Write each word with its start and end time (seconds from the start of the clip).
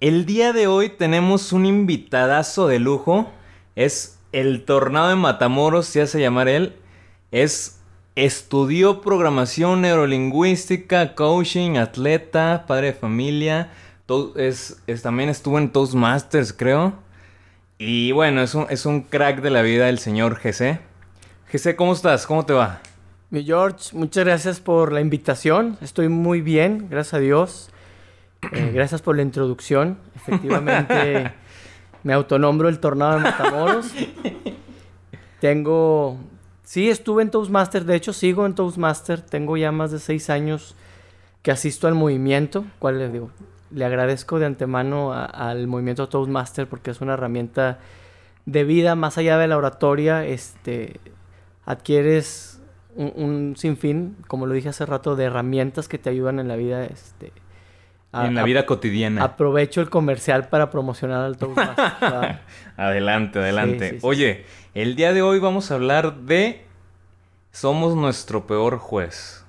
El 0.00 0.24
día 0.24 0.54
de 0.54 0.66
hoy 0.66 0.88
tenemos 0.88 1.52
un 1.52 1.66
invitadazo 1.66 2.66
de 2.68 2.78
lujo. 2.78 3.30
Es 3.76 4.18
el 4.32 4.64
Tornado 4.64 5.10
de 5.10 5.16
Matamoros, 5.16 5.84
se 5.84 6.00
hace 6.00 6.18
llamar 6.18 6.48
él. 6.48 6.74
Es 7.32 7.80
estudió 8.16 9.02
programación 9.02 9.82
neurolingüística, 9.82 11.14
coaching, 11.14 11.76
atleta, 11.76 12.64
padre 12.66 12.88
de 12.88 12.92
familia. 12.94 13.72
es, 14.36 14.80
también 15.02 15.28
estuvo 15.28 15.58
en 15.58 15.68
Toastmasters, 15.68 16.54
creo. 16.54 16.94
Y 17.76 18.12
bueno, 18.12 18.40
es 18.40 18.54
un, 18.54 18.68
es 18.70 18.86
un 18.86 19.02
crack 19.02 19.42
de 19.42 19.50
la 19.50 19.60
vida 19.60 19.90
el 19.90 19.98
señor 19.98 20.40
GC. 20.42 20.80
GC, 21.52 21.76
¿cómo 21.76 21.92
estás? 21.92 22.26
¿Cómo 22.26 22.46
te 22.46 22.54
va? 22.54 22.80
Mi 23.28 23.44
George, 23.44 23.90
muchas 23.92 24.24
gracias 24.24 24.60
por 24.60 24.92
la 24.92 25.02
invitación. 25.02 25.76
Estoy 25.82 26.08
muy 26.08 26.40
bien, 26.40 26.86
gracias 26.88 27.12
a 27.12 27.18
Dios. 27.18 27.70
Eh, 28.52 28.72
gracias 28.74 29.02
por 29.02 29.16
la 29.16 29.22
introducción. 29.22 29.98
Efectivamente, 30.16 31.32
me 32.02 32.12
autonombro 32.12 32.68
el 32.68 32.80
Tornado 32.80 33.14
de 33.14 33.20
Matamoros. 33.20 33.92
Tengo... 35.40 36.18
Sí, 36.62 36.88
estuve 36.88 37.22
en 37.22 37.30
Toastmaster. 37.30 37.84
De 37.84 37.96
hecho, 37.96 38.12
sigo 38.12 38.46
en 38.46 38.54
Toastmaster. 38.54 39.20
Tengo 39.20 39.56
ya 39.56 39.72
más 39.72 39.90
de 39.90 39.98
seis 39.98 40.30
años 40.30 40.76
que 41.42 41.50
asisto 41.50 41.88
al 41.88 41.94
movimiento. 41.94 42.64
¿Cuál 42.78 42.98
le 42.98 43.08
digo? 43.08 43.30
Le 43.70 43.84
agradezco 43.84 44.38
de 44.38 44.46
antemano 44.46 45.12
al 45.12 45.66
movimiento 45.66 46.08
Toastmaster 46.08 46.68
porque 46.68 46.90
es 46.90 47.00
una 47.00 47.14
herramienta 47.14 47.78
de 48.46 48.64
vida 48.64 48.94
más 48.94 49.18
allá 49.18 49.36
de 49.38 49.48
la 49.48 49.56
oratoria. 49.56 50.24
Este, 50.24 51.00
adquieres 51.64 52.60
un, 52.94 53.12
un 53.16 53.56
sinfín, 53.56 54.16
como 54.28 54.46
lo 54.46 54.54
dije 54.54 54.68
hace 54.68 54.86
rato, 54.86 55.16
de 55.16 55.24
herramientas 55.24 55.88
que 55.88 55.98
te 55.98 56.10
ayudan 56.10 56.38
en 56.38 56.48
la 56.48 56.56
vida 56.56 56.84
este, 56.84 57.32
en 58.12 58.34
la 58.34 58.42
vida 58.42 58.66
cotidiana. 58.66 59.22
Aprovecho 59.22 59.80
el 59.80 59.90
comercial 59.90 60.48
para 60.48 60.70
promocionar 60.70 61.24
al 61.24 61.36
Toastmaster. 61.36 62.40
adelante, 62.76 63.38
adelante. 63.38 63.98
Oye, 64.02 64.44
el 64.74 64.96
día 64.96 65.12
de 65.12 65.22
hoy 65.22 65.38
vamos 65.38 65.70
a 65.70 65.74
hablar 65.74 66.14
de 66.16 66.64
Somos 67.52 67.94
nuestro 67.94 68.46
peor 68.46 68.78
juez. 68.78 69.44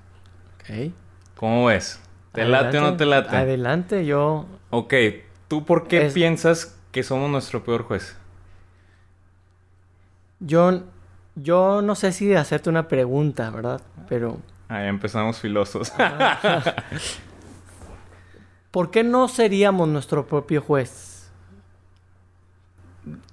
Ok. 0.60 0.92
¿Cómo 1.36 1.66
ves? 1.66 2.02
¿Te 2.34 2.46
late 2.46 2.78
o 2.78 2.82
no 2.82 2.98
te 2.98 3.06
late? 3.06 3.36
Adelante, 3.36 4.06
yo... 4.06 4.46
Ok, 4.70 4.94
¿tú 5.48 5.66
por 5.66 5.88
qué 5.88 6.10
piensas 6.14 6.78
que 6.92 7.04
somos 7.04 7.30
nuestro 7.30 7.64
peor 7.64 7.84
juez? 7.84 8.16
Yo, 10.40 10.84
yo 11.36 11.82
no 11.82 11.96
sé 11.96 12.12
si 12.12 12.34
hacerte 12.34 12.70
una 12.70 12.88
pregunta, 12.88 13.50
¿verdad? 13.50 13.82
Pero... 14.08 14.40
Ahí 14.70 14.88
empezamos 14.88 15.40
filosos. 15.40 15.92
¿por 18.72 18.90
qué 18.92 19.04
no 19.04 19.28
seríamos 19.28 19.88
nuestro 19.88 20.26
propio 20.26 20.62
juez? 20.62 21.32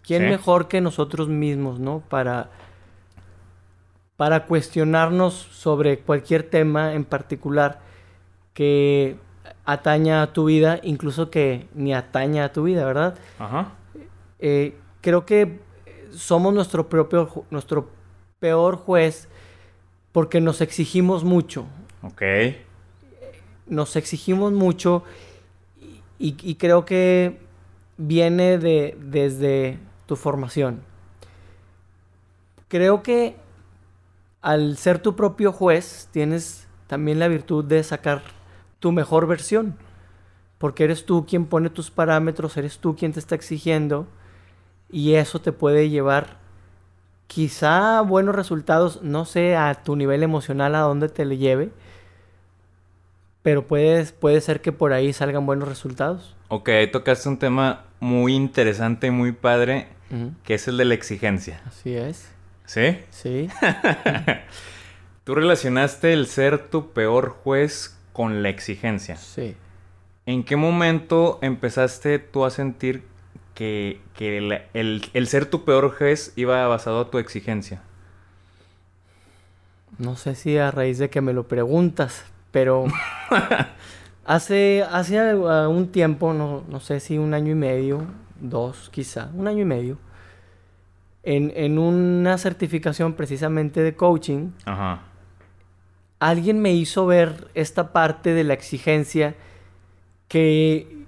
¿Quién 0.02 0.28
mejor 0.28 0.68
que 0.68 0.80
nosotros 0.80 1.28
mismos, 1.28 1.78
no? 1.78 2.02
Para, 2.08 2.50
para 4.16 4.46
cuestionarnos 4.46 5.34
sobre 5.34 5.98
cualquier 5.98 6.42
tema 6.42 6.94
en 6.94 7.04
particular 7.04 7.80
que 8.54 9.16
ataña 9.64 10.22
a 10.22 10.32
tu 10.32 10.46
vida, 10.46 10.80
incluso 10.82 11.30
que 11.30 11.68
ni 11.74 11.92
ataña 11.92 12.44
a 12.44 12.52
tu 12.52 12.62
vida, 12.62 12.84
¿verdad? 12.86 13.18
Ajá. 13.38 13.72
Eh, 14.38 14.76
creo 15.02 15.26
que 15.26 15.60
somos 16.10 16.54
nuestro 16.54 16.88
propio, 16.88 17.44
nuestro 17.50 17.90
peor 18.40 18.76
juez 18.76 19.28
porque 20.12 20.40
nos 20.40 20.60
exigimos 20.60 21.22
mucho. 21.22 21.66
Ok. 22.02 22.22
Nos 23.66 23.96
exigimos 23.96 24.52
mucho 24.52 25.04
y, 26.18 26.54
creo 26.56 26.84
que 26.84 27.38
viene 27.96 28.58
de, 28.58 28.96
desde 29.00 29.78
tu 30.06 30.16
formación. 30.16 30.82
Creo 32.66 33.02
que 33.02 33.36
al 34.42 34.76
ser 34.76 34.98
tu 34.98 35.14
propio 35.14 35.52
juez 35.52 36.08
tienes 36.10 36.66
también 36.86 37.18
la 37.18 37.28
virtud 37.28 37.64
de 37.64 37.82
sacar 37.84 38.22
tu 38.80 38.92
mejor 38.92 39.26
versión. 39.26 39.76
Porque 40.58 40.84
eres 40.84 41.06
tú 41.06 41.24
quien 41.24 41.46
pone 41.46 41.70
tus 41.70 41.90
parámetros, 41.90 42.56
eres 42.56 42.78
tú 42.78 42.96
quien 42.96 43.12
te 43.12 43.20
está 43.20 43.36
exigiendo 43.36 44.08
y 44.90 45.14
eso 45.14 45.40
te 45.40 45.52
puede 45.52 45.88
llevar 45.88 46.38
quizá 47.28 47.98
a 47.98 48.02
buenos 48.02 48.34
resultados, 48.34 49.02
no 49.02 49.24
sé 49.24 49.54
a 49.54 49.74
tu 49.74 49.94
nivel 49.94 50.22
emocional 50.22 50.74
a 50.74 50.80
dónde 50.80 51.08
te 51.08 51.24
le 51.24 51.36
lleve, 51.36 51.70
pero 53.42 53.66
puede, 53.66 54.04
puede 54.06 54.40
ser 54.40 54.60
que 54.60 54.72
por 54.72 54.92
ahí 54.92 55.12
salgan 55.12 55.46
buenos 55.46 55.68
resultados. 55.68 56.36
Ok, 56.48 56.68
ahí 56.70 56.90
tocaste 56.90 57.28
un 57.28 57.38
tema 57.38 57.84
muy 58.00 58.34
interesante 58.34 59.08
y 59.08 59.10
muy 59.10 59.32
padre, 59.32 59.88
que 60.44 60.54
es 60.54 60.68
el 60.68 60.76
de 60.76 60.86
la 60.86 60.94
exigencia. 60.94 61.60
Así 61.66 61.94
es. 61.94 62.30
¿Sí? 62.64 62.98
Sí. 63.10 63.48
Tú 65.24 65.34
relacionaste 65.34 66.12
el 66.12 66.26
ser 66.26 66.70
tu 66.70 66.92
peor 66.92 67.30
juez 67.30 67.98
con 68.12 68.42
la 68.42 68.48
exigencia. 68.48 69.16
Sí. 69.16 69.56
¿En 70.26 70.44
qué 70.44 70.56
momento 70.56 71.38
empezaste 71.40 72.18
tú 72.18 72.44
a 72.44 72.50
sentir 72.50 73.04
que, 73.54 74.00
el, 74.18 74.62
el, 75.12 75.26
ser 75.26 75.46
tu 75.46 75.64
peor 75.64 75.96
juez 75.96 76.32
iba 76.36 76.66
basado 76.66 77.00
a 77.00 77.10
tu 77.10 77.18
exigencia? 77.18 77.82
No 79.98 80.16
sé 80.16 80.34
si 80.34 80.58
a 80.58 80.70
raíz 80.70 80.98
de 80.98 81.10
que 81.10 81.20
me 81.20 81.32
lo 81.32 81.48
preguntas, 81.48 82.24
pero 82.50 82.86
hace, 84.24 84.84
hace 84.90 85.34
un 85.34 85.88
tiempo, 85.88 86.32
no, 86.32 86.80
sé 86.80 87.00
si 87.00 87.18
un 87.18 87.34
año 87.34 87.52
y 87.52 87.56
medio, 87.56 88.06
dos 88.40 88.90
quizá, 88.90 89.30
un 89.34 89.48
año 89.48 89.62
y 89.62 89.66
medio, 89.66 89.98
en, 91.22 91.78
una 91.78 92.38
certificación 92.38 93.12
precisamente 93.12 93.82
de 93.82 93.94
coaching, 93.94 94.50
alguien 96.20 96.60
me 96.60 96.72
hizo 96.72 97.06
ver 97.06 97.48
esta 97.54 97.92
parte 97.92 98.32
de 98.32 98.44
la 98.44 98.54
exigencia 98.54 99.34
que 100.28 101.04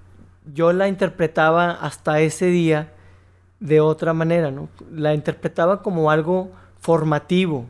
yo 0.53 0.73
la 0.73 0.89
interpretaba 0.89 1.71
hasta 1.71 2.21
ese 2.21 2.47
día 2.47 2.93
de 3.61 3.81
otra 3.81 4.13
manera, 4.13 4.51
¿no? 4.51 4.69
La 4.93 5.15
interpretaba 5.15 5.83
como 5.83 6.11
algo 6.11 6.51
formativo 6.81 7.67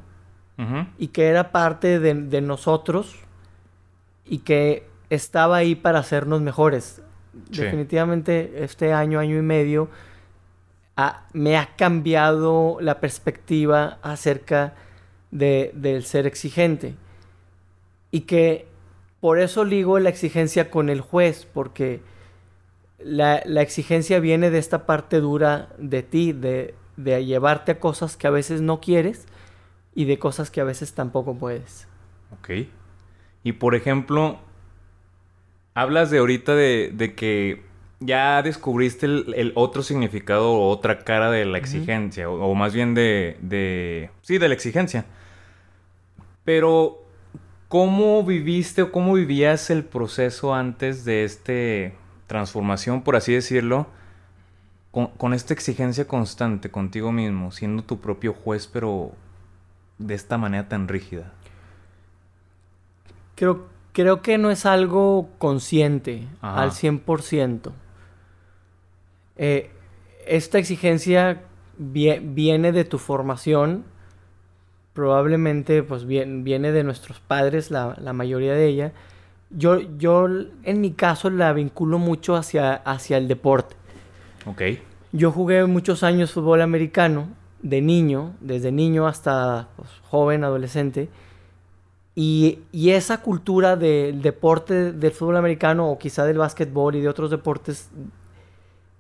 y 0.99 1.09
que 1.09 1.29
era 1.29 1.53
parte 1.53 1.99
de 1.99 2.41
nosotros 2.43 3.17
y 4.31 4.39
que 4.39 4.87
estaba 5.11 5.57
ahí 5.57 5.75
para 5.75 5.99
hacernos 5.99 6.41
mejores. 6.41 7.03
Definitivamente 7.33 8.65
este 8.65 8.93
año, 8.93 9.19
año 9.19 9.37
y 9.37 9.43
medio, 9.43 9.91
me 11.33 11.59
ha 11.59 11.75
cambiado 11.77 12.79
la 12.81 13.01
perspectiva 13.01 13.99
acerca 14.03 14.75
de, 15.33 15.73
del 15.75 16.05
ser 16.05 16.27
exigente. 16.27 16.95
Y 18.13 18.21
que 18.21 18.69
por 19.21 19.41
eso 19.41 19.65
ligo 19.65 19.99
la 19.99 20.11
exigencia 20.11 20.71
con 20.71 20.89
el 20.91 21.01
juez, 21.01 21.47
porque 21.53 22.01
la, 23.01 23.43
la 23.45 23.63
exigencia 23.63 24.21
viene 24.21 24.51
de 24.51 24.59
esta 24.59 24.87
parte 24.87 25.21
dura 25.21 25.71
de 25.77 26.05
ti, 26.05 26.33
de, 26.33 26.77
de 26.97 27.25
llevarte 27.25 27.73
a 27.73 27.81
cosas 27.81 28.17
que 28.17 28.29
a 28.29 28.31
veces 28.31 28.61
no 28.61 28.81
quieres 28.81 29.27
y 29.93 30.05
de 30.05 30.21
cosas 30.21 30.53
que 30.53 30.61
a 30.61 30.65
veces 30.65 30.95
tampoco 30.95 31.35
puedes. 31.35 31.89
Ok. 32.39 32.69
Y 33.43 33.53
por 33.53 33.75
ejemplo, 33.75 34.39
hablas 35.75 36.11
de 36.11 36.19
ahorita 36.19 36.55
de, 36.55 37.15
que 37.17 37.63
ya 38.01 38.43
descubriste 38.43 39.07
el, 39.07 39.53
otro 39.55 39.83
significado 39.83 40.53
o 40.53 40.69
otra 40.69 41.01
cara 41.05 41.31
de 41.31 41.45
la 41.45 41.59
exigencia, 41.59 42.29
o, 42.29 42.55
más 42.55 42.75
bien 42.75 42.95
de, 42.95 43.37
de... 43.41 44.11
Sí, 44.23 44.39
de 44.39 44.49
la 44.49 44.55
exigencia. 44.55 45.07
Pero, 46.45 47.03
¿cómo 47.69 48.23
viviste 48.25 48.83
o 48.83 48.93
cómo 48.93 49.15
vivías 49.15 49.71
el 49.71 49.85
proceso 49.85 50.55
antes 50.55 51.05
de 51.05 51.25
esta 51.25 51.97
transformación, 52.27 53.03
por 53.03 53.17
así 53.17 53.33
decirlo? 53.33 53.87
Con, 54.91 55.07
con, 55.09 55.35
esta 55.35 55.55
exigencia 55.55 56.09
constante 56.09 56.71
contigo 56.71 57.13
mismo, 57.13 57.53
siendo 57.53 57.85
tu 57.85 58.01
propio 58.01 58.33
juez, 58.33 58.67
pero 58.67 59.13
de 59.99 60.15
esta 60.15 60.37
manera 60.37 60.69
tan 60.69 60.89
rígida. 60.89 61.33
Creo, 63.41 63.65
creo 63.95 64.21
que 64.21 64.37
no 64.37 64.51
es 64.51 64.67
algo 64.67 65.31
consciente 65.39 66.29
al 66.43 66.73
100%. 66.73 67.73
eh, 69.39 69.71
esta 70.27 70.59
exigencia 70.59 71.41
viene 71.79 72.73
de 72.73 72.85
tu 72.85 72.99
formación, 72.99 73.85
probablemente 74.93 75.83
pues 75.83 76.07
viene 76.07 76.71
de 76.71 76.85
nuestros 76.85 77.21
padres, 77.21 77.71
la, 77.71 78.13
mayoría 78.13 78.53
de 78.53 78.67
ella. 78.67 78.93
Yo, 79.49 79.81
yo 79.97 80.29
en 80.63 80.83
mi 80.83 80.91
caso 80.93 81.31
la 81.31 81.55
vinculo 81.55 81.99
mucho 81.99 82.37
hacia, 82.37 82.75
hacia 82.75 83.17
el 83.17 83.27
deporte. 83.27 83.75
Ok. 84.45 84.63
Yo 85.13 85.33
jugué 85.33 85.65
muchos 85.65 86.03
años 86.03 86.33
fútbol 86.33 86.61
americano, 86.61 87.29
de 87.63 87.81
niño, 87.81 88.35
desde 88.41 88.71
niño 88.71 89.07
hasta 89.07 89.69
pues, 89.77 89.89
joven, 90.11 90.45
adolescente. 90.45 91.09
Y, 92.15 92.59
y, 92.73 92.91
esa 92.91 93.23
cultura 93.23 93.77
del 93.77 94.21
deporte 94.21 94.93
del 94.93 95.13
fútbol 95.13 95.37
americano 95.37 95.89
o 95.89 95.99
quizá 95.99 96.25
del 96.25 96.39
básquetbol 96.39 96.97
y 96.97 97.01
de 97.01 97.09
otros 97.09 97.31
deportes 97.31 97.89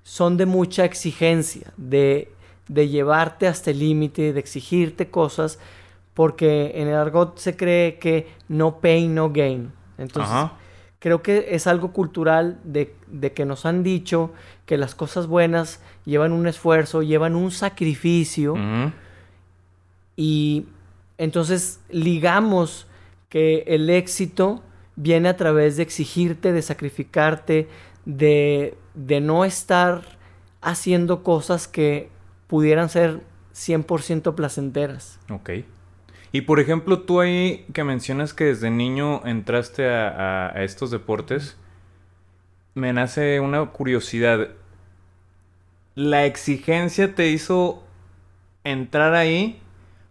son 0.02 0.36
de 0.36 0.46
mucha 0.46 0.84
exigencia, 0.84 1.72
de, 1.76 2.32
de 2.68 2.88
llevarte 2.88 3.48
hasta 3.48 3.72
el 3.72 3.80
límite, 3.80 4.32
de 4.32 4.40
exigirte 4.40 5.10
cosas, 5.10 5.58
porque 6.14 6.72
en 6.76 6.88
el 6.88 6.94
argot 6.94 7.36
se 7.38 7.56
cree 7.56 7.98
que 7.98 8.28
no 8.48 8.78
pain, 8.78 9.14
no 9.14 9.30
gain. 9.30 9.72
Entonces, 9.98 10.50
creo 10.98 11.22
que 11.22 11.48
es 11.50 11.66
algo 11.66 11.92
cultural 11.92 12.60
de, 12.64 12.94
de, 13.08 13.32
que 13.32 13.44
nos 13.44 13.66
han 13.66 13.82
dicho 13.82 14.32
que 14.66 14.76
las 14.76 14.94
cosas 14.94 15.26
buenas 15.26 15.80
llevan 16.04 16.32
un 16.32 16.46
esfuerzo, 16.46 17.02
llevan 17.02 17.34
un 17.34 17.50
sacrificio. 17.50 18.54
Y 20.16 20.66
entonces 21.18 21.80
ligamos 21.90 22.86
que 23.30 23.64
el 23.68 23.88
éxito 23.88 24.62
viene 24.96 25.30
a 25.30 25.36
través 25.36 25.78
de 25.78 25.82
exigirte, 25.82 26.52
de 26.52 26.60
sacrificarte, 26.60 27.68
de, 28.04 28.76
de 28.94 29.20
no 29.22 29.46
estar 29.46 30.02
haciendo 30.60 31.22
cosas 31.22 31.66
que 31.66 32.10
pudieran 32.48 32.90
ser 32.90 33.20
100% 33.54 34.34
placenteras. 34.34 35.18
Ok. 35.30 35.50
Y 36.32 36.42
por 36.42 36.60
ejemplo, 36.60 37.00
tú 37.00 37.20
ahí 37.20 37.66
que 37.72 37.84
mencionas 37.84 38.34
que 38.34 38.44
desde 38.44 38.70
niño 38.70 39.24
entraste 39.24 39.88
a, 39.88 40.48
a, 40.48 40.64
estos 40.64 40.90
deportes, 40.90 41.56
me 42.74 42.92
nace 42.92 43.40
una 43.40 43.64
curiosidad. 43.66 44.48
¿La 45.94 46.26
exigencia 46.26 47.14
te 47.14 47.28
hizo 47.28 47.82
entrar 48.64 49.14
ahí? 49.14 49.59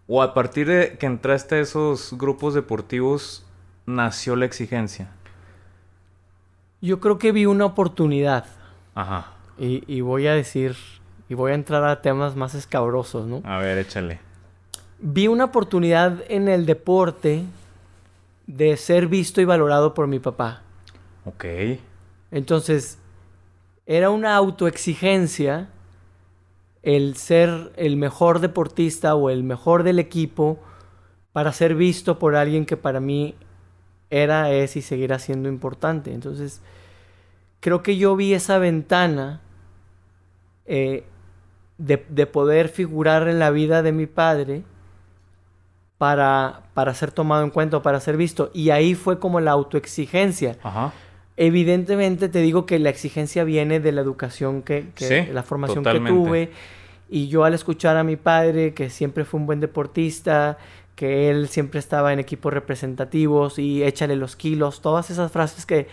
¿O 0.09 0.21
a 0.21 0.33
partir 0.33 0.67
de 0.67 0.97
que 0.97 1.06
entraste 1.06 1.56
a 1.56 1.59
esos 1.59 2.13
grupos 2.17 2.53
deportivos 2.53 3.45
nació 3.85 4.35
la 4.35 4.44
exigencia? 4.44 5.11
Yo 6.81 7.00
creo 7.00 7.17
que 7.17 7.31
vi 7.31 7.45
una 7.45 7.65
oportunidad. 7.65 8.45
Ajá. 8.95 9.33
Y, 9.57 9.83
y 9.88 10.01
voy 10.01 10.27
a 10.27 10.33
decir, 10.33 10.75
y 11.29 11.35
voy 11.35 11.53
a 11.53 11.56
entrar 11.56 11.85
a 11.85 12.01
temas 12.01 12.35
más 12.35 12.56
escabrosos, 12.56 13.25
¿no? 13.25 13.41
A 13.45 13.59
ver, 13.59 13.77
échale 13.77 14.19
vi 15.00 15.27
una 15.27 15.45
oportunidad 15.45 16.23
en 16.27 16.47
el 16.47 16.65
deporte 16.65 17.44
de 18.47 18.77
ser 18.77 19.07
visto 19.07 19.41
y 19.41 19.45
valorado 19.45 19.94
por 19.94 20.07
mi 20.07 20.19
papá. 20.19 20.61
Ok. 21.25 21.45
Entonces, 22.31 22.97
era 23.85 24.09
una 24.09 24.35
autoexigencia 24.35 25.69
el 26.83 27.15
ser 27.15 27.71
el 27.75 27.97
mejor 27.97 28.39
deportista 28.39 29.15
o 29.15 29.29
el 29.29 29.43
mejor 29.43 29.83
del 29.83 29.99
equipo 29.99 30.59
para 31.33 31.51
ser 31.53 31.75
visto 31.75 32.19
por 32.19 32.35
alguien 32.35 32.65
que 32.65 32.77
para 32.77 32.99
mí 32.99 33.35
era, 34.09 34.51
es 34.51 34.75
y 34.75 34.81
seguirá 34.81 35.19
siendo 35.19 35.49
importante. 35.49 36.13
Entonces, 36.13 36.61
creo 37.59 37.83
que 37.83 37.97
yo 37.97 38.15
vi 38.15 38.33
esa 38.33 38.57
ventana 38.57 39.41
eh, 40.65 41.03
de, 41.77 42.05
de 42.09 42.25
poder 42.25 42.69
figurar 42.69 43.27
en 43.27 43.39
la 43.39 43.51
vida 43.51 43.81
de 43.83 43.91
mi 43.91 44.07
padre 44.07 44.63
para, 45.99 46.63
para 46.73 46.93
ser 46.93 47.11
tomado 47.11 47.43
en 47.43 47.51
cuenta, 47.51 47.81
para 47.81 47.99
ser 47.99 48.17
visto. 48.17 48.49
Y 48.53 48.71
ahí 48.71 48.95
fue 48.95 49.19
como 49.19 49.39
la 49.41 49.51
autoexigencia. 49.51 50.57
Evidentemente 51.41 52.27
te 52.27 52.41
digo 52.41 52.65
que 52.65 52.80
la 52.80 52.89
exigencia 52.89 53.45
viene 53.45 53.80
de 53.80 53.94
la 53.94 54.01
educación 54.01 54.62
que, 54.62 54.91
la 55.31 55.41
formación 55.41 55.86
que 55.86 56.01
tuve. 56.01 56.51
Y 57.09 57.30
yo 57.30 57.45
al 57.45 57.53
escuchar 57.53 57.95
a 57.95 58.03
mi 58.03 58.18
padre, 58.18 58.74
que 58.74 58.89
siempre 58.89 59.24
fue 59.24 59.39
un 59.39 59.45
buen 59.45 59.62
deportista, 59.62 60.57
que 60.95 61.30
él 61.30 61.47
siempre 61.47 61.80
estaba 61.80 62.12
en 62.12 62.19
equipos 62.19 62.53
representativos 62.53 63.57
y 63.57 63.86
échale 63.86 64.18
los 64.18 64.36
kilos, 64.36 64.81
todas 64.81 65.12
esas 65.12 65.31
frases 65.31 65.65
que 65.65 65.88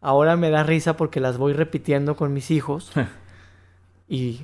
ahora 0.00 0.36
me 0.36 0.50
da 0.50 0.62
risa 0.62 0.96
porque 0.96 1.18
las 1.18 1.36
voy 1.36 1.52
repitiendo 1.52 2.14
con 2.14 2.32
mis 2.32 2.52
hijos. 2.52 2.92
y 4.08 4.42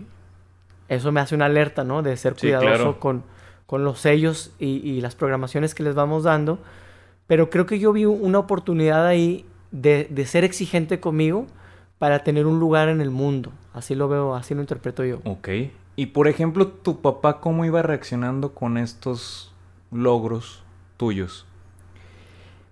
eso 0.88 1.12
me 1.12 1.21
hace 1.21 1.37
una 1.37 1.45
alerta, 1.45 1.85
¿no? 1.85 2.03
De 2.03 2.17
ser 2.17 2.35
cuidadoso 2.35 2.99
con, 2.99 3.23
con 3.67 3.85
los 3.85 4.00
sellos 4.00 4.50
y, 4.59 5.00
las 5.03 5.15
programaciones 5.15 5.73
que 5.73 5.85
les 5.85 5.95
vamos 5.95 6.25
dando. 6.25 6.59
Pero 7.29 7.49
creo 7.49 7.65
que 7.65 7.79
yo 7.79 7.93
vi 7.93 8.06
una 8.06 8.41
oportunidad 8.41 9.06
ahí 9.06 9.47
de, 9.73 10.25
ser 10.27 10.45
exigente 10.45 11.01
conmigo 11.01 11.47
para 11.99 12.21
tener 12.21 12.47
un 12.47 12.61
lugar 12.61 12.89
en 12.89 13.01
el 13.01 13.11
mundo. 13.11 13.53
Así 13.75 13.95
lo 13.95 14.09
veo, 14.09 14.35
así 14.35 14.55
lo 14.55 14.61
interpreto 14.61 15.05
yo. 15.05 15.21
Ok. 15.25 15.49
Y 15.97 16.07
por 16.07 16.29
ejemplo, 16.29 16.69
¿tu 16.69 17.01
papá 17.01 17.41
cómo 17.41 17.65
iba 17.65 17.83
reaccionando 17.83 18.55
con 18.55 18.79
estos 18.79 19.53
logros 19.91 20.63
tuyos? 20.97 21.47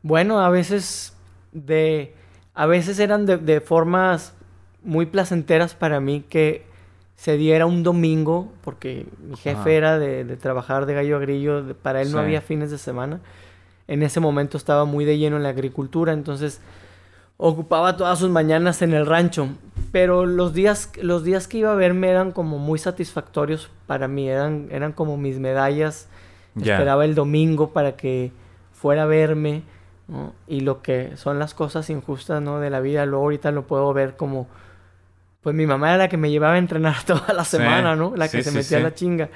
Bueno, 0.02 0.41
a 0.41 0.49
veces 0.49 1.17
de... 1.52 2.14
A 2.55 2.67
veces 2.67 2.99
eran 2.99 3.26
de, 3.26 3.38
de 3.38 3.61
formas 3.61 4.35
muy 4.82 5.06
placenteras 5.06 5.75
para 5.75 6.00
mí 6.00 6.25
que 6.29 6.64
se 7.20 7.37
diera 7.37 7.67
un 7.67 7.82
domingo, 7.82 8.50
porque 8.62 9.06
mi 9.23 9.37
jefe 9.37 9.76
era 9.76 9.99
de, 9.99 10.25
trabajar 10.38 10.87
de 10.87 10.94
gallo 10.94 11.17
a 11.17 11.19
grillo, 11.19 11.76
para 11.82 12.00
él 12.00 12.12
no 12.12 12.19
había 12.19 12.41
fines 12.41 12.70
de 12.70 12.79
semana. 12.79 13.20
En 13.88 14.02
ese 14.02 14.20
momento 14.20 14.56
estaba 14.56 14.87
muy 14.87 15.05
de 15.05 15.19
lleno 15.19 15.37
en 15.37 15.43
la 15.43 15.50
agricultura, 15.50 16.14
entonces 16.14 16.62
ocupaba 17.40 17.96
todas 17.96 18.19
sus 18.19 18.31
mañanas 18.31 18.82
en 18.82 18.92
el 18.92 19.06
rancho. 19.06 19.48
Pero 19.92 20.26
los 20.26 20.52
días, 20.52 20.92
los 21.02 21.25
días 21.25 21.48
que 21.48 21.58
iba 21.58 21.72
a 21.72 21.75
verme 21.75 22.10
eran 22.10 22.31
como 22.31 22.58
muy 22.58 22.78
satisfactorios 22.78 23.70
para 23.87 24.06
mí, 24.06 24.28
eran, 24.28 24.69
eran 24.70 24.92
como 24.92 25.16
mis 25.16 25.38
medallas. 25.38 26.08
Esperaba 26.56 27.04
el 27.04 27.14
domingo 27.14 27.70
para 27.70 27.96
que 27.96 28.32
fuera 28.72 29.04
a 29.04 29.06
verme, 29.06 29.62
Y 30.46 30.60
lo 30.60 30.82
que 30.82 31.16
son 31.16 31.38
las 31.38 31.54
cosas 31.54 31.88
injustas, 31.90 32.42
¿no? 32.42 32.60
De 32.60 32.69
la 32.70 32.81
vida, 32.81 33.06
luego 33.06 33.25
ahorita 33.25 33.50
lo 33.52 33.66
puedo 33.66 33.92
ver 33.92 34.16
como 34.16 34.48
pues 35.40 35.56
mi 35.56 35.66
mamá 35.66 35.88
era 35.88 35.96
la 35.96 36.08
que 36.08 36.16
me 36.16 36.31
llevaba 36.31 36.54
a 36.54 36.58
entrenar 36.58 37.02
toda 37.06 37.32
la 37.32 37.44
semana, 37.44 37.97
¿no? 37.97 38.14
La 38.16 38.28
que 38.28 38.42
se 38.42 38.52
metía 38.52 38.78
a 38.78 38.80
la 38.80 38.94
chinga. 38.94 39.30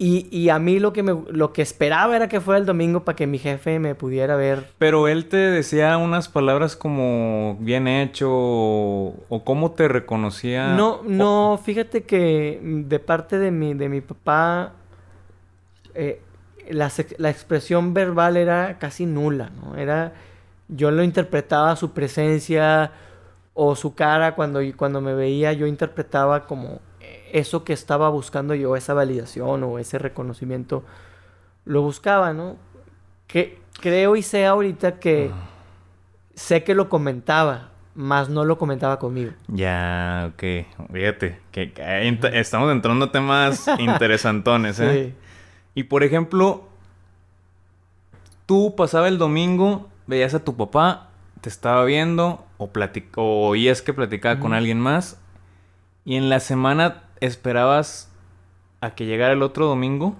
Y, 0.00 0.28
y, 0.30 0.48
a 0.48 0.60
mí 0.60 0.78
lo 0.78 0.92
que, 0.92 1.02
me, 1.02 1.12
lo 1.28 1.52
que 1.52 1.60
esperaba 1.60 2.14
era 2.14 2.28
que 2.28 2.40
fuera 2.40 2.60
el 2.60 2.66
domingo 2.66 3.04
para 3.04 3.16
que 3.16 3.26
mi 3.26 3.38
jefe 3.38 3.80
me 3.80 3.96
pudiera 3.96 4.36
ver. 4.36 4.70
Pero 4.78 5.08
él 5.08 5.26
te 5.26 5.36
decía 5.36 5.96
unas 5.98 6.28
palabras 6.28 6.76
como 6.76 7.56
bien 7.58 7.88
hecho 7.88 8.28
o, 8.30 9.42
cómo 9.44 9.72
te 9.72 9.88
reconocía. 9.88 10.74
No, 10.74 11.02
no, 11.02 11.60
fíjate 11.64 12.04
que 12.04 12.60
de 12.62 12.98
parte 13.00 13.40
de 13.40 13.50
mi, 13.50 13.74
de 13.74 13.88
mi 13.88 14.00
papá 14.00 14.74
eh, 15.94 16.22
la, 16.70 16.92
la, 17.16 17.30
expresión 17.30 17.92
verbal 17.92 18.36
era 18.36 18.78
casi 18.78 19.04
nula, 19.04 19.50
¿no? 19.60 19.74
Era, 19.74 20.12
yo 20.68 20.92
lo 20.92 21.02
interpretaba 21.02 21.74
su 21.74 21.90
presencia, 21.90 22.92
o 23.60 23.74
su 23.74 23.96
cara 23.96 24.36
cuando, 24.36 24.60
cuando 24.76 25.00
me 25.00 25.14
veía 25.14 25.52
yo 25.52 25.66
interpretaba 25.66 26.46
como 26.46 26.78
eso 27.32 27.64
que 27.64 27.72
estaba 27.72 28.08
buscando 28.08 28.54
yo, 28.54 28.76
esa 28.76 28.94
validación 28.94 29.62
o 29.64 29.78
ese 29.78 29.98
reconocimiento, 29.98 30.84
lo 31.64 31.82
buscaba, 31.82 32.32
¿no? 32.32 32.56
Que 33.26 33.58
creo 33.80 34.16
y 34.16 34.22
sé 34.22 34.46
ahorita 34.46 34.98
que 34.98 35.30
ah. 35.32 35.48
sé 36.34 36.64
que 36.64 36.74
lo 36.74 36.88
comentaba, 36.88 37.70
más 37.94 38.28
no 38.28 38.44
lo 38.44 38.58
comentaba 38.58 38.98
conmigo. 38.98 39.32
Ya, 39.48 40.30
ok. 40.32 40.66
Fíjate, 40.92 41.40
que, 41.52 41.72
estamos 42.32 42.72
entrando 42.72 43.06
a 43.06 43.12
temas 43.12 43.68
interesantones, 43.78 44.80
¿eh? 44.80 45.14
Sí. 45.14 45.14
Y 45.74 45.82
por 45.84 46.02
ejemplo, 46.02 46.68
tú 48.46 48.74
pasaba 48.76 49.08
el 49.08 49.18
domingo, 49.18 49.88
veías 50.06 50.34
a 50.34 50.44
tu 50.44 50.56
papá 50.56 51.08
te 51.40 51.48
estaba 51.48 51.84
viendo 51.84 52.44
o, 52.56 52.70
o 53.16 53.48
oías 53.48 53.82
que 53.82 53.94
platicaba 53.94 54.40
con 54.40 54.52
alguien 54.52 54.80
más 54.80 55.20
y 56.04 56.16
en 56.16 56.28
la 56.28 56.40
semana 56.40 57.04
esperabas 57.20 58.10
a 58.80 58.90
que 58.90 59.06
llegara 59.06 59.32
el 59.32 59.42
otro 59.42 59.66
domingo? 59.66 60.14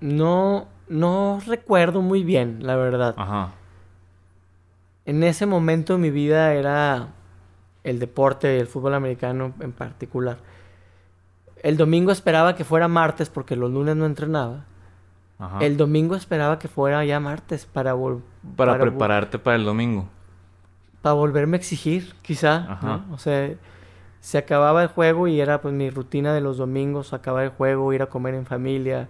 No, 0.00 0.66
no 0.88 1.40
recuerdo 1.46 2.02
muy 2.02 2.24
bien, 2.24 2.58
la 2.66 2.76
verdad. 2.76 3.14
Ajá. 3.16 3.50
En 5.04 5.22
ese 5.22 5.46
momento 5.46 5.98
mi 5.98 6.10
vida 6.10 6.54
era 6.54 7.08
el 7.84 7.98
deporte, 7.98 8.58
el 8.58 8.66
fútbol 8.66 8.94
americano 8.94 9.52
en 9.60 9.72
particular. 9.72 10.38
El 11.62 11.76
domingo 11.76 12.10
esperaba 12.10 12.54
que 12.56 12.64
fuera 12.64 12.88
martes 12.88 13.28
porque 13.28 13.56
los 13.56 13.70
lunes 13.70 13.96
no 13.96 14.06
entrenaba. 14.06 14.64
El 15.60 15.76
domingo 15.76 16.14
esperaba 16.14 16.60
que 16.60 16.68
fuera 16.68 17.04
ya 17.04 17.18
martes 17.18 17.66
para 17.66 17.96
Para, 18.56 18.78
prepararte 18.78 19.40
para 19.40 19.56
el 19.56 19.64
domingo. 19.64 20.08
para 21.00 21.14
volverme 21.14 21.56
a 21.56 21.58
exigir, 21.58 22.14
quizá. 22.22 22.72
Ajá. 22.72 22.86
¿no? 23.08 23.14
O 23.14 23.18
sea, 23.18 23.50
se 24.22 24.38
acababa 24.38 24.84
el 24.84 24.88
juego 24.88 25.26
y 25.26 25.40
era 25.40 25.60
pues 25.60 25.74
mi 25.74 25.90
rutina 25.90 26.32
de 26.32 26.40
los 26.40 26.56
domingos, 26.56 27.12
acabar 27.12 27.42
el 27.42 27.50
juego, 27.50 27.92
ir 27.92 28.02
a 28.02 28.06
comer 28.06 28.34
en 28.34 28.46
familia, 28.46 29.08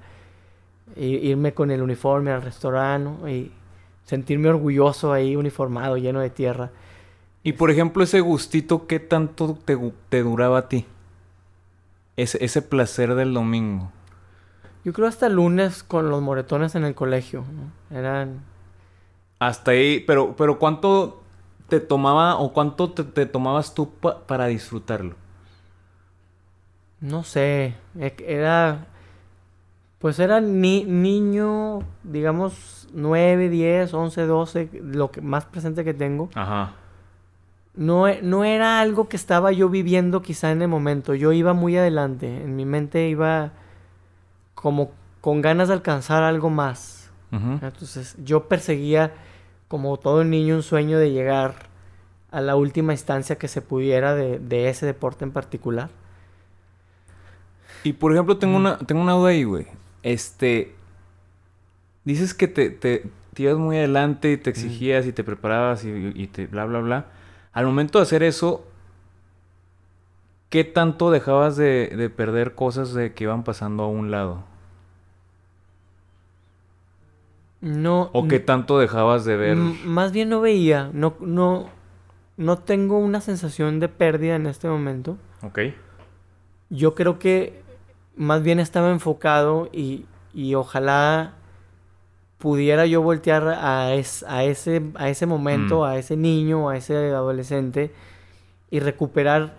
irme 0.96 1.52
con 1.52 1.70
el 1.70 1.82
uniforme 1.82 2.30
al 2.30 2.40
restaurante 2.40 3.10
¿no? 3.10 3.28
y 3.28 3.52
sentirme 4.04 4.48
orgulloso 4.48 5.12
ahí 5.12 5.36
uniformado, 5.36 5.98
lleno 5.98 6.20
de 6.20 6.30
tierra. 6.30 6.70
Y 7.42 7.52
por 7.52 7.70
ejemplo, 7.70 8.02
ese 8.02 8.20
gustito, 8.20 8.86
¿qué 8.86 9.00
tanto 9.00 9.58
te, 9.66 9.78
te 10.08 10.22
duraba 10.22 10.58
a 10.58 10.68
ti? 10.70 10.86
Ese, 12.16 12.42
ese 12.42 12.62
placer 12.62 13.14
del 13.14 13.34
domingo. 13.34 13.92
Yo 14.82 14.94
creo 14.94 15.08
hasta 15.08 15.26
el 15.26 15.34
lunes 15.34 15.82
con 15.82 16.08
los 16.08 16.22
moretones 16.22 16.74
en 16.74 16.84
el 16.84 16.94
colegio. 16.94 17.44
¿no? 17.90 17.98
Eran 17.98 18.40
Hasta 19.38 19.72
ahí, 19.72 20.00
pero, 20.06 20.34
pero 20.36 20.58
¿cuánto 20.58 21.21
te 21.68 21.80
tomaba 21.80 22.36
o 22.36 22.52
cuánto 22.52 22.90
te, 22.90 23.04
te 23.04 23.26
tomabas 23.26 23.74
tú 23.74 23.90
pa- 23.90 24.20
para 24.26 24.46
disfrutarlo? 24.46 25.14
No 27.00 27.24
sé, 27.24 27.74
e- 27.98 28.14
era... 28.26 28.86
Pues 29.98 30.18
era 30.18 30.40
ni 30.40 30.84
niño, 30.84 31.80
digamos, 32.02 32.88
9, 32.92 33.48
10, 33.48 33.94
11, 33.94 34.22
12, 34.26 34.68
lo 34.82 35.10
que 35.12 35.20
más 35.20 35.44
presente 35.44 35.84
que 35.84 35.94
tengo. 35.94 36.28
Ajá. 36.34 36.72
No, 37.74 38.08
e- 38.08 38.20
no 38.20 38.44
era 38.44 38.80
algo 38.80 39.08
que 39.08 39.16
estaba 39.16 39.52
yo 39.52 39.68
viviendo 39.68 40.20
quizá 40.20 40.50
en 40.50 40.60
el 40.60 40.68
momento. 40.68 41.14
Yo 41.14 41.32
iba 41.32 41.52
muy 41.52 41.76
adelante. 41.76 42.42
En 42.42 42.56
mi 42.56 42.64
mente 42.66 43.08
iba 43.08 43.52
como 44.56 44.90
con 45.20 45.40
ganas 45.40 45.68
de 45.68 45.74
alcanzar 45.74 46.22
algo 46.24 46.50
más. 46.50 47.10
Entonces 47.30 48.14
yo 48.22 48.46
perseguía, 48.48 49.14
como 49.72 49.96
todo 49.96 50.22
niño, 50.22 50.56
un 50.56 50.62
sueño 50.62 50.98
de 50.98 51.12
llegar 51.12 51.54
a 52.30 52.42
la 52.42 52.56
última 52.56 52.92
instancia 52.92 53.38
que 53.38 53.48
se 53.48 53.62
pudiera 53.62 54.14
de, 54.14 54.38
de 54.38 54.68
ese 54.68 54.84
deporte 54.84 55.24
en 55.24 55.30
particular. 55.30 55.88
Y 57.82 57.94
por 57.94 58.12
ejemplo, 58.12 58.36
tengo 58.36 58.54
una, 58.54 58.76
tengo 58.76 59.00
una 59.00 59.12
duda 59.12 59.30
ahí, 59.30 59.44
güey. 59.44 59.66
Este. 60.02 60.74
Dices 62.04 62.34
que 62.34 62.48
te, 62.48 62.68
te, 62.68 63.06
te 63.32 63.42
ibas 63.44 63.56
muy 63.56 63.78
adelante 63.78 64.32
y 64.32 64.36
te 64.36 64.50
exigías 64.50 65.06
y 65.06 65.12
te 65.14 65.24
preparabas 65.24 65.86
y, 65.86 66.12
y 66.14 66.26
te 66.26 66.46
bla, 66.48 66.66
bla, 66.66 66.80
bla. 66.80 67.06
Al 67.54 67.64
momento 67.64 67.98
de 67.98 68.02
hacer 68.02 68.22
eso, 68.22 68.66
¿qué 70.50 70.64
tanto 70.64 71.10
dejabas 71.10 71.56
de, 71.56 71.94
de 71.96 72.10
perder 72.10 72.54
cosas 72.54 72.92
de 72.92 73.14
que 73.14 73.24
iban 73.24 73.42
pasando 73.42 73.84
a 73.84 73.88
un 73.88 74.10
lado? 74.10 74.44
No. 77.62 78.10
¿O 78.12 78.28
qué 78.28 78.38
tanto 78.40 78.78
dejabas 78.78 79.24
de 79.24 79.36
ver? 79.36 79.56
Más 79.56 80.12
bien 80.12 80.28
no 80.28 80.40
veía. 80.42 80.90
No, 80.92 81.14
no, 81.20 81.68
no 82.36 82.58
tengo 82.58 82.98
una 82.98 83.20
sensación 83.22 83.80
de 83.80 83.88
pérdida 83.88 84.34
en 84.36 84.46
este 84.46 84.68
momento. 84.68 85.16
Ok. 85.42 85.60
Yo 86.70 86.94
creo 86.94 87.18
que 87.18 87.62
más 88.16 88.42
bien 88.42 88.58
estaba 88.60 88.90
enfocado 88.90 89.68
y, 89.72 90.04
y 90.34 90.54
ojalá 90.54 91.32
pudiera 92.38 92.86
yo 92.86 93.00
voltear 93.00 93.46
a, 93.48 93.94
es- 93.94 94.24
a, 94.28 94.42
ese, 94.44 94.82
a 94.96 95.08
ese 95.08 95.26
momento, 95.26 95.80
Mm. 95.80 95.84
a 95.84 95.96
ese 95.96 96.16
niño, 96.16 96.68
a 96.68 96.76
ese 96.76 96.96
adolescente 97.14 97.92
y 98.70 98.80
recuperar 98.80 99.54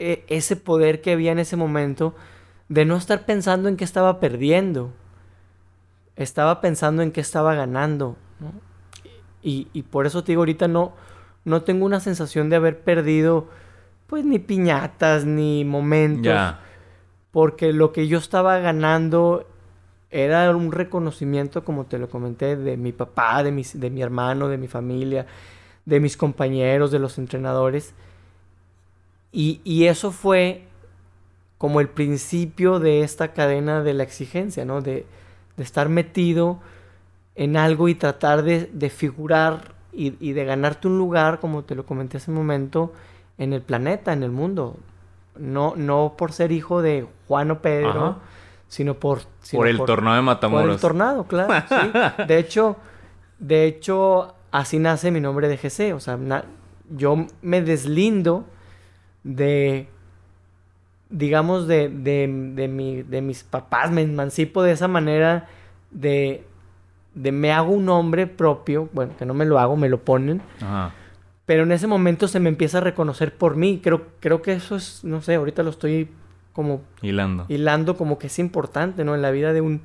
e- 0.00 0.24
ese 0.28 0.56
poder 0.56 1.00
que 1.02 1.12
había 1.12 1.30
en 1.30 1.38
ese 1.38 1.56
momento 1.56 2.14
de 2.68 2.84
no 2.84 2.96
estar 2.96 3.24
pensando 3.26 3.68
en 3.68 3.76
qué 3.76 3.84
estaba 3.84 4.18
perdiendo. 4.18 4.92
Estaba 6.22 6.60
pensando 6.60 7.02
en 7.02 7.12
qué 7.12 7.20
estaba 7.20 7.54
ganando. 7.54 8.16
¿no? 8.40 8.52
Y, 9.42 9.68
y 9.72 9.82
por 9.82 10.06
eso 10.06 10.22
te 10.22 10.32
digo, 10.32 10.42
ahorita 10.42 10.68
no, 10.68 10.92
no 11.44 11.62
tengo 11.62 11.86
una 11.86 12.00
sensación 12.00 12.50
de 12.50 12.56
haber 12.56 12.80
perdido 12.80 13.48
pues 14.06 14.24
ni 14.24 14.38
piñatas, 14.38 15.24
ni 15.24 15.64
momentos. 15.64 16.36
Porque 17.30 17.72
lo 17.72 17.92
que 17.92 18.08
yo 18.08 18.18
estaba 18.18 18.58
ganando 18.58 19.46
era 20.10 20.50
un 20.54 20.72
reconocimiento, 20.72 21.64
como 21.64 21.86
te 21.86 21.96
lo 21.96 22.10
comenté, 22.10 22.56
de 22.56 22.76
mi 22.76 22.90
papá, 22.92 23.42
de, 23.44 23.52
mis, 23.52 23.78
de 23.78 23.88
mi 23.88 24.02
hermano, 24.02 24.48
de 24.48 24.58
mi 24.58 24.66
familia, 24.66 25.26
de 25.86 26.00
mis 26.00 26.16
compañeros, 26.16 26.90
de 26.90 26.98
los 26.98 27.18
entrenadores. 27.18 27.94
Y, 29.30 29.60
y 29.62 29.84
eso 29.86 30.10
fue 30.10 30.64
como 31.56 31.80
el 31.80 31.88
principio 31.88 32.80
de 32.80 33.02
esta 33.02 33.32
cadena 33.32 33.82
de 33.84 33.94
la 33.94 34.02
exigencia, 34.02 34.64
¿no? 34.64 34.80
De, 34.80 35.06
de 35.56 35.62
estar 35.62 35.88
metido 35.88 36.58
en 37.34 37.56
algo 37.56 37.88
y 37.88 37.94
tratar 37.94 38.42
de, 38.42 38.70
de 38.72 38.90
figurar 38.90 39.74
y, 39.92 40.14
y 40.20 40.32
de 40.32 40.44
ganarte 40.44 40.88
un 40.88 40.98
lugar, 40.98 41.40
como 41.40 41.62
te 41.64 41.74
lo 41.74 41.84
comenté 41.86 42.16
hace 42.18 42.30
un 42.30 42.36
momento, 42.36 42.92
en 43.38 43.52
el 43.52 43.62
planeta, 43.62 44.12
en 44.12 44.22
el 44.22 44.30
mundo. 44.30 44.76
No, 45.36 45.74
no 45.76 46.14
por 46.18 46.32
ser 46.32 46.52
hijo 46.52 46.82
de 46.82 47.06
Juan 47.28 47.50
o 47.50 47.60
Pedro, 47.62 47.90
Ajá. 48.04 48.16
sino 48.68 48.94
por... 48.94 49.20
sino 49.40 49.60
Por 49.60 49.68
el 49.68 49.78
torneo 49.78 50.12
de 50.12 50.18
por 50.18 50.24
Matamoros. 50.24 50.74
el 50.74 50.80
tornado, 50.80 51.24
claro, 51.24 51.64
sí. 51.68 52.24
De 52.28 52.38
hecho, 52.38 52.76
de 53.38 53.64
hecho, 53.64 54.34
así 54.50 54.78
nace 54.78 55.10
mi 55.10 55.20
nombre 55.20 55.48
de 55.48 55.56
GC. 55.56 55.94
O 55.94 56.00
sea, 56.00 56.18
yo 56.90 57.26
me 57.40 57.62
deslindo 57.62 58.44
de, 59.24 59.88
digamos, 61.10 61.66
de, 61.66 61.88
de, 61.88 62.52
de, 62.54 62.68
mi, 62.68 63.02
de 63.02 63.20
mis 63.20 63.42
papás. 63.44 63.90
Me 63.90 64.02
emancipo 64.02 64.62
de 64.62 64.72
esa 64.72 64.88
manera 64.88 65.48
de, 65.90 66.44
de 67.14 67.32
me 67.32 67.52
hago 67.52 67.72
un 67.72 67.86
nombre 67.86 68.26
propio. 68.26 68.88
Bueno, 68.92 69.12
que 69.18 69.26
no 69.26 69.34
me 69.34 69.44
lo 69.44 69.58
hago, 69.58 69.76
me 69.76 69.88
lo 69.88 70.02
ponen. 70.04 70.40
Ajá. 70.60 70.94
Pero 71.46 71.64
en 71.64 71.72
ese 71.72 71.88
momento 71.88 72.28
se 72.28 72.38
me 72.38 72.48
empieza 72.48 72.78
a 72.78 72.80
reconocer 72.80 73.34
por 73.36 73.56
mí. 73.56 73.80
Creo, 73.82 74.06
creo 74.20 74.40
que 74.40 74.52
eso 74.52 74.76
es, 74.76 75.02
no 75.02 75.20
sé, 75.20 75.34
ahorita 75.34 75.64
lo 75.64 75.70
estoy 75.70 76.08
como 76.52 76.82
Hilando. 77.02 77.46
hilando 77.48 77.96
como 77.96 78.18
que 78.18 78.28
es 78.28 78.38
importante, 78.38 79.04
¿no? 79.04 79.14
En 79.16 79.22
la 79.22 79.32
vida 79.32 79.52
de 79.52 79.60
un, 79.60 79.80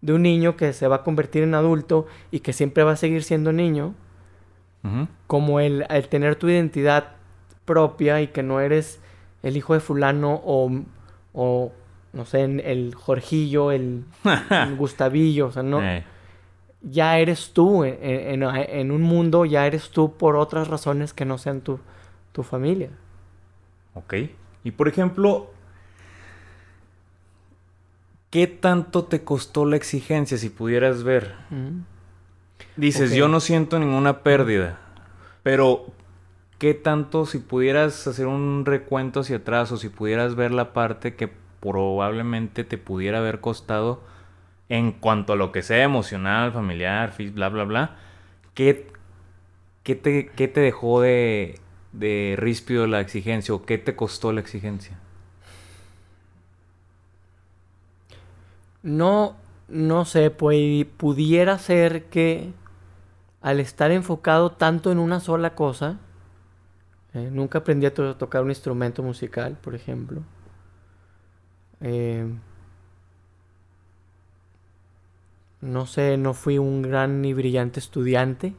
de 0.00 0.12
un 0.12 0.22
niño 0.22 0.56
que 0.56 0.72
se 0.72 0.86
va 0.86 0.96
a 0.96 1.02
convertir 1.02 1.42
en 1.42 1.54
adulto 1.54 2.06
y 2.30 2.40
que 2.40 2.52
siempre 2.52 2.84
va 2.84 2.92
a 2.92 2.96
seguir 2.96 3.24
siendo 3.24 3.52
niño, 3.52 3.94
como 5.26 5.60
el, 5.60 5.86
el 5.90 6.08
tener 6.08 6.36
tu 6.36 6.48
identidad 6.48 7.12
propia 7.64 8.20
y 8.22 8.28
que 8.28 8.42
no 8.42 8.60
eres 8.60 9.00
el 9.42 9.56
hijo 9.56 9.74
de 9.74 9.80
fulano 9.80 10.40
o, 10.44 10.70
o 11.32 11.72
no 12.12 12.24
sé, 12.24 12.42
el 12.44 12.94
Jorgillo, 12.94 13.70
el, 13.72 14.04
el 14.50 14.76
Gustavillo, 14.76 15.46
o 15.48 15.52
sea, 15.52 15.62
no, 15.62 15.82
Eh. 15.82 16.04
ya 16.82 17.18
eres 17.18 17.52
tú 17.52 17.84
en, 17.84 17.98
en- 18.02 18.42
en 18.42 18.90
un 18.90 19.02
mundo, 19.02 19.44
ya 19.44 19.66
eres 19.66 19.90
tú 19.90 20.16
por 20.16 20.36
otras 20.36 20.68
razones 20.68 21.12
que 21.12 21.24
no 21.24 21.38
sean 21.38 21.60
tu, 21.60 21.78
tu 22.32 22.42
familia. 22.42 22.90
Ok. 23.94 24.14
Y 24.64 24.70
por 24.72 24.88
ejemplo, 24.88 25.50
¿qué 28.30 28.46
tanto 28.46 29.04
te 29.04 29.24
costó 29.24 29.64
la 29.64 29.76
exigencia 29.76 30.36
si 30.38 30.50
pudieras 30.50 31.02
ver? 31.02 31.34
Mm. 31.50 31.80
Dices, 32.76 33.12
yo 33.12 33.28
no 33.28 33.40
siento 33.40 33.78
ninguna 33.78 34.22
pérdida, 34.22 34.78
pero 35.42 35.86
¿qué 36.58 36.74
tanto 36.74 37.24
si 37.24 37.38
pudieras 37.38 38.06
hacer 38.06 38.26
un 38.26 38.64
recuento 38.66 39.20
hacia 39.20 39.38
atrás 39.38 39.72
o 39.72 39.76
si 39.76 39.88
pudieras 39.88 40.34
ver 40.34 40.50
la 40.52 40.72
parte 40.72 41.14
que 41.14 41.30
probablemente 41.60 42.64
te 42.64 42.78
pudiera 42.78 43.18
haber 43.18 43.40
costado 43.40 44.02
en 44.68 44.92
cuanto 44.92 45.32
a 45.32 45.36
lo 45.36 45.52
que 45.52 45.62
sea 45.62 45.82
emocional, 45.82 46.52
familiar, 46.52 47.14
bla, 47.32 47.48
bla, 47.48 47.64
bla, 47.64 47.96
¿qué, 48.54 48.88
qué, 49.82 49.94
te, 49.94 50.26
qué 50.26 50.48
te 50.48 50.60
dejó 50.60 51.00
de, 51.00 51.60
de 51.92 52.34
ríspido 52.36 52.86
la 52.86 53.00
exigencia 53.00 53.54
o 53.54 53.64
qué 53.64 53.78
te 53.78 53.96
costó 53.96 54.32
la 54.32 54.40
exigencia? 54.40 54.98
No, 58.82 59.36
no 59.68 60.04
sé, 60.04 60.30
pues 60.30 60.86
pudiera 60.96 61.58
ser 61.58 62.04
que 62.04 62.52
al 63.40 63.60
estar 63.60 63.90
enfocado 63.90 64.52
tanto 64.52 64.92
en 64.92 64.98
una 64.98 65.20
sola 65.20 65.54
cosa, 65.54 65.98
eh, 67.18 67.30
nunca 67.30 67.58
aprendí 67.58 67.86
a 67.86 67.94
to- 67.94 68.16
tocar 68.16 68.42
un 68.42 68.50
instrumento 68.50 69.02
musical, 69.02 69.56
por 69.62 69.74
ejemplo. 69.74 70.22
Eh, 71.80 72.26
no 75.60 75.86
sé, 75.86 76.16
no 76.16 76.34
fui 76.34 76.58
un 76.58 76.82
gran 76.82 77.20
ni 77.20 77.32
brillante 77.34 77.80
estudiante. 77.80 78.54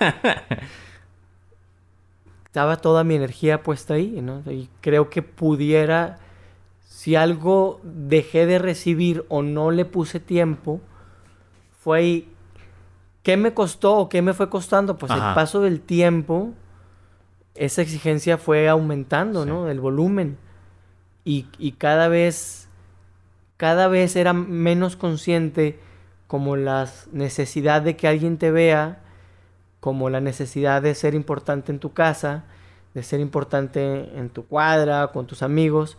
Estaba 2.46 2.76
toda 2.78 3.04
mi 3.04 3.14
energía 3.14 3.62
puesta 3.62 3.94
ahí, 3.94 4.20
¿no? 4.22 4.42
Y 4.50 4.68
creo 4.80 5.08
que 5.10 5.22
pudiera 5.22 6.18
si 6.84 7.14
algo 7.14 7.80
dejé 7.84 8.46
de 8.46 8.58
recibir 8.58 9.24
o 9.28 9.42
no 9.42 9.70
le 9.70 9.84
puse 9.84 10.18
tiempo, 10.18 10.80
fue 11.78 11.98
ahí. 11.98 12.32
¿Qué 13.22 13.36
me 13.36 13.54
costó 13.54 13.96
o 13.98 14.08
qué 14.08 14.22
me 14.22 14.34
fue 14.34 14.50
costando? 14.50 14.96
Pues 14.98 15.12
Ajá. 15.12 15.28
el 15.28 15.34
paso 15.34 15.60
del 15.60 15.80
tiempo, 15.80 16.52
esa 17.60 17.82
exigencia 17.82 18.38
fue 18.38 18.68
aumentando, 18.68 19.44
Sí. 19.44 19.48
¿no? 19.48 19.68
El 19.68 19.80
volumen. 19.80 20.36
Y, 21.24 21.46
y 21.58 21.72
cada 21.72 22.08
vez, 22.08 22.68
cada 23.56 23.86
vez 23.88 24.16
era 24.16 24.32
menos 24.32 24.96
consciente 24.96 25.78
como 26.26 26.56
la 26.56 26.88
necesidad 27.12 27.82
de 27.82 27.96
que 27.96 28.08
alguien 28.08 28.38
te 28.38 28.50
vea 28.50 29.00
como 29.80 30.10
la 30.10 30.20
necesidad 30.20 30.82
de 30.82 30.94
ser 30.94 31.14
importante 31.14 31.72
en 31.72 31.78
tu 31.78 31.92
casa, 31.92 32.44
de 32.94 33.02
ser 33.02 33.20
importante 33.20 34.10
en 34.16 34.28
tu 34.30 34.44
cuadra, 34.46 35.08
con 35.12 35.26
tus 35.26 35.42
amigos, 35.42 35.96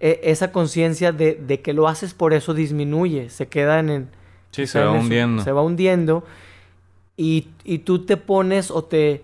e- 0.00 0.20
esa 0.24 0.50
conciencia 0.52 1.12
de, 1.12 1.34
de 1.34 1.60
que 1.62 1.72
lo 1.72 1.88
haces 1.88 2.12
por 2.14 2.32
eso 2.34 2.54
disminuye, 2.54 3.28
se 3.30 3.48
queda 3.48 3.78
en... 3.80 3.88
el- 3.90 4.06
Sí, 4.50 4.66
se 4.66 4.80
va 4.80 4.92
hundiendo. 4.92 5.42
Se 5.42 5.52
va 5.52 5.62
hundiendo 5.62 6.24
y, 7.16 7.48
y 7.64 7.78
tú 7.78 8.04
te 8.04 8.16
pones 8.18 8.70
o 8.70 8.84
te, 8.84 9.22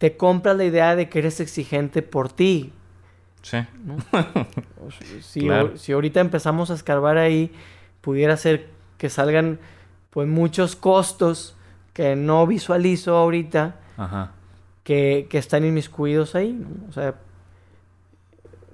te 0.00 0.16
compras 0.16 0.56
la 0.56 0.64
idea 0.64 0.96
de 0.96 1.08
que 1.08 1.18
eres 1.20 1.38
exigente 1.40 2.00
por 2.02 2.32
ti. 2.32 2.72
Sí. 3.42 3.58
si- 5.20 5.42
Claro. 5.42 5.76
si 5.76 5.92
ahorita 5.92 6.20
empezamos 6.20 6.70
a 6.70 6.74
escarbar 6.74 7.18
ahí, 7.18 7.52
pudiera 8.00 8.36
ser 8.36 8.68
que 8.98 9.08
salgan 9.10 9.58
pues 10.10 10.26
muchos 10.26 10.74
costos 10.74 11.54
que 11.92 12.16
no 12.16 12.46
visualizo 12.46 13.14
ahorita 13.16 13.76
Ajá. 13.96 14.32
que, 14.84 15.26
que 15.30 15.38
están 15.38 15.64
inmiscuidos 15.64 16.34
ahí. 16.34 16.52
¿no? 16.52 16.88
O 16.88 16.92
sea, 16.92 17.14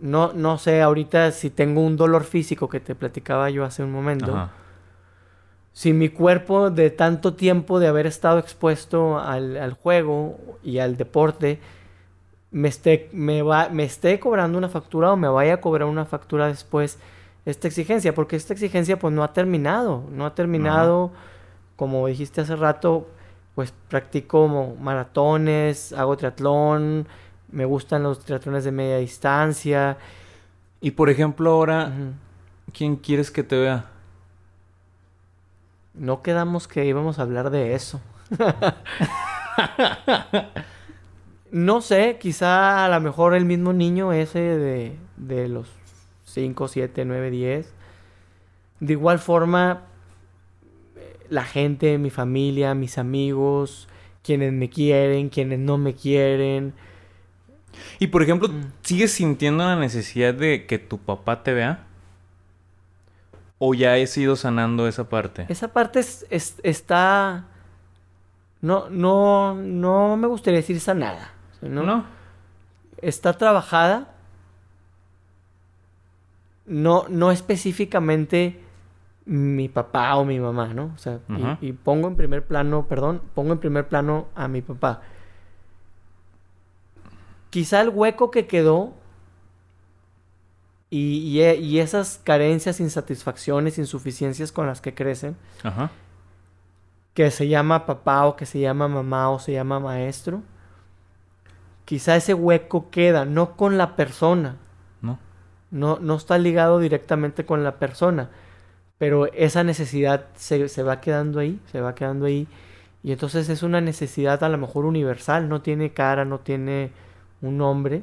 no, 0.01 0.33
no 0.33 0.59
sé 0.59 0.81
ahorita 0.83 1.33
si 1.33 1.51
tengo 1.51 1.81
un 1.81 1.97
dolor 1.97 2.25
físico 2.25 2.69
que 2.69 2.81
te 2.81 2.95
platicaba 2.95 3.51
yo 3.51 3.65
hace 3.65 3.83
un 3.83 3.91
momento. 3.93 4.33
Ajá. 4.35 4.51
Si 5.77 5.93
mi 5.93 6.09
cuerpo 6.09 6.71
de 6.71 6.89
tanto 6.89 7.35
tiempo 7.35 7.79
de 7.79 7.87
haber 7.87 8.07
estado 8.07 8.39
expuesto 8.39 9.19
al, 9.19 9.59
al 9.59 9.75
juego 9.75 10.39
y 10.65 10.79
al 10.79 10.97
deporte 10.97 11.61
me 12.51 12.69
esté, 12.69 13.11
me, 13.13 13.43
va, 13.43 13.69
me 13.69 13.85
esté 13.85 14.19
cobrando 14.19 14.57
una 14.57 14.71
factura 14.71 15.13
o 15.13 15.19
me 15.19 15.29
vaya 15.29 15.53
a 15.53 15.61
cobrar 15.61 15.87
una 15.87 16.07
factura 16.07 16.47
después 16.47 16.99
esta 17.45 17.69
exigencia, 17.69 18.15
porque 18.15 18.37
esta 18.37 18.55
exigencia 18.55 18.99
pues 18.99 19.13
no 19.13 19.23
ha 19.23 19.35
terminado, 19.35 20.03
no 20.11 20.25
ha 20.25 20.35
terminado, 20.35 21.11
como 21.77 22.07
dijiste 22.07 22.41
hace 22.41 22.57
rato, 22.57 23.07
pues 23.55 23.75
practico 23.91 24.49
maratones, 24.81 25.93
hago 25.93 26.17
triatlón, 26.17 27.07
me 27.53 27.67
gustan 27.67 28.03
los 28.03 28.21
triatlones 28.21 28.65
de 28.65 28.73
media 28.73 28.97
distancia. 28.97 29.99
Y 30.81 30.93
por 30.93 31.11
ejemplo, 31.11 31.51
ahora. 31.51 31.93
¿quién 32.73 32.97
quieres 32.97 33.31
que 33.31 33.43
te 33.43 33.59
vea? 33.59 33.85
No 35.97 36.23
quedamos 36.23 36.69
que 36.69 36.85
íbamos 36.85 37.19
a 37.19 37.23
hablar 37.23 37.51
de 37.51 37.75
eso. 37.75 38.01
no 41.51 41.81
sé, 41.81 42.19
quizá 42.21 42.85
a 42.85 42.89
lo 42.89 43.01
mejor 43.01 43.35
el 43.35 43.45
mismo 43.45 43.73
niño 43.73 44.13
ese 44.13 44.39
de, 44.39 44.97
de 45.17 45.49
los 45.49 45.69
5, 46.25 46.69
7, 46.69 47.05
9, 47.05 47.31
10. 47.31 47.73
De 48.81 48.93
igual 48.93 49.19
forma, 49.19 49.83
la 51.31 51.45
gente, 51.45 51.99
mi 51.99 52.11
familia, 52.11 52.75
mis 52.75 52.99
amigos, 52.99 53.89
quienes 54.23 54.53
me 54.53 54.69
quieren, 54.69 55.29
quienes 55.29 55.59
no 55.59 55.79
me 55.79 55.95
quieren. 55.95 56.75
Y 57.99 58.09
por 58.09 58.23
ejemplo, 58.23 58.49
Mm. 58.49 58.73
¿sigues 58.83 59.13
sintiendo 59.13 59.65
la 59.65 59.77
necesidad 59.77 60.35
de 60.35 60.67
que 60.67 60.79
tu 60.79 60.99
papá 60.99 61.43
te 61.43 61.53
vea? 61.55 61.87
¿O 63.59 63.73
ya 63.75 63.97
he 63.97 64.05
ido 64.17 64.37
sanando 64.37 64.87
esa 64.87 65.09
parte? 65.09 65.47
Esa 65.49 65.69
parte 65.73 66.01
es- 66.01 66.27
es- 66.31 66.61
está... 66.63 67.47
No, 68.61 68.89
no, 68.91 69.55
no 69.55 70.17
me 70.17 70.27
gustaría 70.27 70.59
decir 70.61 70.81
sanada. 70.81 71.33
¿no? 71.63 71.83
¿No? 71.83 72.05
está 73.03 73.33
trabajada. 73.35 74.13
No, 76.67 77.05
no 77.09 77.31
específicamente 77.31 78.61
mi 79.25 79.69
papá 79.69 80.17
o 80.17 80.25
mi 80.25 80.39
mamá, 80.41 80.69
¿no? 80.75 80.93
O 80.95 80.99
sea, 80.99 81.21
y- 81.61 81.69
y, 81.69 81.73
pongo 81.73 82.09
en 82.09 82.17
primer 82.17 82.45
plano, 82.47 82.87
perdón, 82.89 83.23
pongo 83.35 83.53
en 83.53 83.59
primer 83.59 83.89
plano 83.89 84.27
a 84.35 84.49
mi 84.49 84.63
papá. 84.63 85.03
Quizá 87.51 87.81
el 87.83 87.91
hueco 87.91 88.31
que 88.31 88.47
quedó 88.47 88.93
y, 90.91 91.19
y 91.19 91.43
e- 91.43 91.57
y 91.57 91.79
esas 91.81 92.21
carencias, 92.23 92.81
insatisfacciones, 92.81 93.79
insuficiencias 93.79 94.53
con 94.53 94.67
las 94.67 94.81
que 94.81 94.95
crecen, 94.95 95.37
Ajá. 95.63 95.91
que 97.15 97.31
se 97.31 97.49
llama 97.49 97.87
papá 97.87 98.27
o 98.27 98.37
que 98.37 98.47
se 98.47 98.61
llama 98.61 98.87
mamá 98.89 99.31
o 99.31 99.39
se 99.39 99.53
llama 99.53 99.81
maestro, 99.81 100.43
quizá 101.85 102.17
ese 102.17 102.35
hueco 102.35 102.91
queda 102.91 103.25
no 103.25 103.57
con 103.57 103.79
la 103.79 103.97
persona, 103.97 104.57
¿No? 105.03 105.19
no, 105.71 105.99
no 106.01 106.15
está 106.17 106.39
ligado 106.39 106.79
directamente 106.79 107.45
con 107.47 107.65
la 107.65 107.77
persona, 107.79 108.31
pero 108.99 109.27
esa 109.33 109.63
necesidad 109.65 110.27
se, 110.35 110.69
se 110.69 110.83
va 110.83 111.01
quedando 111.01 111.39
ahí, 111.41 111.61
se 111.71 111.81
va 111.81 111.95
quedando 111.95 112.27
ahí, 112.27 112.49
y 113.03 113.13
entonces 113.13 113.49
es 113.49 113.63
una 113.63 113.81
necesidad 113.81 114.43
a 114.43 114.49
lo 114.49 114.59
mejor 114.59 114.85
universal, 114.85 115.49
no 115.49 115.61
tiene 115.63 115.93
cara, 115.93 116.25
no 116.25 116.41
tiene 116.41 116.91
un 117.41 117.57
nombre. 117.59 118.03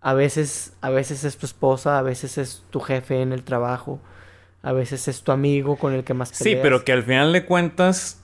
A 0.00 0.14
veces, 0.14 0.74
a 0.80 0.90
veces 0.90 1.24
es 1.24 1.36
tu 1.36 1.46
esposa, 1.46 1.98
a 1.98 2.02
veces 2.02 2.38
es 2.38 2.64
tu 2.70 2.80
jefe 2.80 3.22
en 3.22 3.32
el 3.32 3.42
trabajo, 3.42 3.98
a 4.62 4.72
veces 4.72 5.08
es 5.08 5.22
tu 5.22 5.32
amigo 5.32 5.76
con 5.76 5.92
el 5.94 6.04
que 6.04 6.14
más 6.14 6.28
Sí, 6.30 6.44
peleas. 6.44 6.62
pero 6.62 6.84
que 6.84 6.92
al 6.92 7.02
final 7.02 7.32
de 7.32 7.44
cuentas 7.44 8.20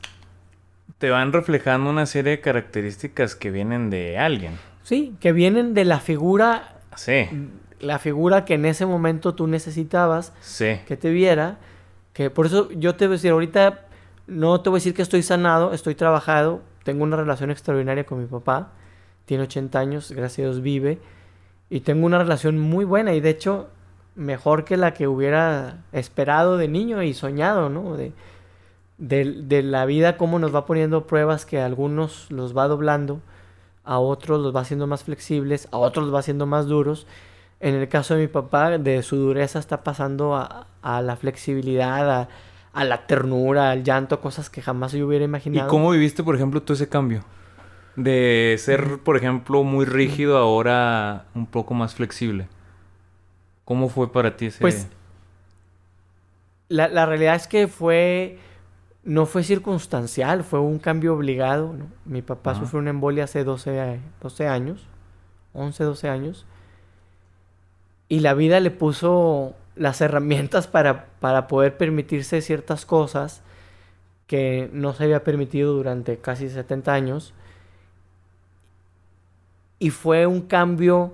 te 0.98 1.10
van 1.10 1.32
reflejando 1.32 1.90
una 1.90 2.06
serie 2.06 2.32
de 2.32 2.40
características 2.40 3.34
que 3.34 3.50
vienen 3.50 3.90
de 3.90 4.18
alguien. 4.18 4.58
Sí, 4.84 5.16
que 5.20 5.32
vienen 5.32 5.74
de 5.74 5.84
la 5.84 5.98
figura, 6.00 6.76
Sí, 6.94 7.26
la 7.80 7.98
figura 7.98 8.44
que 8.44 8.54
en 8.54 8.64
ese 8.66 8.84
momento 8.86 9.34
tú 9.34 9.46
necesitabas 9.46 10.32
sí. 10.40 10.80
que 10.86 10.96
te 10.96 11.10
viera, 11.10 11.58
que 12.12 12.30
por 12.30 12.46
eso 12.46 12.70
yo 12.72 12.94
te 12.94 13.06
voy 13.06 13.14
a 13.14 13.16
decir, 13.16 13.30
ahorita 13.32 13.86
no 14.28 14.60
te 14.60 14.68
voy 14.70 14.76
a 14.76 14.80
decir 14.80 14.94
que 14.94 15.02
estoy 15.02 15.22
sanado, 15.22 15.72
estoy 15.72 15.94
trabajado, 15.94 16.62
tengo 16.84 17.02
una 17.02 17.16
relación 17.16 17.50
extraordinaria 17.50 18.04
con 18.04 18.20
mi 18.20 18.26
papá, 18.26 18.72
tiene 19.24 19.44
80 19.44 19.78
años, 19.80 20.12
gracias 20.12 20.40
a 20.46 20.50
Dios 20.50 20.62
vive, 20.62 20.98
y 21.72 21.80
tengo 21.80 22.04
una 22.04 22.18
relación 22.18 22.58
muy 22.58 22.84
buena 22.84 23.14
y 23.14 23.20
de 23.20 23.30
hecho 23.30 23.68
mejor 24.14 24.64
que 24.64 24.76
la 24.76 24.92
que 24.92 25.08
hubiera 25.08 25.78
esperado 25.92 26.58
de 26.58 26.68
niño 26.68 27.02
y 27.02 27.14
soñado, 27.14 27.70
¿no? 27.70 27.96
De, 27.96 28.12
de, 28.98 29.24
de 29.42 29.62
la 29.62 29.86
vida, 29.86 30.18
cómo 30.18 30.38
nos 30.38 30.54
va 30.54 30.66
poniendo 30.66 31.06
pruebas 31.06 31.46
que 31.46 31.58
a 31.60 31.64
algunos 31.64 32.30
los 32.30 32.54
va 32.54 32.68
doblando, 32.68 33.20
a 33.84 33.98
otros 34.00 34.40
los 34.42 34.54
va 34.54 34.60
haciendo 34.60 34.86
más 34.86 35.04
flexibles, 35.04 35.66
a 35.72 35.78
otros 35.78 36.04
los 36.04 36.14
va 36.14 36.18
haciendo 36.18 36.44
más 36.44 36.66
duros. 36.66 37.06
En 37.58 37.74
el 37.74 37.88
caso 37.88 38.14
de 38.16 38.20
mi 38.20 38.28
papá, 38.28 38.76
de 38.76 39.02
su 39.02 39.16
dureza 39.16 39.58
está 39.58 39.82
pasando 39.82 40.36
a, 40.36 40.66
a 40.82 41.00
la 41.00 41.16
flexibilidad, 41.16 42.10
a, 42.20 42.28
a 42.74 42.84
la 42.84 43.06
ternura, 43.06 43.70
al 43.70 43.82
llanto, 43.82 44.20
cosas 44.20 44.50
que 44.50 44.60
jamás 44.60 44.92
yo 44.92 45.06
hubiera 45.06 45.24
¿Y 45.24 45.28
imaginado. 45.28 45.68
cómo 45.70 45.90
viviste, 45.90 46.22
por 46.22 46.34
ejemplo, 46.36 46.60
tú 46.60 46.74
ese 46.74 46.88
cambio? 46.90 47.24
De 47.96 48.56
ser, 48.58 48.98
por 49.00 49.16
ejemplo, 49.16 49.62
muy 49.64 49.84
rígido 49.84 50.38
ahora 50.38 51.26
un 51.34 51.46
poco 51.46 51.74
más 51.74 51.94
flexible. 51.94 52.48
¿Cómo 53.64 53.88
fue 53.88 54.10
para 54.12 54.36
ti 54.36 54.46
ese...? 54.46 54.60
Pues 54.60 54.88
la, 56.68 56.88
la 56.88 57.04
realidad 57.06 57.34
es 57.34 57.46
que 57.46 57.68
fue, 57.68 58.38
no 59.04 59.26
fue 59.26 59.42
circunstancial, 59.44 60.42
fue 60.42 60.60
un 60.60 60.78
cambio 60.78 61.14
obligado. 61.14 61.72
¿no? 61.74 61.86
Mi 62.06 62.22
papá 62.22 62.54
sufrió 62.54 62.80
una 62.80 62.90
embolia 62.90 63.24
hace 63.24 63.44
12, 63.44 63.80
a- 63.80 63.98
12 64.22 64.48
años, 64.48 64.86
11, 65.52 65.84
12 65.84 66.08
años, 66.08 66.46
y 68.08 68.20
la 68.20 68.34
vida 68.34 68.60
le 68.60 68.70
puso 68.70 69.54
las 69.74 70.00
herramientas 70.00 70.66
para, 70.66 71.06
para 71.20 71.46
poder 71.46 71.76
permitirse 71.76 72.40
ciertas 72.42 72.84
cosas 72.86 73.42
que 74.26 74.70
no 74.72 74.92
se 74.94 75.04
había 75.04 75.24
permitido 75.24 75.72
durante 75.74 76.18
casi 76.18 76.48
70 76.48 76.92
años. 76.92 77.34
Y 79.82 79.90
fue 79.90 80.28
un 80.28 80.42
cambio 80.42 81.12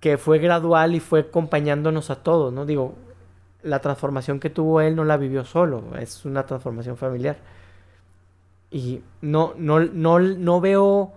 que 0.00 0.18
fue 0.18 0.38
gradual 0.38 0.94
y 0.94 1.00
fue 1.00 1.20
acompañándonos 1.20 2.10
a 2.10 2.16
todos, 2.16 2.52
¿no? 2.52 2.66
Digo, 2.66 2.94
la 3.62 3.78
transformación 3.80 4.38
que 4.38 4.50
tuvo 4.50 4.82
él 4.82 4.94
no 4.94 5.04
la 5.04 5.16
vivió 5.16 5.46
solo, 5.46 5.82
es 5.98 6.26
una 6.26 6.44
transformación 6.44 6.98
familiar. 6.98 7.38
Y 8.70 9.00
no, 9.22 9.54
no, 9.56 9.80
no, 9.80 10.18
no 10.18 10.60
veo, 10.60 11.14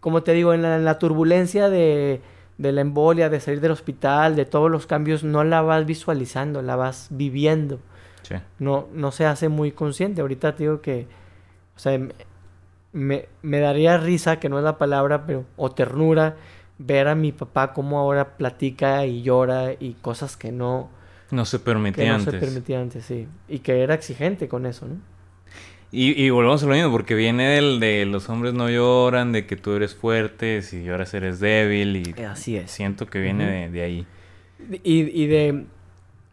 como 0.00 0.22
te 0.22 0.32
digo, 0.32 0.54
en 0.54 0.62
la, 0.62 0.76
en 0.76 0.86
la 0.86 0.98
turbulencia 0.98 1.68
de, 1.68 2.22
de 2.56 2.72
la 2.72 2.80
embolia, 2.80 3.28
de 3.28 3.38
salir 3.38 3.60
del 3.60 3.72
hospital, 3.72 4.36
de 4.36 4.46
todos 4.46 4.70
los 4.70 4.86
cambios, 4.86 5.22
no 5.22 5.44
la 5.44 5.60
vas 5.60 5.84
visualizando, 5.84 6.62
la 6.62 6.76
vas 6.76 7.08
viviendo. 7.10 7.78
Sí. 8.22 8.36
No, 8.58 8.86
no 8.94 9.12
se 9.12 9.26
hace 9.26 9.50
muy 9.50 9.72
consciente. 9.72 10.22
Ahorita 10.22 10.54
te 10.54 10.62
digo 10.62 10.80
que, 10.80 11.06
o 11.76 11.78
sea, 11.78 12.00
me- 12.92 13.26
me, 13.42 13.60
daría 13.60 13.98
risa, 13.98 14.38
que 14.40 14.48
no 14.48 14.58
es 14.58 14.64
la 14.64 14.78
palabra, 14.78 15.26
pero, 15.26 15.44
o 15.56 15.70
ternura, 15.70 16.36
ver 16.78 17.08
a 17.08 17.14
mi 17.14 17.32
papá 17.32 17.72
cómo 17.72 17.98
ahora 17.98 18.36
platica 18.36 19.04
y 19.06 19.22
llora 19.22 19.72
y 19.78 19.94
cosas 20.00 20.36
que 20.36 20.50
no, 20.52 20.88
No 21.30 21.44
se 21.44 21.58
que 21.58 21.64
permitía 21.64 22.08
no 22.08 22.14
antes. 22.16 22.34
se 22.34 22.40
permitía 22.40 22.80
antes, 22.80 23.04
sí. 23.04 23.26
Y 23.48 23.58
que 23.60 23.82
era 23.82 23.94
exigente 23.94 24.48
con 24.48 24.66
eso, 24.66 24.86
¿no? 24.86 24.96
Y, 25.92 26.20
y 26.24 26.30
volvemos 26.30 26.62
a 26.62 26.66
lo 26.66 26.74
mismo, 26.74 26.92
porque 26.92 27.14
viene 27.16 27.48
del 27.48 27.80
de 27.80 28.06
los 28.06 28.28
hombres 28.28 28.54
no 28.54 28.70
lloran, 28.70 29.32
de 29.32 29.46
que 29.46 29.56
tú 29.56 29.72
eres 29.72 29.94
fuerte, 29.94 30.62
si 30.62 30.84
lloras 30.84 31.12
eres 31.14 31.40
débil, 31.40 31.96
y 32.16 32.22
Así 32.22 32.56
es. 32.56 32.70
siento 32.70 33.06
que 33.06 33.18
viene 33.18 33.44
de, 33.50 33.68
de 33.70 33.82
ahí. 33.82 34.06
Y, 34.84 35.00
y 35.22 35.26
de, 35.26 35.64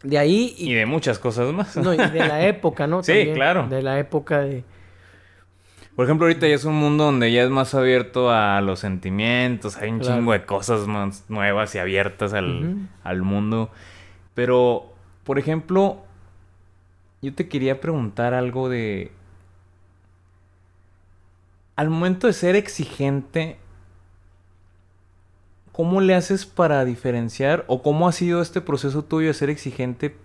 de 0.03 0.17
ahí... 0.19 0.53
Y 0.59 0.73
de 0.75 0.85
muchas 0.85 1.17
cosas 1.17 1.51
más. 1.53 1.75
No, 1.75 1.91
y 1.93 1.97
de 1.97 2.19
la 2.19 2.45
época, 2.47 2.85
¿no? 2.85 3.01
Sí, 3.01 3.31
claro. 3.33 3.67
De 3.67 3.81
la 3.81 3.97
época 3.99 4.41
de... 4.41 4.63
Por 5.97 6.05
ejemplo, 6.05 6.27
ahorita 6.27 6.47
ya 6.47 6.53
es 6.53 6.63
un 6.63 6.75
mundo 6.75 7.05
donde 7.05 7.31
ya 7.31 7.41
es 7.43 7.49
más 7.49 7.73
abierto 7.73 8.29
a 8.29 8.61
los 8.61 8.79
sentimientos, 8.81 9.77
hay 9.77 9.89
un 9.89 9.97
Claro. 9.97 10.17
chingo 10.19 10.31
de 10.33 10.45
cosas 10.45 10.85
más 10.85 11.25
nuevas 11.27 11.73
y 11.73 11.79
abiertas 11.79 12.33
al, 12.33 12.87
al 13.03 13.23
mundo. 13.23 13.71
Pero, 14.35 14.93
por 15.23 15.39
ejemplo, 15.39 16.03
yo 17.23 17.33
te 17.33 17.49
quería 17.49 17.81
preguntar 17.81 18.35
algo 18.35 18.69
de... 18.69 19.11
Al 21.75 21.89
momento 21.89 22.27
de 22.27 22.33
ser 22.33 22.55
exigente, 22.55 23.57
¿cómo 25.71 25.99
le 25.99 26.13
haces 26.13 26.45
para 26.45 26.85
diferenciar 26.85 27.65
o 27.67 27.81
cómo 27.81 28.07
ha 28.07 28.11
sido 28.11 28.43
este 28.43 28.61
proceso 28.61 29.03
tuyo 29.03 29.29
de 29.29 29.33
ser 29.33 29.49
exigente, 29.49 30.15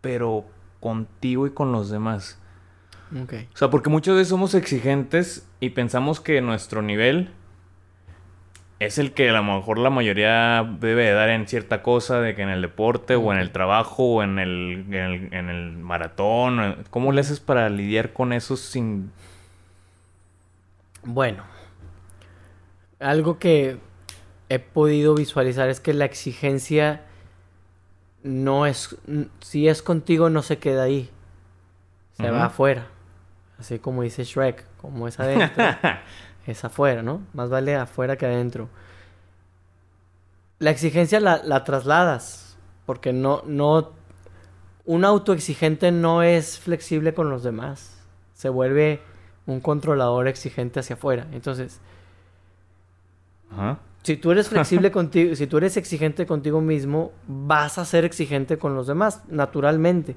pero 0.00 0.44
contigo 0.80 1.46
y 1.46 1.50
con 1.50 1.70
los 1.70 1.90
demás? 1.90 2.39
O 3.52 3.56
sea, 3.56 3.70
porque 3.70 3.90
muchas 3.90 4.14
veces 4.14 4.28
somos 4.28 4.54
exigentes 4.54 5.48
y 5.58 5.70
pensamos 5.70 6.20
que 6.20 6.40
nuestro 6.40 6.82
nivel 6.82 7.30
es 8.78 8.98
el 8.98 9.12
que 9.12 9.28
a 9.28 9.32
lo 9.32 9.42
mejor 9.42 9.78
la 9.78 9.90
mayoría 9.90 10.66
debe 10.80 11.04
de 11.04 11.12
dar 11.12 11.28
en 11.28 11.46
cierta 11.46 11.82
cosa, 11.82 12.20
de 12.20 12.34
que 12.34 12.42
en 12.42 12.48
el 12.48 12.62
deporte 12.62 13.14
o 13.14 13.32
en 13.32 13.38
el 13.38 13.50
trabajo 13.50 14.04
o 14.04 14.22
en 14.22 14.38
el, 14.38 14.86
en 14.88 14.94
el, 14.94 15.34
en 15.34 15.48
el 15.50 15.72
maratón. 15.72 16.84
¿Cómo 16.88 17.12
le 17.12 17.20
haces 17.20 17.40
para 17.40 17.68
lidiar 17.68 18.12
con 18.12 18.32
eso 18.32 18.56
sin... 18.56 19.12
Bueno, 21.02 21.44
algo 23.00 23.38
que 23.38 23.78
he 24.48 24.58
podido 24.58 25.14
visualizar 25.14 25.68
es 25.68 25.80
que 25.80 25.94
la 25.94 26.04
exigencia 26.04 27.02
no 28.22 28.66
es, 28.66 28.96
si 29.40 29.68
es 29.68 29.82
contigo 29.82 30.30
no 30.30 30.42
se 30.42 30.58
queda 30.58 30.84
ahí, 30.84 31.10
se 32.12 32.30
va 32.30 32.46
afuera, 32.46 32.86
así 33.60 33.78
como 33.78 34.02
dice 34.02 34.24
Shrek, 34.24 34.64
como 34.78 35.06
es 35.06 35.20
adentro, 35.20 35.64
es 36.46 36.64
afuera, 36.64 37.02
¿no? 37.02 37.20
Más 37.34 37.50
vale 37.50 37.76
afuera 37.76 38.16
que 38.16 38.26
adentro. 38.26 38.68
La 40.58 40.70
exigencia 40.70 41.20
la, 41.20 41.42
la 41.44 41.62
trasladas, 41.64 42.56
porque 42.86 43.12
no, 43.12 43.42
no, 43.46 43.92
un 44.84 45.04
autoexigente 45.04 45.92
no 45.92 46.22
es 46.22 46.58
flexible 46.58 47.14
con 47.14 47.30
los 47.30 47.42
demás, 47.42 47.98
se 48.34 48.48
vuelve 48.48 49.00
un 49.46 49.60
controlador 49.60 50.26
exigente 50.26 50.80
hacia 50.80 50.96
afuera. 50.96 51.26
Entonces, 51.32 51.80
si 54.02 54.16
tú 54.16 54.30
eres 54.30 54.48
flexible 54.48 54.90
contigo, 54.92 55.34
si 55.34 55.46
tú 55.46 55.58
eres 55.58 55.76
exigente 55.76 56.26
contigo 56.26 56.60
mismo, 56.60 57.12
vas 57.26 57.78
a 57.78 57.84
ser 57.84 58.04
exigente 58.04 58.58
con 58.58 58.74
los 58.74 58.86
demás, 58.86 59.22
naturalmente. 59.28 60.16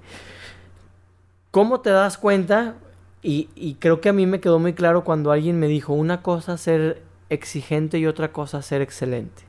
¿Cómo 1.52 1.82
te 1.82 1.90
das 1.90 2.18
cuenta? 2.18 2.76
Y, 3.24 3.50
y 3.56 3.76
creo 3.76 4.02
que 4.02 4.10
a 4.10 4.14
mí 4.14 4.26
me 4.26 4.42
quedó 4.42 4.60
muy 4.60 4.74
claro 4.74 5.04
cuando 5.04 5.32
alguien 5.32 5.58
me 5.60 5.68
dijo 5.68 5.94
una 5.94 6.22
cosa 6.22 6.58
ser 6.58 7.02
exigente 7.30 7.98
y 7.98 8.06
otra 8.06 8.32
cosa 8.32 8.62
ser 8.62 8.82
excelente. 8.82 9.44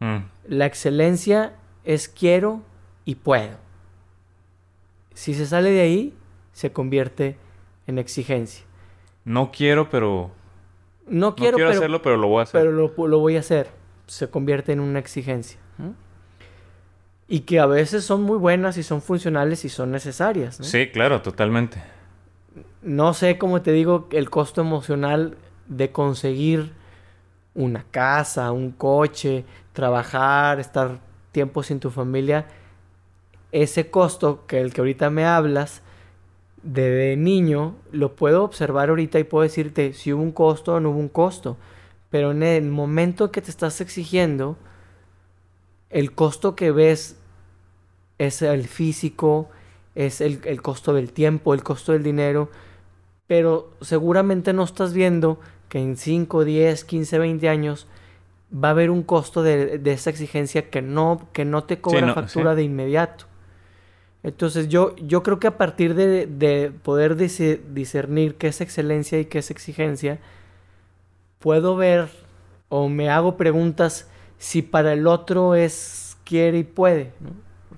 Mm. 0.00 0.18
La 0.46 0.66
excelencia 0.66 1.54
es 1.84 2.08
quiero 2.08 2.62
y 3.04 3.16
puedo. 3.16 3.56
Si 5.14 5.34
se 5.34 5.46
sale 5.46 5.70
de 5.70 5.80
ahí, 5.80 6.14
se 6.52 6.72
convierte 6.72 7.36
en 7.86 7.98
exigencia. 7.98 8.64
No 9.24 9.50
quiero, 9.52 9.90
pero... 9.90 10.30
No 11.06 11.30
No 11.30 11.34
quiero, 11.34 11.56
quiero, 11.56 11.70
pero, 11.70 11.78
hacerlo, 11.80 12.02
pero 12.02 12.16
lo 12.16 12.28
voy 12.28 12.40
a 12.40 12.42
hacer. 12.44 12.60
pero 12.60 12.72
lo, 12.72 13.08
lo 13.08 13.18
voy 13.18 13.36
a 13.36 13.40
hacer. 13.40 13.68
Se 14.06 14.28
convierte 14.28 14.72
en 14.72 14.80
una 14.80 14.98
exigencia. 14.98 15.58
¿no? 15.78 15.94
Y 17.26 17.40
que 17.40 17.58
a 17.60 17.66
veces 17.66 18.04
son 18.04 18.22
muy 18.22 18.38
buenas 18.38 18.76
y 18.76 18.82
son 18.82 19.02
funcionales 19.02 19.64
y 19.64 19.68
son 19.68 19.90
necesarias. 19.90 20.58
¿no? 20.58 20.64
Sí, 20.64 20.88
claro, 20.88 21.22
totalmente. 21.22 21.82
No 22.82 23.14
sé, 23.14 23.38
como 23.38 23.62
te 23.62 23.72
digo, 23.72 24.08
el 24.12 24.30
costo 24.30 24.60
emocional 24.60 25.36
de 25.68 25.92
conseguir 25.92 26.72
una 27.54 27.84
casa, 27.90 28.52
un 28.52 28.72
coche, 28.72 29.44
trabajar, 29.72 30.60
estar 30.60 31.00
tiempo 31.32 31.62
sin 31.62 31.80
tu 31.80 31.90
familia. 31.90 32.46
Ese 33.52 33.90
costo 33.90 34.46
que 34.46 34.60
el 34.60 34.72
que 34.72 34.80
ahorita 34.80 35.10
me 35.10 35.24
hablas 35.24 35.82
de, 36.62 36.90
de 36.90 37.16
niño, 37.16 37.76
lo 37.92 38.16
puedo 38.16 38.44
observar 38.44 38.88
ahorita 38.88 39.18
y 39.18 39.24
puedo 39.24 39.42
decirte 39.42 39.92
si 39.92 40.12
hubo 40.12 40.22
un 40.22 40.32
costo 40.32 40.74
o 40.74 40.80
no 40.80 40.90
hubo 40.90 40.98
un 40.98 41.08
costo. 41.08 41.56
Pero 42.10 42.32
en 42.32 42.42
el 42.42 42.68
momento 42.70 43.30
que 43.30 43.40
te 43.40 43.50
estás 43.50 43.80
exigiendo, 43.80 44.56
el 45.90 46.12
costo 46.12 46.56
que 46.56 46.70
ves 46.70 47.16
es 48.18 48.42
el 48.42 48.68
físico, 48.68 49.48
es 50.06 50.20
el, 50.20 50.40
el 50.44 50.62
costo 50.62 50.94
del 50.94 51.12
tiempo, 51.12 51.54
el 51.54 51.62
costo 51.62 51.92
del 51.92 52.02
dinero, 52.02 52.50
pero 53.26 53.70
seguramente 53.80 54.52
no 54.52 54.64
estás 54.64 54.92
viendo 54.92 55.38
que 55.68 55.78
en 55.78 55.96
5, 55.96 56.44
10, 56.44 56.84
15, 56.84 57.18
20 57.18 57.48
años 57.48 57.86
va 58.52 58.68
a 58.68 58.70
haber 58.72 58.90
un 58.90 59.02
costo 59.02 59.42
de, 59.42 59.78
de 59.78 59.92
esa 59.92 60.10
exigencia 60.10 60.68
que 60.70 60.82
no, 60.82 61.28
que 61.32 61.44
no 61.44 61.64
te 61.64 61.80
cobra 61.80 62.06
no, 62.06 62.14
factura 62.14 62.52
sí. 62.52 62.56
de 62.56 62.62
inmediato. 62.64 63.26
Entonces 64.22 64.68
yo, 64.68 64.96
yo 64.96 65.22
creo 65.22 65.38
que 65.38 65.46
a 65.46 65.56
partir 65.56 65.94
de, 65.94 66.26
de 66.26 66.72
poder 66.82 67.16
discernir 67.16 68.34
qué 68.34 68.48
es 68.48 68.60
excelencia 68.60 69.18
y 69.18 69.24
qué 69.26 69.38
es 69.38 69.50
exigencia, 69.50 70.18
puedo 71.38 71.76
ver 71.76 72.10
o 72.68 72.88
me 72.88 73.08
hago 73.08 73.36
preguntas 73.36 74.08
si 74.38 74.62
para 74.62 74.92
el 74.92 75.06
otro 75.06 75.54
es 75.54 76.16
quiere 76.24 76.58
y 76.58 76.64
puede. 76.64 77.12
¿no? 77.20 77.30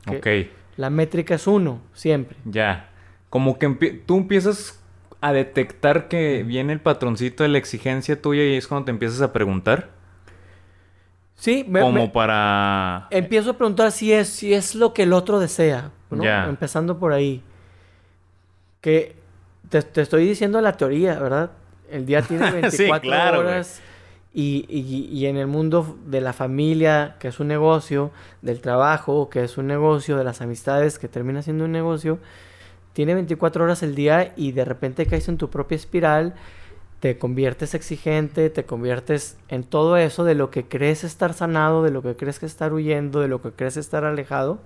Porque 0.05 0.49
Ok. 0.51 0.62
La 0.77 0.91
métrica 0.91 1.35
es 1.35 1.47
uno, 1.47 1.81
siempre. 1.93 2.37
Ya. 2.45 2.89
Como 3.31 3.59
que 3.59 3.69
empie- 3.69 4.01
tú 4.07 4.17
empiezas 4.19 4.81
a 5.21 5.33
detectar 5.33 6.09
que 6.09 6.43
viene 6.43 6.73
el 6.73 6.81
patroncito 6.81 7.43
de 7.45 7.49
la 7.51 7.59
exigencia 7.59 8.21
tuya 8.21 8.43
y 8.45 8.57
es 8.57 8.67
cuando 8.67 8.87
te 8.87 8.91
empiezas 8.91 9.21
a 9.23 9.33
preguntar. 9.33 9.91
Sí, 11.35 11.65
me- 11.69 11.81
como 11.81 11.93
me- 12.03 12.09
para... 12.09 13.09
empiezo 13.11 13.51
a 13.51 13.57
preguntar 13.59 13.91
si 13.93 14.13
es, 14.13 14.29
si 14.29 14.55
es 14.55 14.75
lo 14.75 14.93
que 14.95 15.03
el 15.05 15.13
otro 15.13 15.41
desea, 15.41 15.91
¿no? 16.11 16.23
Ya. 16.23 16.45
Empezando 16.49 16.99
por 16.99 17.13
ahí. 17.13 17.43
Que 18.81 19.17
te, 19.69 19.83
te 19.83 20.03
estoy 20.03 20.27
diciendo 20.27 20.61
la 20.61 20.77
teoría, 20.77 21.19
¿verdad? 21.19 21.51
El 21.91 22.07
día 22.07 22.23
tiene 22.23 22.51
24 22.63 23.01
claro, 23.01 23.37
güey. 23.43 23.49
horas 23.55 23.81
y, 24.35 24.65
y- 24.69 25.07
y 25.17 25.27
en 25.27 25.37
el 25.37 25.47
mundo 25.47 25.99
de 26.07 26.21
la 26.21 26.33
familia, 26.33 27.17
que 27.21 27.29
es 27.29 27.41
un 27.41 27.49
negocio, 27.49 28.11
del 28.43 28.61
trabajo, 28.61 29.29
que 29.31 29.45
es 29.45 29.59
un 29.59 29.67
negocio, 29.67 30.17
de 30.17 30.25
las 30.25 30.41
amistades, 30.41 30.99
que 30.99 31.09
termina 31.09 31.43
siendo 31.43 31.65
un 31.67 31.73
negocio, 31.73 32.19
tiene 32.95 33.15
24 33.15 33.65
horas 33.65 33.83
el 33.83 33.95
día 33.95 34.33
y 34.37 34.53
de 34.53 34.65
repente 34.65 35.07
caes 35.07 35.29
en 35.29 35.39
tu 35.39 35.51
propia 35.51 35.77
espiral, 35.77 36.35
te 37.01 37.19
conviertes 37.19 37.75
exigente, 37.75 38.49
te 38.51 38.65
conviertes 38.65 39.37
en 39.49 39.65
todo 39.65 39.97
eso 39.97 40.25
de 40.25 40.35
lo 40.37 40.51
que 40.51 40.65
crees 40.69 41.05
estar 41.05 41.35
sanado, 41.35 41.83
de 41.83 41.91
lo 41.91 42.03
que 42.03 42.17
crees 42.17 42.39
que 42.39 42.47
estar 42.47 42.73
huyendo, 42.73 43.21
de 43.21 43.29
lo 43.29 43.43
que 43.43 43.53
crees 43.53 43.77
estar 43.77 44.05
alejado. 44.05 44.61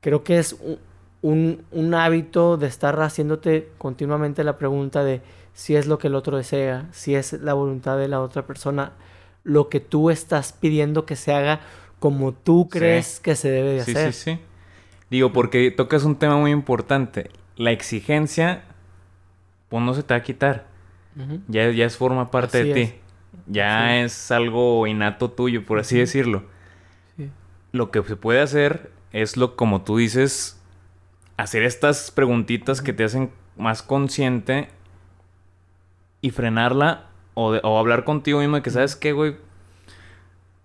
Creo 0.00 0.24
que 0.24 0.38
es 0.38 0.54
un, 0.54 0.78
un- 1.22 1.62
un 1.72 1.94
hábito 1.94 2.56
de 2.56 2.66
estar 2.66 3.00
haciéndote 3.00 3.68
continuamente 3.78 4.44
la 4.44 4.56
pregunta 4.58 5.04
de 5.04 5.20
si 5.54 5.76
es 5.76 5.86
lo 5.86 5.98
que 5.98 6.08
el 6.08 6.14
otro 6.14 6.36
desea, 6.36 6.88
si 6.92 7.14
es 7.14 7.32
la 7.34 7.54
voluntad 7.54 7.98
de 7.98 8.08
la 8.08 8.20
otra 8.20 8.46
persona, 8.46 8.92
lo 9.44 9.68
que 9.68 9.80
tú 9.80 10.10
estás 10.10 10.52
pidiendo 10.52 11.06
que 11.06 11.16
se 11.16 11.32
haga 11.32 11.60
como 11.98 12.32
tú 12.32 12.68
Sí. 12.72 12.78
crees 12.78 13.20
que 13.20 13.34
se 13.36 13.50
debe 13.50 13.72
de 13.74 13.84
Sí, 13.84 13.90
hacer. 13.92 14.12
sí, 14.12 14.32
sí. 14.36 14.40
Digo, 15.10 15.32
porque 15.32 15.70
tocas 15.70 16.04
un 16.04 16.16
tema 16.16 16.36
muy 16.36 16.50
importante. 16.50 17.30
La 17.56 17.72
exigencia, 17.72 18.62
pues 19.68 19.82
no 19.82 19.92
se 19.94 20.02
te 20.02 20.14
va 20.14 20.18
a 20.18 20.22
quitar. 20.22 20.66
Ya, 21.48 21.70
ya 21.70 21.84
es 21.84 21.96
forma 21.96 22.30
parte 22.30 22.60
Así 22.60 22.68
de 22.68 22.74
ti. 22.74 22.94
Ya 23.46 24.00
es 24.00 24.30
algo 24.30 24.86
innato 24.86 25.30
tuyo, 25.30 25.66
por 25.66 25.78
así 25.78 25.98
decirlo. 25.98 26.44
Sí. 27.16 27.28
Lo 27.72 27.90
que 27.90 28.02
se 28.02 28.16
puede 28.16 28.40
hacer 28.40 28.90
es 29.12 29.36
lo, 29.36 29.56
como 29.56 29.82
tú 29.82 29.96
dices, 29.98 30.58
hacer 31.36 31.64
estas 31.64 32.10
preguntitas 32.10 32.80
que 32.80 32.92
te 32.92 33.04
hacen 33.04 33.30
más 33.56 33.82
consciente 33.82 34.68
y 36.20 36.30
frenarla 36.30 37.06
o, 37.34 37.52
de- 37.52 37.60
o 37.62 37.78
hablar 37.78 38.04
contigo 38.04 38.40
mismo 38.40 38.56
de 38.56 38.62
que, 38.62 38.70
¿sabes 38.70 38.96
qué, 38.96 39.12
güey? 39.12 39.36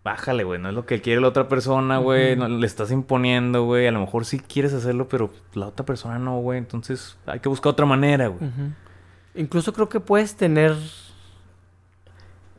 Bájale, 0.03 0.43
güey. 0.43 0.59
No 0.59 0.69
es 0.69 0.75
lo 0.75 0.85
que 0.85 1.01
quiere 1.01 1.19
la 1.21 1.27
otra 1.29 1.47
persona, 1.47 1.97
güey. 1.97 2.35
No- 2.35 2.47
le 2.47 2.67
estás 2.67 2.91
imponiendo, 2.91 3.63
güey. 3.63 3.87
A 3.87 3.91
lo 3.91 3.99
mejor 4.01 4.25
sí 4.25 4.39
quieres 4.39 4.73
hacerlo, 4.73 5.07
pero 5.09 5.31
la 5.53 5.67
otra 5.67 5.85
persona 5.85 6.19
no, 6.19 6.39
güey. 6.41 6.59
Entonces 6.59 7.17
hay 7.25 7.39
que 7.39 7.49
buscar 7.49 7.71
otra 7.71 7.85
manera, 7.87 8.27
güey. 8.27 8.51
Incluso 9.33 9.73
creo 9.73 9.89
que 9.89 9.99
puedes 9.99 10.35
tener 10.35 10.75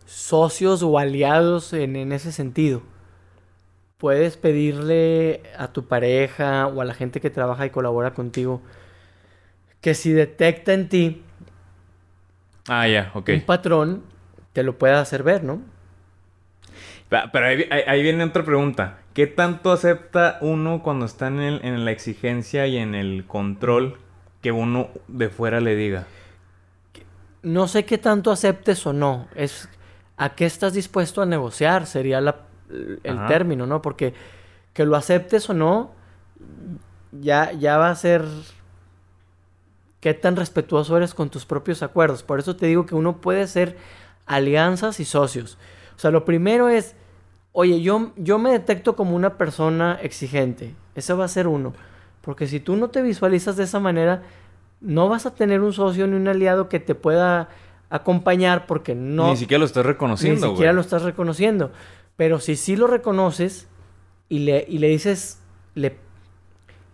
socios 0.04 0.82
o 0.82 0.98
aliados 0.98 1.72
en, 1.72 1.96
en 1.96 2.12
ese 2.12 2.32
sentido. 2.32 2.82
Puedes 3.98 4.36
pedirle 4.36 5.42
a 5.58 5.68
tu 5.68 5.86
pareja 5.86 6.66
o 6.66 6.80
a 6.80 6.84
la 6.84 6.94
gente 6.94 7.20
que 7.20 7.30
trabaja 7.30 7.64
y 7.66 7.70
colabora 7.70 8.12
contigo 8.12 8.60
que 9.80 9.94
si 9.94 10.12
detecta 10.12 10.72
en 10.74 10.88
ti 10.88 11.22
Ah, 12.68 12.86
ya, 12.88 13.10
ok. 13.14 13.28
un 13.34 13.40
patrón, 13.42 14.02
te 14.52 14.62
lo 14.62 14.76
pueda 14.78 15.00
hacer 15.00 15.22
ver, 15.22 15.44
¿no? 15.44 15.60
Pero 17.08 17.46
ahí, 17.46 17.56
vi- 17.56 17.66
ahí- 17.70 17.82
ahí 17.86 18.02
viene 18.02 18.24
otra 18.24 18.44
pregunta. 18.44 18.98
¿Qué 19.14 19.26
tanto 19.26 19.70
acepta 19.72 20.38
uno 20.40 20.82
cuando 20.82 21.06
está 21.06 21.28
en, 21.28 21.38
el- 21.40 21.60
en 21.64 21.84
la 21.84 21.92
exigencia 21.92 22.66
y 22.66 22.76
en 22.78 22.94
el 22.94 23.24
control 23.26 23.96
que 24.42 24.50
uno 24.52 24.88
de 25.08 25.28
fuera 25.28 25.60
le 25.60 25.74
diga? 25.76 26.06
no 27.42 27.68
sé 27.68 27.84
qué 27.84 27.96
tanto 27.96 28.32
aceptes 28.32 28.84
o 28.88 28.92
no. 28.92 29.28
Es 29.36 29.68
a 30.16 30.34
qué 30.34 30.46
estás 30.46 30.72
dispuesto 30.72 31.22
a 31.22 31.26
negociar, 31.26 31.86
sería 31.86 32.20
la, 32.20 32.40
el 33.04 33.18
Ajá. 33.18 33.26
término, 33.28 33.66
¿no? 33.66 33.80
Porque 33.82 34.14
que 34.72 34.84
lo 34.84 34.96
aceptes 34.96 35.48
o 35.48 35.54
no, 35.54 35.92
ya, 37.12 37.52
ya 37.52 37.76
va 37.78 37.90
a 37.90 37.94
ser 37.94 38.24
qué 40.00 40.14
tan 40.14 40.36
respetuoso 40.36 40.96
eres 40.96 41.14
con 41.14 41.30
tus 41.30 41.44
propios 41.46 41.82
acuerdos. 41.82 42.22
Por 42.22 42.38
eso 42.38 42.56
te 42.56 42.66
digo 42.66 42.86
que 42.86 42.94
uno 42.94 43.20
puede 43.20 43.42
hacer 43.42 43.76
alianzas 44.26 45.00
y 45.00 45.04
socios. 45.04 45.58
O 45.96 45.98
sea, 45.98 46.10
lo 46.10 46.24
primero 46.24 46.68
es, 46.68 46.94
oye, 47.52 47.80
yo, 47.80 48.12
yo 48.16 48.38
me 48.38 48.50
detecto 48.50 48.96
como 48.96 49.16
una 49.16 49.38
persona 49.38 49.98
exigente. 50.02 50.74
Ese 50.94 51.12
va 51.14 51.24
a 51.24 51.28
ser 51.28 51.46
uno. 51.48 51.72
Porque 52.20 52.46
si 52.46 52.60
tú 52.60 52.76
no 52.76 52.88
te 52.90 53.02
visualizas 53.02 53.56
de 53.56 53.64
esa 53.64 53.80
manera, 53.80 54.22
no 54.80 55.08
vas 55.08 55.26
a 55.26 55.34
tener 55.34 55.60
un 55.62 55.72
socio 55.72 56.06
ni 56.06 56.16
un 56.16 56.28
aliado 56.28 56.68
que 56.68 56.80
te 56.80 56.94
pueda 56.94 57.48
acompañar 57.88 58.66
porque 58.66 58.94
no... 58.94 59.30
Ni 59.30 59.36
siquiera 59.36 59.60
lo 59.60 59.64
estás 59.66 59.84
Ni 59.84 59.92
reconociendo, 59.92 60.48
siquiera 60.48 60.72
güey. 60.72 60.74
lo 60.74 60.80
estás 60.80 61.02
reconociendo. 61.02 61.70
Pero 62.16 62.40
si 62.40 62.56
sí 62.56 62.76
lo 62.76 62.86
reconoces 62.88 63.68
y 64.28 64.40
le, 64.40 64.64
y 64.68 64.78
le 64.78 64.88
dices, 64.88 65.40
le 65.74 65.96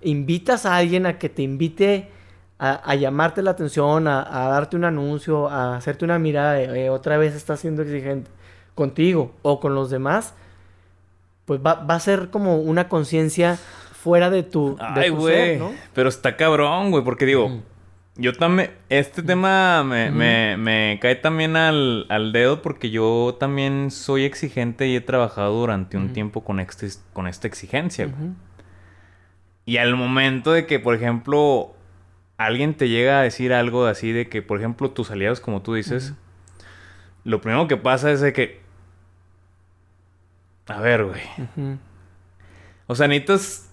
invitas 0.02 0.66
a 0.66 0.76
alguien 0.76 1.06
a 1.06 1.18
que 1.18 1.28
te 1.28 1.42
invite 1.42 2.10
a, 2.64 2.74
a 2.74 2.94
llamarte 2.94 3.42
la 3.42 3.50
atención, 3.52 4.06
a, 4.06 4.20
a 4.22 4.48
darte 4.48 4.76
un 4.76 4.84
anuncio, 4.84 5.48
a 5.48 5.76
hacerte 5.76 6.04
una 6.04 6.18
mirada 6.18 6.52
de 6.54 6.84
"Eh, 6.84 6.90
otra 6.90 7.16
vez 7.16 7.34
estás 7.34 7.58
siendo 7.60 7.82
exigente 7.82 8.30
contigo 8.74 9.32
o 9.42 9.58
con 9.58 9.74
los 9.74 9.90
demás, 9.90 10.34
pues 11.44 11.60
va, 11.64 11.74
va 11.74 11.94
a 11.96 12.00
ser 12.00 12.30
como 12.30 12.56
una 12.58 12.88
conciencia 12.88 13.56
fuera 13.56 14.30
de 14.30 14.42
tu, 14.44 14.76
de 14.94 15.00
Ay, 15.00 15.10
güey. 15.10 15.58
¿no? 15.58 15.72
Pero 15.92 16.08
está 16.08 16.36
cabrón, 16.36 16.90
güey, 16.92 17.02
porque 17.04 17.26
digo, 17.26 17.62
yo 18.16 18.32
también, 18.32 18.70
este 18.90 19.22
tema 19.22 19.82
me, 19.84 20.10
me, 20.10 20.56
me 20.56 20.98
cae 21.02 21.16
también 21.16 21.56
al, 21.56 22.06
al 22.10 22.32
dedo 22.32 22.62
porque 22.62 22.90
yo 22.90 23.36
también 23.40 23.90
soy 23.90 24.24
exigente 24.24 24.86
y 24.86 24.96
he 24.96 25.00
trabajado 25.00 25.52
durante 25.58 25.96
un 25.96 26.04
Ujú. 26.04 26.12
tiempo 26.12 26.44
con, 26.44 26.60
este, 26.60 26.88
con 27.12 27.26
esta 27.26 27.48
exigencia, 27.48 28.06
güey. 28.06 28.16
Ujú. 28.28 28.34
Y 29.64 29.76
al 29.78 29.94
momento 29.96 30.52
de 30.52 30.66
que, 30.66 30.78
por 30.80 30.94
ejemplo, 30.94 31.74
alguien 32.46 32.74
te 32.74 32.88
llega 32.88 33.20
a 33.20 33.22
decir 33.22 33.52
algo 33.52 33.86
así 33.86 34.12
de 34.12 34.28
que, 34.28 34.42
por 34.42 34.58
ejemplo, 34.58 34.90
tus 34.90 35.10
aliados, 35.10 35.40
como 35.40 35.62
tú 35.62 35.74
dices, 35.74 36.14
lo 37.24 37.40
primero 37.40 37.68
que 37.68 37.76
pasa 37.76 38.10
es 38.10 38.20
de 38.20 38.32
que... 38.32 38.60
A 40.66 40.80
ver, 40.80 41.04
güey. 41.04 41.20
O 42.86 42.94
sea, 42.94 43.08
necesitas 43.08 43.68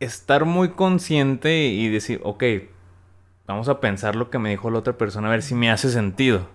estar 0.00 0.44
muy 0.44 0.70
consciente 0.70 1.66
y 1.66 1.88
decir, 1.88 2.20
ok, 2.22 2.44
vamos 3.46 3.68
a 3.68 3.80
pensar 3.80 4.16
lo 4.16 4.30
que 4.30 4.38
me 4.38 4.50
dijo 4.50 4.70
la 4.70 4.80
otra 4.80 4.98
persona, 4.98 5.28
a 5.28 5.30
ver 5.30 5.42
si 5.42 5.54
me 5.54 5.70
hace 5.70 5.90
sentido. 5.90 6.48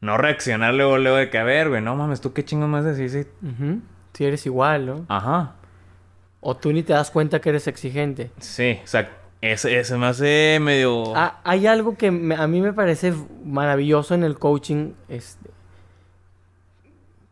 No 0.00 0.16
reaccionar 0.16 0.74
luego, 0.74 0.98
luego 0.98 1.16
de 1.16 1.28
que, 1.28 1.38
a 1.38 1.44
ver, 1.44 1.68
güey, 1.68 1.82
no 1.82 1.96
mames, 1.96 2.20
tú 2.20 2.32
qué 2.32 2.44
chingos 2.44 2.68
más 2.68 2.84
decís. 2.84 3.12
Sí. 3.12 3.26
Ujú. 3.46 3.80
Si 4.14 4.24
eres 4.24 4.46
igual, 4.46 4.86
¿no? 4.86 5.06
Ajá. 5.08 5.56
O 6.40 6.56
tú 6.56 6.72
ni 6.72 6.82
te 6.82 6.92
das 6.92 7.10
cuenta 7.10 7.40
que 7.40 7.50
eres 7.50 7.66
exigente. 7.66 8.30
Sí, 8.38 8.80
o 8.82 8.86
sea, 8.86 9.10
ese, 9.40 9.78
ese 9.78 9.96
me 9.96 10.06
hace 10.06 10.58
medio... 10.60 11.14
Ah, 11.16 11.40
hay 11.44 11.66
algo 11.66 11.96
que 11.96 12.10
me- 12.10 12.34
a 12.34 12.46
mí 12.48 12.60
me 12.60 12.72
parece 12.72 13.12
maravilloso 13.44 14.14
en 14.14 14.24
el 14.24 14.38
coaching, 14.38 14.92
este, 15.08 15.50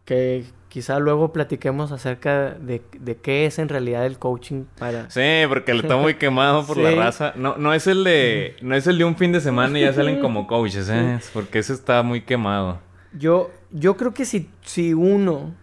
que 0.04 0.44
quizá 0.68 0.98
luego 0.98 1.32
platiquemos 1.32 1.90
acerca 1.90 2.50
de, 2.50 2.82
de 3.00 3.16
qué 3.16 3.46
es 3.46 3.58
en 3.58 3.68
realidad 3.68 4.06
el 4.06 4.18
coaching 4.18 4.64
para... 4.78 5.10
Sí, 5.10 5.20
porque 5.48 5.74
le 5.74 5.80
está 5.80 5.96
muy 5.96 6.14
quemado 6.18 6.64
por 6.66 6.76
la 6.76 6.92
raza. 6.92 7.32
No, 7.36 7.56
no 7.56 7.72
es 7.74 7.86
el 7.86 8.04
de. 8.04 8.56
No 8.62 8.74
es 8.74 8.86
el 8.86 8.98
de 8.98 9.04
un 9.04 9.16
fin 9.16 9.32
de 9.32 9.40
semana 9.40 9.78
y 9.78 9.82
ya 9.82 9.92
salen 9.92 10.20
como 10.20 10.46
coaches, 10.48 10.88
¿eh? 10.90 11.18
Porque 11.32 11.58
ese 11.58 11.72
está 11.72 12.02
muy 12.02 12.20
quemado. 12.22 12.78
Yo, 13.12 13.50
yo 13.72 13.96
creo 13.96 14.12
que 14.12 14.24
si, 14.26 14.50
si 14.62 14.92
uno 14.94 15.54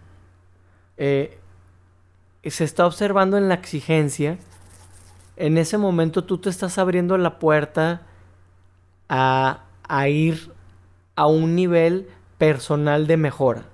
eh, 0.96 1.38
se 2.44 2.64
está 2.64 2.84
observando 2.84 3.38
en 3.38 3.48
la 3.48 3.54
exigencia, 3.54 4.38
en 5.36 5.58
ese 5.58 5.78
momento 5.78 6.24
tú 6.24 6.38
te 6.38 6.50
estás 6.50 6.78
abriendo 6.78 7.16
la 7.18 7.38
puerta 7.38 8.02
a, 9.08 9.64
a 9.88 10.08
ir 10.08 10.52
a 11.16 11.26
un 11.26 11.54
nivel 11.54 12.08
personal 12.38 13.06
de 13.06 13.16
mejora. 13.16 13.64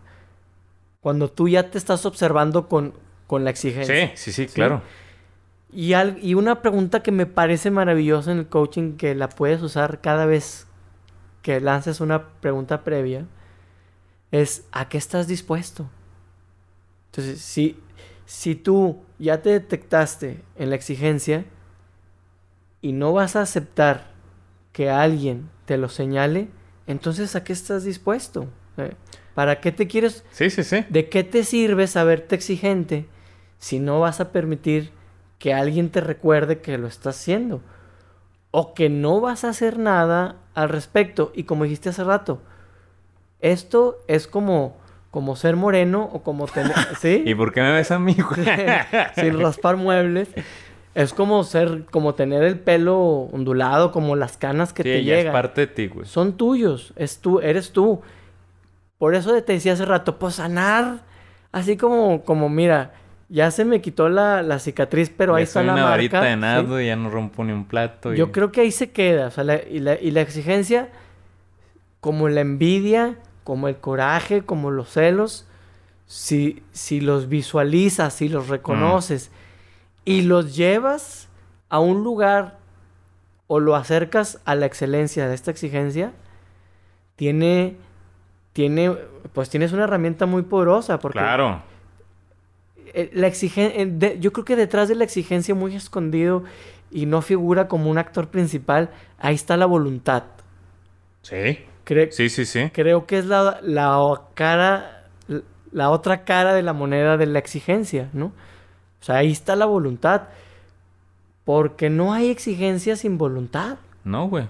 Cuando 1.00 1.30
tú 1.30 1.48
ya 1.48 1.70
te 1.70 1.78
estás 1.78 2.04
observando 2.06 2.68
con, 2.68 2.94
con 3.26 3.44
la 3.44 3.50
exigencia. 3.50 4.08
Sí, 4.08 4.12
sí, 4.16 4.32
sí, 4.32 4.46
claro. 4.52 4.82
Y, 5.72 5.92
al- 5.94 6.18
y 6.22 6.34
una 6.34 6.62
pregunta 6.62 7.02
que 7.02 7.12
me 7.12 7.26
parece 7.26 7.70
maravillosa 7.70 8.32
en 8.32 8.38
el 8.38 8.48
coaching, 8.48 8.96
que 8.96 9.14
la 9.14 9.28
puedes 9.28 9.62
usar 9.62 10.00
cada 10.00 10.26
vez 10.26 10.66
que 11.42 11.60
lances 11.60 12.00
una 12.00 12.28
pregunta 12.40 12.82
previa, 12.84 13.24
es 14.30 14.64
¿a 14.72 14.88
qué 14.88 14.98
estás 14.98 15.26
dispuesto? 15.26 15.86
Entonces, 17.06 17.40
si, 17.40 17.78
si 18.30 18.54
tú 18.54 19.02
ya 19.18 19.42
te 19.42 19.50
detectaste 19.50 20.40
en 20.54 20.70
la 20.70 20.76
exigencia 20.76 21.44
y 22.80 22.92
no 22.92 23.12
vas 23.12 23.34
a 23.34 23.42
aceptar 23.42 24.12
que 24.70 24.88
alguien 24.88 25.50
te 25.64 25.76
lo 25.76 25.88
señale, 25.88 26.46
entonces 26.86 27.34
¿a 27.34 27.42
qué 27.42 27.52
estás 27.52 27.82
dispuesto? 27.82 28.46
Eh, 28.76 28.92
¿Para 29.34 29.60
qué 29.60 29.72
te 29.72 29.88
quieres 29.88 30.24
Sí, 30.30 30.48
sí, 30.48 30.62
sí. 30.62 30.84
¿De 30.88 31.08
qué 31.08 31.24
te 31.24 31.42
sirve 31.42 31.88
saberte 31.88 32.36
exigente 32.36 33.08
si 33.58 33.80
no 33.80 33.98
vas 33.98 34.20
a 34.20 34.30
permitir 34.30 34.92
que 35.40 35.52
alguien 35.52 35.90
te 35.90 36.00
recuerde 36.00 36.60
que 36.60 36.78
lo 36.78 36.86
estás 36.86 37.18
haciendo? 37.18 37.60
O 38.52 38.74
que 38.74 38.88
no 38.88 39.20
vas 39.20 39.42
a 39.42 39.48
hacer 39.48 39.76
nada 39.76 40.36
al 40.54 40.68
respecto. 40.68 41.32
Y 41.34 41.44
como 41.44 41.64
dijiste 41.64 41.88
hace 41.88 42.04
rato, 42.04 42.40
esto 43.40 43.98
es 44.06 44.28
como, 44.28 44.76
como 45.10 45.34
ser 45.36 45.56
moreno 45.56 46.08
o 46.12 46.22
como 46.22 46.46
tener... 46.46 46.72
¿Sí? 47.00 47.22
¿Y 47.26 47.34
por 47.34 47.52
qué 47.52 47.60
me 47.62 47.72
ves 47.72 47.90
a 47.90 47.98
mí, 47.98 48.14
güey? 48.14 48.46
Sin 49.14 49.38
raspar 49.40 49.76
muebles. 49.76 50.28
Es 50.94 51.12
como 51.14 51.44
ser, 51.44 51.84
como 51.90 52.14
tener 52.14 52.42
el 52.42 52.58
pelo 52.58 52.98
ondulado, 53.32 53.92
como 53.92 54.16
las 54.16 54.36
canas 54.36 54.72
que 54.72 54.82
Sí, 54.82 54.88
te 54.88 55.04
llegan 55.04 55.26
es 55.28 55.32
parte 55.32 55.60
de 55.62 55.66
ti, 55.68 55.86
güey. 55.86 56.04
son 56.06 56.36
tuyos, 56.36 56.92
es 56.96 57.18
tú, 57.18 57.38
eres 57.40 57.70
tú. 57.72 58.00
Por 58.98 59.14
eso 59.14 59.40
te 59.42 59.52
decía 59.52 59.74
hace 59.74 59.84
rato, 59.84 60.18
pues 60.18 60.34
sanar, 60.36 61.02
así 61.52 61.76
como, 61.76 62.22
como 62.24 62.48
mira, 62.48 62.92
ya 63.28 63.52
se 63.52 63.64
me 63.64 63.80
quitó 63.80 64.08
la, 64.08 64.42
la 64.42 64.58
cicatriz, 64.58 65.10
pero 65.16 65.36
ahí 65.36 65.44
está 65.44 65.62
la 65.62 65.72
una 65.74 65.82
marca. 65.84 65.90
varita 65.90 66.20
de 66.22 66.34
¿sí? 66.34 66.40
nado 66.40 66.80
y 66.80 66.86
ya 66.86 66.96
no 66.96 67.08
rompo 67.08 67.44
ni 67.44 67.52
un 67.52 67.64
plato. 67.66 68.12
y- 68.12 68.16
Yo 68.18 68.32
creo 68.32 68.50
que 68.50 68.62
ahí 68.62 68.72
se 68.72 68.90
queda, 68.90 69.28
o 69.28 69.30
sea, 69.30 69.44
la- 69.44 69.62
y, 69.62 69.78
la, 69.78 69.94
y 69.98 70.10
la 70.10 70.20
exigencia, 70.22 70.88
como 72.00 72.28
la 72.28 72.40
envidia, 72.40 73.14
como 73.44 73.68
el 73.68 73.76
coraje, 73.76 74.42
como 74.42 74.70
los 74.70 74.88
celos, 74.90 75.46
si, 76.06 76.62
si 76.72 77.00
los 77.00 77.28
visualizas, 77.28 78.14
si 78.14 78.28
los 78.28 78.48
reconoces 78.48 79.30
y 80.04 80.22
los 80.22 80.56
llevas 80.56 81.28
a 81.68 81.78
un 81.80 82.02
lugar 82.02 82.58
o 83.46 83.60
lo 83.60 83.76
acercas 83.76 84.40
a 84.44 84.54
la 84.54 84.66
excelencia 84.66 85.28
de 85.28 85.34
esta 85.34 85.50
exigencia, 85.50 86.12
tiene, 87.16 87.76
tiene, 88.52 88.96
pues 89.32 89.50
tienes 89.50 89.72
una 89.72 89.84
herramienta 89.84 90.26
muy 90.26 90.42
poderosa 90.42 90.98
porque 90.98 91.18
Claro. 91.18 91.62
eh, 92.94 93.10
la 93.12 93.26
exigen- 93.28 94.20
yo 94.20 94.32
creo 94.32 94.44
que 94.44 94.56
detrás 94.56 94.88
de 94.88 94.94
la 94.96 95.04
exigencia 95.04 95.54
muy 95.54 95.76
escondido 95.76 96.44
y 96.90 97.06
no 97.06 97.22
figura 97.22 97.68
como 97.68 97.88
un 97.90 97.98
actor 97.98 98.28
principal, 98.28 98.90
ahí 99.18 99.34
está 99.36 99.56
la 99.56 99.66
voluntad. 99.66 100.24
Sí. 101.22 101.58
Cre- 101.90 102.10
Sí, 102.12 102.28
sí, 102.28 102.44
sí. 102.44 102.70
Creo 102.72 103.06
que 103.06 103.18
es 103.18 103.26
la, 103.26 103.58
la 103.62 104.22
cara, 104.34 105.06
la 105.72 105.90
otra 105.90 106.24
cara 106.24 106.54
de 106.54 106.62
la 106.62 106.72
moneda 106.72 107.16
de 107.16 107.26
la 107.26 107.38
exigencia, 107.38 108.08
¿no? 108.12 108.26
O 108.26 109.02
sea, 109.04 109.16
ahí 109.16 109.32
está 109.32 109.56
la 109.56 109.66
voluntad. 109.66 110.22
Porque 111.44 111.90
no 111.90 112.12
hay 112.12 112.28
exigencia 112.30 112.94
sin 112.96 113.18
voluntad. 113.18 113.78
No, 114.04 114.28
güey. 114.28 114.46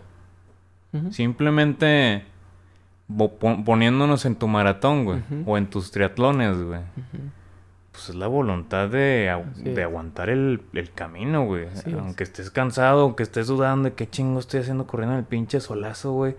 Simplemente 1.13 2.25
poniéndonos 3.65 4.25
en 4.25 4.37
tu 4.37 4.49
maratón, 4.49 5.05
güey. 5.05 5.21
O 5.47 5.57
en 5.57 5.69
tus 5.69 5.91
triatlones, 5.91 6.57
güey. 6.63 6.81
Pues 7.93 8.09
es 8.11 8.15
la 8.15 8.27
voluntad 8.29 8.89
de, 8.89 9.29
agu- 9.33 9.53
de 9.55 9.83
aguantar 9.83 10.31
el, 10.31 10.63
el 10.73 10.93
camino, 10.93 11.45
güey. 11.45 11.65
Es. 11.65 11.85
Aunque 11.87 12.23
estés 12.25 12.51
cansado, 12.51 13.03
aunque 13.03 13.23
estés 13.25 13.47
dudando 13.49 13.89
de 13.89 13.95
qué 13.95 14.09
chingo 14.09 14.39
estoy 14.41 14.61
haciendo 14.61 14.87
corriendo 14.87 15.15
en 15.15 15.21
el 15.21 15.27
pinche 15.27 15.61
solazo, 15.61 16.13
güey. 16.13 16.37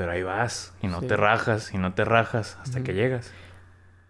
Pero 0.00 0.12
ahí 0.12 0.22
vas 0.22 0.72
y 0.80 0.86
no 0.86 1.00
Sí. 1.00 1.08
te 1.08 1.16
rajas 1.18 1.74
y 1.74 1.76
no 1.76 1.92
te 1.92 2.06
rajas 2.06 2.56
hasta 2.62 2.82
que 2.82 2.94
llegas. 2.94 3.30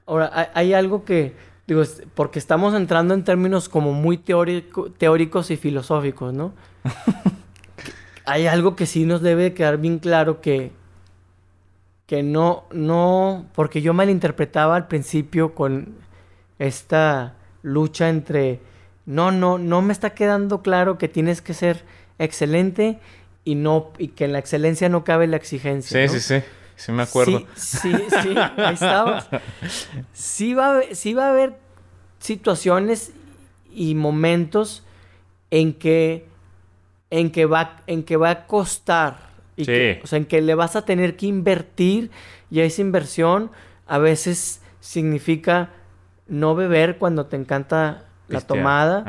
Ahora, 0.06 0.30
hay, 0.32 0.46
hay 0.54 0.72
algo 0.74 1.04
que, 1.04 1.34
digo, 1.66 1.82
porque 2.14 2.38
estamos 2.38 2.74
entrando 2.74 3.12
en 3.12 3.24
términos 3.24 3.68
como 3.68 3.92
muy 3.92 4.16
teórico- 4.16 4.92
teóricos 4.96 5.50
y 5.50 5.56
filosóficos, 5.56 6.32
¿no? 6.32 6.52
Hay 8.24 8.46
algo 8.46 8.76
que 8.76 8.86
sí 8.86 9.04
nos 9.04 9.20
debe 9.20 9.52
quedar 9.52 9.78
bien 9.78 9.98
claro 9.98 10.40
que, 10.40 10.70
que 12.06 12.22
no, 12.22 12.62
no, 12.70 13.46
porque 13.56 13.82
yo 13.82 13.92
malinterpretaba 13.92 14.76
al 14.76 14.86
principio 14.86 15.56
con 15.56 15.96
esta 16.60 17.34
lucha 17.62 18.08
entre, 18.08 18.60
no, 19.06 19.32
no, 19.32 19.58
no 19.58 19.82
me 19.82 19.92
está 19.92 20.10
quedando 20.10 20.62
claro 20.62 20.98
que 20.98 21.08
tienes 21.08 21.42
que 21.42 21.52
ser 21.54 21.82
excelente 22.20 23.00
y 23.44 23.54
no 23.54 23.90
y 23.98 24.08
que 24.08 24.24
en 24.26 24.32
la 24.32 24.38
excelencia 24.38 24.88
no 24.88 25.04
cabe 25.04 25.26
la 25.26 25.36
exigencia. 25.36 26.00
Sí, 26.08 26.12
¿no? 26.12 26.20
sí, 26.20 26.40
sí. 26.40 26.44
Sí 26.76 26.92
me 26.92 27.02
acuerdo. 27.02 27.40
Sí, 27.56 27.92
sí, 27.92 27.94
sí, 28.22 28.34
ahí 28.56 28.72
estabas. 28.74 29.28
Sí 30.14 30.54
va, 30.54 30.66
a 30.66 30.70
haber- 30.76 30.96
sí 30.96 31.12
va 31.12 31.26
a 31.26 31.30
haber 31.30 31.54
situaciones 32.20 33.12
y 33.72 33.94
momentos 33.94 34.82
en 35.50 35.72
que 35.74 36.26
en 37.10 37.30
que 37.32 37.44
va 37.44 37.82
en 37.86 38.02
que 38.04 38.16
va 38.16 38.30
a 38.30 38.46
costar 38.46 39.30
y 39.56 39.64
Sí. 39.64 39.72
que- 39.72 40.00
o 40.04 40.06
sea, 40.06 40.18
en 40.18 40.24
que 40.26 40.40
le 40.40 40.54
vas 40.54 40.76
a 40.76 40.84
tener 40.84 41.16
que 41.16 41.26
invertir 41.26 42.10
y 42.50 42.60
esa 42.60 42.80
inversión 42.82 43.50
a 43.86 43.98
veces 43.98 44.62
significa 44.80 45.70
no 46.28 46.54
beber 46.54 46.98
cuando 46.98 47.26
te 47.26 47.36
encanta 47.36 48.04
la 48.28 48.40
tomada, 48.40 49.04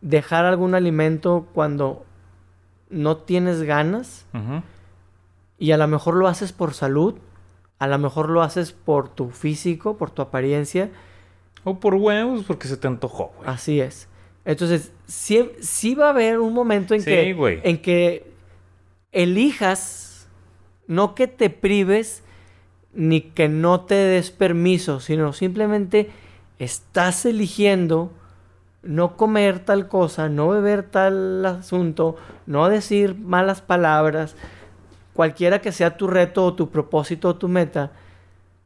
dejar 0.00 0.46
algún 0.46 0.74
alimento 0.74 1.46
cuando 1.52 2.06
no 2.90 3.16
tienes 3.18 3.62
ganas 3.62 4.26
y 5.58 5.72
a 5.72 5.76
lo 5.76 5.86
mejor 5.88 6.14
lo 6.14 6.28
haces 6.28 6.52
por 6.52 6.74
salud, 6.74 7.14
a 7.78 7.86
lo 7.86 7.98
mejor 7.98 8.28
lo 8.30 8.42
haces 8.42 8.72
por 8.72 9.08
tu 9.08 9.30
físico, 9.30 9.96
por 9.96 10.10
tu 10.10 10.22
apariencia, 10.22 10.90
O 11.64 11.80
por 11.80 11.94
huevos, 11.94 12.44
porque 12.46 12.68
se 12.68 12.76
te 12.76 12.86
antojó, 12.88 13.32
güey. 13.38 13.48
así 13.48 13.80
es. 13.80 14.08
Entonces, 14.44 14.92
sí, 15.06 15.50
sí 15.60 15.94
va 15.94 16.08
a 16.08 16.10
haber 16.10 16.38
un 16.38 16.52
momento 16.52 16.92
en, 16.94 17.00
Sí, 17.00 17.06
que, 17.06 17.32
güey. 17.32 17.60
en 17.64 17.78
que 17.80 18.30
elijas, 19.12 20.28
no 20.86 21.14
que 21.14 21.26
te 21.28 21.50
prives, 21.50 22.22
ni 22.92 23.20
que 23.22 23.48
no 23.48 23.80
te 23.82 23.94
des 23.94 24.30
permiso, 24.30 25.00
sino 25.00 25.32
simplemente 25.32 26.10
estás 26.58 27.24
eligiendo 27.24 28.12
no 28.84 29.16
comer 29.16 29.60
tal 29.60 29.88
cosa, 29.88 30.28
no 30.28 30.48
beber 30.48 30.82
tal 30.82 31.44
asunto, 31.44 32.16
no 32.46 32.68
decir 32.68 33.16
malas 33.16 33.60
palabras, 33.60 34.36
cualquiera 35.14 35.60
que 35.60 35.72
sea 35.72 35.96
tu 35.96 36.06
reto 36.06 36.44
o 36.44 36.54
tu 36.54 36.70
propósito 36.70 37.28
o 37.28 37.36
tu 37.36 37.48
meta, 37.48 37.92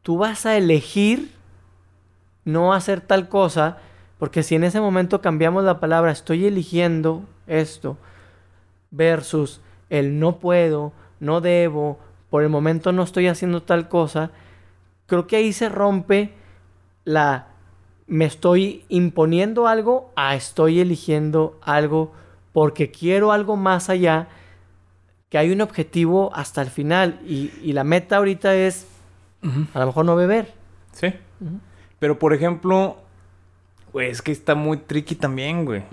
tú 0.03 0.19
vas 0.19 0.47
a 0.47 0.57
elegir 0.57 1.31
no 2.45 2.73
hacer 2.73 3.01
tal 3.01 3.29
cosa, 3.29 3.79
porque 4.19 4.43
si 4.43 4.55
en 4.55 4.65
ese 4.65 4.81
momento 4.81 5.21
cambiamos 5.21 5.65
la 5.65 5.81
palabra 5.81 6.11
estoy 6.11 6.47
eligiendo 6.47 7.23
esto 7.47 7.99
versus 8.91 9.61
el 9.91 10.19
no 10.19 10.39
puedo, 10.39 10.93
no 11.21 11.41
debo, 11.41 11.99
por 12.31 12.43
el 12.43 12.49
momento 12.49 12.93
no 12.93 13.03
estoy 13.03 13.29
haciendo 13.29 13.63
tal 13.63 13.89
cosa, 13.89 14.31
creo 15.07 15.27
que 15.27 15.37
ahí 15.37 15.53
se 15.53 15.69
rompe 15.69 16.33
la 17.05 17.49
me 18.09 18.25
estoy 18.25 18.85
imponiendo 18.89 19.69
algo 19.69 20.11
a 20.17 20.35
estoy 20.35 20.81
eligiendo 20.81 21.59
algo 21.63 22.13
porque 22.53 22.91
quiero 22.91 23.31
algo 23.31 23.57
más 23.57 23.91
allá, 23.91 24.29
que 25.29 25.39
hay 25.39 25.53
un 25.53 25.61
objetivo 25.61 26.31
hasta 26.35 26.63
el 26.63 26.71
final 26.71 27.21
y, 27.25 27.53
y 27.63 27.75
la 27.75 27.85
meta 27.85 28.17
ahorita 28.17 28.55
es 28.55 28.87
a 29.75 29.79
lo 29.79 29.87
mejor 29.87 30.05
no 30.05 30.17
beber. 30.17 30.53
Sí. 30.93 31.15
Pero 31.99 32.19
por 32.19 32.33
ejemplo, 32.33 32.97
güey, 33.93 34.11
es 34.11 34.23
que 34.23 34.33
está 34.33 34.55
muy 34.55 34.79
tricky 34.79 35.15
también, 35.15 35.65
güey. 35.65 35.85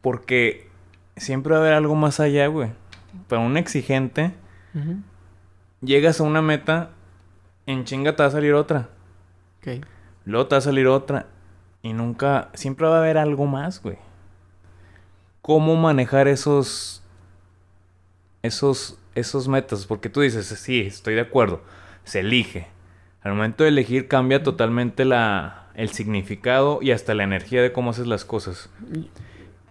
Porque 0.00 0.68
siempre 1.16 1.52
va 1.52 1.58
a 1.58 1.60
haber 1.60 1.74
algo 1.74 1.94
más 1.94 2.18
allá, 2.18 2.46
güey. 2.46 2.70
Para 3.28 3.42
un 3.42 3.56
exigente, 3.56 4.32
llegas 5.80 6.20
a 6.20 6.24
una 6.24 6.42
meta, 6.42 6.90
en 7.66 7.84
chinga 7.84 8.16
te 8.16 8.22
va 8.22 8.28
a 8.28 8.32
salir 8.32 8.54
otra. 8.54 8.88
Ok. 9.58 9.84
Luego 10.24 10.46
te 10.46 10.54
va 10.54 10.58
a 10.58 10.62
salir 10.62 10.86
otra. 10.86 11.26
Y 11.82 11.92
nunca, 11.92 12.48
siempre 12.54 12.86
va 12.86 12.96
a 12.96 13.00
haber 13.00 13.18
algo 13.18 13.46
más, 13.46 13.82
güey. 13.82 13.98
¿Cómo 15.42 15.76
manejar 15.76 16.28
esos, 16.28 17.02
esos, 18.42 18.98
esos 19.14 19.48
metas? 19.48 19.86
Porque 19.86 20.08
tú 20.08 20.20
dices, 20.20 20.46
sí, 20.46 20.80
estoy 20.80 21.14
de 21.14 21.20
acuerdo. 21.22 21.62
Se 22.04 22.20
elige. 22.20 22.66
Al 23.22 23.32
momento 23.34 23.64
de 23.64 23.70
elegir 23.70 24.08
cambia 24.08 24.42
totalmente 24.42 25.04
la, 25.04 25.66
el 25.74 25.88
significado 25.90 26.78
y 26.82 26.90
hasta 26.92 27.14
la 27.14 27.24
energía 27.24 27.62
de 27.62 27.72
cómo 27.72 27.90
haces 27.90 28.06
las 28.06 28.24
cosas. 28.24 28.70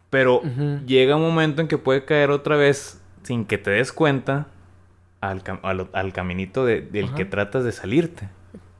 Pero 0.09 0.41
llega 0.85 1.15
un 1.15 1.23
momento 1.23 1.61
en 1.61 1.67
que 1.67 1.77
puede 1.77 2.05
caer 2.05 2.29
otra 2.29 2.55
vez 2.55 3.01
sin 3.23 3.45
que 3.45 3.57
te 3.57 3.71
des 3.71 3.91
cuenta 3.91 4.47
al, 5.21 5.43
cam- 5.43 5.59
al- 5.63 5.89
al 5.93 6.13
caminito 6.13 6.65
de- 6.65 6.81
del 6.81 7.13
que 7.15 7.25
tratas 7.25 7.63
de 7.63 7.71
salirte. 7.71 8.29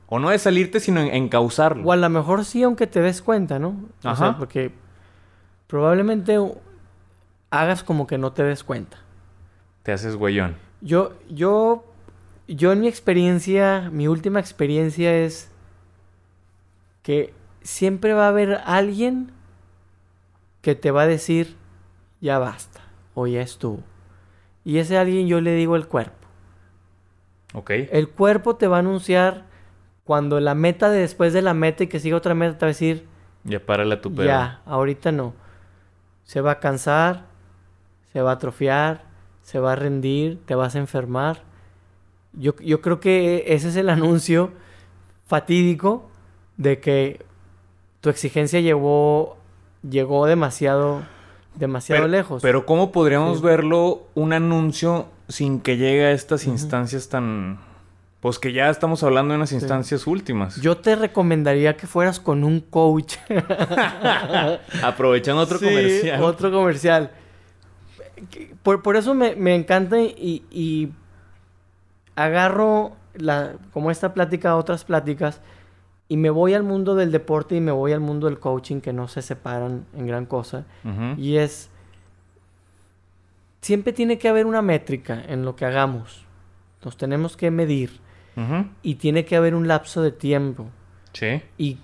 O 0.08 0.18
no 0.18 0.30
de 0.30 0.38
salirte, 0.38 0.80
sino 0.80 1.00
en, 1.00 1.14
encauzarlo. 1.14 1.84
O 1.84 1.92
a 1.92 1.96
lo 1.96 2.08
mejor 2.08 2.44
sí, 2.44 2.62
aunque 2.62 2.86
te 2.86 3.00
des 3.00 3.22
cuenta, 3.22 3.58
¿no? 3.58 3.68
O 4.02 4.08
Ajá. 4.08 4.16
sea, 4.16 4.38
porque 4.38 4.72
probablemente 5.66 6.38
hagas 7.50 7.82
como 7.82 8.06
que 8.06 8.18
no 8.18 8.32
te 8.32 8.42
des 8.42 8.64
cuenta. 8.64 8.98
Te 9.82 9.92
haces 9.92 10.16
güeyón. 10.16 10.56
Yo, 10.80 11.14
yo, 11.28 11.84
yo 12.48 12.72
en 12.72 12.80
mi 12.80 12.88
experiencia, 12.88 13.90
mi 13.90 14.08
última 14.08 14.40
experiencia 14.40 15.16
es 15.16 15.50
que 17.02 17.32
siempre 17.62 18.12
va 18.12 18.26
a 18.26 18.28
haber 18.28 18.60
alguien 18.64 19.30
que 20.62 20.74
te 20.74 20.90
va 20.90 21.02
a 21.02 21.06
decir, 21.06 21.56
ya 22.20 22.38
basta, 22.38 22.80
o 23.14 23.26
ya 23.26 23.42
estuvo. 23.42 23.80
Y 24.64 24.78
ese 24.78 24.96
alguien 24.96 25.26
yo 25.26 25.40
le 25.40 25.54
digo 25.54 25.76
el 25.76 25.86
cuerpo. 25.86 26.26
¿Ok? 27.52 27.70
El 27.70 28.08
cuerpo 28.08 28.56
te 28.56 28.66
va 28.66 28.76
a 28.76 28.80
anunciar 28.80 29.44
cuando 30.04 30.38
la 30.40 30.54
meta 30.54 30.90
de 30.90 31.00
después 31.00 31.32
de 31.32 31.42
la 31.42 31.54
meta 31.54 31.84
y 31.84 31.86
que 31.86 32.00
siga 32.00 32.16
otra 32.16 32.34
meta 32.34 32.58
te 32.58 32.66
va 32.66 32.68
a 32.68 32.74
decir, 32.74 33.06
Ya 33.44 33.60
párale 33.64 33.94
a 33.94 34.00
tu 34.00 34.14
pedo. 34.14 34.26
ya, 34.26 34.60
ahorita 34.66 35.12
no. 35.12 35.34
Se 36.24 36.40
va 36.40 36.52
a 36.52 36.60
cansar, 36.60 37.24
se 38.12 38.20
va 38.22 38.30
a 38.30 38.34
atrofiar, 38.34 39.02
se 39.42 39.58
va 39.58 39.72
a 39.72 39.76
rendir, 39.76 40.38
te 40.46 40.54
vas 40.54 40.74
a 40.74 40.78
enfermar. 40.78 41.42
Yo, 42.32 42.54
yo 42.56 42.80
creo 42.80 43.00
que 43.00 43.44
ese 43.48 43.68
es 43.68 43.76
el 43.76 43.88
anuncio 43.90 44.50
fatídico 45.26 46.08
de 46.56 46.80
que 46.80 47.24
tu 48.00 48.10
exigencia 48.10 48.60
llegó, 48.60 49.36
llegó 49.88 50.26
demasiado, 50.26 51.02
demasiado 51.56 52.02
Pero, 52.02 52.08
lejos. 52.10 52.42
pero 52.42 52.66
¿cómo 52.66 52.92
podríamos 52.92 53.38
Sí. 53.38 53.44
verlo 53.44 54.02
un 54.14 54.32
anuncio 54.32 55.06
sin 55.28 55.60
que 55.60 55.76
llegue 55.76 56.06
a 56.06 56.10
estas 56.12 56.46
instancias 56.46 57.08
tan... 57.08 57.58
Pues 58.24 58.38
que 58.38 58.54
ya 58.54 58.70
estamos 58.70 59.02
hablando 59.02 59.32
de 59.32 59.36
unas 59.36 59.52
instancias 59.52 60.06
últimas. 60.06 60.56
Yo 60.62 60.78
te 60.78 60.96
recomendaría 60.96 61.76
que 61.76 61.86
fueras 61.86 62.20
con 62.20 62.42
un 62.42 62.60
coach. 62.60 63.16
Aprovechando 64.82 65.42
otro 65.42 65.58
Sí, 65.58 65.66
comercial. 65.66 66.22
Otro 66.22 66.50
comercial. 66.50 67.10
Por, 68.62 68.80
por 68.82 68.96
eso 68.96 69.12
me, 69.12 69.36
me 69.36 69.54
encanta 69.54 70.00
y, 70.00 70.42
y 70.50 70.88
agarro 72.16 72.96
la, 73.12 73.56
como 73.74 73.90
esta 73.90 74.14
plática 74.14 74.52
a 74.52 74.56
otras 74.56 74.84
pláticas 74.84 75.42
y 76.08 76.16
me 76.16 76.30
voy 76.30 76.54
al 76.54 76.62
mundo 76.62 76.94
del 76.94 77.12
deporte 77.12 77.56
y 77.56 77.60
me 77.60 77.72
voy 77.72 77.92
al 77.92 78.00
mundo 78.00 78.26
del 78.26 78.38
coaching 78.38 78.80
que 78.80 78.94
no 78.94 79.06
se 79.06 79.20
separan 79.20 79.84
en 79.94 80.06
gran 80.06 80.24
cosa. 80.24 80.64
Y 81.18 81.36
es, 81.36 81.68
siempre 83.60 83.92
tiene 83.92 84.16
que 84.16 84.30
haber 84.30 84.46
una 84.46 84.62
métrica 84.62 85.22
en 85.28 85.44
lo 85.44 85.56
que 85.56 85.66
hagamos. 85.66 86.24
Nos 86.82 86.96
tenemos 86.96 87.36
que 87.36 87.50
medir 87.50 88.02
Y 88.82 88.96
tiene 88.96 89.24
que 89.24 89.36
haber 89.36 89.54
un 89.54 89.68
lapso 89.68 90.02
de 90.02 90.10
tiempo. 90.10 90.66
Sí. 91.12 91.42
Y, 91.58 91.78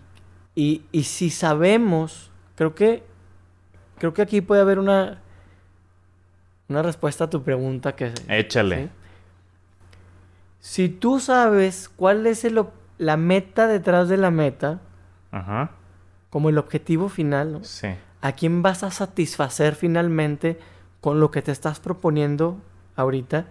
y, 0.55 0.83
y 0.91 1.05
si 1.05 1.31
sabemos, 1.31 2.31
creo 2.57 2.75
que 2.75 3.05
creo 3.99 4.15
que 4.15 4.23
aquí 4.23 4.41
puede 4.41 4.61
haber 4.63 4.79
una 4.79 5.21
una 6.69 6.83
respuesta 6.83 7.25
a 7.25 7.31
tu 7.31 7.43
pregunta 7.43 7.95
que 7.95 8.13
Échale. 8.29 8.85
¿sí? 8.85 8.91
Si 10.61 10.89
tú 10.89 11.21
sabes 11.21 11.89
cuál 11.89 12.27
es 12.27 12.45
el 12.45 12.65
la 12.99 13.17
meta 13.17 13.67
detrás 13.67 14.09
de 14.09 14.17
la 14.19 14.31
meta, 14.31 14.81
Ajá. 15.31 15.71
como 16.29 16.49
el 16.51 16.59
objetivo 16.59 17.09
final, 17.09 17.53
¿no? 17.53 17.65
Sí. 17.65 17.89
¿A 18.21 18.33
quién 18.33 18.63
vas 18.63 18.83
a 18.83 18.91
satisfacer 18.91 19.75
finalmente 19.75 20.59
con 21.01 21.19
lo 21.19 21.31
que 21.31 21.40
te 21.40 21.51
estás 21.51 21.81
proponiendo 21.81 22.59
ahorita? 22.96 23.46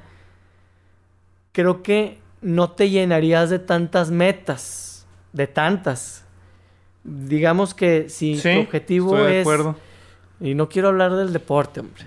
Creo 1.51 1.81
que 1.81 2.19
no 2.41 2.71
te 2.71 2.89
llenarías 2.89 3.49
de 3.49 3.59
tantas 3.59 4.11
metas, 4.11 5.05
de 5.33 5.47
tantas. 5.47 6.25
Digamos 7.03 7.73
que 7.73 8.09
si 8.09 8.37
Sí, 8.37 8.53
tu 8.55 8.59
objetivo 8.61 9.15
estoy 9.17 9.31
de 9.31 9.39
es... 9.41 9.45
acuerdo. 9.45 9.75
Y 10.41 10.55
no 10.55 10.69
quiero 10.69 10.87
hablar 10.89 11.13
del 11.15 11.33
deporte, 11.33 11.81
hombre. 11.81 12.05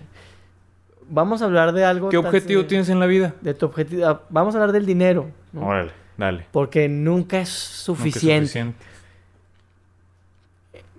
Vamos 1.09 1.43
a 1.43 1.45
hablar 1.45 1.73
de 1.73 1.85
algo... 1.85 2.09
¿Qué 2.09 2.17
objetivo 2.17 2.65
tienes 2.65 2.89
en 2.89 2.99
la 3.01 3.07
vida? 3.07 3.35
De 3.43 3.53
tu 3.53 3.67
objetivo... 3.67 4.07
ah, 4.07 4.23
Vamos 4.31 4.55
a 4.55 4.59
hablar 4.59 4.73
del 4.73 4.87
dinero. 4.87 5.31
¿no? 5.53 5.67
Órale, 5.67 5.93
dale. 6.17 6.47
Porque 6.51 6.89
nunca 6.89 7.03
es 7.03 7.13
Nunca 7.19 7.41
es 7.41 7.49
suficiente. 7.49 8.47
suficiente. 8.47 8.85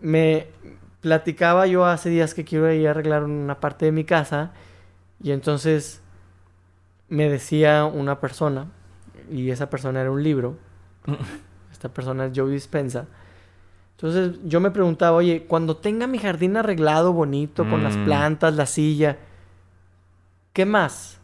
me 0.01 0.47
platicaba 1.01 1.67
yo 1.67 1.85
hace 1.85 2.09
días 2.09 2.33
que 2.33 2.43
quiero 2.45 2.71
ir 2.71 2.87
a 2.87 2.91
arreglar 2.91 3.23
una 3.23 3.59
parte 3.59 3.85
de 3.85 3.91
mi 3.91 4.03
casa 4.03 4.51
y 5.21 5.31
entonces 5.31 6.01
me 7.09 7.29
decía 7.29 7.85
una 7.85 8.19
persona 8.19 8.67
y 9.31 9.51
esa 9.51 9.69
persona 9.69 10.01
era 10.01 10.11
un 10.11 10.23
libro 10.23 10.57
esta 11.71 11.89
persona 11.89 12.25
es 12.25 12.31
Joe 12.35 12.51
Dispensa 12.51 13.05
entonces 13.95 14.39
yo 14.45 14.59
me 14.59 14.71
preguntaba 14.71 15.17
oye 15.17 15.45
cuando 15.47 15.77
tenga 15.77 16.07
mi 16.07 16.17
jardín 16.17 16.57
arreglado 16.57 17.13
bonito 17.13 17.67
con 17.69 17.83
las 17.83 17.95
Mm. 17.97 18.05
plantas 18.05 18.55
la 18.55 18.65
silla 18.65 19.17
¿qué 20.53 20.65
más? 20.65 21.19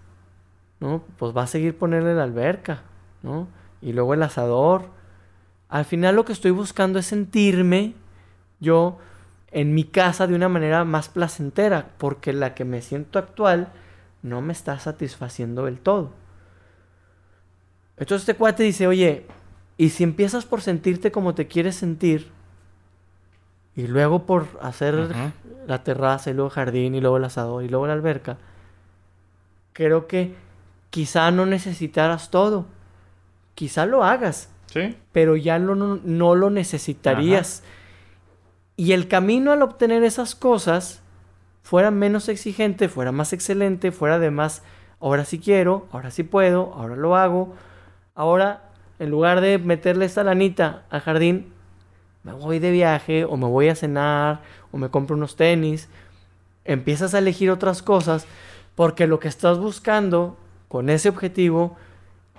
¿No? 0.80 1.04
Pues 1.18 1.36
va 1.36 1.44
a 1.44 1.48
seguir 1.48 1.78
ponerle 1.78 2.16
la 2.16 2.24
alberca, 2.24 2.82
¿no? 3.22 3.48
Y 3.82 3.94
luego 3.94 4.14
el 4.14 4.24
asador. 4.24 4.86
Al 5.68 5.86
final 5.86 6.16
lo 6.16 6.26
que 6.26 6.34
estoy 6.34 6.52
buscando 6.52 7.00
es 7.00 7.06
sentirme 7.06 7.94
yo 8.60 8.98
en 9.52 9.74
mi 9.74 9.84
casa 9.84 10.26
de 10.26 10.36
una 10.36 10.50
manera 10.50 10.84
más 10.86 11.10
placentera, 11.10 11.90
porque 11.98 12.34
la 12.34 12.56
que 12.56 12.66
me 12.66 12.82
siento 12.82 13.20
actual 13.20 13.72
no 14.24 14.42
me 14.42 14.54
está 14.54 14.80
satisfaciendo 14.80 15.66
del 15.66 15.80
todo. 15.80 16.12
Entonces 18.00 18.22
este 18.22 18.36
cuate 18.36 18.64
dice, 18.64 18.88
oye, 18.88 19.26
y 19.78 19.90
si 19.90 20.04
empiezas 20.04 20.46
por 20.46 20.62
sentirte 20.62 21.12
como 21.12 21.36
te 21.36 21.48
quieres 21.48 21.76
sentir, 21.76 22.32
y 23.76 23.88
luego 23.88 24.26
por 24.26 24.48
hacer 24.62 25.10
la 25.68 25.84
terraza, 25.84 26.30
y 26.30 26.34
luego 26.34 26.50
jardín, 26.50 26.96
y 26.96 27.02
luego 27.02 27.18
el 27.18 27.26
asador, 27.26 27.64
y 27.64 27.70
luego 27.70 27.88
la 27.88 27.94
alberca, 27.94 28.38
creo 29.74 30.08
que 30.08 30.36
quizá 30.90 31.32
no 31.32 31.46
necesitaras 31.46 32.30
todo. 32.32 32.66
Quizá 33.56 33.86
lo 33.86 34.04
hagas. 34.04 34.50
Sí. 34.68 34.98
Pero 35.12 35.36
ya 35.36 35.60
no, 35.60 35.76
no 35.76 36.36
lo 36.36 36.50
necesitarías. 36.50 37.64
Y 38.76 38.94
el 38.94 39.08
camino 39.08 39.52
al 39.52 39.62
obtener 39.62 40.04
esas 40.04 40.36
cosas 40.36 41.02
fuera 41.64 41.92
menos 41.92 42.30
exigente, 42.30 42.90
fuera 42.90 43.12
más 43.12 43.34
excelente, 43.34 43.92
fuera 43.92 44.20
de 44.20 44.32
más, 44.32 44.64
ahora 45.00 45.26
sí 45.26 45.40
quiero, 45.40 45.88
ahora 45.92 46.12
sí 46.12 46.24
puedo, 46.24 46.74
ahora 46.74 46.96
lo 46.96 47.16
hago. 47.16 47.56
Ahora, 48.16 48.70
en 49.00 49.10
lugar 49.10 49.42
de 49.42 49.58
meterle 49.58 50.06
esta 50.06 50.24
lanita 50.24 50.84
al 50.90 51.02
jardín, 51.02 51.54
me 52.24 52.34
voy 52.34 52.60
de 52.60 52.72
viaje 52.72 53.26
o 53.26 53.38
me 53.38 53.48
voy 53.48 53.70
a 53.70 53.76
cenar 53.76 54.42
o 54.72 54.78
me 54.78 54.90
compro 54.90 55.16
unos 55.16 55.36
tenis. 55.36 55.90
Empiezas 56.66 57.14
a 57.14 57.20
elegir 57.20 57.50
otras 57.50 57.82
cosas 57.82 58.28
porque 58.76 59.08
lo 59.08 59.20
que 59.20 59.28
estás 59.28 59.58
buscando 59.58 60.38
con 60.68 60.90
ese 60.90 61.10
objetivo 61.10 61.78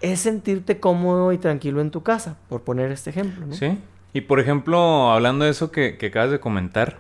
es 0.01 0.21
sentirte 0.21 0.81
cómodo 0.81 1.33
y 1.33 1.39
tranquilo 1.39 1.81
en 1.81 1.91
tu 1.91 2.03
casa, 2.03 2.37
por 2.49 2.63
poner 2.63 2.91
este 2.91 3.11
ejemplo. 3.11 3.47
Sí. 3.53 3.79
Y 4.13 4.23
por 4.23 4.41
ejemplo, 4.41 5.11
hablando 5.13 5.45
de 5.45 5.51
eso 5.51 5.71
que, 5.71 5.99
acabas 6.03 6.31
de 6.31 6.41
comentar, 6.41 6.99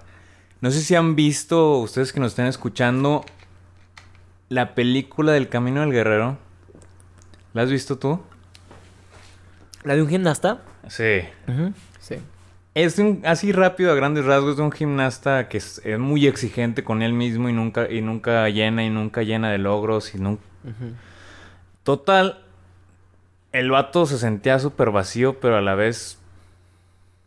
no 0.60 0.70
sé 0.70 0.80
si 0.80 0.94
han 0.94 1.16
visto, 1.16 1.78
ustedes 1.78 2.12
que 2.12 2.20
nos 2.20 2.32
estén 2.32 2.46
escuchando, 2.46 3.24
la 4.48 4.74
película 4.74 5.32
del 5.32 5.48
Camino 5.48 5.80
del 5.80 5.92
Guerrero. 5.92 6.36
¿La 7.52 7.62
has 7.62 7.70
visto 7.70 7.98
tú? 7.98 8.20
¿La 9.82 9.94
de 9.94 10.02
un 10.02 10.08
gimnasta? 10.08 10.62
Sí. 10.88 11.20
Sí. 12.00 12.16
Es 12.74 13.00
así 13.24 13.52
rápido, 13.52 13.90
a 13.92 13.94
grandes 13.94 14.24
rasgos, 14.24 14.56
de 14.56 14.62
un 14.62 14.72
gimnasta 14.72 15.48
que 15.48 15.58
es, 15.58 15.82
muy 15.98 16.26
exigente 16.26 16.84
con 16.84 17.02
él 17.02 17.12
mismo 17.12 17.48
y 17.48 17.52
nunca, 17.52 17.90
y 17.90 18.00
nunca 18.00 18.48
llena 18.48 18.84
y 18.84 18.90
nunca 18.90 19.22
llena 19.22 19.50
de 19.50 19.58
logros 19.58 20.14
y 20.14 20.18
nunca... 20.18 20.42
Total, 21.82 22.44
el 23.52 23.70
vato 23.70 24.06
se 24.06 24.18
sentía 24.18 24.58
súper 24.58 24.90
vacío, 24.90 25.40
pero 25.40 25.56
a 25.56 25.60
la 25.60 25.74
vez 25.74 26.18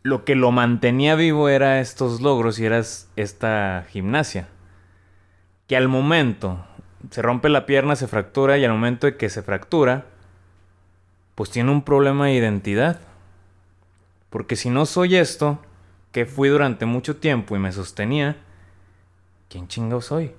lo 0.04 0.24
que 0.26 0.36
lo 0.36 0.52
mantenía 0.52 1.16
vivo 1.16 1.50
era 1.50 1.80
estos 1.80 2.22
logros 2.22 2.60
y 2.60 2.66
era 2.66 2.82
esta 3.16 3.86
gimnasia. 3.90 4.48
Que 5.68 5.76
al 5.76 5.88
momento 5.88 6.66
se 7.10 7.22
rompe 7.22 7.50
la 7.50 7.66
pierna, 7.66 7.96
se 7.96 8.08
fractura 8.08 8.58
y 8.58 8.66
al 8.66 8.72
momento 8.72 9.08
de 9.08 9.18
que 9.18 9.30
se 9.30 9.42
fractura, 9.42 10.06
pues 11.36 11.50
tiene 11.50 11.72
un 11.72 11.82
problema 11.82 12.28
de 12.28 12.34
identidad. 12.34 13.00
Porque 14.30 14.56
si 14.56 14.70
no 14.70 14.86
soy 14.86 15.16
esto, 15.16 15.60
que 16.12 16.26
fui 16.26 16.50
durante 16.50 16.86
mucho 16.86 17.18
tiempo 17.18 17.56
y 17.56 17.60
me 17.60 17.72
sostenía, 17.72 18.38
¿quién 19.50 19.68
chingado 19.68 20.02
soy? 20.02 20.32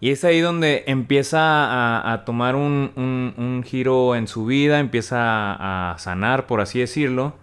Y 0.00 0.10
es 0.10 0.24
ahí 0.24 0.40
donde 0.40 0.84
empieza 0.86 2.12
a, 2.12 2.24
tomar 2.24 2.56
un, 2.56 2.92
un, 2.96 3.62
giro 3.64 4.14
en 4.14 4.28
su 4.28 4.46
vida, 4.46 4.80
empieza 4.80 5.92
a 5.92 5.98
sanar, 5.98 6.46
por 6.46 6.60
así 6.60 6.78
decirlo 6.78 7.34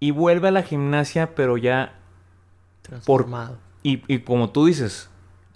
y 0.00 0.10
vuelve 0.10 0.48
a 0.48 0.50
la 0.50 0.62
gimnasia, 0.62 1.34
pero 1.34 1.56
ya 1.56 1.98
transformado. 2.82 3.58
y, 3.82 4.02
y, 4.12 4.20
como 4.20 4.50
tú 4.50 4.66
dices, 4.66 5.08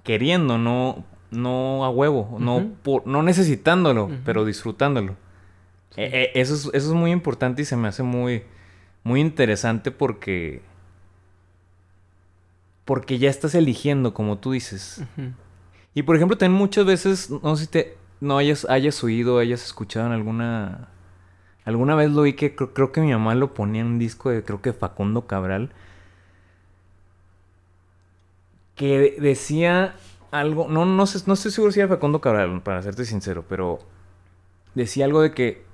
queriendo, 0.02 0.58
no, 0.58 1.04
no 1.30 1.84
a 1.84 1.90
huevo, 1.90 2.36
no, 2.38 2.70
por, 2.82 3.06
no 3.06 3.22
necesitándolo, 3.22 4.10
pero 4.24 4.44
disfrutándolo. 4.44 5.16
E, 5.96 6.30
e, 6.34 6.40
eso, 6.40 6.54
es, 6.54 6.64
eso 6.66 6.72
es 6.74 6.92
muy 6.92 7.10
importante 7.10 7.62
y 7.62 7.64
se 7.64 7.76
me 7.76 7.88
hace 7.88 8.02
muy, 8.02 8.44
muy 9.02 9.20
interesante 9.20 9.90
porque. 9.90 10.62
Porque 12.84 13.18
ya 13.18 13.30
estás 13.30 13.54
eligiendo, 13.54 14.14
como 14.14 14.38
tú 14.38 14.52
dices. 14.52 15.02
Y 15.94 16.02
por 16.02 16.14
ejemplo, 16.14 16.38
ten 16.38 16.52
muchas 16.52 16.84
veces, 16.84 17.30
no 17.30 17.56
sé 17.56 17.64
si 17.64 17.70
te, 17.70 17.96
no 18.20 18.38
hayas, 18.38 18.64
hayas 18.68 19.02
oído, 19.02 19.38
hayas 19.38 19.64
escuchado 19.64 20.06
en 20.06 20.12
alguna 20.12 20.88
Alguna 21.64 21.94
vez 21.94 22.10
lo 22.10 22.22
vi 22.22 22.32
que 22.34 22.54
creo, 22.54 22.92
que 22.92 23.00
mi 23.00 23.12
mamá 23.12 23.34
lo 23.34 23.54
ponía 23.54 23.82
en 23.82 23.86
un 23.88 23.98
disco 23.98 24.30
de 24.30 24.42
creo 24.42 24.62
que 24.62 24.72
Facundo 24.72 25.26
Cabral. 25.26 25.70
Que 28.74 29.16
decía 29.20 29.94
algo. 30.30 30.68
No, 30.68 30.86
no, 30.86 31.06
sé, 31.06 31.22
no 31.26 31.34
estoy 31.34 31.50
seguro 31.52 31.72
si 31.72 31.80
era 31.80 31.88
Facundo 31.88 32.20
Cabral, 32.20 32.62
para 32.62 32.82
serte 32.82 33.04
sincero, 33.04 33.44
pero 33.48 33.78
decía 34.74 35.04
algo 35.04 35.22
de 35.22 35.32
que 35.32 35.64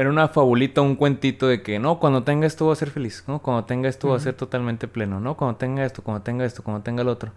era 0.00 0.10
una 0.10 0.28
fabulita, 0.28 0.80
un 0.80 0.96
cuentito 0.96 1.48
de 1.48 1.62
que 1.62 1.78
no, 1.78 1.98
cuando 1.98 2.22
tenga 2.22 2.46
esto 2.46 2.64
voy 2.66 2.72
a 2.72 2.76
ser 2.76 2.90
feliz, 2.90 3.24
¿no? 3.26 3.40
Cuando 3.40 3.64
tenga 3.64 3.88
esto 3.88 4.08
voy 4.08 4.16
a 4.16 4.20
ser 4.20 4.34
totalmente 4.34 4.86
pleno, 4.86 5.20
¿no? 5.20 5.36
Cuando 5.36 5.56
tenga 5.56 5.84
esto, 5.84 6.02
cuando 6.02 6.22
tenga 6.22 6.44
esto, 6.44 6.62
cuando 6.62 6.82
tenga 6.82 7.02
el 7.02 7.08
otro. 7.08 7.32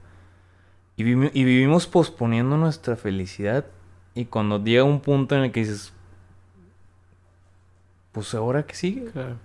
Y, 0.96 1.04
y 1.04 1.44
vivimos 1.44 1.88
posponiendo 1.88 2.58
nuestra 2.58 2.96
felicidad. 2.96 3.66
Y 4.14 4.26
cuando 4.26 4.64
llega 4.64 4.84
un 4.84 5.00
punto 5.00 5.36
en 5.36 5.44
el 5.44 5.52
que 5.52 5.62
dices, 5.62 5.94
pues 8.12 8.34
ahora 8.34 8.64
que 8.64 8.76
sigue. 8.76 9.06
Claro. 9.06 9.38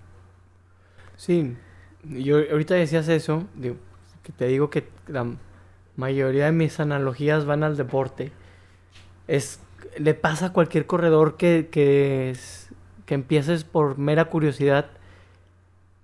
Sí, 1.15 1.55
yo 2.03 2.37
ahorita 2.37 2.75
decías 2.75 3.07
eso, 3.07 3.43
que 4.23 4.31
te 4.31 4.45
digo 4.47 4.69
que 4.69 4.87
la 5.07 5.25
mayoría 5.95 6.45
de 6.45 6.51
mis 6.51 6.79
analogías 6.79 7.45
van 7.45 7.63
al 7.63 7.77
deporte. 7.77 8.31
Es, 9.27 9.59
le 9.97 10.13
pasa 10.13 10.47
a 10.47 10.53
cualquier 10.53 10.85
corredor 10.85 11.37
que, 11.37 11.69
que, 11.71 12.35
que 13.07 13.15
empieces 13.15 13.63
por 13.63 13.97
mera 13.97 14.25
curiosidad, 14.25 14.85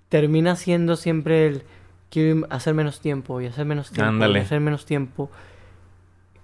termina 0.09 0.55
siendo 0.55 0.95
siempre 0.95 1.45
el 1.45 1.63
quiero 2.09 2.47
hacer 2.49 2.73
menos 2.73 2.99
tiempo 2.99 3.39
y 3.41 3.45
hacer 3.45 3.65
menos 3.65 3.91
tiempo 3.91 4.25
y 4.25 4.37
hacer 4.37 4.59
menos 4.59 4.87
tiempo. 4.87 5.29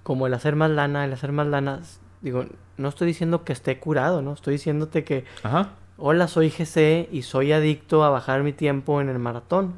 Como 0.03 0.27
el 0.27 0.35
hacer 0.35 0.55
más 0.55 0.69
lana, 0.69 1.03
el 1.05 1.13
hacer 1.13 1.31
más 1.31 1.47
lana. 1.47 1.81
Digo, 2.21 2.45
no 2.77 2.89
estoy 2.89 3.07
diciendo 3.07 3.43
que 3.43 3.53
esté 3.53 3.79
curado, 3.79 4.21
¿no? 4.21 4.33
Estoy 4.33 4.53
diciéndote 4.53 5.03
que 5.03 5.25
Ajá 5.41 5.71
hola, 5.99 6.27
soy 6.27 6.49
GC 6.49 7.09
y 7.11 7.21
soy 7.23 7.51
adicto 7.51 8.03
a 8.03 8.09
bajar 8.09 8.43
mi 8.43 8.53
tiempo 8.53 9.01
en 9.01 9.09
el 9.09 9.19
maratón. 9.19 9.75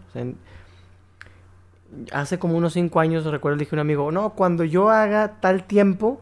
hace 2.11 2.39
como 2.39 2.55
unos 2.55 2.73
cinco 2.73 2.99
años, 2.99 3.25
recuerdo, 3.25 3.57
dije 3.57 3.75
a 3.75 3.77
un 3.77 3.79
amigo, 3.79 4.11
no, 4.11 4.31
cuando 4.31 4.63
yo 4.63 4.89
haga 4.89 5.39
tal 5.41 5.63
tiempo, 5.63 6.21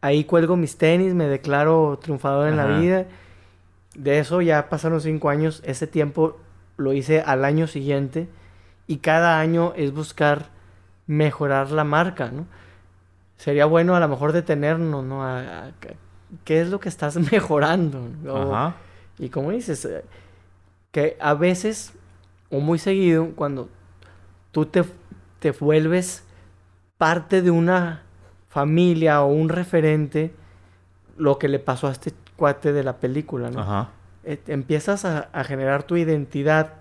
ahí 0.00 0.24
cuelgo 0.24 0.56
mis 0.56 0.78
tenis, 0.78 1.14
me 1.14 1.26
declaro 1.26 1.98
triunfador 2.02 2.48
en 2.48 2.56
la 2.56 2.66
vida. 2.66 3.06
De 3.94 4.18
eso 4.18 4.40
ya 4.40 4.68
pasaron 4.68 5.00
cinco 5.00 5.30
años, 5.30 5.62
ese 5.64 5.86
tiempo 5.86 6.38
lo 6.76 6.92
hice 6.92 7.20
al 7.20 7.44
año 7.44 7.66
siguiente 7.66 8.28
y 8.86 8.98
cada 8.98 9.40
año 9.40 9.72
es 9.76 9.92
buscar 9.92 10.48
mejorar 11.06 11.70
la 11.70 11.84
marca, 11.84 12.30
¿no? 12.30 12.46
Sería 13.36 13.66
bueno 13.66 13.96
a 13.96 14.00
lo 14.00 14.08
mejor 14.08 14.32
detenernos, 14.32 15.04
¿no? 15.04 15.24
¿Qué 16.44 16.60
es 16.60 16.68
lo 16.68 16.78
que 16.78 16.88
estás 16.88 17.16
mejorando? 17.32 18.08
Ajá. 18.28 18.76
Y 19.18 19.28
como 19.28 19.50
dices, 19.50 19.84
eh, 19.84 20.04
que 20.92 21.16
a 21.20 21.34
veces, 21.34 21.92
o 22.50 22.60
muy 22.60 22.78
seguido, 22.78 23.30
cuando 23.34 23.68
tú 24.52 24.66
te, 24.66 24.84
te 25.38 25.50
vuelves 25.52 26.24
parte 26.96 27.42
de 27.42 27.50
una 27.50 28.02
familia 28.48 29.22
o 29.22 29.26
un 29.26 29.48
referente, 29.48 30.32
lo 31.16 31.38
que 31.38 31.48
le 31.48 31.58
pasó 31.58 31.88
a 31.88 31.92
este 31.92 32.12
cuate 32.40 32.72
de 32.72 32.82
la 32.82 32.96
película, 32.96 33.50
¿no? 33.50 33.60
Ajá. 33.60 33.90
Eh, 34.24 34.40
empiezas 34.46 35.04
a, 35.04 35.28
a, 35.32 35.44
generar 35.44 35.82
tu 35.82 35.96
identidad 35.96 36.72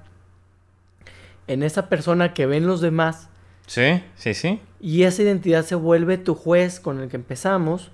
en 1.47 1.64
esa 1.64 1.89
persona 1.89 2.34
que 2.34 2.45
ven 2.45 2.66
los 2.66 2.80
demás. 2.80 3.28
Sí, 3.68 4.01
sí, 4.16 4.34
sí. 4.34 4.62
Y 4.80 5.03
esa 5.03 5.22
identidad 5.22 5.66
se 5.66 5.76
vuelve 5.76 6.18
tu 6.18 6.34
juez 6.34 6.80
con 6.80 7.01
el 7.01 7.10
que 7.10 7.18
empezamos 7.18 7.91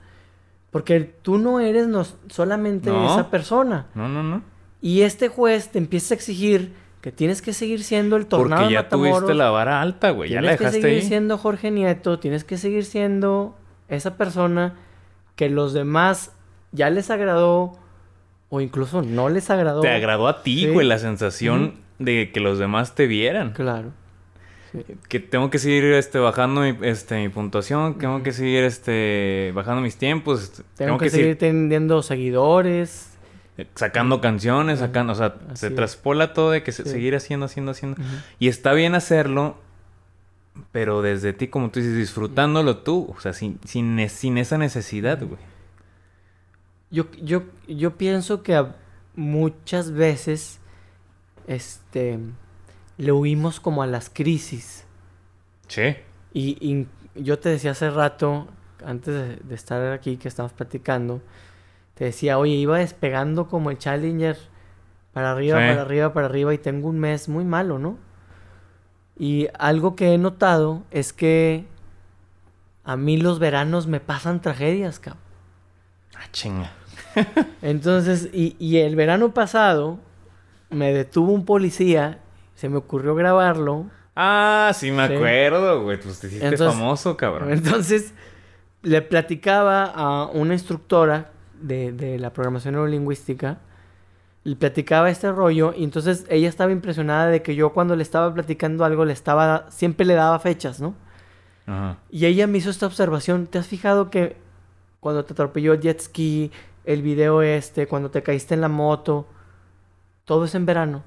porque 0.75 0.99
tú 0.99 1.37
no 1.37 1.61
eres 1.61 1.87
solamente 2.27 2.89
esa 2.89 3.31
persona. 3.31 3.85
No, 3.95 4.09
no, 4.09 4.23
no. 4.23 4.41
Y 4.81 5.03
este 5.03 5.29
juez 5.29 5.69
te 5.69 5.77
empieza 5.77 6.13
a 6.13 6.17
exigir 6.17 6.73
que 6.99 7.13
tienes 7.13 7.41
que 7.41 7.53
seguir 7.53 7.81
siendo 7.81 8.17
el 8.17 8.25
tornado 8.25 8.63
Porque 8.63 8.73
ya 8.73 8.89
tuviste 8.89 9.33
la 9.35 9.51
vara 9.51 9.81
alta, 9.81 10.09
güey. 10.09 10.31
Ya 10.31 10.41
la 10.41 10.51
dejaste 10.51 10.79
Tienes 10.79 10.83
que 10.83 10.89
seguir 10.89 11.03
siendo 11.07 11.37
Jorge 11.37 11.71
Nieto. 11.71 12.19
Tienes 12.19 12.43
que 12.43 12.57
seguir 12.57 12.83
siendo 12.83 13.55
esa 13.87 14.17
persona 14.17 14.75
que 15.37 15.49
los 15.49 15.71
demás 15.71 16.33
ya 16.75 16.89
les 16.89 17.09
agradó 17.09 17.73
o 18.49 18.61
incluso 18.61 19.01
no 19.01 19.29
les 19.29 19.49
agradó. 19.49 19.81
Te 19.81 19.89
agradó 19.89 20.27
a 20.27 20.43
ti, 20.43 20.67
güey, 20.69 20.85
la 20.85 20.99
sensación 20.99 21.75
de 21.99 22.31
que 22.31 22.39
los 22.39 22.59
demás 22.59 22.93
te 22.95 23.07
vieran. 23.07 23.53
Claro. 23.53 23.91
Que 25.07 25.21
tengo 25.21 25.49
que 25.49 25.57
seguir 25.57 25.85
este, 25.93 26.19
bajando 26.19 26.59
mi, 26.61 26.75
este, 26.81 27.15
mi 27.21 27.29
puntuación, 27.29 27.97
tengo 27.97 28.21
que 28.23 28.33
seguir 28.33 28.63
este, 28.65 29.53
bajando 29.55 29.81
mis 29.81 29.95
tiempos. 29.95 30.43
este, 30.43 30.63
Tengo, 30.75 30.97
que, 30.97 31.09
seguir 31.09 31.37
teniendo 31.37 32.01
seguidores. 32.03 33.11
eh, 33.57 33.67
sacando 33.75 34.19
canciones, 34.19 34.79
sacando, 34.79 35.13
o 35.13 35.15
sea, 35.15 35.35
así 35.47 35.61
se 35.61 35.67
es. 35.67 35.75
traspola 35.75 36.33
todo 36.33 36.51
de 36.51 36.61
que 36.61 36.73
Sí. 36.73 36.83
seguir 36.83 37.15
haciendo, 37.15 37.45
haciendo, 37.45 37.71
haciendo. 37.71 38.01
Y 38.37 38.49
está 38.49 38.73
bien 38.73 38.95
hacerlo, 38.95 39.55
pero 40.73 41.01
desde 41.01 41.31
ti, 41.31 41.47
como 41.47 41.69
tú 41.69 41.79
dices, 41.79 41.95
disfrutándolo 41.95 42.77
tú, 42.79 43.13
o 43.15 43.19
sea, 43.21 43.31
sin, 43.31 43.59
sin, 43.63 44.09
sin 44.09 44.37
esa 44.37 44.57
necesidad, 44.57 45.19
güey. 45.19 45.39
Yo, 46.91 47.05
yo, 47.21 47.43
yo 47.67 47.97
pienso 47.97 48.43
que 48.43 48.65
muchas 49.15 49.91
veces 49.91 50.59
este, 51.47 52.19
le 52.97 53.11
huimos 53.11 53.59
como 53.59 53.83
a 53.83 53.87
las 53.87 54.09
crisis. 54.09 54.85
Sí. 55.67 55.95
Y, 56.33 56.57
y 56.61 56.87
yo 57.21 57.39
te 57.39 57.49
decía 57.49 57.71
hace 57.71 57.89
rato, 57.89 58.47
antes 58.85 59.13
de, 59.13 59.35
de 59.37 59.55
estar 59.55 59.93
aquí 59.93 60.17
que 60.17 60.27
estamos 60.27 60.53
platicando, 60.53 61.21
te 61.95 62.05
decía, 62.05 62.37
oye, 62.37 62.53
iba 62.53 62.77
despegando 62.77 63.47
como 63.47 63.71
el 63.71 63.77
Challenger 63.77 64.37
para 65.13 65.31
arriba, 65.31 65.59
Sí. 65.59 65.67
para 65.69 65.81
arriba, 65.81 66.13
para 66.13 66.25
arriba 66.27 66.53
y 66.53 66.57
tengo 66.57 66.89
un 66.89 66.99
mes 66.99 67.29
muy 67.29 67.45
malo, 67.45 67.79
¿no? 67.79 67.97
Y 69.17 69.47
algo 69.57 69.95
que 69.95 70.13
he 70.13 70.17
notado 70.17 70.83
es 70.91 71.13
que 71.13 71.65
a 72.83 72.97
mí 72.97 73.15
los 73.17 73.39
veranos 73.39 73.87
me 73.87 74.01
pasan 74.01 74.41
tragedias, 74.41 74.99
cabrón. 74.99 75.23
Ah, 76.17 76.27
chinga. 76.31 76.71
Entonces, 77.61 78.29
y, 78.33 78.55
y 78.59 78.77
el 78.77 78.95
verano 78.95 79.33
pasado 79.33 79.99
me 80.69 80.93
detuvo 80.93 81.31
un 81.31 81.45
policía, 81.45 82.19
se 82.55 82.69
me 82.69 82.77
ocurrió 82.77 83.15
grabarlo. 83.15 83.85
Ah, 84.15 84.71
sí 84.73 84.91
me 84.91 85.07
Sí. 85.07 85.13
acuerdo, 85.15 85.83
güey. 85.83 85.99
Pues 85.99 86.19
te 86.19 86.27
hiciste 86.27 86.45
Entonces- 86.45 86.77
famoso, 86.77 87.17
cabrón. 87.17 87.51
Entonces, 87.51 88.13
le 88.81 89.01
platicaba 89.01 89.85
a 89.85 90.25
una 90.27 90.53
instructora 90.53 91.31
de, 91.61 91.91
de 91.91 92.19
la 92.19 92.31
programación 92.33 92.73
neurolingüística, 92.75 93.57
le 94.43 94.55
platicaba 94.55 95.09
este 95.09 95.31
rollo, 95.31 95.73
y 95.75 95.83
entonces 95.83 96.25
ella 96.29 96.47
estaba 96.49 96.71
impresionada 96.71 97.27
de 97.27 97.41
que 97.41 97.55
yo 97.55 97.73
cuando 97.73 97.95
le 97.95 98.03
estaba 98.03 98.31
platicando 98.33 98.85
algo, 98.85 99.03
le 99.05 99.13
estaba, 99.13 99.65
siempre 99.71 100.05
le 100.05 100.13
daba 100.13 100.37
fechas, 100.39 100.79
¿no? 100.79 100.93
Ajá. 101.65 101.97
Y 102.11 102.25
ella 102.27 102.45
me 102.45 102.59
hizo 102.59 102.69
esta 102.69 102.85
observación, 102.85 103.47
¿te 103.47 103.57
has 103.57 103.65
fijado 103.67 104.11
que 104.11 104.37
cuando 104.99 105.23
te 105.25 105.33
atropelló 105.33 105.73
el 105.73 105.81
jet 105.81 105.99
ski, 106.01 106.51
el 106.85 107.01
video 107.01 107.41
este, 107.41 107.87
cuando 107.87 108.09
te 108.11 108.23
caíste 108.23 108.53
en 108.53 108.61
la 108.61 108.67
moto, 108.69 109.27
todo 110.25 110.45
es 110.45 110.55
en 110.55 110.65
verano? 110.65 111.03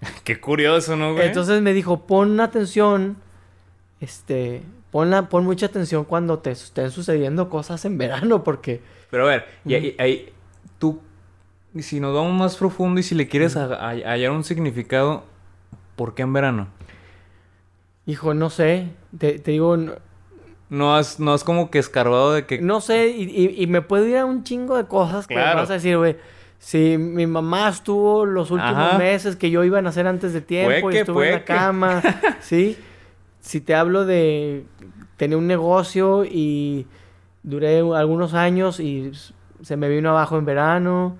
Qué 0.24 0.40
curioso, 0.40 0.96
¿no, 0.96 1.14
güey? 1.14 1.26
Entonces 1.26 1.62
me 1.62 1.72
dijo, 1.72 2.06
pon 2.06 2.38
atención, 2.40 3.16
este, 4.00 4.62
pon, 4.90 5.10
la- 5.10 5.28
pon 5.28 5.44
mucha 5.44 5.66
atención 5.66 6.04
cuando 6.04 6.38
te 6.38 6.50
estén 6.50 6.90
sucediendo 6.90 7.48
cosas 7.48 7.84
en 7.84 7.98
verano, 7.98 8.42
porque... 8.44 8.82
Pero 9.10 9.24
a 9.24 9.30
ver, 9.30 9.46
y 9.64 9.74
Ujú. 9.76 9.84
ahí, 9.84 9.96
ahí, 9.98 10.32
tú, 10.78 11.00
si 11.80 12.00
nos 12.00 12.14
vamos 12.14 12.32
más 12.32 12.56
profundo 12.56 13.00
y 13.00 13.02
si 13.02 13.14
le 13.14 13.28
quieres 13.28 13.56
ha- 13.56 13.74
ha- 13.74 13.90
hallar 13.90 14.30
un 14.32 14.44
significado, 14.44 15.24
¿por 15.96 16.14
qué 16.14 16.22
en 16.22 16.32
verano? 16.32 16.68
Hijo, 18.06 18.34
no 18.34 18.50
sé, 18.50 18.88
te, 19.16 19.38
te 19.38 19.52
digo, 19.52 19.76
no, 20.70 20.94
has, 20.96 21.20
no 21.20 21.32
has 21.34 21.44
como 21.44 21.70
que 21.70 21.78
escarbado 21.78 22.32
de 22.32 22.46
que... 22.46 22.60
no 22.60 22.80
sé, 22.80 23.08
y, 23.08 23.22
y- 23.24 23.62
y 23.62 23.66
me 23.66 23.82
puedo 23.82 24.06
ir 24.06 24.16
a 24.18 24.24
un 24.24 24.42
chingo 24.44 24.76
de 24.76 24.84
cosas 24.86 25.26
que 25.26 25.34
Claro. 25.34 25.60
vas 25.60 25.70
a 25.70 25.74
decir, 25.74 25.96
güey. 25.98 26.16
Si 26.58 26.96
mi 26.96 27.26
mamá 27.26 27.68
estuvo 27.68 28.24
los 28.24 28.50
últimos 28.50 28.74
Ajá. 28.76 28.98
meses 28.98 29.36
que 29.36 29.50
yo 29.50 29.64
iba 29.64 29.78
a 29.78 29.82
nacer 29.82 30.06
antes 30.06 30.32
de 30.32 30.40
tiempo 30.40 30.88
y 30.90 30.94
que, 30.94 31.00
estuve 31.00 31.26
en 31.28 31.32
la 31.34 31.44
cama, 31.44 32.02
¿sí? 32.40 32.78
Si 33.40 33.60
te 33.60 33.74
hablo 33.74 34.06
de 34.06 34.64
tener 35.18 35.36
un 35.36 35.46
negocio 35.46 36.24
y 36.24 36.86
duré 37.42 37.80
algunos 37.80 38.32
años 38.32 38.80
y 38.80 39.12
se 39.60 39.76
me 39.76 39.90
vino 39.90 40.08
abajo 40.10 40.38
en 40.38 40.46
verano. 40.46 41.16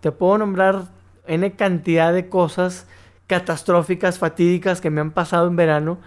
Te 0.00 0.10
puedo 0.10 0.38
nombrar 0.38 0.84
N 1.26 1.52
cantidad 1.52 2.14
de 2.14 2.30
cosas 2.30 2.86
catastróficas, 3.26 4.18
fatídicas 4.18 4.80
que 4.80 4.88
me 4.88 5.02
han 5.02 5.10
pasado 5.10 5.46
en 5.48 5.56
verano. 5.56 5.98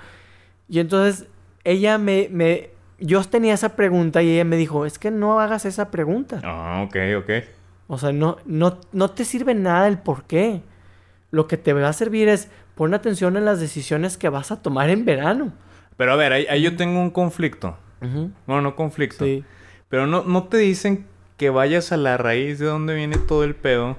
Y 0.68 0.80
entonces 0.80 1.28
ella 1.64 1.98
me, 1.98 2.28
me... 2.32 2.70
Yo 3.00 3.24
tenía 3.24 3.54
esa 3.54 3.76
pregunta 3.76 4.22
y 4.22 4.32
ella 4.32 4.46
me 4.46 4.56
dijo, 4.56 4.86
es 4.86 4.98
que 4.98 5.12
no 5.12 5.40
hagas 5.40 5.66
esa 5.66 5.92
pregunta. 5.92 6.40
Ah, 6.44 6.86
ok, 6.88 6.96
ok. 7.18 7.32
O 7.88 7.98
sea, 7.98 8.12
no, 8.12 8.38
no, 8.46 8.80
no 8.92 9.12
te 9.12 9.26
sirve 9.26 9.54
nada 9.54 9.88
el 9.88 9.98
por 9.98 10.24
qué. 10.24 10.62
Lo 11.32 11.48
que 11.48 11.58
te 11.58 11.74
va 11.74 11.88
a 11.88 11.94
servir 11.94 12.30
es 12.30 12.50
pon 12.76 12.94
atención 12.94 13.38
en 13.38 13.46
las 13.46 13.60
decisiones 13.60 14.18
que 14.18 14.30
vas 14.30 14.52
a 14.52 14.62
tomar 14.62 14.90
en 14.90 15.06
verano. 15.06 15.52
Pero 15.98 16.14
a 16.14 16.16
ver, 16.16 16.32
ahí, 16.34 16.46
ahí 16.50 16.62
yo 16.62 16.76
tengo 16.76 17.00
un 17.02 17.10
conflicto. 17.10 17.78
Bueno, 18.46 18.62
no 18.62 18.76
conflicto. 18.76 19.26
Sí. 19.26 19.44
Pero 19.90 20.08
no, 20.08 20.24
no 20.24 20.44
te 20.46 20.58
dicen 20.58 21.06
que 21.38 21.50
vayas 21.50 21.92
a 21.92 21.98
la 21.98 22.18
raíz 22.18 22.60
de 22.60 22.66
donde 22.66 22.96
viene 22.96 23.18
todo 23.18 23.44
el 23.44 23.56
pedo 23.56 23.98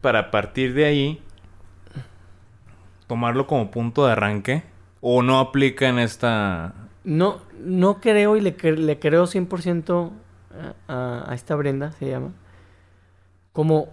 para 0.00 0.30
partir 0.30 0.74
de 0.74 0.84
ahí 0.84 1.22
tomarlo 3.06 3.46
como 3.46 3.70
punto 3.70 4.06
de 4.06 4.12
arranque. 4.12 4.62
O 5.00 5.22
no 5.22 5.38
aplica 5.38 5.88
en 5.88 5.98
esta... 5.98 6.74
No, 7.04 7.40
no 7.60 8.00
creo 8.00 8.36
y 8.36 8.40
le, 8.40 8.56
le 8.76 8.98
creo 8.98 9.24
100% 9.24 10.10
a, 10.88 11.24
a, 11.30 11.34
esta 11.34 11.54
Brenda, 11.54 11.92
se 11.92 12.08
llama. 12.10 12.32
Como 13.52 13.88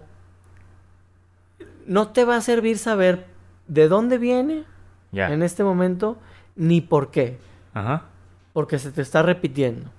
no 1.86 2.08
te 2.08 2.24
va 2.24 2.36
a 2.36 2.40
servir 2.40 2.78
saber 2.78 3.26
de 3.68 3.88
dónde 3.88 4.18
viene 4.18 4.64
Ya. 5.12 5.32
en 5.32 5.42
este 5.42 5.64
momento 5.64 6.18
ni 6.56 6.80
por 6.80 7.10
qué, 7.10 7.38
Ajá. 7.74 8.04
porque 8.52 8.78
se 8.78 8.90
te 8.92 9.02
está 9.02 9.22
repitiendo. 9.22 9.90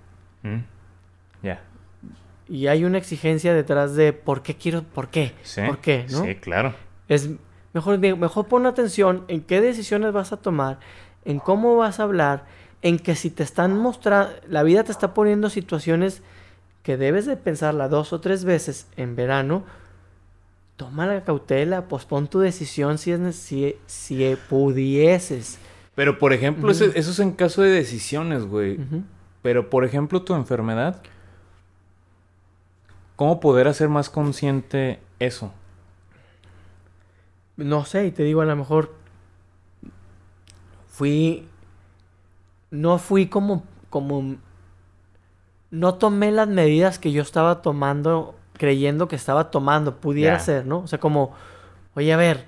Mm. 0.44 0.58
Ya. 1.44 1.62
Y 2.50 2.68
hay 2.68 2.84
una 2.86 2.98
exigencia 2.98 3.54
detrás 3.54 3.96
de 3.96 4.14
por 4.14 4.42
qué 4.42 4.56
quiero, 4.56 4.84
por 4.84 5.10
qué, 5.10 5.34
Sí. 5.44 5.62
por 5.66 5.80
qué, 5.80 6.06
¿no? 6.12 6.24
Sí, 6.24 6.36
claro. 6.36 6.74
Es 7.08 7.30
mejor, 7.78 8.00
mejor 8.00 8.48
pon 8.48 8.66
atención 8.66 9.24
en 9.28 9.42
qué 9.42 9.62
decisiones 9.62 10.12
vas 10.12 10.32
a 10.32 10.38
tomar, 10.38 10.80
en 11.26 11.40
cómo 11.40 11.76
vas 11.76 12.00
a 12.00 12.04
hablar, 12.04 12.46
en 12.82 12.98
que 12.98 13.16
si 13.16 13.30
te 13.30 13.44
están 13.44 13.78
mostrando, 13.78 14.34
la 14.48 14.64
vida 14.64 14.84
te 14.84 14.92
está 14.92 15.14
poniendo 15.14 15.50
situaciones 15.50 16.22
que 16.82 16.98
debes 16.98 17.26
de 17.26 17.38
pensarla 17.38 17.88
dos 17.88 18.14
o 18.14 18.20
tres 18.20 18.46
veces 18.46 18.88
en 18.98 19.16
verano, 19.16 19.64
toma 20.76 21.06
la 21.06 21.24
cautela, 21.24 21.88
pospon 21.88 22.28
tu 22.28 22.40
decisión 22.40 22.98
si, 22.98 23.12
es, 23.12 23.36
si, 23.36 23.76
si 23.86 24.36
pudieses. 24.50 25.60
Pero, 25.96 26.18
por 26.18 26.34
ejemplo, 26.34 26.72
eso, 26.72 26.86
es 26.86 27.20
en 27.20 27.32
caso 27.32 27.62
de 27.62 27.70
decisiones, 27.70 28.46
güey. 28.46 28.80
Pero, 29.42 29.70
por 29.70 29.86
ejemplo, 29.86 30.22
tu 30.22 30.34
enfermedad. 30.36 31.02
¿Cómo 33.16 33.40
poder 33.40 33.68
hacer 33.68 33.90
más 33.90 34.10
consciente 34.10 35.00
eso? 35.20 35.52
No 37.58 37.86
sé, 37.86 38.06
y 38.08 38.12
te 38.12 38.24
digo, 38.24 38.42
a 38.42 38.46
lo 38.46 38.56
mejor 38.56 38.94
fui. 40.88 41.48
No 42.72 42.98
fui 42.98 43.28
como. 43.28 43.64
como. 43.90 44.36
No 45.70 45.96
tomé 45.96 46.32
las 46.32 46.48
medidas 46.48 46.98
que 47.00 47.12
yo 47.12 47.22
estaba 47.22 47.62
tomando, 47.62 48.36
creyendo 48.54 49.08
que 49.08 49.16
estaba 49.18 49.52
tomando, 49.52 49.98
pudiera 49.98 50.38
Ya. 50.38 50.40
ser, 50.40 50.66
¿no? 50.66 50.80
O 50.80 50.88
sea, 50.88 51.00
como, 51.00 51.34
oye, 51.96 52.14
a 52.14 52.18
ver, 52.18 52.46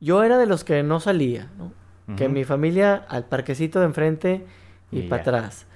yo 0.00 0.22
era 0.22 0.38
de 0.38 0.46
los 0.46 0.62
que 0.62 0.82
no 0.82 1.00
salía, 1.00 1.50
¿no? 1.58 1.72
Que 2.16 2.28
mi 2.28 2.44
familia 2.44 3.06
al 3.08 3.24
parquecito 3.24 3.78
de 3.80 3.86
enfrente 3.86 4.44
y, 4.90 5.02
para 5.02 5.22
atrás. 5.22 5.66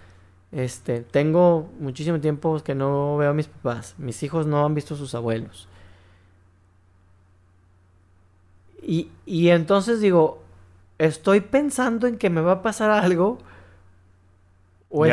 Este, 0.52 1.00
tengo 1.00 1.70
muchísimo 1.80 2.20
tiempo 2.20 2.60
que 2.62 2.74
no 2.74 3.16
veo 3.16 3.30
a 3.30 3.34
mis 3.34 3.46
papás. 3.48 3.94
Mis 3.96 4.22
hijos 4.22 4.46
no 4.46 4.64
han 4.64 4.74
visto 4.74 4.94
a 4.94 4.96
sus 4.98 5.14
abuelos. 5.14 5.66
Y, 8.88 9.10
y 9.26 9.48
entonces 9.48 10.00
digo, 10.00 10.42
¿estoy 10.98 11.40
pensando 11.40 12.06
en 12.06 12.18
que 12.18 12.30
me 12.30 12.40
va 12.40 12.52
a 12.52 12.62
pasar 12.62 12.90
algo? 12.92 13.38
O, 14.88 15.04
es- 15.04 15.10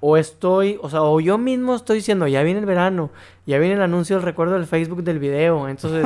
o 0.00 0.16
estoy, 0.18 0.78
o 0.82 0.90
sea, 0.90 1.02
o 1.02 1.18
yo 1.20 1.38
mismo 1.38 1.74
estoy 1.74 1.96
diciendo, 1.96 2.26
ya 2.26 2.42
viene 2.42 2.60
el 2.60 2.66
verano, 2.66 3.10
ya 3.46 3.58
viene 3.58 3.74
el 3.76 3.82
anuncio, 3.82 4.16
el 4.16 4.22
recuerdo 4.22 4.54
del 4.54 4.66
Facebook 4.66 5.02
del 5.02 5.18
video. 5.18 5.66
Entonces, 5.68 6.04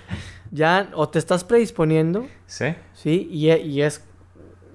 ya, 0.50 0.90
o 0.94 1.08
te 1.08 1.18
estás 1.18 1.44
predisponiendo, 1.44 2.26
¿Sí? 2.46 2.74
¿sí? 2.92 3.28
Y, 3.32 3.48
e- 3.50 3.60
y 3.64 3.80
es 3.82 4.04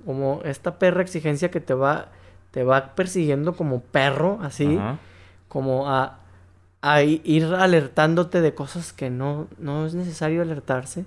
como 0.05 0.41
esta 0.43 0.79
perra 0.79 1.01
exigencia 1.03 1.51
que 1.51 1.59
te 1.59 1.73
va, 1.75 2.07
te 2.51 2.63
va 2.63 2.95
persiguiendo 2.95 3.55
como 3.55 3.81
perro, 3.81 4.39
así, 4.41 4.79
como 5.47 5.87
a, 5.89 6.19
a 6.81 7.01
ir 7.03 7.45
alertándote 7.45 8.41
de 8.41 8.53
cosas 8.55 8.93
que 8.93 9.09
no, 9.11 9.47
no 9.59 9.85
es 9.85 9.93
necesario 9.93 10.41
alertarse. 10.41 11.05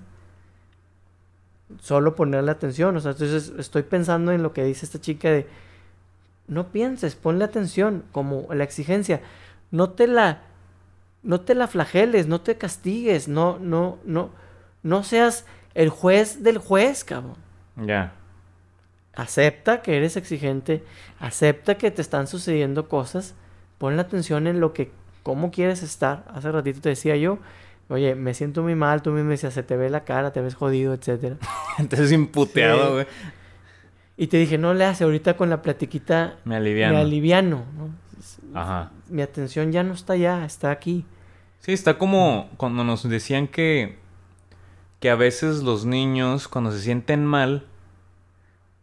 Solo 1.79 2.15
ponerle 2.15 2.51
atención. 2.51 2.95
O 2.97 2.99
sea, 2.99 3.11
entonces 3.11 3.53
estoy 3.57 3.83
pensando 3.83 4.31
en 4.31 4.43
lo 4.43 4.53
que 4.53 4.63
dice 4.63 4.85
esta 4.85 4.99
chica 4.99 5.29
de 5.29 5.47
no 6.49 6.69
pienses, 6.69 7.15
ponle 7.15 7.45
atención, 7.45 8.03
como 8.11 8.47
la 8.53 8.63
exigencia. 8.63 9.21
No 9.71 9.91
te 9.91 10.07
la, 10.07 10.41
no 11.21 11.41
te 11.41 11.53
la 11.55 11.67
flageles, 11.67 12.27
no 12.27 12.41
te 12.41 12.57
castigues, 12.57 13.27
no, 13.27 13.59
no, 13.59 13.99
no, 14.03 14.31
no 14.81 15.03
seas 15.03 15.45
el 15.75 15.89
juez 15.89 16.43
del 16.43 16.57
juez, 16.57 17.03
cabrón. 17.03 17.37
Ya. 17.77 18.13
Acepta 19.15 19.81
que 19.81 19.95
eres 19.97 20.17
exigente, 20.17 20.83
acepta 21.19 21.75
que 21.75 21.91
te 21.91 22.01
están 22.01 22.27
sucediendo 22.27 22.89
cosas, 22.89 23.35
pon 23.77 23.95
la 23.95 24.03
atención 24.03 24.47
en 24.47 24.59
lo 24.59 24.73
que, 24.73 24.91
cómo 25.23 25.51
quieres 25.51 25.83
estar. 25.83 26.25
Hace 26.33 26.51
ratito 26.51 26.81
te 26.81 26.89
decía 26.89 27.15
yo, 27.15 27.39
oye, 27.89 28.15
me 28.15 28.33
siento 28.33 28.63
muy 28.63 28.75
mal, 28.75 29.01
tú 29.01 29.11
mismo 29.11 29.25
me 29.25 29.31
decías, 29.31 29.53
se 29.53 29.63
te 29.63 29.75
ve 29.75 29.89
la 29.89 30.03
cara, 30.05 30.31
te 30.31 30.41
ves 30.41 30.55
jodido, 30.55 30.93
etcétera. 30.93 31.35
Entonces 31.77 32.11
imputeado, 32.11 32.85
Sí. 32.87 32.93
güey. 32.93 33.05
Y 34.17 34.27
te 34.27 34.37
dije, 34.37 34.57
no 34.57 34.73
le 34.73 34.83
hace, 34.85 35.03
ahorita 35.05 35.35
con 35.37 35.49
la 35.49 35.61
platiquita 35.61 36.35
Me 36.45 36.55
aliviano. 36.57 36.93
me 36.95 37.01
aliviano, 37.01 37.63
¿no? 37.77 37.89
Ajá. 38.59 38.91
Mi 39.07 39.21
atención 39.21 39.71
ya 39.71 39.81
no 39.83 39.93
está 39.93 40.13
allá, 40.13 40.43
está 40.45 40.71
aquí. 40.71 41.05
Sí, 41.61 41.71
está 41.73 41.97
como 41.97 42.49
cuando 42.57 42.83
nos 42.83 43.07
decían 43.07 43.47
que, 43.47 43.97
que 44.99 45.09
a 45.09 45.15
veces 45.15 45.63
los 45.63 45.85
niños 45.85 46.47
cuando 46.49 46.71
se 46.71 46.79
sienten 46.81 47.25
mal 47.25 47.65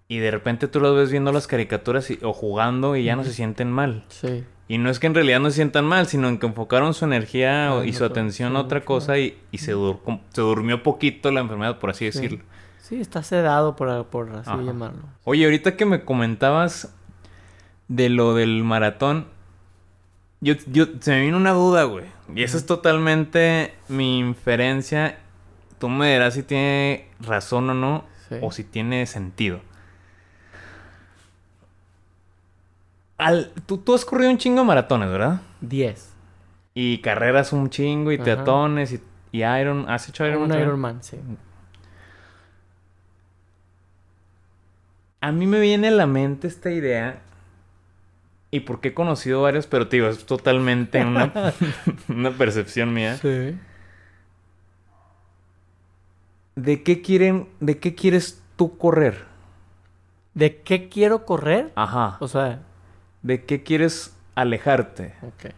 y 0.08 0.18
de 0.18 0.30
repente 0.30 0.68
tú 0.68 0.80
los 0.80 0.96
ves 0.96 1.10
viendo 1.10 1.32
las 1.32 1.46
caricaturas 1.46 2.10
y- 2.10 2.18
o 2.22 2.32
jugando 2.32 2.96
y 2.96 3.04
ya 3.04 3.14
no 3.16 3.24
se 3.24 3.32
sienten 3.34 3.70
mal. 3.70 4.04
Sí. 4.08 4.44
Y 4.68 4.78
no 4.78 4.90
es 4.90 4.98
que 4.98 5.06
en 5.06 5.14
realidad 5.14 5.38
no 5.40 5.48
se 5.50 5.56
sientan 5.56 5.84
mal, 5.84 6.06
sino 6.08 6.28
en 6.28 6.38
que 6.38 6.46
enfocaron 6.46 6.92
su 6.92 7.04
energía 7.04 7.70
Ah, 7.70 7.84
y 7.86 7.92
no, 7.92 7.98
su 7.98 8.04
atención 8.04 8.52
sí, 8.52 8.56
a 8.56 8.60
otra 8.60 8.80
cosa 8.84 9.16
y, 9.18 9.38
y 9.52 9.58
se, 9.58 9.74
dur- 9.76 10.20
se 10.32 10.40
durmió 10.40 10.82
poquito 10.82 11.30
la 11.30 11.40
enfermedad, 11.40 11.78
por 11.78 11.90
así 11.90 12.10
Sí. 12.10 12.18
decirlo. 12.20 12.44
Sí, 12.80 13.00
está 13.00 13.22
sedado 13.22 13.74
por, 13.76 14.06
por 14.06 14.30
así 14.30 14.50
Ajá. 14.50 14.62
llamarlo. 14.62 15.02
Oye, 15.24 15.44
ahorita 15.44 15.76
que 15.76 15.84
me 15.86 16.04
comentabas 16.04 16.94
de 17.88 18.08
lo 18.08 18.34
del 18.34 18.62
maratón, 18.64 19.26
yo, 20.40 20.54
yo 20.66 20.86
se 21.00 21.12
me 21.12 21.22
vino 21.22 21.36
una 21.36 21.52
duda, 21.52 21.84
güey. 21.84 22.04
Y 22.34 22.42
esa 22.42 22.56
es 22.56 22.66
totalmente 22.66 23.72
mi 23.88 24.18
inferencia. 24.18 25.18
Tú 25.78 25.88
me 25.88 26.12
dirás 26.12 26.34
si 26.34 26.42
tiene 26.42 27.06
razón 27.20 27.70
o 27.70 27.74
no, 27.74 28.04
Sí. 28.28 28.36
o 28.42 28.50
si 28.50 28.64
tiene 28.64 29.06
sentido. 29.06 29.60
Al, 33.18 33.52
tú, 33.66 33.78
tú 33.78 33.94
has 33.94 34.04
corrido 34.04 34.30
un 34.30 34.38
chingo 34.38 34.60
de 34.60 34.66
maratones, 34.66 35.08
¿verdad? 35.10 35.40
10. 35.62 36.12
Y 36.74 36.98
carreras 36.98 37.52
un 37.52 37.70
chingo, 37.70 38.12
y 38.12 38.16
Ajá. 38.16 38.24
teatones, 38.24 38.92
y, 38.92 39.00
y 39.32 39.44
Iron. 39.44 39.88
¿Has 39.88 40.08
hecho 40.08 40.26
Iron 40.26 40.42
Un 40.42 40.48
también? 40.48 40.68
Ironman, 40.68 41.02
sí. 41.02 41.18
A 45.20 45.32
mí 45.32 45.46
me 45.46 45.58
viene 45.60 45.88
a 45.88 45.92
la 45.92 46.06
mente 46.06 46.46
esta 46.46 46.70
idea. 46.70 47.22
Y 48.50 48.60
porque 48.60 48.88
he 48.88 48.94
conocido 48.94 49.42
varios, 49.42 49.66
pero 49.66 49.88
te 49.88 49.96
digo, 49.96 50.08
es 50.08 50.24
totalmente 50.24 51.04
una, 51.04 51.32
una 52.08 52.30
percepción 52.30 52.92
mía. 52.92 53.16
Sí. 53.16 53.58
¿De 56.54 56.82
qué 56.82 57.02
quieren, 57.02 57.48
de 57.60 57.78
qué 57.78 57.94
quieres 57.94 58.42
tú 58.56 58.78
correr? 58.78 59.24
¿De 60.34 60.58
qué 60.62 60.88
quiero 60.88 61.24
correr? 61.26 61.72
Ajá. 61.74 62.16
O 62.20 62.28
sea, 62.28 62.60
¿De 63.22 63.44
qué 63.44 63.62
quieres 63.62 64.14
alejarte? 64.34 65.14
ok. 65.22 65.50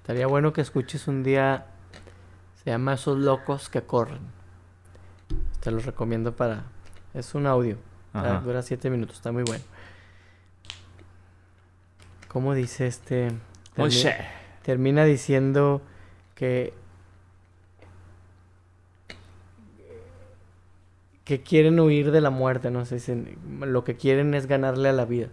Estaría 0.00 0.26
bueno 0.26 0.52
que 0.52 0.60
escuches 0.60 1.06
un 1.08 1.22
día. 1.22 1.66
Se 2.62 2.70
llama 2.70 2.94
Esos 2.94 3.18
locos 3.18 3.68
que 3.68 3.82
corren. 3.82 4.20
Te 5.60 5.70
lo 5.70 5.78
recomiendo 5.78 6.34
para. 6.34 6.64
Es 7.14 7.34
un 7.34 7.46
audio. 7.46 7.78
Ajá. 8.12 8.40
Dura 8.40 8.62
7 8.62 8.90
minutos, 8.90 9.16
está 9.16 9.32
muy 9.32 9.42
bueno. 9.44 9.64
¿Cómo 12.28 12.54
dice 12.54 12.86
este? 12.86 13.28
Termi- 13.76 13.90
termina 14.62 15.04
diciendo 15.04 15.82
que 16.34 16.74
que 21.38 21.42
quieren 21.42 21.80
huir 21.80 22.10
de 22.10 22.20
la 22.20 22.28
muerte, 22.28 22.70
no 22.70 22.84
sé 22.84 22.98
si 23.00 23.38
lo 23.60 23.84
que 23.84 23.96
quieren 23.96 24.34
es 24.34 24.46
ganarle 24.46 24.90
a 24.90 24.92
la 24.92 25.06
vida. 25.06 25.28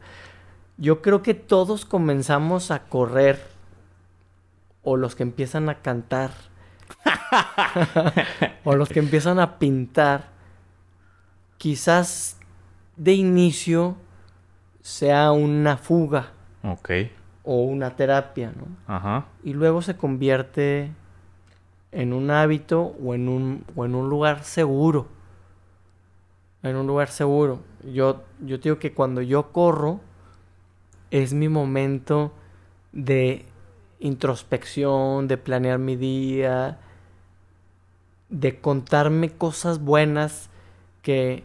Yo 0.77 1.01
creo 1.01 1.21
que 1.21 1.33
todos 1.33 1.83
comenzamos 1.83 2.71
a 2.71 2.83
correr 2.83 3.41
o 4.81 4.95
los 4.95 5.15
que 5.17 5.23
empiezan 5.23 5.67
a 5.67 5.81
cantar 5.81 6.31
o 8.63 8.75
los 8.77 8.87
que 8.87 8.99
empiezan 8.99 9.39
a 9.39 9.59
pintar 9.59 10.29
quizás 11.57 12.37
de 12.95 13.13
inicio 13.13 13.97
sea 14.81 15.33
una 15.33 15.75
fuga 15.75 16.31
Ok. 16.63 16.91
o 17.43 17.63
una 17.63 17.97
terapia, 17.97 18.53
¿no? 18.55 18.67
Ajá. 18.87 19.25
y 19.43 19.51
luego 19.51 19.81
se 19.81 19.97
convierte 19.97 20.91
en 21.91 22.13
un 22.13 22.31
hábito 22.31 22.95
o 23.03 23.13
en 23.15 23.27
un, 23.27 23.65
o 23.75 23.83
en 23.83 23.95
un 23.95 24.09
lugar 24.09 24.43
seguro. 24.45 25.07
En 26.63 26.75
un 26.75 26.87
lugar 26.87 27.09
seguro. 27.09 27.61
Yo, 27.83 28.23
yo 28.41 28.57
digo 28.57 28.79
que 28.79 28.93
cuando 28.93 29.21
yo 29.21 29.51
corro 29.51 30.01
es 31.11 31.33
mi 31.33 31.47
momento 31.49 32.31
de 32.91 33.45
introspección, 33.99 35.27
de 35.27 35.37
planear 35.37 35.79
mi 35.79 35.95
día, 35.95 36.79
de 38.29 38.59
contarme 38.59 39.29
cosas 39.31 39.79
buenas 39.79 40.49
que 41.01 41.43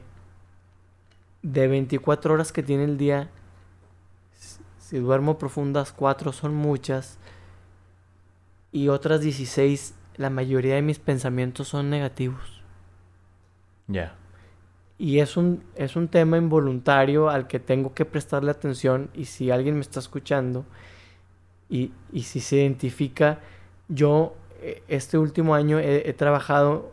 de 1.42 1.68
24 1.68 2.34
horas 2.34 2.52
que 2.52 2.62
tiene 2.62 2.84
el 2.84 2.96
día, 2.98 3.30
si- 4.32 4.62
si 4.78 4.98
duermo 4.98 5.38
profundas, 5.38 5.92
4 5.92 6.32
son 6.32 6.54
muchas 6.54 7.18
y 8.72 8.88
otras 8.88 9.20
16, 9.20 9.94
la 10.16 10.30
mayoría 10.30 10.74
de 10.74 10.82
mis 10.82 10.98
pensamientos 10.98 11.68
son 11.68 11.90
negativos. 11.90 12.62
Ya. 13.86 14.16
Y 14.98 15.18
es 15.18 15.36
un, 15.36 15.62
es 15.74 15.96
un 15.96 16.08
tema 16.08 16.36
involuntario 16.38 17.28
al 17.28 17.46
que 17.46 17.58
tengo 17.58 17.94
que 17.94 18.04
prestarle 18.04 18.50
atención 18.50 19.10
y 19.14 19.24
si 19.24 19.50
alguien 19.50 19.74
me 19.74 19.80
está 19.80 19.98
escuchando 20.00 20.64
y, 21.68 21.92
y 22.12 22.22
si 22.22 22.40
se 22.40 22.56
identifica, 22.56 23.40
yo 23.88 24.34
eh, 24.60 24.82
este 24.88 25.18
último 25.18 25.54
año 25.54 25.78
he, 25.80 26.08
he 26.08 26.12
trabajado 26.12 26.92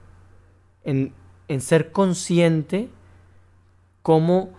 en, 0.83 1.13
en 1.47 1.61
ser 1.61 1.91
consciente 1.91 2.89
cómo 4.01 4.49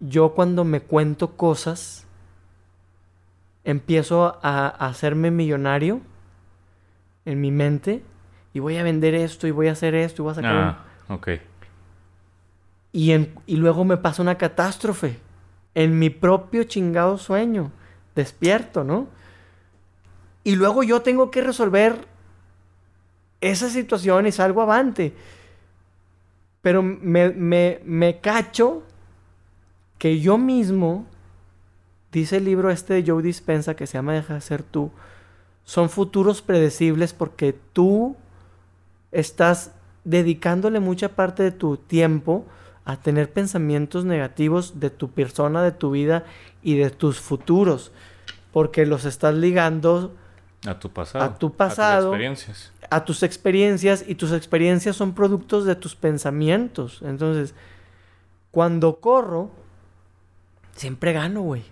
yo 0.00 0.34
cuando 0.34 0.64
me 0.64 0.80
cuento 0.80 1.36
cosas 1.36 2.06
empiezo 3.64 4.38
a, 4.42 4.66
a 4.66 4.86
hacerme 4.88 5.30
millonario 5.30 6.00
en 7.24 7.40
mi 7.40 7.50
mente 7.50 8.02
y 8.52 8.58
voy 8.58 8.76
a 8.76 8.82
vender 8.82 9.14
esto 9.14 9.46
y 9.46 9.50
voy 9.50 9.68
a 9.68 9.72
hacer 9.72 9.94
esto 9.94 10.22
y 10.22 10.24
voy 10.24 10.32
a 10.32 10.34
sacar 10.34 10.52
un- 10.52 10.60
Ah, 10.60 10.84
ok. 11.08 11.28
Y, 12.92 13.12
en- 13.12 13.34
y 13.46 13.56
luego 13.56 13.84
me 13.84 13.96
pasa 13.96 14.22
una 14.22 14.36
catástrofe 14.38 15.18
en 15.74 15.98
mi 15.98 16.10
propio 16.10 16.64
chingado 16.64 17.18
sueño. 17.18 17.72
Despierto, 18.14 18.84
¿no? 18.84 19.08
Y 20.44 20.56
luego 20.56 20.82
yo 20.82 21.02
tengo 21.02 21.30
que 21.30 21.40
resolver 21.40 22.06
esa 23.40 23.68
situación 23.70 24.26
y 24.26 24.32
salgo 24.32 24.62
avante. 24.62 25.14
Pero 26.60 26.82
me, 26.82 27.30
me, 27.30 27.80
me 27.84 28.20
cacho 28.20 28.82
que 29.98 30.20
yo 30.20 30.36
mismo, 30.38 31.06
dice 32.12 32.36
el 32.36 32.44
libro 32.44 32.70
este 32.70 32.94
de 32.94 33.04
Joe 33.10 33.22
Dispensa 33.22 33.74
que 33.74 33.86
se 33.86 33.94
llama 33.94 34.12
Deja 34.14 34.34
de 34.34 34.40
ser 34.40 34.62
tú, 34.62 34.90
son 35.64 35.88
futuros 35.88 36.42
predecibles 36.42 37.12
porque 37.12 37.52
tú 37.72 38.16
estás 39.12 39.72
dedicándole 40.04 40.80
mucha 40.80 41.10
parte 41.10 41.42
de 41.44 41.52
tu 41.52 41.76
tiempo 41.76 42.44
a 42.84 42.96
tener 42.96 43.32
pensamientos 43.32 44.04
negativos 44.04 44.80
de 44.80 44.90
tu 44.90 45.10
persona, 45.10 45.62
de 45.62 45.72
tu 45.72 45.90
vida 45.92 46.24
y 46.62 46.76
de 46.76 46.90
tus 46.90 47.20
futuros, 47.20 47.92
porque 48.52 48.86
los 48.86 49.04
estás 49.04 49.34
ligando 49.34 50.14
A 50.66 50.78
tu 50.78 50.90
pasado. 50.90 51.24
A 51.24 51.38
tu 51.38 51.52
pasado. 51.52 52.00
tus 52.10 52.12
experiencias. 52.12 52.72
a 52.90 53.04
tus 53.04 53.22
experiencias 53.22 54.04
y 54.06 54.14
tus 54.16 54.32
experiencias 54.32 54.96
son 54.96 55.14
productos 55.14 55.64
de 55.64 55.74
tus 55.76 55.94
pensamientos. 55.96 57.00
Entonces, 57.02 57.54
cuando 58.50 58.96
corro, 59.00 59.50
siempre 60.74 61.12
gano, 61.12 61.42
güey. 61.42 61.64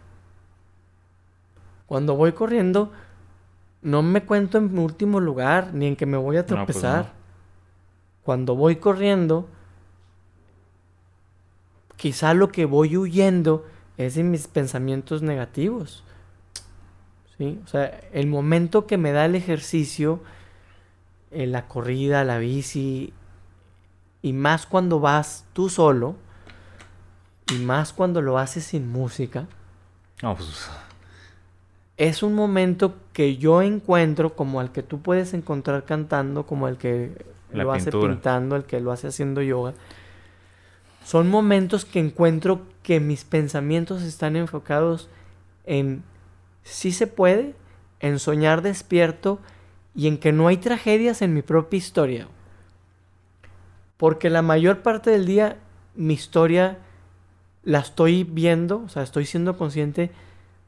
Cuando 1.86 2.14
voy 2.14 2.32
corriendo, 2.32 2.92
no 3.82 4.02
me 4.02 4.22
cuento 4.24 4.58
en 4.58 4.78
último 4.78 5.20
lugar, 5.20 5.74
ni 5.74 5.86
en 5.88 5.96
que 5.96 6.06
me 6.06 6.16
voy 6.16 6.36
a 6.36 6.40
No, 6.40 6.46
pues 6.46 6.56
tropezar. 6.78 7.04
no. 7.04 7.10
Cuando 8.22 8.54
voy 8.54 8.76
corriendo, 8.76 9.48
quizá 12.00 12.32
lo 12.32 12.48
que 12.48 12.64
voy 12.64 12.96
huyendo 12.96 13.66
es 13.98 14.14
de 14.14 14.22
mis 14.22 14.48
pensamientos 14.48 15.20
negativos. 15.20 16.02
¿Sí? 17.36 17.60
O 17.62 17.68
sea, 17.68 18.00
el 18.14 18.26
momento 18.26 18.86
que 18.86 18.96
me 18.96 19.12
da 19.12 19.26
el 19.26 19.34
ejercicio, 19.34 20.20
eh, 21.30 21.46
la 21.46 21.68
corrida, 21.68 22.24
la 22.24 22.38
bici, 22.38 23.12
y 24.22 24.32
más 24.32 24.64
cuando 24.64 24.98
vas 24.98 25.44
tú 25.52 25.68
solo, 25.68 26.16
y 27.52 27.58
más 27.58 27.92
cuando 27.92 28.22
lo 28.22 28.38
haces 28.38 28.64
sin 28.64 28.90
música, 28.90 29.46
No, 30.22 30.34
pues. 30.34 30.70
es 31.98 32.22
un 32.22 32.34
momento 32.34 32.94
que 33.12 33.36
yo 33.36 33.60
encuentro 33.60 34.34
como 34.36 34.62
el 34.62 34.70
que 34.70 34.82
tú 34.82 35.02
puedes 35.02 35.34
encontrar 35.34 35.84
cantando, 35.84 36.46
como 36.46 36.66
el 36.66 36.78
que 36.78 37.26
lo 37.52 37.72
hace 37.72 37.92
pintando, 37.92 38.56
el 38.56 38.64
que 38.64 38.80
lo 38.80 38.90
hace 38.90 39.08
haciendo 39.08 39.42
yoga. 39.42 39.74
Son 41.04 41.28
momentos 41.28 41.84
que 41.84 41.98
encuentro 41.98 42.62
que 42.82 43.00
mis 43.00 43.24
pensamientos 43.24 44.02
están 44.02 44.36
enfocados 44.36 45.08
en 45.64 46.02
si 46.62 46.92
se 46.92 47.06
puede, 47.06 47.54
en 48.00 48.18
soñar 48.18 48.62
despierto 48.62 49.38
y 49.94 50.08
en 50.08 50.18
que 50.18 50.32
no 50.32 50.48
hay 50.48 50.56
tragedias 50.56 51.22
en 51.22 51.34
mi 51.34 51.42
propia 51.42 51.78
historia. 51.78 52.28
Porque 53.96 54.30
la 54.30 54.42
mayor 54.42 54.82
parte 54.82 55.10
del 55.10 55.26
día 55.26 55.58
mi 55.94 56.14
historia 56.14 56.78
la 57.62 57.80
estoy 57.80 58.24
viendo, 58.24 58.82
o 58.84 58.88
sea, 58.88 59.02
estoy 59.02 59.26
siendo 59.26 59.56
consciente 59.58 60.10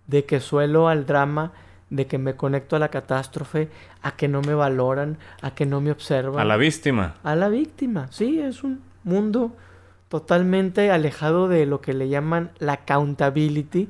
de 0.07 0.25
que 0.25 0.41
suelo 0.41 0.89
al 0.89 1.07
drama, 1.07 1.53
de 1.89 2.07
que 2.07 2.19
me 2.19 2.37
conecto 2.37 2.77
a 2.77 2.79
la 2.79 2.89
catástrofe, 2.89 3.69
a 4.03 4.17
que 4.17 4.29
no 4.29 4.43
me 4.43 4.55
valoran, 4.55 5.19
a 5.41 5.55
que 5.55 5.67
no 5.67 5.81
me 5.81 5.91
observan. 5.91 6.41
A 6.41 6.45
la 6.45 6.57
víctima. 6.57 7.15
A 7.23 7.35
la 7.37 7.49
víctima, 7.49 8.09
sí, 8.11 8.41
es 8.41 8.63
un 8.63 8.83
mundo 9.05 9.57
totalmente 10.13 10.91
alejado 10.91 11.49
de 11.49 11.65
lo 11.65 11.81
que 11.81 11.95
le 11.95 12.11
llaman 12.11 12.51
la 12.59 12.75
accountability, 12.75 13.89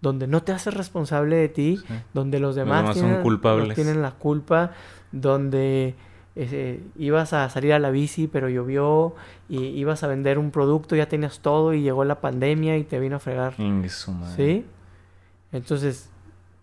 donde 0.00 0.28
no 0.28 0.44
te 0.44 0.52
haces 0.52 0.72
responsable 0.72 1.34
de 1.34 1.48
ti, 1.48 1.80
donde 2.14 2.38
los 2.38 2.54
demás, 2.54 2.92
tienen, 2.92 3.14
son 3.14 3.22
culpables. 3.24 3.74
tienen 3.74 4.00
la 4.00 4.12
culpa, 4.12 4.70
donde 5.10 5.96
eh, 6.36 6.84
ibas 6.96 7.32
a 7.32 7.50
salir 7.50 7.72
a 7.72 7.80
la 7.80 7.90
bici 7.90 8.28
pero 8.28 8.48
llovió 8.48 9.16
y 9.48 9.58
ibas 9.58 10.04
a 10.04 10.06
vender 10.06 10.38
un 10.38 10.52
producto, 10.52 10.94
ya 10.94 11.08
tenías 11.08 11.40
todo 11.40 11.74
y 11.74 11.82
llegó 11.82 12.04
la 12.04 12.20
pandemia 12.20 12.78
y 12.78 12.84
te 12.84 13.00
vino 13.00 13.16
a 13.16 13.18
fregar. 13.18 13.54
¿Sí? 14.36 14.64
Entonces, 15.50 16.10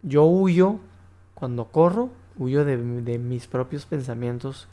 yo 0.02 0.24
huyo, 0.24 0.78
cuando 1.34 1.66
corro, 1.66 2.10
huyo 2.38 2.64
de, 2.64 2.78
de 2.78 3.20
mis 3.20 3.48
propios 3.48 3.86
pensamientos 3.86 4.70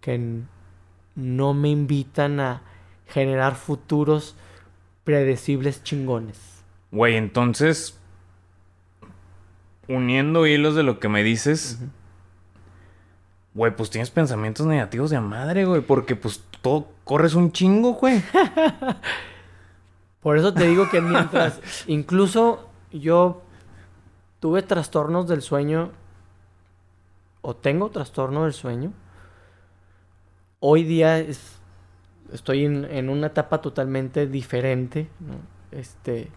que 0.00 0.40
no 1.14 1.54
me 1.54 1.68
invitan 1.68 2.40
a 2.40 2.73
generar 3.06 3.54
futuros 3.54 4.36
predecibles 5.04 5.82
chingones. 5.82 6.64
Güey, 6.90 7.16
entonces, 7.16 7.98
uniendo 9.88 10.46
hilos 10.46 10.74
de 10.74 10.82
lo 10.82 10.98
que 10.98 11.08
me 11.08 11.22
dices, 11.22 11.78
güey, 13.54 13.74
pues 13.74 13.90
tienes 13.90 14.10
pensamientos 14.10 14.66
negativos 14.66 15.10
de 15.10 15.20
madre, 15.20 15.64
güey, 15.64 15.80
porque 15.80 16.16
pues 16.16 16.42
todo 16.60 16.88
corres 17.04 17.34
un 17.34 17.52
chingo, 17.52 17.94
güey. 17.94 18.22
Por 20.20 20.38
eso 20.38 20.54
te 20.54 20.66
digo 20.66 20.88
que 20.90 21.00
mientras, 21.00 21.60
incluso 21.86 22.68
yo 22.92 23.42
tuve 24.40 24.62
trastornos 24.62 25.28
del 25.28 25.42
sueño, 25.42 25.90
o 27.42 27.54
tengo 27.54 27.90
trastorno 27.90 28.44
del 28.44 28.54
sueño, 28.54 28.92
hoy 30.60 30.84
día 30.84 31.18
es 31.18 31.53
estoy 32.34 32.64
en, 32.64 33.08
una 33.08 33.28
etapa 33.28 33.60
totalmente 33.60 34.26
diferente, 34.26 35.08
Este, 35.70 36.28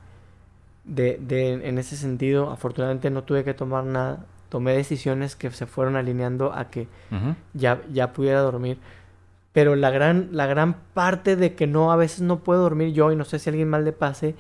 de, 0.84 1.20
de, 1.22 1.54
en 1.54 1.78
ese 1.78 1.98
sentido, 1.98 2.50
afortunadamente 2.50 3.10
no 3.10 3.24
tuve 3.24 3.44
que 3.44 3.54
tomar 3.54 3.84
nada. 3.84 4.26
Tomé 4.50 4.74
decisiones 4.74 5.36
que 5.36 5.52
se 5.52 5.66
fueron 5.66 5.98
alineando 5.98 6.54
a 6.54 6.70
que 6.70 6.88
ya, 7.54 7.82
ya 7.92 8.14
pudiera 8.14 8.40
dormir. 8.40 8.78
Pero 9.52 9.76
la 9.76 9.90
gran, 9.90 10.30
la 10.32 10.46
gran 10.46 10.76
parte 10.94 11.36
de 11.36 11.56
que 11.56 11.68
no, 11.68 11.92
a 11.92 11.98
veces 11.98 12.22
no 12.22 12.40
puedo 12.40 12.62
dormir 12.62 12.94
yo 12.94 13.12
y 13.12 13.16
no 13.16 13.26
sé 13.26 13.40
si 13.40 13.50
a 13.50 13.52
alguien 13.52 13.68
mal 13.68 13.84
le 13.84 13.92
pase, 13.92 14.36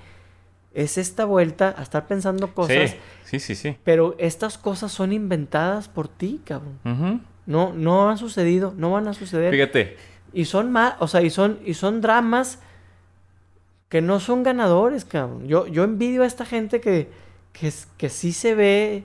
es 0.74 0.98
esta 0.98 1.26
vuelta 1.26 1.76
a 1.78 1.82
estar 1.82 2.08
pensando 2.08 2.54
cosas. 2.54 2.96
Sí, 3.26 3.40
sí, 3.40 3.56
sí. 3.56 3.76
Pero 3.84 4.16
estas 4.20 4.58
cosas 4.58 4.92
son 4.92 5.12
inventadas 5.12 5.90
por 5.90 6.08
ti, 6.08 6.40
cabrón. 6.46 7.24
No, 7.46 7.74
no 7.74 8.10
han 8.10 8.18
sucedido, 8.18 8.74
no 8.78 8.92
van 8.92 9.08
a 9.08 9.14
suceder. 9.14 9.52
Fíjate, 9.52 9.98
y 10.38 10.46
son 10.46 10.72
más, 10.72 10.94
o 11.00 11.08
sea, 11.08 11.24
y 11.24 11.32
son, 11.32 11.60
y 11.66 11.74
son 11.74 12.00
dramas 12.00 12.60
que 13.90 14.04
no 14.04 14.20
son 14.20 14.44
ganadores, 14.44 15.04
cabrón. 15.04 15.48
Yo, 15.48 15.66
yo 15.66 15.84
envidio 15.84 16.22
a 16.22 16.28
esta 16.28 16.46
gente 16.46 16.80
que, 16.80 17.10
que, 17.54 17.74
que 17.98 18.10
sí 18.10 18.34
se 18.34 18.54
ve 18.54 19.04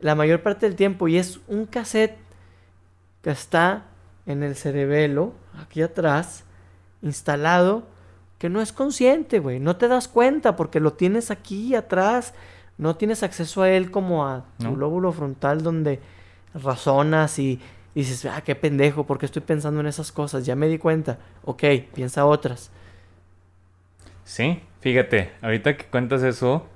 la 0.00 0.14
mayor 0.14 0.42
parte 0.42 0.64
del 0.64 0.74
tiempo 0.74 1.06
y 1.06 1.18
es 1.18 1.40
un 1.48 1.66
cassette 1.66 2.16
que 3.20 3.28
está 3.28 3.88
en 4.24 4.42
el 4.42 4.56
cerebelo, 4.56 5.34
aquí 5.62 5.82
atrás, 5.82 6.44
instalado, 7.02 7.86
que 8.38 8.48
no 8.48 8.62
es 8.62 8.72
consciente, 8.72 9.40
güey. 9.40 9.60
No 9.60 9.76
te 9.76 9.86
das 9.86 10.08
cuenta 10.08 10.56
porque 10.56 10.80
lo 10.80 10.94
tienes 10.94 11.30
aquí 11.30 11.74
atrás. 11.74 12.32
No 12.78 12.96
tienes 12.96 13.22
acceso 13.22 13.60
a 13.60 13.68
él 13.68 13.90
como 13.90 14.26
a 14.26 14.46
tu 14.58 14.76
lóbulo 14.76 15.12
frontal 15.12 15.62
donde 15.62 16.00
razonas 16.54 17.38
y 17.38 17.60
y 17.94 18.00
dices, 18.00 18.26
ah, 18.26 18.42
qué 18.42 18.54
pendejo, 18.54 19.06
¿por 19.06 19.18
qué 19.18 19.26
estoy 19.26 19.42
pensando 19.42 19.80
en 19.80 19.86
esas 19.86 20.12
cosas? 20.12 20.46
Ya 20.46 20.54
me 20.54 20.68
di 20.68 20.78
cuenta. 20.78 21.18
Ok, 21.44 21.64
piensa 21.94 22.26
otras. 22.26 22.70
Sí, 24.24 24.60
fíjate, 24.80 25.32
ahorita 25.42 25.76
que 25.76 25.86
cuentas 25.86 26.22
eso, 26.22 26.66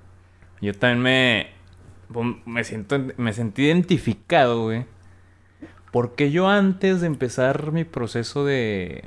yo 0.61 0.73
también 0.75 1.03
me, 1.03 1.47
me 2.47 2.65
siento, 2.65 2.99
me 3.17 3.33
sentí 3.33 3.65
identificado, 3.65 4.63
güey. 4.63 4.87
Porque 5.91 6.31
yo 6.31 6.49
antes 6.49 7.03
de 7.03 7.07
empezar 7.07 7.71
mi 7.71 7.85
proceso 7.85 8.47
de, 8.47 9.05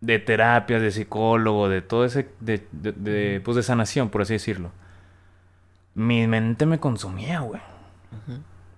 de 0.00 0.18
terapias, 0.18 0.80
de 0.80 0.90
psicólogo, 0.90 1.68
de 1.68 1.82
todo 1.82 2.06
ese, 2.06 2.28
de, 2.40 2.66
de, 2.72 3.40
pues 3.44 3.56
de 3.56 3.62
sanación, 3.62 4.08
por 4.08 4.22
así 4.22 4.32
decirlo, 4.32 4.70
mi 5.94 6.26
mente 6.26 6.64
me 6.64 6.80
consumía, 6.80 7.40
güey. 7.40 7.60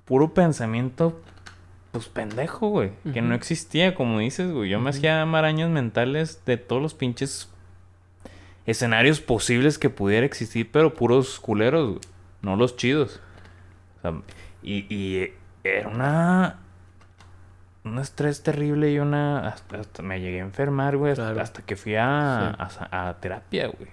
Puro 0.05 0.35
pensamiento 0.35 1.23
pues 1.93 2.09
pendejo, 2.09 2.69
güey. 2.69 2.93
Que 3.13 3.21
no 3.21 3.35
existía, 3.35 3.95
como 3.95 4.21
dices, 4.21 4.53
güey. 4.53 4.71
Yo 4.71 4.79
me 4.81 4.91
hacía 4.91 5.25
marañas 5.27 5.71
mentales 5.71 6.45
de 6.45 6.57
todos 6.57 6.81
los 6.81 6.95
pinches 6.95 7.51
escenarios 8.65 9.21
posibles 9.21 9.79
que 9.79 9.91
pudiera 9.91 10.25
existir, 10.25 10.71
pero 10.71 10.95
puros 10.95 11.41
culeros, 11.41 11.89
güey. 11.89 12.01
No 12.43 12.57
los 12.57 12.77
chidos. 12.77 13.21
O 13.99 14.01
sea, 14.03 14.23
y, 14.63 14.87
y 14.95 15.33
era 15.65 15.89
una. 15.89 16.61
Un 17.83 17.99
estrés 17.99 18.43
terrible 18.43 18.93
y 18.93 18.99
una. 18.99 19.49
Hasta, 19.49 20.03
me 20.03 20.21
llegué 20.21 20.41
a 20.41 20.45
enfermar, 20.45 20.97
güey. 20.97 21.13
Hasta, 21.13 21.63
que 21.63 21.77
fui 21.77 21.97
a, 21.97 22.51
a, 22.51 23.17
terapia, 23.21 23.67
güey. 23.67 23.91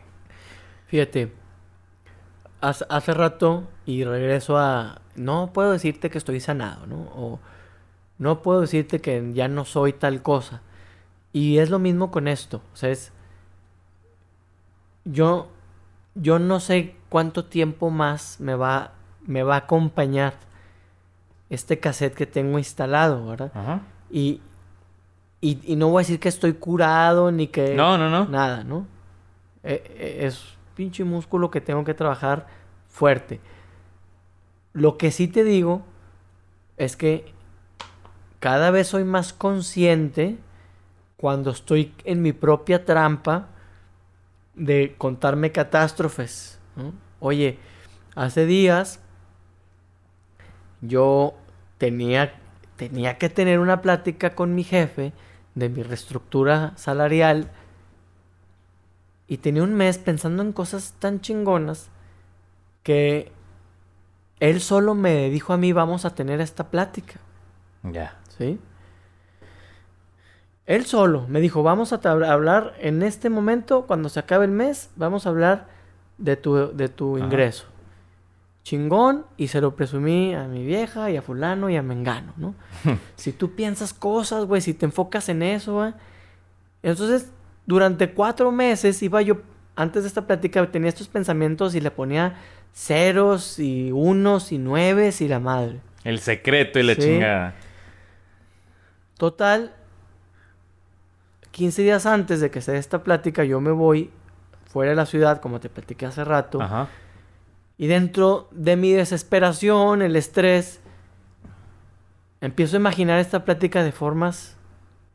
Fíjate. 0.88 1.34
Hace, 2.62 2.86
hace 2.90 3.14
rato 3.14 3.68
y 3.86 4.04
regreso 4.04 4.58
a. 4.58 5.02
No 5.16 5.52
puedo 5.52 5.72
decirte 5.72 6.10
que 6.10 6.18
estoy 6.18 6.40
sanado, 6.40 6.86
¿no? 6.86 6.96
O 7.16 7.40
no 8.20 8.42
puedo 8.42 8.62
decirte 8.62 9.00
que 9.00 9.32
ya 9.34 9.48
no 9.48 9.66
soy 9.66 9.94
tal 9.94 10.22
cosa. 10.22 10.62
Y 11.34 11.60
es 11.60 11.70
lo 11.70 11.80
mismo 11.80 12.12
con 12.12 12.28
esto. 12.28 12.62
O 12.74 12.76
sea, 12.76 12.90
es... 12.90 13.12
Yo, 15.06 15.48
yo 16.16 16.40
no 16.40 16.60
sé 16.60 16.96
cuánto 17.10 17.46
tiempo 17.46 17.90
más 17.90 18.40
me 18.40 18.56
va, 18.56 18.92
me 19.26 19.44
va 19.44 19.56
a 19.56 19.60
acompañar 19.60 20.34
este 21.50 21.80
cassette 21.80 22.16
que 22.16 22.26
tengo 22.26 22.58
instalado, 22.58 23.28
¿verdad? 23.28 23.52
Ajá. 23.54 23.82
Y, 24.10 24.42
y, 25.40 25.76
no 25.76 25.90
voy 25.90 26.02
a 26.02 26.04
decir 26.04 26.20
que 26.20 26.30
estoy 26.30 26.54
curado 26.54 27.32
ni 27.32 27.48
que... 27.48 27.76
No, 27.76 27.98
no, 27.98 28.10
no. 28.10 28.26
Nada, 28.26 28.64
¿no? 28.64 28.88
E, 29.64 29.84
e, 29.98 30.26
es 30.26 30.58
pinche 30.76 31.04
músculo 31.04 31.52
que 31.52 31.62
tengo 31.62 31.84
que 31.84 31.94
trabajar 31.94 32.48
fuerte. 32.90 33.40
Lo 34.74 34.98
que 34.98 35.12
sí 35.12 35.28
te 35.28 35.44
digo 35.44 35.84
es 36.78 36.98
que 36.98 37.34
cada 38.48 38.72
vez 38.72 38.88
soy 38.88 39.04
más 39.04 39.34
consciente 39.34 40.38
cuando 41.18 41.52
estoy 41.52 41.94
en 42.06 42.22
mi 42.22 42.32
propia 42.32 42.86
trampa 42.86 43.50
de 44.56 44.96
contarme 44.98 45.52
catástrofes. 45.52 46.58
Oye, 47.20 47.60
hace 48.16 48.46
días 48.46 49.02
yo 50.80 51.34
tenía, 51.78 52.40
tenía 52.78 53.18
que 53.18 53.28
tener 53.28 53.60
una 53.60 53.82
plática 53.82 54.34
con 54.34 54.56
mi 54.56 54.64
jefe 54.64 55.12
de 55.56 55.68
mi 55.68 55.84
reestructura 55.84 56.72
salarial 56.78 57.52
y 59.28 59.40
tenía 59.40 59.64
un 59.64 59.74
mes 59.74 59.98
pensando 59.98 60.42
en 60.42 60.54
cosas 60.54 60.96
tan 61.00 61.20
chingonas 61.20 61.90
que 62.84 63.30
él 64.40 64.62
solo 64.62 64.96
me 64.96 65.30
dijo 65.30 65.52
a 65.52 65.58
mí 65.58 65.74
vamos 65.74 66.06
a 66.06 66.16
tener 66.16 66.40
esta 66.40 66.72
plática. 66.72 67.20
Ya. 67.84 68.18
¿Sí? 68.38 68.60
Él 70.66 70.86
solo 70.86 71.26
me 71.30 71.40
dijo, 71.40 71.64
vamos 71.64 71.94
a 71.94 72.00
hablar 72.04 72.74
en 72.80 73.02
este 73.02 73.30
momento, 73.30 73.86
cuando 73.88 74.10
se 74.10 74.20
acabe 74.20 74.46
el 74.46 74.52
mes, 74.52 74.90
vamos 74.98 75.26
a 75.26 75.30
hablar 75.30 75.68
de 76.18 76.36
tu, 76.36 76.76
de 76.76 76.90
tu 76.90 77.18
ingreso. 77.18 77.66
Chingón, 78.64 79.26
y 79.38 79.48
se 79.48 79.62
lo 79.62 79.78
presumí 79.78 80.36
a 80.36 80.44
mi 80.44 80.66
vieja 80.66 81.10
y 81.10 81.16
a 81.16 81.22
fulano 81.22 81.70
y 81.70 81.78
a 81.78 81.82
Mengano, 81.82 82.34
¿no? 82.36 82.54
si 83.16 83.32
tú 83.32 83.56
piensas 83.56 83.94
cosas, 83.94 84.44
güey, 84.44 84.60
si 84.60 84.74
te 84.74 84.86
enfocas 84.86 85.30
en 85.30 85.42
eso, 85.42 85.76
güey. 85.76 85.94
Entonces, 86.84 87.32
durante 87.66 88.12
cuatro 88.12 88.52
meses 88.52 89.02
iba 89.02 89.22
yo, 89.22 89.38
antes 89.78 90.04
de 90.04 90.10
esta 90.10 90.28
plática, 90.28 90.70
tenía 90.70 90.90
estos 90.90 91.08
pensamientos 91.08 91.76
y 91.76 91.80
le 91.80 91.92
ponía 91.92 92.36
ceros 92.74 93.58
y 93.58 93.92
unos 93.94 94.52
y 94.52 94.58
nueves 94.58 95.22
y 95.22 95.30
la 95.30 95.40
madre. 95.40 95.80
El 96.04 96.20
secreto 96.20 96.78
y 96.78 96.84
la 96.84 96.96
chingada. 96.98 97.56
Total, 99.18 99.74
15 101.52 101.82
días 101.82 102.06
antes 102.06 102.40
de 102.40 102.52
que 102.52 102.62
se 102.62 102.74
dé 102.74 102.78
esta 102.78 103.04
plática, 103.04 103.44
yo 103.44 103.60
me 103.60 103.72
voy 103.72 104.12
fuera 104.66 104.92
de 104.92 104.96
la 104.96 105.06
ciudad, 105.06 105.42
como 105.42 105.60
te 105.60 105.70
platiqué 105.70 106.06
hace 106.06 106.24
rato. 106.24 106.62
Ajá. 106.62 106.88
Y 107.78 107.88
dentro 107.88 108.48
de 108.52 108.76
mi 108.76 108.92
desesperación, 108.92 110.02
el 110.02 110.16
estrés, 110.16 110.80
empiezo 112.42 112.78
a 112.78 112.80
imaginar 112.80 113.20
esta 113.20 113.44
plática 113.46 113.84
de 113.84 113.92
formas 113.92 114.56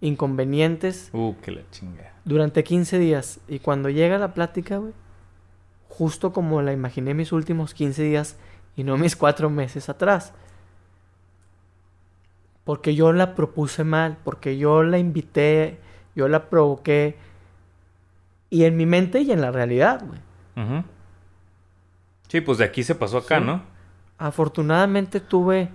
inconvenientes 0.01 1.11
Uh, 1.13 1.35
que 1.43 1.53
la 1.53 1.63
chinga. 1.71 2.13
durante 2.25 2.65
15 2.65 2.99
días. 2.99 3.41
Y 3.49 3.61
cuando 3.61 3.89
llega 3.89 4.19
la 4.19 4.35
plática, 4.35 4.79
güey, 4.79 4.93
justo 5.89 6.33
como 6.33 6.61
la 6.63 6.73
imaginé 6.73 7.15
mis 7.15 7.31
últimos 7.33 7.75
15 7.75 8.03
días 8.03 8.37
y 8.77 8.83
no 8.85 8.97
mis 8.97 9.15
cuatro 9.15 9.51
meses 9.51 9.89
atrás. 9.89 10.33
Porque 12.65 12.95
yo 12.95 13.13
la 13.13 13.35
propuse 13.35 13.85
mal, 13.85 14.17
porque 14.25 14.57
yo 14.57 14.83
la 14.83 14.99
invité, 14.99 15.79
yo 16.15 16.29
la 16.29 16.49
provoqué. 16.49 17.17
Y 18.51 18.65
en 18.65 18.77
mi 18.77 18.87
mente 18.87 19.21
y 19.23 19.33
en 19.33 19.41
la 19.41 19.51
realidad, 19.51 20.05
güey. 20.07 20.21
Sí, 22.29 22.41
pues 22.41 22.59
de 22.59 22.65
aquí 22.65 22.83
se 22.83 22.95
pasó 22.95 23.19
acá, 23.19 23.39
Sí. 23.39 23.45
¿no? 23.45 23.63
Afortunadamente 24.19 25.21
tuve 25.21 25.71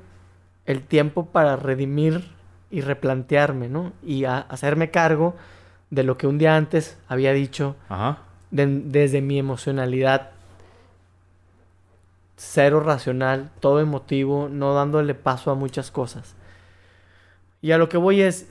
el 0.66 0.82
tiempo 0.84 1.26
para 1.28 1.56
redimir 1.56 2.32
y 2.72 2.82
replantearme, 2.82 3.68
¿no? 3.70 3.94
Y 4.04 4.26
a- 4.26 4.40
hacerme 4.40 4.90
cargo 4.92 5.36
de 5.90 6.04
lo 6.04 6.18
que 6.18 6.28
un 6.28 6.38
día 6.38 6.56
antes 6.56 6.98
había 7.08 7.34
dicho 7.34 7.76
Ajá. 7.90 8.20
de- 8.52 8.66
desde 8.86 9.22
mi 9.22 9.38
emocionalidad 9.40 10.32
cero 12.36 12.80
racional, 12.82 13.50
todo 13.60 13.80
emotivo, 13.80 14.48
no 14.50 14.74
dándole 14.74 15.16
paso 15.16 15.50
a 15.52 15.56
muchas 15.56 15.90
cosas. 15.92 16.36
Y 17.62 17.72
a 17.72 17.78
lo 17.78 17.90
que 17.90 17.98
voy 17.98 18.22
es, 18.22 18.50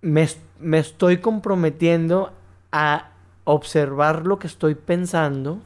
me, 0.00 0.28
me 0.58 0.78
estoy 0.78 1.18
comprometiendo 1.18 2.32
a 2.70 3.10
observar 3.44 4.26
lo 4.26 4.38
que 4.38 4.46
estoy 4.46 4.74
pensando 4.74 5.60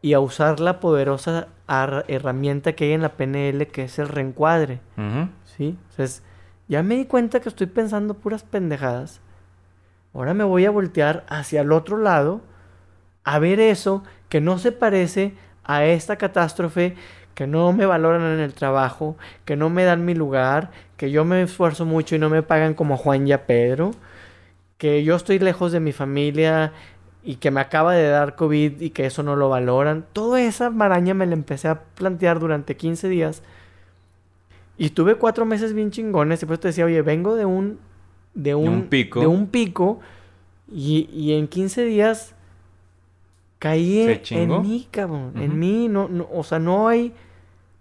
y 0.00 0.14
a 0.14 0.20
usar 0.20 0.60
la 0.60 0.80
poderosa 0.80 1.48
herramienta 2.08 2.72
que 2.72 2.84
hay 2.84 2.92
en 2.92 3.02
la 3.02 3.16
PNL, 3.16 3.66
que 3.68 3.84
es 3.84 3.98
el 3.98 4.08
reencuadre. 4.08 4.80
¿Sí? 5.44 5.78
Entonces, 5.90 6.22
ya 6.68 6.82
me 6.82 6.96
di 6.96 7.06
cuenta 7.06 7.40
que 7.40 7.48
estoy 7.48 7.68
pensando 7.68 8.14
puras 8.14 8.42
pendejadas. 8.42 9.20
Ahora 10.12 10.34
me 10.34 10.44
voy 10.44 10.64
a 10.66 10.70
voltear 10.70 11.24
hacia 11.28 11.62
el 11.62 11.72
otro 11.72 11.96
lado 11.96 12.42
a 13.24 13.38
ver 13.38 13.60
eso 13.60 14.02
que 14.28 14.40
no 14.40 14.58
se 14.58 14.72
parece 14.72 15.34
a 15.64 15.84
esta 15.84 16.16
catástrofe, 16.16 16.96
que 17.34 17.46
no 17.46 17.72
me 17.72 17.86
valoran 17.86 18.22
en 18.22 18.40
el 18.40 18.54
trabajo, 18.54 19.16
que 19.44 19.56
no 19.56 19.70
me 19.70 19.84
dan 19.84 20.04
mi 20.04 20.14
lugar, 20.14 20.70
que 20.96 21.10
yo 21.10 21.24
me 21.24 21.42
esfuerzo 21.42 21.84
mucho 21.84 22.16
y 22.16 22.18
no 22.18 22.28
me 22.28 22.42
pagan 22.42 22.74
como 22.74 22.96
Juan 22.96 23.26
y 23.26 23.32
a 23.32 23.46
Pedro, 23.46 23.92
que 24.78 25.04
yo 25.04 25.16
estoy 25.16 25.38
lejos 25.38 25.72
de 25.72 25.80
mi 25.80 25.92
familia 25.92 26.72
y 27.24 27.36
que 27.36 27.50
me 27.50 27.60
acaba 27.60 27.94
de 27.94 28.08
dar 28.08 28.34
COVID 28.34 28.80
y 28.80 28.90
que 28.90 29.06
eso 29.06 29.22
no 29.22 29.36
lo 29.36 29.48
valoran. 29.48 30.04
Toda 30.12 30.42
esa 30.42 30.70
maraña 30.70 31.14
me 31.14 31.26
la 31.26 31.34
empecé 31.34 31.68
a 31.68 31.80
plantear 31.80 32.40
durante 32.40 32.76
15 32.76 33.08
días. 33.08 33.42
Y 34.76 34.90
tuve 34.90 35.14
cuatro 35.14 35.44
meses 35.44 35.74
bien 35.74 35.90
chingones. 35.90 36.42
Y 36.42 36.46
pues 36.46 36.58
te 36.58 36.68
decía, 36.68 36.84
oye, 36.84 37.02
vengo 37.02 37.36
de 37.36 37.44
un. 37.44 37.78
De 38.34 38.54
un, 38.54 38.68
un 38.68 38.82
pico. 38.88 39.20
De 39.20 39.26
un 39.26 39.46
pico. 39.46 40.00
Y, 40.72 41.08
y 41.12 41.34
en 41.34 41.46
15 41.46 41.84
días. 41.84 42.34
Caí 43.62 44.20
¿Se 44.24 44.42
en, 44.42 44.60
mí, 44.60 44.88
cabrón. 44.90 45.34
En 45.36 45.56
mí. 45.56 45.86
No, 45.88 46.08
no, 46.08 46.28
o 46.32 46.42
sea, 46.42 46.58
no 46.58 46.88
hay. 46.88 47.12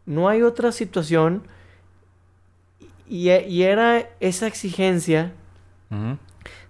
No 0.05 0.29
hay 0.29 0.43
otra 0.43 0.71
situación. 0.71 1.41
Y, 3.09 3.31
y 3.31 3.63
era 3.63 4.07
esa 4.19 4.45
exigencia 4.45 5.33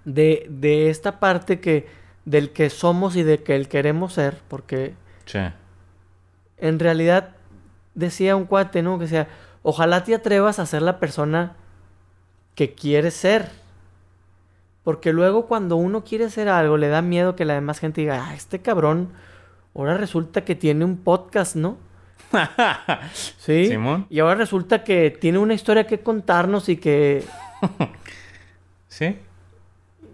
de, 0.05 0.47
de 0.49 0.89
esta 0.89 1.19
parte 1.19 1.59
que. 1.59 1.87
Del 2.23 2.51
que 2.51 2.69
somos 2.69 3.17
y 3.17 3.23
de 3.23 3.43
que 3.43 3.55
el 3.55 3.67
queremos 3.67 4.13
ser. 4.13 4.39
Porque 4.47 4.93
Sí. 5.25 5.39
en 6.57 6.79
realidad 6.79 7.35
decía 7.95 8.35
un 8.37 8.45
cuate, 8.45 8.81
¿no? 8.81 8.97
Que 8.97 9.05
decía, 9.05 9.27
ojalá 9.63 10.03
te 10.05 10.15
atrevas 10.15 10.57
a 10.59 10.65
ser 10.65 10.83
la 10.83 10.99
persona 10.99 11.57
que 12.55 12.73
quieres 12.75 13.13
ser. 13.15 13.49
Porque 14.83 15.13
luego 15.13 15.45
cuando 15.45 15.75
uno 15.75 16.03
quiere 16.03 16.29
ser 16.29 16.49
algo, 16.49 16.77
le 16.77 16.87
da 16.87 17.01
miedo 17.01 17.35
que 17.35 17.45
la 17.45 17.53
demás 17.53 17.79
gente 17.79 18.01
diga, 18.01 18.25
ah, 18.27 18.33
este 18.33 18.59
cabrón, 18.59 19.09
ahora 19.75 19.95
resulta 19.97 20.43
que 20.43 20.55
tiene 20.55 20.85
un 20.85 20.97
podcast, 20.97 21.55
¿no? 21.55 21.77
Sí. 23.37 23.67
Simón. 23.67 24.07
Y 24.09 24.19
ahora 24.19 24.35
resulta 24.35 24.83
que 24.83 25.11
tiene 25.11 25.37
una 25.37 25.53
historia 25.53 25.85
que 25.85 25.99
contarnos 25.99 26.69
y 26.69 26.77
que 26.77 27.23
Sí. 28.87 29.17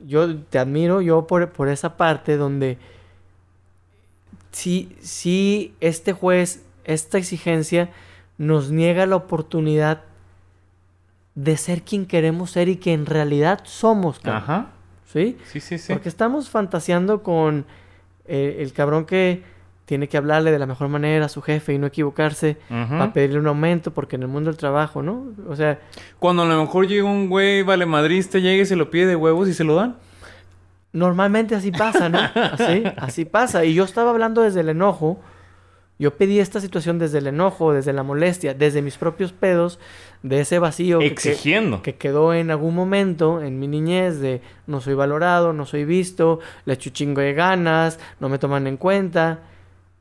yo 0.06 0.38
te 0.38 0.60
admiro 0.60 1.02
yo 1.02 1.28
por, 1.28 1.50
por 1.52 1.70
esa 1.70 1.96
parte 1.98 2.38
donde 2.38 2.78
sí, 4.52 4.96
sí 5.00 5.76
este 5.80 6.14
juez, 6.14 6.64
esta 6.84 7.18
exigencia 7.18 7.90
nos 8.38 8.72
niega 8.72 9.06
la 9.06 9.16
oportunidad 9.16 10.04
de 11.38 11.56
ser 11.56 11.84
quien 11.84 12.08
queremos 12.08 12.50
ser 12.50 12.68
y 12.68 12.78
que 12.78 12.94
en 12.94 13.06
realidad 13.06 13.60
somos. 13.64 14.20
cabrón. 14.20 14.42
Ajá. 14.42 14.68
¿Sí? 15.06 15.38
Sí, 15.46 15.60
sí, 15.60 15.78
sí. 15.78 15.94
Porque 15.94 16.10
estamos 16.10 16.50
fantaseando 16.50 17.22
con 17.22 17.66
eh, 18.26 18.58
el 18.60 18.74
cabrón 18.74 19.06
que 19.06 19.44
tiene 19.86 20.10
que 20.10 20.18
hablarle 20.18 20.52
de 20.52 20.58
la 20.58 20.66
mejor 20.66 20.90
manera 20.90 21.28
a 21.28 21.30
su 21.30 21.44
jefe 21.44 21.76
y 21.76 21.78
no 21.78 21.86
equivocarse 21.88 22.58
para 22.68 23.14
pedirle 23.14 23.40
un 23.40 23.48
aumento 23.48 23.94
porque 23.94 24.16
en 24.16 24.24
el 24.24 24.28
mundo 24.28 24.50
del 24.50 24.58
trabajo, 24.58 25.04
¿no? 25.04 25.28
O 25.48 25.56
sea, 25.56 25.80
Cuando 26.18 26.42
a 26.42 26.46
lo 26.46 26.60
mejor 26.60 26.88
llega 26.88 27.06
un 27.06 27.30
güey 27.30 27.62
vale 27.62 27.86
madrista, 27.86 28.40
llega 28.40 28.64
y 28.64 28.66
se 28.66 28.76
lo 28.76 28.90
pide 28.90 29.06
de 29.06 29.16
huevos 29.16 29.48
y 29.48 29.54
se 29.54 29.64
lo 29.64 29.76
dan. 29.76 29.96
Normalmente 30.92 31.54
así 31.54 31.72
pasa, 31.72 32.10
¿no? 32.10 32.18
Así, 32.36 32.84
así 32.98 33.26
pasa. 33.26 33.64
Y 33.64 33.76
yo 33.76 33.84
estaba 33.84 34.10
hablando 34.10 34.42
desde 34.42 34.62
el 34.62 34.70
enojo. 34.70 35.20
Yo 36.00 36.14
pedí 36.16 36.40
esta 36.40 36.62
situación 36.62 37.00
desde 37.00 37.18
el 37.18 37.28
enojo, 37.28 37.74
desde 37.74 37.92
la 37.92 38.04
molestia, 38.04 38.54
desde 38.54 38.82
mis 38.84 38.98
propios 38.98 39.32
pedos, 39.34 39.80
de 40.22 40.42
ese 40.42 40.60
vacío 40.60 41.00
que, 41.00 41.08
Exigiendo. 41.08 41.82
que 41.82 41.96
quedó 41.96 42.34
en 42.34 42.52
algún 42.52 42.76
momento 42.76 43.42
en 43.42 43.60
mi 43.60 43.68
niñez 43.68 44.20
de 44.20 44.42
no 44.68 44.80
soy 44.82 44.94
valorado, 44.94 45.54
no 45.54 45.66
soy 45.66 45.86
visto, 45.86 46.40
le 46.66 46.74
echo 46.74 46.92
chingo 46.92 47.22
de 47.22 47.34
ganas, 47.34 48.00
no 48.20 48.30
me 48.30 48.38
toman 48.38 48.68
en 48.68 48.78
cuenta. 48.78 49.40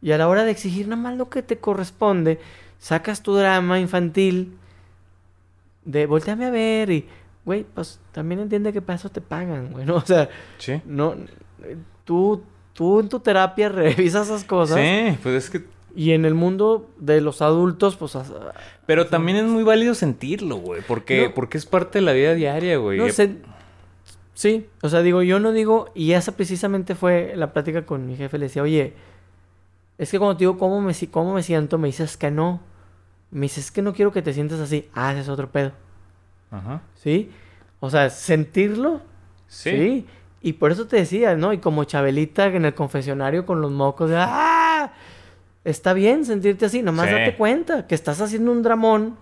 Y 0.03 0.12
a 0.12 0.18
la 0.18 0.28
hora 0.28 0.44
de 0.44 0.51
exigir 0.51 0.86
nada 0.88 1.01
más 1.01 1.16
lo 1.16 1.30
que 1.30 1.42
te 1.42 1.57
corresponde, 1.59 2.38
sacas 2.78 3.22
tu 3.22 3.34
drama 3.34 3.80
infantil 3.80 4.57
de 5.84 6.07
volteame 6.07 6.47
a 6.47 6.51
ver 6.51 6.90
y, 6.90 7.07
güey, 7.44 7.64
pues 7.64 8.01
también 8.12 8.40
entiende 8.40 8.72
que 8.72 8.82
para 8.82 8.97
eso 8.97 9.09
te 9.09 9.20
pagan, 9.22 9.72
güey, 9.72 9.86
¿no? 9.86 9.97
O 9.97 10.01
sea, 10.05 10.28
Sí. 10.59 10.80
no, 10.84 11.14
tú, 12.05 12.42
tú 12.74 13.01
en 13.01 13.09
tu 13.09 13.20
terapia 13.20 13.68
revisas 13.70 14.26
esas 14.26 14.44
cosas 14.44 14.78
Sí, 14.78 15.16
pues 15.22 15.34
es 15.44 15.51
que... 15.51 15.76
y 15.97 16.12
en 16.12 16.24
el 16.26 16.34
mundo 16.34 16.90
de 16.99 17.20
los 17.22 17.40
adultos, 17.42 17.97
pues, 17.97 18.16
Pero 18.84 19.07
también 19.07 19.38
es 19.38 19.44
muy 19.44 19.64
válido 19.64 19.94
sentirlo, 19.94 20.57
güey. 20.57 20.82
Porque, 20.86 21.28
No. 21.28 21.34
porque 21.34 21.57
es 21.59 21.64
parte 21.66 21.99
de 21.99 22.05
la 22.05 22.12
vida 22.12 22.34
diaria, 22.34 22.76
güey. 22.76 22.99
no 22.99 23.09
sé. 23.09 23.36
Sí, 24.34 24.68
o 24.82 24.90
sea, 24.90 25.01
digo, 25.01 25.22
yo 25.22 25.40
no 25.40 25.53
digo, 25.53 25.90
y 25.94 26.12
esa 26.12 26.32
precisamente 26.36 26.94
fue 26.94 27.32
la 27.36 27.55
plática 27.55 27.86
con 27.86 28.07
mi 28.07 28.14
jefe, 28.16 28.36
le 28.36 28.44
decía, 28.47 28.62
oye, 28.62 28.92
es 29.97 30.11
que 30.11 30.18
cuando 30.18 30.36
te 30.36 30.40
digo 30.40 30.59
cómo 30.59 30.82
me, 30.82 30.92
cómo 31.11 31.32
me 31.32 31.42
siento, 31.42 31.78
me 31.78 31.88
dices 31.88 32.18
que 32.18 32.30
no. 32.30 32.61
Me 33.30 33.42
dices 33.47 33.70
que 33.70 33.80
no 33.80 33.94
quiero 33.94 34.12
que 34.12 34.20
te 34.20 34.34
sientas 34.34 34.61
así. 34.61 34.90
Ah, 34.94 35.12
ese 35.12 35.22
es 35.22 35.28
otro 35.30 35.51
pedo. 35.51 35.72
Ajá. 36.51 36.82
¿Sí? 36.94 37.30
O 37.80 37.88
sea, 37.90 38.11
sentirlo, 38.11 39.01
Sí. 39.49 39.70
Sí. 39.70 40.07
Y 40.42 40.53
por 40.55 40.70
eso 40.70 40.86
te 40.86 40.97
decía, 40.97 41.34
¿no? 41.34 41.53
Y 41.53 41.59
como 41.59 41.84
Chabelita 41.84 42.47
en 42.47 42.66
el 42.66 42.74
confesionario 42.74 43.47
con 43.47 43.61
los 43.62 43.72
mocos 43.72 44.11
de 44.11 44.16
¡Ah! 44.18 44.92
Está 45.66 45.92
bien 45.94 46.24
sentirte 46.24 46.64
así, 46.66 46.80
nomás 46.80 47.08
Sí. 47.08 47.14
date 47.14 47.36
cuenta 47.36 47.86
que 47.88 47.96
estás 47.96 48.20
haciendo 48.20 48.52
un 48.52 48.62
dramón, 48.62 49.16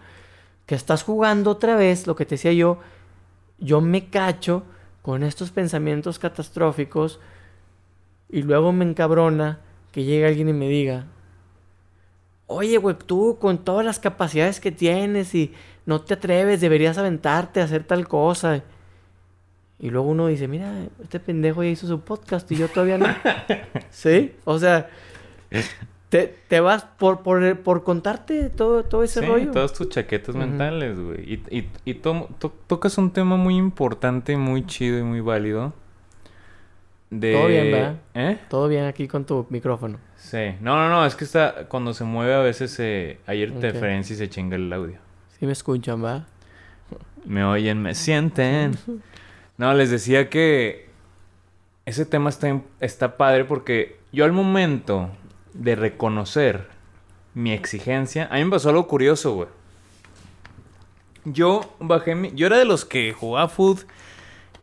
que 0.66 0.74
estás 0.74 1.02
jugando 1.02 1.50
otra 1.50 1.74
vez, 1.74 2.06
lo 2.06 2.14
que 2.16 2.26
te 2.26 2.34
decía 2.34 2.52
yo, 2.52 2.78
yo 3.58 3.80
me 3.80 4.10
cacho 4.10 4.62
con 5.00 5.22
estos 5.22 5.50
pensamientos 5.50 6.18
catastróficos 6.18 7.18
y 8.28 8.42
luego 8.42 8.72
me 8.72 8.84
encabrona 8.84 9.60
que 9.90 10.04
llegue 10.04 10.26
alguien 10.26 10.50
y 10.50 10.52
me 10.52 10.68
diga, 10.68 11.06
oye, 12.46 12.76
güey, 12.76 12.94
tú 13.06 13.38
con 13.40 13.64
todas 13.64 13.86
las 13.86 13.98
capacidades 13.98 14.60
que 14.60 14.70
tienes 14.70 15.34
y 15.34 15.54
no 15.86 16.02
te 16.02 16.12
atreves, 16.14 16.60
deberías 16.60 16.98
aventarte 16.98 17.62
a 17.62 17.64
hacer 17.64 17.84
tal 17.84 18.06
cosa. 18.06 18.62
Y 19.78 19.88
luego 19.90 20.08
uno 20.08 20.26
dice, 20.26 20.46
mira, 20.46 20.70
este 21.02 21.20
pendejo 21.20 21.62
ya 21.62 21.70
hizo 21.70 21.86
su 21.86 22.00
podcast 22.00 22.50
y 22.52 22.56
yo 22.56 22.68
todavía 22.68 22.98
no. 22.98 23.06
¿Sí? 23.90 24.34
O 24.44 24.58
sea, 24.58 24.88
te, 26.14 26.32
te 26.46 26.60
vas 26.60 26.84
por, 26.84 27.24
por, 27.24 27.58
por 27.62 27.82
contarte 27.82 28.48
todo, 28.48 28.84
todo 28.84 29.02
ese 29.02 29.18
Sí, 29.18 29.26
rollo. 29.26 29.50
todas 29.50 29.72
tus 29.72 29.88
chaquetas 29.88 30.36
mentales, 30.36 30.96
güey. 30.96 31.18
Y, 31.34 31.58
y, 31.58 31.68
y 31.84 31.94
to- 31.94 32.28
to- 32.38 32.54
tocas 32.68 32.98
un 32.98 33.10
tema 33.10 33.36
muy 33.36 33.56
importante, 33.56 34.36
muy 34.36 34.64
chido 34.64 34.96
y 35.00 35.02
muy 35.02 35.18
válido. 35.20 35.72
De... 37.10 37.32
Todo 37.32 37.46
bien, 37.48 37.72
¿verdad? 37.72 37.96
¿Eh? 38.14 38.38
Todo 38.48 38.68
bien 38.68 38.84
aquí 38.84 39.08
con 39.08 39.24
tu 39.24 39.44
micrófono. 39.50 39.98
Sí. 40.14 40.54
No, 40.60 40.76
no, 40.76 40.88
no. 40.88 41.04
Es 41.04 41.16
que 41.16 41.24
está... 41.24 41.66
Cuando 41.66 41.92
se 41.94 42.04
mueve 42.04 42.32
a 42.34 42.38
veces 42.42 42.76
eh, 42.78 43.18
hay 43.26 43.42
Ok. 43.42 43.50
interferencia 43.50 44.14
y 44.14 44.16
se 44.16 44.28
chinga 44.28 44.54
el 44.54 44.72
audio. 44.72 44.98
Sí 45.40 45.46
me 45.46 45.52
escuchan, 45.52 46.04
¿va? 46.04 46.26
Me 47.24 47.44
oyen, 47.44 47.82
me 47.82 47.96
sienten. 47.96 48.76
No, 49.58 49.74
les 49.74 49.90
decía 49.90 50.30
que 50.30 50.90
ese 51.86 52.06
tema 52.06 52.30
está, 52.30 52.60
está 52.78 53.16
padre 53.16 53.44
porque 53.44 53.96
yo 54.12 54.24
al 54.24 54.30
momento 54.32 55.10
de 55.54 55.74
reconocer 55.74 56.68
mi 57.32 57.52
exigencia, 57.52 58.28
a 58.30 58.36
mí 58.36 58.44
me 58.44 58.50
pasó 58.50 58.68
algo 58.68 58.86
curioso, 58.86 59.34
güey. 59.34 59.48
Yo 61.24 61.74
bajé 61.80 62.14
mi... 62.14 62.32
Yo 62.32 62.46
era 62.46 62.58
de 62.58 62.64
los 62.66 62.84
que 62.84 63.12
jugaba 63.12 63.48
food 63.48 63.80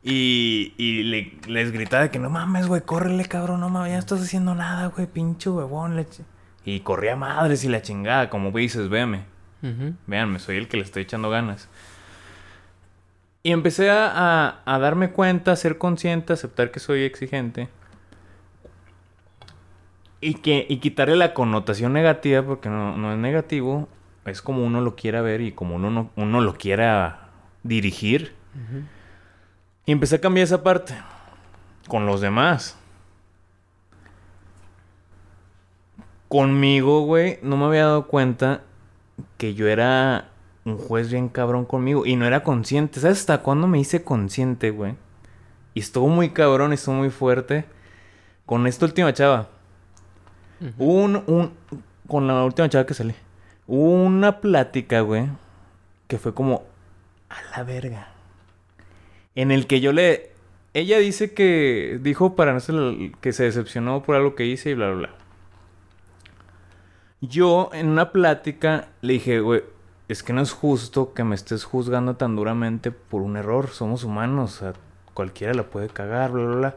y, 0.03 0.73
y 0.77 1.03
les 1.47 1.71
gritaba 1.71 2.03
de 2.03 2.11
que 2.11 2.19
no 2.19 2.29
mames, 2.29 2.67
güey, 2.67 2.81
córrele, 2.81 3.25
cabrón, 3.25 3.59
no 3.59 3.69
mames, 3.69 3.89
ya 3.89 3.95
no 3.95 3.99
estás 3.99 4.21
haciendo 4.21 4.53
nada, 4.53 4.87
güey, 4.87 5.07
pinche 5.07 5.49
huevón. 5.49 5.95
Leche. 5.95 6.23
Y 6.63 6.81
corría 6.81 7.15
madres 7.15 7.63
y 7.63 7.69
la 7.69 7.81
chingada, 7.81 8.29
como 8.29 8.51
dices, 8.51 8.89
véame. 8.89 9.25
Véanme, 10.07 10.39
soy 10.39 10.57
el 10.57 10.67
que 10.67 10.77
le 10.77 10.83
estoy 10.83 11.03
echando 11.03 11.29
ganas. 11.29 11.69
Y 13.43 13.51
empecé 13.51 13.89
a, 13.89 14.61
a, 14.65 14.79
darme 14.79 15.11
cuenta, 15.11 15.51
a 15.51 15.55
ser 15.55 15.77
consciente, 15.77 16.33
a 16.33 16.35
aceptar 16.35 16.71
que 16.71 16.79
soy 16.79 17.03
exigente. 17.03 17.69
Y, 20.21 20.35
que, 20.35 20.67
y 20.69 20.77
quitarle 20.77 21.15
la 21.15 21.33
connotación 21.33 21.93
negativa, 21.93 22.43
porque 22.43 22.69
no, 22.69 22.95
no 22.95 23.11
es 23.11 23.17
negativo, 23.17 23.89
es 24.25 24.41
como 24.41 24.63
uno 24.63 24.81
lo 24.81 24.95
quiera 24.95 25.21
ver 25.21 25.41
y 25.41 25.51
como 25.51 25.75
uno, 25.75 26.11
uno 26.15 26.41
lo 26.41 26.53
quiera 26.53 27.29
dirigir. 27.63 28.35
Y 29.85 29.91
empecé 29.91 30.17
a 30.17 30.21
cambiar 30.21 30.43
esa 30.43 30.63
parte 30.63 30.95
con 31.87 32.05
los 32.05 32.21
demás. 32.21 32.77
Conmigo, 36.27 37.01
güey, 37.01 37.39
no 37.41 37.57
me 37.57 37.65
había 37.65 37.85
dado 37.85 38.07
cuenta 38.07 38.61
que 39.37 39.53
yo 39.53 39.67
era 39.67 40.29
un 40.63 40.77
juez 40.77 41.11
bien 41.11 41.29
cabrón 41.29 41.65
conmigo 41.65 42.05
y 42.05 42.15
no 42.15 42.25
era 42.25 42.43
consciente. 42.43 42.99
¿Sabes 42.99 43.19
hasta 43.19 43.39
cuándo 43.39 43.67
me 43.67 43.79
hice 43.79 44.03
consciente, 44.03 44.69
güey? 44.69 44.95
Y 45.73 45.79
estuvo 45.79 46.07
muy 46.07 46.29
cabrón, 46.29 46.73
estuvo 46.73 46.95
muy 46.95 47.09
fuerte. 47.09 47.65
Con 48.45 48.67
esta 48.67 48.85
última 48.85 49.13
chava. 49.13 49.49
Un, 50.77 51.23
un, 51.27 51.51
con 52.07 52.27
la 52.27 52.43
última 52.43 52.69
chava 52.69 52.85
que 52.85 52.93
salí. 52.93 53.15
una 53.67 54.39
plática, 54.39 55.01
güey, 55.01 55.27
que 56.07 56.17
fue 56.17 56.33
como 56.33 56.63
a 57.29 57.57
la 57.57 57.63
verga. 57.63 58.09
En 59.35 59.51
el 59.51 59.67
que 59.67 59.79
yo 59.81 59.93
le... 59.93 60.31
Ella 60.73 60.99
dice 60.99 61.33
que 61.33 61.99
dijo 62.01 62.35
para 62.35 62.53
no 62.53 62.59
que 63.19 63.33
se 63.33 63.43
decepcionó 63.43 64.03
por 64.03 64.15
algo 64.15 64.35
que 64.35 64.45
hice 64.45 64.69
y 64.69 64.73
bla, 64.73 64.87
bla, 64.87 64.95
bla. 64.95 65.09
Yo 67.21 67.69
en 67.73 67.89
una 67.89 68.11
plática 68.11 68.87
le 69.01 69.13
dije, 69.13 69.41
güey, 69.41 69.63
es 70.07 70.23
que 70.23 70.33
no 70.33 70.41
es 70.41 70.51
justo 70.51 71.13
que 71.13 71.23
me 71.23 71.35
estés 71.35 71.65
juzgando 71.65 72.15
tan 72.15 72.35
duramente 72.35 72.91
por 72.91 73.21
un 73.21 73.37
error. 73.37 73.69
Somos 73.69 74.03
humanos, 74.03 74.55
o 74.55 74.59
sea, 74.59 74.73
cualquiera 75.13 75.53
la 75.53 75.63
puede 75.63 75.89
cagar, 75.89 76.31
bla, 76.31 76.45
bla, 76.45 76.55
bla. 76.55 76.75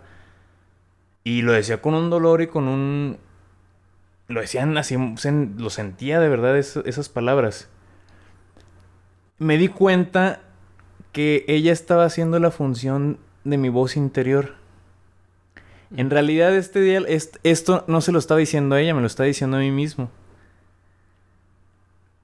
Y 1.24 1.42
lo 1.42 1.52
decía 1.52 1.80
con 1.80 1.94
un 1.94 2.10
dolor 2.10 2.42
y 2.42 2.48
con 2.48 2.68
un... 2.68 3.16
Lo 4.28 4.40
decían 4.40 4.76
así, 4.78 4.96
lo 4.96 5.70
sentía 5.70 6.18
de 6.20 6.28
verdad 6.28 6.56
esas 6.56 7.08
palabras. 7.08 7.68
Me 9.38 9.58
di 9.58 9.68
cuenta 9.68 10.40
que 11.12 11.44
ella 11.46 11.72
estaba 11.72 12.04
haciendo 12.04 12.38
la 12.38 12.50
función 12.50 13.18
de 13.44 13.58
mi 13.58 13.68
voz 13.68 13.96
interior. 13.96 14.54
En 15.96 16.10
realidad 16.10 16.54
este 16.56 16.80
día, 16.80 17.02
esto 17.42 17.84
no 17.86 18.00
se 18.00 18.12
lo 18.12 18.18
estaba 18.18 18.40
diciendo 18.40 18.74
a 18.74 18.80
ella, 18.80 18.94
me 18.94 19.00
lo 19.00 19.06
estaba 19.06 19.26
diciendo 19.26 19.58
a 19.58 19.60
mí 19.60 19.70
mismo. 19.70 20.10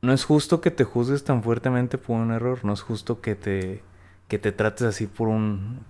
No 0.02 0.12
es 0.14 0.24
justo 0.24 0.60
que 0.60 0.70
te 0.70 0.84
juzgues 0.84 1.24
tan 1.24 1.42
fuertemente 1.42 1.98
por 1.98 2.16
un 2.16 2.32
error, 2.32 2.64
no 2.64 2.72
es 2.72 2.80
justo 2.80 3.20
que 3.20 3.34
te, 3.34 3.82
que 4.28 4.38
te 4.38 4.50
trates 4.50 4.82
así 4.82 5.06
por 5.06 5.28
un, 5.28 5.80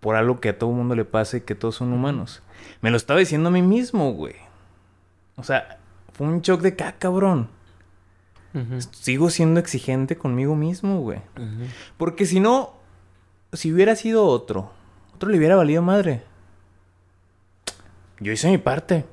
por 0.00 0.14
algo 0.14 0.40
que 0.40 0.50
a 0.50 0.58
todo 0.58 0.70
mundo 0.70 0.94
le 0.94 1.06
pasa 1.06 1.38
y 1.38 1.40
que 1.40 1.54
todos 1.54 1.76
son 1.76 1.92
humanos. 1.92 2.42
Me 2.82 2.90
lo 2.90 2.98
estaba 2.98 3.18
diciendo 3.18 3.48
a 3.48 3.52
mí 3.52 3.62
mismo, 3.62 4.12
güey. 4.12 4.45
O 5.36 5.42
sea, 5.42 5.78
fue 6.12 6.26
un 6.26 6.40
shock 6.40 6.62
de 6.62 6.76
caca, 6.76 6.98
cabrón. 6.98 7.48
Sigo 8.92 9.28
siendo 9.28 9.60
exigente 9.60 10.16
conmigo 10.16 10.56
mismo, 10.56 11.00
güey. 11.00 11.20
Porque 11.98 12.24
si 12.24 12.40
no, 12.40 12.72
si 13.52 13.72
hubiera 13.72 13.96
sido 13.96 14.24
otro, 14.24 14.70
otro 15.14 15.28
le 15.28 15.36
hubiera 15.36 15.56
valido 15.56 15.82
madre. 15.82 16.22
Yo 18.18 18.32
hice 18.32 18.50
mi 18.50 18.56
parte. 18.56 19.04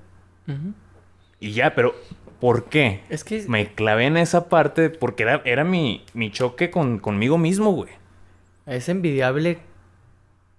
Y 1.42 1.52
ya, 1.52 1.76
pero 1.76 1.94
¿por 2.40 2.66
qué? 2.70 3.04
Es 3.10 3.26
que... 3.26 3.44
Me 3.50 3.74
clavé 3.74 4.06
en 4.06 4.16
esa 4.16 4.48
parte 4.48 4.90
porque 4.90 5.24
era, 5.24 5.42
era 5.44 5.66
mi, 5.66 6.06
mi 6.14 6.32
choque 6.32 6.72
con, 6.72 7.00
conmigo 7.00 7.38
mismo, 7.38 7.72
güey. 7.74 7.92
Es 8.66 8.88
envidiable 8.88 9.60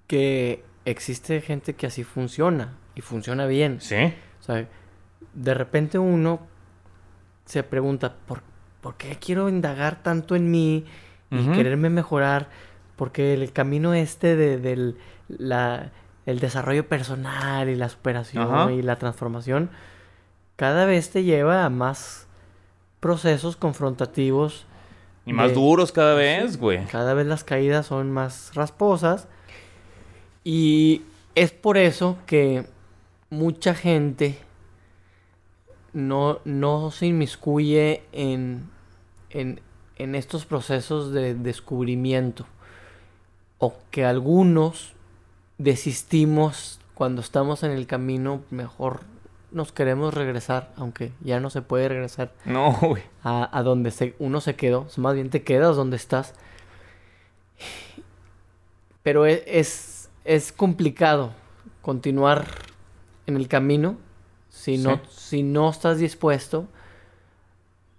que 0.07 0.63
existe 0.85 1.41
gente 1.41 1.75
que 1.75 1.87
así 1.87 2.05
funciona 2.05 2.77
y 2.95 3.01
funciona 3.01 3.47
bien. 3.47 3.81
Sí. 3.81 4.13
O 4.41 4.43
sea, 4.43 4.69
de 5.33 5.55
repente 5.55 5.99
uno 5.99 6.41
se 7.45 7.63
pregunta, 7.63 8.15
¿por 8.27 8.41
qué? 8.41 8.55
¿por 8.85 8.99
qué 8.99 9.17
quiero 9.19 9.49
indagar 9.49 10.03
tanto 10.03 10.37
en 10.37 10.51
mí 10.51 10.85
y 11.31 11.49
quererme 11.53 11.89
mejorar? 11.89 12.51
Porque 12.97 13.33
el 13.33 13.51
camino 13.51 13.95
este 13.95 14.37
de, 14.37 14.59
del 14.59 14.99
el 16.27 16.39
desarrollo 16.39 16.87
personal 16.87 17.71
y 17.71 17.77
la 17.77 17.89
superación 17.89 18.75
y 18.75 18.83
la 18.83 18.99
transformación 18.99 19.71
cada 20.57 20.85
vez 20.85 21.11
te 21.11 21.25
lleva 21.25 21.65
a 21.65 21.71
más 21.71 22.27
procesos 23.01 23.57
confrontativos. 23.57 24.67
Y 25.25 25.33
más 25.33 25.55
duros 25.55 25.91
cada 25.91 26.15
vez, 26.15 26.59
güey. 26.59 26.85
Cada 26.85 27.15
vez 27.15 27.27
las 27.27 27.43
caídas 27.43 27.87
son 27.87 28.13
más 28.13 28.51
rasposas. 28.55 29.29
Y 30.45 31.03
es 31.35 31.53
por 31.53 31.79
eso 31.79 32.19
que 32.27 32.67
mucha 33.31 33.75
gente 33.75 34.39
no, 35.95 36.41
no 36.45 36.91
se 36.91 37.07
inmiscuye 37.07 38.03
en 38.13 38.75
en, 39.35 40.15
estos 40.15 40.47
procesos 40.47 41.13
de 41.13 41.35
descubrimiento 41.35 42.47
o 43.59 43.75
que 43.91 44.05
algunos 44.05 44.95
desistimos 45.59 46.81
cuando 46.95 47.21
estamos 47.21 47.63
en 47.63 47.73
el 47.73 47.87
camino, 47.87 48.43
mejor 48.51 49.01
nos 49.51 49.73
queremos 49.73 50.15
regresar, 50.15 50.73
aunque 50.77 51.13
ya 51.21 51.41
no 51.41 51.51
se 51.51 51.63
puede 51.63 51.89
regresar. 51.89 52.33
No, 52.45 52.73
güey. 52.81 53.03
A, 53.23 53.63
donde 53.65 53.91
se, 53.91 54.15
uno 54.19 54.41
se 54.41 54.57
quedó. 54.57 54.87
Más 54.97 55.15
bien 55.15 55.31
te 55.31 55.43
quedas 55.43 55.77
donde 55.77 55.97
estás. 55.97 56.35
Pero 59.03 59.27
e, 59.27 59.45
es, 59.47 60.11
es, 60.25 60.51
complicado 60.51 61.33
continuar 61.83 62.47
en 63.27 63.37
el 63.37 63.47
camino 63.47 63.97
si, 64.65 64.79
no, 64.79 64.99
si 65.11 65.43
no 65.43 65.69
estás 65.69 65.99
dispuesto 65.99 66.69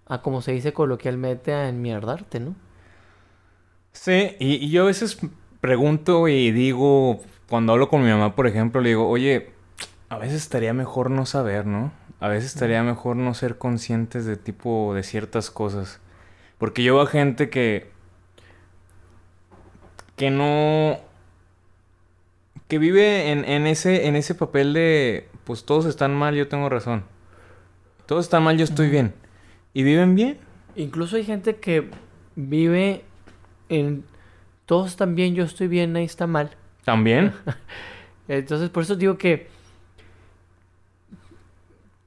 a 0.08 0.24
como 0.24 0.42
se 0.42 0.52
dice 0.52 0.74
coloquialmente 0.74 1.54
a 1.54 1.70
enmierdarte, 1.70 2.40
¿no? 2.40 2.56
Sí, 3.92 4.36
y, 4.40 4.72
yo 4.72 4.82
a 4.82 4.86
veces 4.88 5.20
pregunto 5.62 6.28
y 6.28 6.52
digo, 6.52 7.22
cuando 7.50 7.74
hablo 7.74 7.88
con 7.88 8.04
mi 8.04 8.10
mamá, 8.10 8.36
por 8.36 8.48
ejemplo, 8.48 8.82
le 8.82 8.90
digo, 8.90 9.08
oye, 9.08 9.52
a 10.10 10.18
veces 10.18 10.42
estaría 10.42 10.74
mejor 10.74 11.12
no 11.12 11.28
saber, 11.28 11.68
¿no? 11.68 11.92
A 12.20 12.30
veces 12.30 12.56
estaría 12.56 12.82
mejor 12.82 13.16
no 13.16 13.36
ser 13.36 13.60
conscientes 13.60 14.26
de 14.26 14.36
tipo 14.36 14.96
de 14.96 15.04
ciertas 15.04 15.52
cosas. 15.52 16.00
Porque 16.58 16.82
yo 16.82 16.96
veo 16.96 17.06
gente 17.06 17.52
que. 17.52 17.92
que 20.16 20.32
no. 20.32 20.98
que 22.68 22.80
vive 22.80 23.32
en, 23.32 23.46
en, 23.46 23.68
ese, 23.68 24.08
en 24.08 24.16
ese 24.16 24.34
papel 24.34 24.74
de. 24.74 25.30
Pues 25.46 25.64
todos 25.64 25.86
están 25.86 26.14
mal, 26.16 26.36
yo 26.36 26.48
tengo 26.48 26.68
razón. 26.70 27.04
Todos 28.06 28.26
están 28.26 28.44
mal, 28.44 28.58
yo 28.58 28.64
estoy 28.64 28.90
bien. 28.90 29.14
¿Y 29.74 29.84
viven 29.84 30.16
bien? 30.16 30.38
Incluso 30.76 31.16
hay 31.16 31.24
gente 31.24 31.56
que 31.58 31.90
vive 32.36 33.04
en... 33.70 34.04
Todos 34.66 34.88
están 34.88 35.16
bien, 35.16 35.36
yo 35.36 35.44
estoy 35.44 35.68
bien, 35.68 35.96
ahí 35.96 36.06
está 36.06 36.28
mal. 36.28 36.52
¿También? 36.84 37.34
Entonces, 38.28 38.70
por 38.70 38.84
eso 38.84 38.96
digo 38.96 39.18
que... 39.18 39.48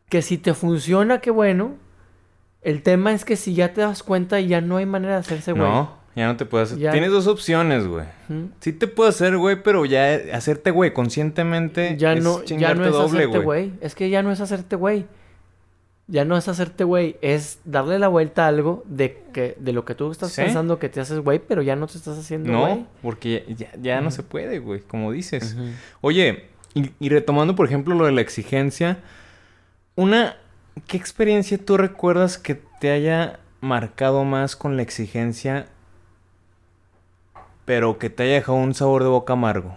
Que 0.08 0.22
si 0.22 0.38
te 0.38 0.54
funciona, 0.54 1.20
qué 1.20 1.30
bueno. 1.30 1.76
El 2.62 2.82
tema 2.82 3.12
es 3.12 3.24
que 3.24 3.36
si 3.36 3.54
ya 3.54 3.72
te 3.72 3.82
das 3.82 4.02
cuenta, 4.02 4.40
ya 4.40 4.60
no 4.60 4.78
hay 4.78 4.86
manera 4.86 5.14
de 5.14 5.20
hacerse 5.20 5.52
güey. 5.52 5.64
No, 5.64 5.97
ya 6.14 6.26
no 6.26 6.36
te 6.36 6.44
puedes 6.44 6.72
hacer. 6.72 6.90
Tienes 6.90 7.10
dos 7.10 7.26
opciones, 7.26 7.86
güey. 7.86 8.06
Sí 8.60 8.72
te 8.72 8.86
puedo 8.86 9.08
hacer, 9.08 9.36
güey, 9.36 9.62
pero 9.62 9.84
ya 9.84 10.18
hacerte, 10.32 10.70
güey, 10.70 10.92
conscientemente. 10.92 11.96
Ya 11.96 12.14
no, 12.14 12.42
ya 12.44 12.74
no 12.74 12.86
es 12.86 12.94
hacerte, 12.94 13.38
güey. 13.38 13.72
Es 13.80 13.94
que 13.94 14.10
ya 14.10 14.22
no 14.22 14.32
es 14.32 14.40
hacerte, 14.40 14.76
güey 14.76 15.06
ya 16.10 16.24
no 16.24 16.38
es 16.38 16.48
hacerte 16.48 16.84
güey, 16.84 17.16
es 17.20 17.60
darle 17.64 17.98
la 17.98 18.08
vuelta 18.08 18.46
a 18.46 18.48
algo 18.48 18.82
de 18.86 19.22
que 19.32 19.56
de 19.60 19.72
lo 19.74 19.84
que 19.84 19.94
tú 19.94 20.10
estás 20.10 20.34
pensando 20.34 20.78
que 20.78 20.88
te 20.88 21.00
haces 21.00 21.20
güey, 21.20 21.38
pero 21.38 21.60
ya 21.60 21.76
no 21.76 21.86
te 21.86 21.98
estás 21.98 22.18
haciendo 22.18 22.58
güey. 22.58 22.74
No, 22.76 22.86
porque 23.02 23.44
ya, 23.56 23.70
ya 23.80 24.00
no 24.00 24.10
se 24.10 24.22
puede, 24.22 24.58
güey, 24.58 24.80
como 24.80 25.12
dices. 25.12 25.54
Oye, 26.00 26.46
y, 26.74 27.08
retomando, 27.08 27.54
por 27.54 27.66
ejemplo, 27.66 27.94
lo 27.94 28.06
de 28.06 28.12
la 28.12 28.20
exigencia, 28.20 28.98
una... 29.94 30.36
¿Qué 30.86 30.96
experiencia 30.96 31.58
tú 31.58 31.76
recuerdas 31.76 32.38
que 32.38 32.54
te 32.54 32.92
haya 32.92 33.40
marcado 33.60 34.22
más 34.24 34.54
con 34.54 34.76
la 34.76 34.82
exigencia 34.82 35.66
pero 37.68 37.98
que 37.98 38.08
te 38.08 38.22
haya 38.22 38.32
dejado 38.36 38.56
un 38.56 38.72
sabor 38.72 39.02
de 39.02 39.10
boca 39.10 39.34
amargo. 39.34 39.76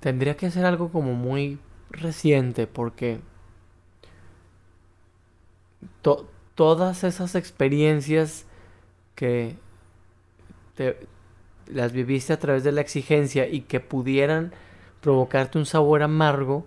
Tendría 0.00 0.36
que 0.36 0.50
ser 0.50 0.64
algo 0.64 0.90
como 0.90 1.14
muy 1.14 1.58
reciente 1.90 2.66
porque 2.66 3.20
to- 6.02 6.26
todas 6.54 7.04
esas 7.04 7.34
experiencias 7.34 8.46
que 9.14 9.56
te- 10.74 11.06
las 11.66 11.92
viviste 11.92 12.32
a 12.32 12.38
través 12.38 12.64
de 12.64 12.72
la 12.72 12.80
exigencia 12.80 13.48
y 13.48 13.62
que 13.62 13.80
pudieran 13.80 14.52
provocarte 15.00 15.58
un 15.58 15.66
sabor 15.66 16.02
amargo, 16.02 16.66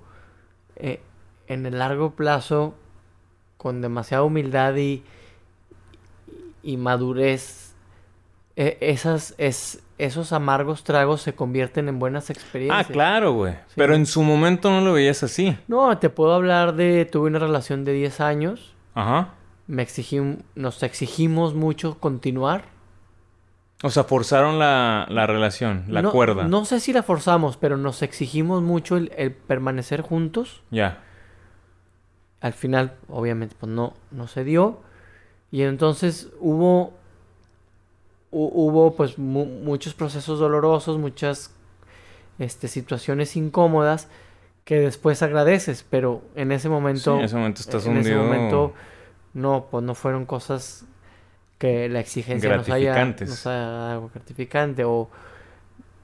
eh, 0.75 1.01
en 1.47 1.65
el 1.65 1.79
largo 1.79 2.11
plazo, 2.11 2.75
con 3.59 3.81
demasiada 3.81 4.23
humildad 4.23 4.73
y, 4.77 5.03
y 6.63 6.77
madurez, 6.77 7.73
e- 8.55 8.77
esas, 8.81 9.35
es, 9.37 9.83
esos 9.97 10.31
amargos 10.33 10.83
tragos 10.83 11.21
se 11.21 11.33
convierten 11.35 11.89
en 11.89 11.99
buenas 11.99 12.29
Ah, 12.29 12.33
experiencias. 12.33 12.87
claro, 12.87 13.33
güey. 13.33 13.53
Sí. 13.67 13.73
Pero 13.75 13.95
en 13.95 14.05
su 14.05 14.23
momento 14.23 14.71
no 14.71 14.81
lo 14.81 14.93
veías 14.93 15.23
así. 15.23 15.57
No, 15.67 15.97
te 15.97 16.09
puedo 16.09 16.33
hablar 16.33 16.75
de, 16.75 17.05
tuve 17.05 17.27
una 17.29 17.39
relación 17.39 17.83
de 17.85 17.93
10 17.93 18.21
años, 18.21 18.73
Ajá. 18.95 19.33
me 19.67 19.81
exigí, 19.81 20.21
nos 20.55 20.81
exigimos 20.83 21.53
mucho 21.53 21.99
continuar. 21.99 22.63
O 23.81 23.89
sea, 23.89 24.03
forzaron 24.03 24.57
la, 24.59 25.05
la 25.09 25.25
relación, 25.25 25.85
la 25.87 26.01
no, 26.01 26.11
cuerda. 26.11 26.45
No 26.45 26.65
sé 26.65 26.79
si 26.81 26.91
la 26.91 27.03
forzamos, 27.03 27.55
pero 27.55 27.77
nos 27.77 28.01
exigimos 28.01 28.61
mucho 28.61 28.97
el, 28.97 29.11
el 29.17 29.31
permanecer 29.33 30.01
juntos. 30.01 30.63
Ya. 30.69 31.03
Al 32.41 32.53
final, 32.53 32.93
obviamente, 33.09 33.55
pues 33.59 33.71
no, 33.71 33.93
no 34.11 34.27
se 34.27 34.43
dio. 34.43 34.79
Y 35.51 35.63
entonces 35.63 36.29
hubo, 36.39 36.93
hu- 38.31 38.51
hubo 38.53 38.95
pues 38.95 39.17
mu- 39.17 39.45
muchos 39.45 39.93
procesos 39.93 40.39
dolorosos, 40.39 40.97
muchas 40.97 41.51
este, 42.37 42.67
situaciones 42.67 43.35
incómodas 43.35 44.07
que 44.63 44.79
después 44.79 45.21
agradeces, 45.23 45.83
pero 45.89 46.21
en 46.35 46.51
ese 46.51 46.63
Sí, 46.63 46.69
momento... 46.69 47.17
en 47.17 47.25
ese 47.25 47.35
momento 47.35 47.61
estás 47.61 47.85
en 47.87 47.97
ese 47.97 48.11
hundido. 48.15 48.23
momento 48.23 48.73
no, 49.33 49.65
pues 49.69 49.83
no 49.83 49.95
fueron 49.95 50.25
cosas 50.25 50.85
que 51.57 51.89
la 51.89 51.99
exigencia 51.99 52.49
nos 52.55 52.69
haya, 52.69 52.93
nos 53.25 53.47
haya 53.47 53.59
dado 53.59 53.91
algo 53.91 54.11
gratificante. 54.13 54.83
O 54.85 55.09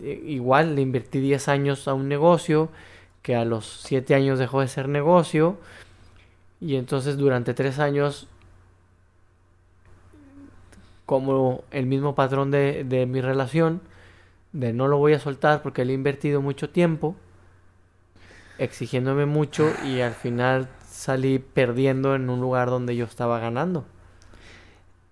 eh, 0.01 0.21
igual 0.25 0.75
le 0.75 0.81
invertí 0.81 1.19
10 1.19 1.47
años 1.47 1.87
a 1.87 1.93
un 1.93 2.09
negocio 2.09 2.69
que 3.21 3.35
a 3.35 3.45
los 3.45 3.81
7 3.83 4.15
años 4.15 4.37
dejó 4.39 4.61
de 4.61 4.67
ser 4.67 4.89
negocio. 4.89 5.57
Y 6.61 6.75
entonces 6.75 7.17
durante 7.17 7.53
3 7.53 7.79
años, 7.79 8.27
como 11.05 11.63
el 11.71 11.85
mismo 11.85 12.15
patrón 12.15 12.51
de, 12.51 12.83
de 12.83 13.05
mi 13.05 13.21
relación, 13.21 13.81
de 14.53 14.73
no 14.73 14.87
lo 14.87 14.97
voy 14.97 15.13
a 15.13 15.19
soltar 15.19 15.61
porque 15.61 15.85
le 15.85 15.91
he 15.91 15.95
invertido 15.95 16.41
mucho 16.41 16.69
tiempo, 16.69 17.15
exigiéndome 18.57 19.25
mucho 19.25 19.71
y 19.85 20.01
al 20.01 20.13
final 20.13 20.69
salí 20.87 21.39
perdiendo 21.39 22.15
en 22.15 22.29
un 22.29 22.39
lugar 22.39 22.69
donde 22.69 22.95
yo 22.95 23.05
estaba 23.05 23.39
ganando. 23.39 23.85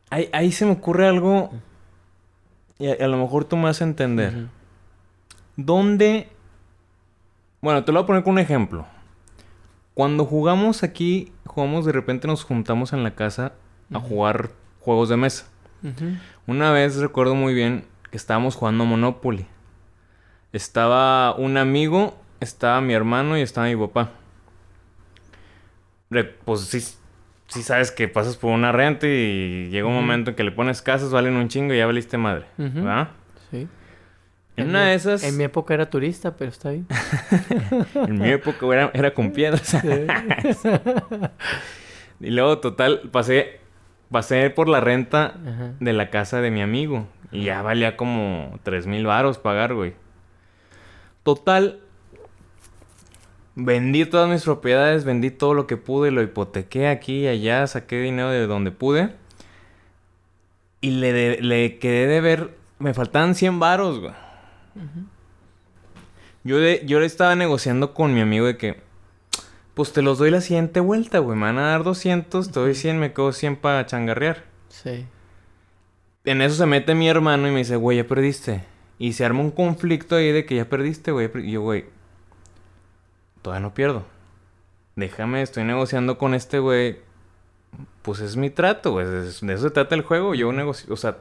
Ahí, 0.09 0.29
ahí 0.31 0.51
se 0.51 0.65
me 0.65 0.71
ocurre 0.71 1.07
algo. 1.07 1.51
Y 2.79 2.87
a, 2.87 2.93
a 2.93 3.07
lo 3.07 3.17
mejor 3.17 3.45
tú 3.45 3.57
me 3.57 3.63
vas 3.63 3.81
a 3.81 3.83
entender. 3.83 4.47
¿Dónde? 5.55 6.29
Bueno, 7.61 7.83
te 7.83 7.91
lo 7.91 7.99
voy 7.99 8.03
a 8.03 8.07
poner 8.07 8.23
con 8.23 8.33
un 8.33 8.39
ejemplo. 8.39 8.85
Cuando 9.93 10.25
jugamos 10.25 10.83
aquí, 10.83 11.31
jugamos 11.45 11.85
de 11.85 11.91
repente 11.91 12.27
nos 12.27 12.43
juntamos 12.43 12.93
en 12.93 13.03
la 13.03 13.15
casa 13.15 13.53
a 13.93 13.99
jugar 13.99 14.49
juegos 14.79 15.09
de 15.09 15.17
mesa. 15.17 15.45
Una 16.47 16.71
vez 16.71 16.95
recuerdo 16.97 17.35
muy 17.35 17.53
bien 17.53 17.85
que 18.09 18.17
estábamos 18.17 18.55
jugando 18.55 18.85
Monopoly. 18.85 19.45
Estaba 20.51 21.35
un 21.35 21.57
amigo, 21.57 22.17
estaba 22.39 22.79
mi 22.81 22.93
hermano 22.93 23.37
y 23.37 23.41
estaba 23.41 23.67
mi 23.67 23.75
papá. 23.75 24.11
Pues 26.45 26.61
sí, 26.61 26.79
sí 27.47 27.63
sabes 27.63 27.91
que 27.91 28.07
pasas 28.07 28.37
por 28.37 28.51
una 28.51 28.71
renta 28.71 29.07
y 29.07 29.69
llega 29.69 29.87
un 29.87 29.95
momento 29.95 30.31
en 30.31 30.35
que 30.35 30.43
le 30.43 30.51
pones 30.51 30.81
casas, 30.81 31.11
valen 31.11 31.35
un 31.35 31.49
chingo 31.49 31.73
y 31.73 31.77
ya 31.77 31.85
valiste 31.85 32.17
madre. 32.17 32.45
¿Verdad? 32.57 33.09
Sí. 33.51 33.67
En 34.55 34.65
En 34.65 34.69
una 34.69 34.81
mi- 34.83 34.89
de 34.89 34.93
esas, 34.95 35.23
En 35.23 35.35
mi 35.37 35.43
época 35.45 35.73
era 35.73 35.89
turista, 35.89 36.35
pero 36.35 36.51
está 36.51 36.69
bien. 36.71 36.85
en 37.95 38.19
mi 38.19 38.29
época 38.29 38.65
era, 38.67 38.91
era 38.93 39.13
con 39.13 39.31
piedras. 39.31 39.75
y 42.19 42.29
luego, 42.29 42.59
total, 42.59 43.01
pasé, 43.11 43.59
pasé 44.11 44.49
por 44.49 44.69
la 44.69 44.79
renta 44.79 45.25
Ajá. 45.25 45.71
de 45.79 45.93
la 45.93 46.09
casa 46.09 46.39
de 46.41 46.51
mi 46.51 46.61
amigo. 46.61 47.07
Y 47.31 47.45
ya 47.45 47.61
valía 47.63 47.97
como 47.97 48.59
tres 48.61 48.85
mil 48.85 49.05
varos 49.07 49.39
pagar, 49.39 49.73
güey. 49.73 49.95
Total. 51.23 51.79
Vendí 53.55 54.05
todas 54.05 54.29
mis 54.29 54.43
propiedades, 54.43 55.03
vendí 55.03 55.31
todo 55.31 55.53
lo 55.55 55.65
que 55.67 55.77
pude, 55.77 56.11
lo 56.11 56.21
hipotequé 56.21 56.87
aquí 56.87 57.21
y 57.21 57.27
allá, 57.27 57.65
saqué 57.67 57.99
dinero 58.01 58.29
de 58.29 58.45
donde 58.47 58.71
pude. 58.71 59.09
Y 60.81 60.91
le, 60.91 61.11
de- 61.13 61.41
le 61.41 61.79
quedé 61.79 62.07
de 62.07 62.21
ver, 62.21 62.55
me 62.77 62.93
faltaban 62.93 63.33
100 63.35 63.59
varos, 63.59 63.99
güey. 63.99 64.13
Yo, 66.43 66.57
de- 66.57 66.81
yo 66.85 66.99
le 66.99 67.05
estaba 67.05 67.35
negociando 67.35 67.93
con 67.93 68.13
mi 68.13 68.21
amigo 68.21 68.45
de 68.45 68.57
que, 68.57 68.81
pues 69.73 69.93
te 69.93 70.01
los 70.01 70.17
doy 70.17 70.29
la 70.29 70.41
siguiente 70.41 70.79
vuelta, 70.79 71.19
güey. 71.19 71.37
Me 71.37 71.45
van 71.45 71.57
a 71.57 71.69
dar 71.69 71.83
200, 71.83 72.51
te 72.51 72.59
doy 72.59 72.75
100, 72.75 72.99
me 72.99 73.13
quedo 73.13 73.31
100 73.31 73.55
para 73.55 73.85
changarrear. 73.85 74.43
Sí. 74.69 75.05
En 76.25 76.41
eso 76.41 76.55
se 76.55 76.65
mete 76.65 76.95
mi 76.95 77.07
hermano 77.09 77.47
y 77.47 77.51
me 77.51 77.59
dice, 77.59 77.75
güey, 77.75 77.97
ya 77.97 78.07
perdiste. 78.07 78.63
Y 78.99 79.13
se 79.13 79.25
arma 79.25 79.39
un 79.41 79.51
conflicto 79.51 80.15
ahí 80.15 80.31
de 80.31 80.45
que 80.45 80.55
ya 80.55 80.65
perdiste, 80.69 81.11
güey. 81.11 81.29
Y 81.35 81.51
yo, 81.51 81.61
güey, 81.61 81.85
todavía 83.41 83.61
no 83.67 83.73
pierdo. 83.73 84.03
Déjame, 84.95 85.41
estoy 85.41 85.63
negociando 85.63 86.17
con 86.17 86.33
este 86.33 86.59
güey. 86.59 86.99
Pues 88.03 88.19
es 88.19 88.37
mi 88.37 88.49
trato, 88.49 88.91
güey. 88.91 89.05
De 89.07 89.27
eso 89.29 89.57
se 89.57 89.69
trata 89.71 89.95
el 89.95 90.03
juego. 90.03 90.35
Yo 90.35 90.51
negocio, 90.53 90.93
o 90.93 90.97
sea, 90.97 91.17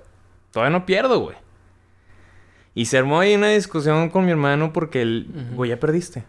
todavía 0.52 0.76
no 0.78 0.84
pierdo, 0.84 1.20
güey. 1.20 1.36
Y 2.74 2.86
se 2.86 2.98
armó 2.98 3.20
ahí 3.20 3.34
una 3.34 3.48
discusión 3.48 4.08
con 4.08 4.24
mi 4.24 4.30
hermano 4.30 4.72
porque 4.72 5.02
él, 5.02 5.26
Ujú. 5.30 5.56
güey, 5.56 5.70
ya 5.70 5.78
perdiste. 5.80 6.24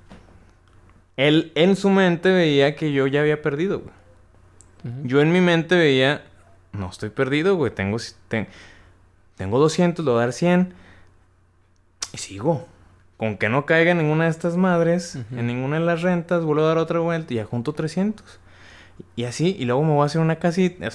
Él 1.15 1.51
en 1.55 1.75
su 1.75 1.89
mente 1.89 2.31
veía 2.31 2.75
que 2.75 2.91
yo 2.91 3.07
ya 3.07 3.21
había 3.21 3.41
perdido, 3.41 3.79
güey. 3.79 3.93
Yo 5.05 5.21
en 5.21 5.31
mi 5.31 5.39
mente 5.39 5.75
veía, 5.77 6.23
no 6.73 6.89
estoy 6.89 7.09
perdido, 7.09 7.55
güey. 7.55 7.71
Tengo, 7.73 7.97
ten- 8.27 8.47
tengo 9.37 9.57
200, 9.59 10.03
le 10.03 10.11
voy 10.11 10.17
a 10.19 10.23
dar 10.25 10.33
100. 10.33 10.73
Y 12.11 12.17
sigo. 12.17 12.67
Con 13.15 13.37
que 13.37 13.47
no 13.47 13.65
caiga 13.65 13.91
en 13.91 13.99
ninguna 13.99 14.25
de 14.25 14.31
estas 14.31 14.57
madres, 14.57 15.17
en 15.31 15.47
ninguna 15.47 15.79
de 15.79 15.85
las 15.85 16.01
rentas, 16.01 16.43
vuelvo 16.43 16.63
a 16.63 16.67
dar 16.67 16.77
otra 16.79 16.99
vuelta 16.99 17.31
y 17.33 17.37
ya 17.37 17.45
junto 17.45 17.71
300. 17.71 18.25
Y 19.15 19.23
así, 19.23 19.55
y 19.57 19.63
luego 19.63 19.83
me 19.83 19.93
voy 19.93 20.01
a 20.03 20.05
hacer 20.07 20.19
una 20.19 20.35
casita. 20.37 20.89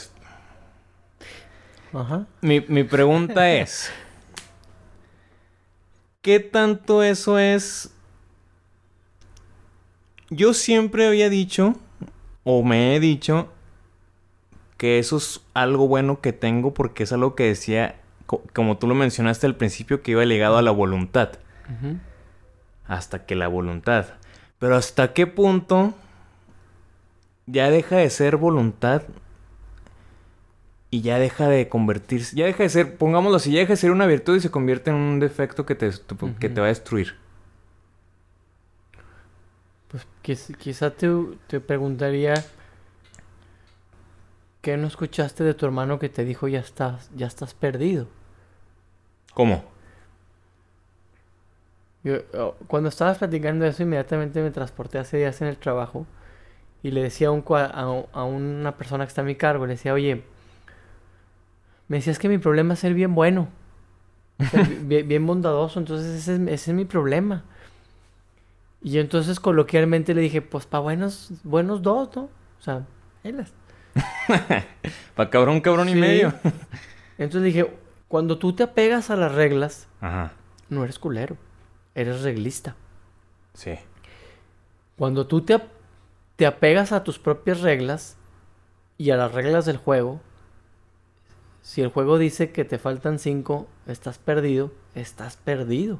Ajá. 1.94 2.26
Mi, 2.42 2.60
mi 2.68 2.84
pregunta 2.84 3.50
es, 3.54 3.90
¿qué 6.22 6.40
tanto 6.40 7.02
eso 7.02 7.38
es? 7.38 7.92
Yo 10.30 10.52
siempre 10.54 11.06
había 11.06 11.30
dicho, 11.30 11.74
o 12.44 12.62
me 12.62 12.94
he 12.94 13.00
dicho, 13.00 13.48
que 14.76 14.98
eso 14.98 15.16
es 15.16 15.40
algo 15.54 15.88
bueno 15.88 16.20
que 16.20 16.32
tengo 16.32 16.74
porque 16.74 17.04
es 17.04 17.12
algo 17.12 17.34
que 17.34 17.44
decía, 17.44 17.96
co- 18.26 18.42
como 18.54 18.76
tú 18.78 18.86
lo 18.86 18.94
mencionaste 18.94 19.46
al 19.46 19.56
principio, 19.56 20.02
que 20.02 20.12
iba 20.12 20.24
ligado 20.24 20.58
a 20.58 20.62
la 20.62 20.70
voluntad. 20.70 21.30
Hasta 22.86 23.26
que 23.26 23.34
la 23.34 23.48
voluntad. 23.48 24.06
Pero 24.58 24.76
hasta 24.76 25.12
qué 25.12 25.26
punto 25.26 25.94
ya 27.46 27.70
deja 27.70 27.96
de 27.96 28.10
ser 28.10 28.36
voluntad 28.36 29.02
y 30.90 31.02
ya 31.02 31.18
deja 31.18 31.48
de 31.48 31.68
convertirse, 31.68 32.34
ya 32.36 32.46
deja 32.46 32.62
de 32.62 32.68
ser, 32.70 32.96
pongámoslo 32.96 33.36
así, 33.36 33.52
ya 33.52 33.60
deja 33.60 33.74
de 33.74 33.76
ser 33.76 33.90
una 33.90 34.06
virtud 34.06 34.36
y 34.36 34.40
se 34.40 34.50
convierte 34.50 34.90
en 34.90 34.96
un 34.96 35.20
defecto 35.20 35.66
que 35.66 35.74
te, 35.74 35.90
que 36.40 36.48
te 36.48 36.60
va 36.60 36.66
a 36.66 36.70
destruir. 36.70 37.16
Pues 39.88 40.06
quiz- 40.22 40.56
quizá 40.56 40.90
te, 40.90 41.08
te 41.46 41.60
preguntaría 41.60 42.34
¿qué 44.60 44.76
no 44.76 44.86
escuchaste 44.86 45.44
de 45.44 45.54
tu 45.54 45.66
hermano 45.66 45.98
que 45.98 46.08
te 46.08 46.24
dijo 46.24 46.48
ya 46.48 46.60
estás, 46.60 47.10
ya 47.16 47.26
estás 47.26 47.54
perdido? 47.54 48.06
¿Cómo? 49.34 49.64
Yo, 52.04 52.16
oh, 52.34 52.54
cuando 52.66 52.88
estabas 52.88 53.18
platicando 53.18 53.66
eso, 53.66 53.82
inmediatamente 53.82 54.40
me 54.42 54.50
transporté 54.50 54.98
hace 54.98 55.18
días 55.18 55.40
en 55.42 55.48
el 55.48 55.56
trabajo 55.58 56.06
y 56.82 56.90
le 56.92 57.02
decía 57.02 57.28
a, 57.28 57.30
un 57.32 57.44
a, 57.50 58.04
a 58.12 58.24
una 58.24 58.76
persona 58.76 59.04
que 59.04 59.08
está 59.08 59.22
a 59.22 59.24
mi 59.24 59.34
cargo, 59.36 59.66
le 59.66 59.74
decía, 59.74 59.94
oye, 59.94 60.22
me 61.88 61.96
decías 61.98 62.18
que 62.18 62.28
mi 62.28 62.38
problema 62.38 62.74
es 62.74 62.80
ser 62.80 62.94
bien 62.94 63.14
bueno, 63.14 63.48
ser 64.50 64.66
bien, 64.82 65.08
bien 65.08 65.26
bondadoso, 65.26 65.78
entonces 65.80 66.06
ese 66.20 66.34
es, 66.34 66.40
ese 66.40 66.70
es 66.70 66.76
mi 66.76 66.84
problema. 66.84 67.44
Y 68.80 68.92
yo 68.92 69.00
entonces 69.00 69.40
coloquialmente 69.40 70.14
le 70.14 70.20
dije, 70.20 70.40
pues 70.42 70.66
para 70.66 70.82
buenos, 70.82 71.30
buenos 71.42 71.82
dos, 71.82 72.14
¿no? 72.14 72.22
O 72.22 72.62
sea, 72.62 72.86
ahí 73.24 73.32
las- 73.32 73.52
Pa' 75.16 75.30
cabrón, 75.30 75.60
cabrón 75.60 75.88
y 75.88 75.94
medio. 75.96 76.32
Entonces 77.18 77.42
dije, 77.52 77.68
cuando 78.06 78.38
tú 78.38 78.52
te 78.52 78.62
apegas 78.62 79.10
a 79.10 79.16
las 79.16 79.32
reglas, 79.32 79.88
Ajá. 80.00 80.32
no 80.68 80.84
eres 80.84 81.00
culero, 81.00 81.36
eres 81.96 82.22
reglista. 82.22 82.76
Sí. 83.54 83.72
Cuando 84.96 85.26
tú 85.26 85.40
te, 85.40 85.60
te 86.36 86.46
apegas 86.46 86.92
a 86.92 87.02
tus 87.02 87.18
propias 87.18 87.60
reglas 87.60 88.16
y 88.96 89.10
a 89.10 89.16
las 89.16 89.32
reglas 89.32 89.64
del 89.66 89.78
juego, 89.78 90.20
si 91.62 91.82
el 91.82 91.88
juego 91.88 92.18
dice 92.18 92.50
que 92.50 92.64
te 92.64 92.78
faltan 92.78 93.18
cinco, 93.18 93.66
estás 93.86 94.18
perdido, 94.18 94.70
estás 94.94 95.36
perdido. 95.36 95.98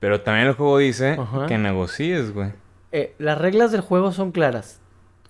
Pero 0.00 0.20
también 0.20 0.46
el 0.48 0.54
juego 0.54 0.78
dice 0.78 1.16
Ajá. 1.18 1.46
que 1.46 1.58
negocies, 1.58 2.32
güey. 2.32 2.52
Eh, 2.92 3.14
las 3.18 3.36
reglas 3.38 3.72
del 3.72 3.80
juego 3.80 4.12
son 4.12 4.30
claras. 4.32 4.80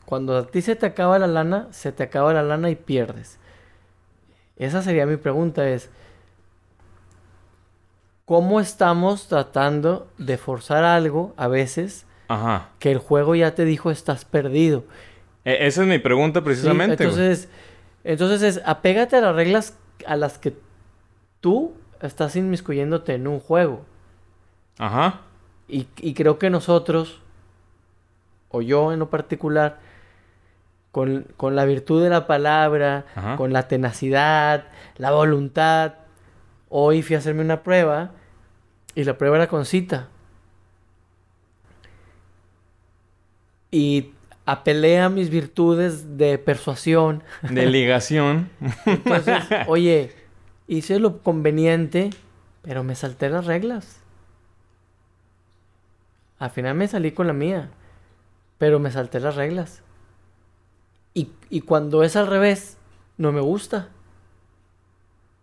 Cuando 0.04 0.36
a 0.36 0.46
ti 0.46 0.62
se 0.62 0.76
te 0.76 0.86
acaba 0.86 1.18
la 1.18 1.26
lana, 1.26 1.68
se 1.70 1.92
te 1.92 2.02
acaba 2.02 2.32
la 2.32 2.42
lana 2.42 2.70
y 2.70 2.76
pierdes. 2.76 3.38
Esa 4.56 4.82
sería 4.82 5.06
mi 5.06 5.16
pregunta 5.16 5.68
es, 5.68 5.90
¿cómo 8.24 8.60
estamos 8.60 9.28
tratando 9.28 10.08
de 10.18 10.36
forzar 10.38 10.84
algo 10.84 11.32
a 11.36 11.48
veces 11.48 12.06
Ajá. 12.28 12.68
que 12.78 12.90
el 12.90 12.98
juego 12.98 13.34
ya 13.34 13.54
te 13.54 13.64
dijo 13.64 13.90
estás 13.90 14.24
perdido? 14.24 14.84
E- 15.44 15.66
esa 15.66 15.82
es 15.82 15.88
mi 15.88 15.98
pregunta 15.98 16.40
Sí, 16.40 16.44
precisamente, 16.44 17.06
güey. 17.06 17.38
Entonces, 18.08 18.40
es, 18.42 18.62
apégate 18.64 19.16
a 19.16 19.20
las 19.20 19.34
reglas 19.34 19.76
a 20.06 20.16
las 20.16 20.38
que 20.38 20.56
tú 21.42 21.74
estás 22.00 22.36
inmiscuyéndote 22.36 23.12
en 23.12 23.26
un 23.26 23.38
juego. 23.38 23.84
Ajá. 24.78 25.20
Y, 25.68 25.88
y 25.98 26.14
creo 26.14 26.38
que 26.38 26.48
nosotros, 26.48 27.20
o 28.48 28.62
yo 28.62 28.94
en 28.94 28.98
lo 28.98 29.10
particular, 29.10 29.80
con, 30.90 31.26
con 31.36 31.54
la 31.54 31.66
virtud 31.66 32.02
de 32.02 32.08
la 32.08 32.26
palabra, 32.26 33.04
Ajá. 33.14 33.36
con 33.36 33.52
la 33.52 33.68
tenacidad, 33.68 34.64
la 34.96 35.10
voluntad, 35.10 35.96
hoy 36.70 37.02
fui 37.02 37.14
a 37.14 37.18
hacerme 37.18 37.42
una 37.42 37.62
prueba 37.62 38.12
y 38.94 39.04
la 39.04 39.18
prueba 39.18 39.36
era 39.36 39.48
con 39.48 39.66
cita. 39.66 40.08
Y 43.70 44.14
apelé 44.48 44.98
a 44.98 45.10
mis 45.10 45.28
virtudes 45.28 46.16
de 46.16 46.38
persuasión. 46.38 47.22
De 47.42 47.66
ligación. 47.66 48.48
Entonces, 48.86 49.44
oye, 49.66 50.10
hice 50.66 50.98
lo 50.98 51.18
conveniente, 51.18 52.08
pero 52.62 52.82
me 52.82 52.94
salté 52.94 53.28
las 53.28 53.44
reglas. 53.44 54.00
Al 56.38 56.48
final 56.48 56.76
me 56.76 56.88
salí 56.88 57.12
con 57.12 57.26
la 57.26 57.34
mía, 57.34 57.68
pero 58.56 58.78
me 58.78 58.90
salté 58.90 59.20
las 59.20 59.36
reglas. 59.36 59.82
Y, 61.12 61.30
y 61.50 61.60
cuando 61.60 62.02
es 62.02 62.16
al 62.16 62.26
revés, 62.26 62.78
no 63.18 63.32
me 63.32 63.42
gusta. 63.42 63.90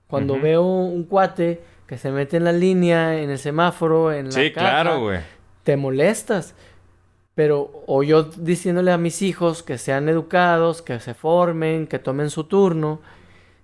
Cuando 0.07 0.39
veo 0.39 0.63
un 0.63 1.03
cuate 1.03 1.61
que 1.85 1.99
se 1.99 2.09
mete 2.09 2.37
en 2.37 2.43
la 2.45 2.53
línea, 2.53 3.21
en 3.21 3.29
el 3.29 3.37
semáforo, 3.37 4.11
en 4.11 4.27
la 4.27 4.31
sí, 4.31 4.51
caja, 4.51 4.81
claro, 4.81 5.01
güey. 5.01 5.19
te 5.63 5.77
molestas. 5.77 6.55
Pero, 7.35 7.83
o 7.85 8.01
yo 8.01 8.23
diciéndole 8.23 8.91
a 8.91 8.97
mis 8.97 9.21
hijos 9.21 9.61
que 9.61 9.77
sean 9.77 10.07
educados, 10.07 10.81
que 10.81 10.99
se 10.99 11.13
formen, 11.13 11.85
que 11.87 11.99
tomen 11.99 12.29
su 12.29 12.45
turno. 12.45 13.01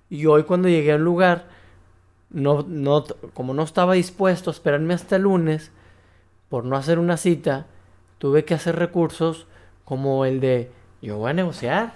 Y 0.09 0.25
hoy 0.25 0.43
cuando 0.43 0.67
llegué 0.67 0.91
al 0.91 1.03
lugar, 1.03 1.47
no, 2.29 2.65
no, 2.67 3.05
como 3.33 3.53
no 3.53 3.63
estaba 3.63 3.93
dispuesto 3.93 4.49
a 4.49 4.53
esperarme 4.53 4.93
hasta 4.93 5.15
el 5.15 5.21
lunes, 5.23 5.71
por 6.49 6.65
no 6.65 6.75
hacer 6.75 6.99
una 6.99 7.15
cita, 7.15 7.65
tuve 8.17 8.43
que 8.43 8.53
hacer 8.53 8.75
recursos 8.75 9.47
como 9.85 10.25
el 10.25 10.41
de, 10.41 10.69
yo 11.01 11.17
voy 11.17 11.31
a 11.31 11.33
negociar. 11.33 11.93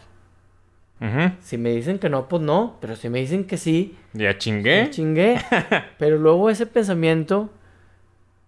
Si 1.41 1.57
me 1.57 1.69
dicen 1.71 1.99
que 1.99 2.09
no, 2.09 2.27
pues 2.27 2.41
no. 2.41 2.77
Pero 2.81 2.95
si 2.95 3.09
me 3.09 3.19
dicen 3.19 3.45
que 3.45 3.57
sí, 3.57 3.95
Ya 4.13 4.37
chingué. 4.39 4.83
me 4.83 4.89
chingué. 4.89 5.41
Pero 5.99 6.17
luego 6.17 6.49
ese 6.49 6.65
pensamiento 6.65 7.49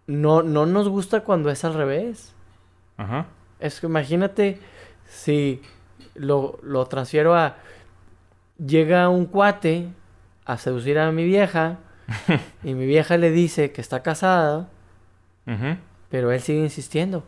no, 0.07 0.41
no 0.41 0.65
nos 0.65 0.89
gusta 0.89 1.21
cuando 1.21 1.51
es 1.51 1.63
al 1.65 1.75
revés. 1.75 2.33
Ajá. 2.97 3.27
Es 3.59 3.79
que 3.79 3.87
imagínate 3.87 4.59
si 5.07 5.61
lo, 6.15 6.59
lo 6.63 6.85
transfiero 6.87 7.35
a... 7.35 7.55
Llega 8.57 9.07
un 9.09 9.25
cuate 9.25 9.87
a 10.45 10.57
seducir 10.57 10.97
a 10.99 11.11
mi 11.11 11.25
vieja 11.25 11.77
y 12.63 12.73
mi 12.73 12.85
vieja 12.85 13.17
le 13.17 13.29
dice 13.31 13.71
que 13.71 13.81
está 13.81 14.01
casada, 14.01 14.67
pero 16.09 16.31
él 16.31 16.41
sigue 16.41 16.59
insistiendo. 16.61 17.23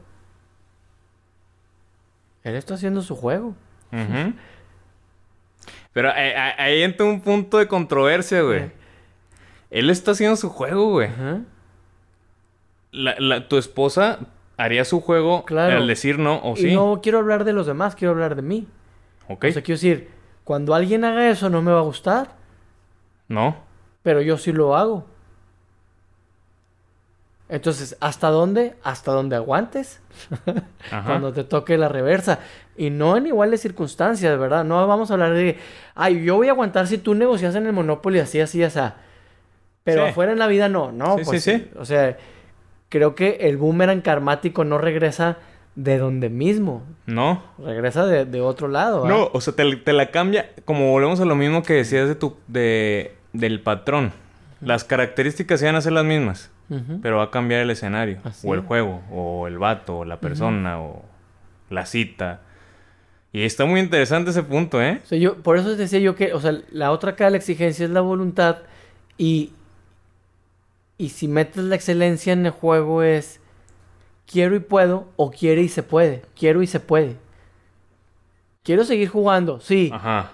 Él 2.43 2.55
está 2.55 2.73
haciendo 2.75 3.01
su 3.01 3.15
juego. 3.15 3.53
Pero 5.93 6.09
eh, 6.15 6.35
ahí 6.57 6.81
entra 6.83 7.05
un 7.05 7.21
punto 7.21 7.57
de 7.57 7.67
controversia, 7.67 8.41
güey. 8.41 8.59
Eh. 8.63 8.71
Él 9.71 9.89
está 9.89 10.11
haciendo 10.11 10.35
su 10.35 10.49
juego, 10.49 10.89
güey. 10.91 11.09
La- 12.91 13.15
la- 13.19 13.47
tu 13.47 13.57
esposa 13.57 14.19
haría 14.59 14.85
su 14.85 15.01
juego 15.01 15.45
Claro. 15.45 15.77
al 15.77 15.87
decir 15.87 16.19
no 16.19 16.37
o 16.43 16.53
y 16.53 16.57
sí. 16.61 16.73
no 16.75 16.99
quiero 17.01 17.17
hablar 17.19 17.43
de 17.45 17.53
los 17.53 17.65
demás, 17.67 17.95
quiero 17.95 18.11
hablar 18.11 18.35
de 18.35 18.41
mí. 18.41 18.67
Ok. 19.27 19.45
O 19.49 19.51
sea, 19.51 19.61
quiero 19.63 19.75
decir, 19.77 20.09
cuando 20.43 20.73
alguien 20.75 21.03
haga 21.05 21.29
eso 21.29 21.49
no 21.49 21.61
me 21.61 21.71
va 21.71 21.79
a 21.79 21.83
gustar, 21.83 22.29
no. 23.27 23.55
pero 24.03 24.21
yo 24.21 24.37
sí 24.37 24.51
lo 24.51 24.75
hago. 24.75 25.05
Entonces, 27.47 27.97
¿hasta 27.99 28.29
dónde? 28.29 28.75
Hasta 28.83 29.11
donde 29.11 29.35
aguantes. 29.35 30.01
Ajá. 30.91 31.03
cuando 31.07 31.33
te 31.33 31.43
toque 31.43 31.77
la 31.77 31.89
reversa. 31.89 32.39
Y 32.77 32.91
no 32.91 33.17
en 33.17 33.25
iguales 33.25 33.61
circunstancias, 33.61 34.37
¿verdad? 34.37 34.63
No 34.63 34.85
vamos 34.87 35.09
a 35.09 35.13
hablar 35.13 35.33
de, 35.33 35.57
ay, 35.95 36.23
yo 36.23 36.35
voy 36.35 36.47
a 36.47 36.51
aguantar 36.51 36.85
si 36.87 36.99
tú 36.99 37.15
negocias 37.15 37.55
en 37.55 37.65
el 37.65 37.73
Monopoly 37.73 38.19
así, 38.19 38.39
así, 38.39 38.61
así. 38.63 38.79
Pero 39.83 40.03
Sí. 40.03 40.09
afuera 40.11 40.31
en 40.31 40.37
la 40.39 40.45
vida 40.47 40.69
no, 40.69 40.91
no. 40.91 41.17
Sí, 41.17 41.23
pues, 41.25 41.43
sí, 41.43 41.57
sí. 41.57 41.71
O 41.79 41.85
sea, 41.85 42.17
creo 42.89 43.15
que 43.15 43.37
el 43.41 43.57
boomerang 43.57 44.01
karmático 44.01 44.65
no 44.65 44.77
regresa 44.77 45.37
de 45.75 45.97
donde 45.97 46.29
mismo. 46.29 46.83
No. 47.05 47.41
Regresa 47.57 48.05
de, 48.05 48.25
de 48.25 48.41
otro 48.41 48.67
lado. 48.67 49.03
¿verdad? 49.03 49.17
No, 49.17 49.29
o 49.31 49.41
sea, 49.41 49.55
te, 49.55 49.75
te 49.77 49.93
la 49.93 50.11
cambia. 50.11 50.49
Como 50.65 50.91
volvemos 50.91 51.19
a 51.21 51.25
lo 51.25 51.35
mismo 51.35 51.63
que 51.63 51.73
decías 51.73 52.07
de 52.07 52.15
tu, 52.15 52.35
de, 52.47 53.15
del 53.33 53.61
patrón. 53.61 54.11
Las 54.61 54.83
características 54.83 55.61
iban 55.61 55.75
a 55.75 55.81
ser 55.81 55.93
las 55.93 56.05
mismas. 56.05 56.51
Pero 57.01 57.17
va 57.17 57.23
a 57.23 57.31
cambiar 57.31 57.61
el 57.61 57.71
escenario. 57.71 58.19
Así 58.23 58.47
o 58.47 58.53
el 58.53 58.59
es. 58.59 58.65
juego. 58.65 59.01
O 59.11 59.47
el 59.47 59.57
vato. 59.57 59.99
O 59.99 60.05
la 60.05 60.19
persona. 60.19 60.79
O 60.79 61.03
la 61.69 61.85
cita. 61.85 62.41
Y 63.31 63.43
está 63.43 63.65
muy 63.65 63.79
interesante 63.79 64.31
ese 64.31 64.43
punto, 64.43 64.81
¿eh? 64.81 65.01
O 65.03 65.07
sea, 65.07 65.17
yo, 65.17 65.37
por 65.37 65.57
eso 65.57 65.75
decía 65.75 65.99
yo 65.99 66.15
que, 66.15 66.33
o 66.33 66.39
sea, 66.41 66.57
la 66.71 66.91
otra 66.91 67.15
cara 67.15 67.27
de 67.27 67.31
la 67.31 67.37
exigencia 67.37 67.85
es 67.85 67.91
la 67.91 68.01
voluntad 68.01 68.57
y, 69.17 69.51
y 70.99 71.09
si 71.09 71.27
metes 71.27 71.63
la 71.63 71.75
excelencia 71.75 72.33
en 72.33 72.45
el 72.45 72.51
juego 72.51 73.01
es 73.01 73.39
quiero 74.27 74.55
y 74.55 74.59
puedo 74.59 75.07
o 75.15 75.31
quiere 75.31 75.61
y 75.63 75.69
se 75.69 75.81
puede, 75.81 76.23
quiero 76.37 76.61
y 76.61 76.67
se 76.67 76.79
puede. 76.79 77.15
Quiero 78.63 78.83
seguir 78.83 79.07
jugando, 79.07 79.61
sí. 79.61 79.89
Ajá. 79.91 80.33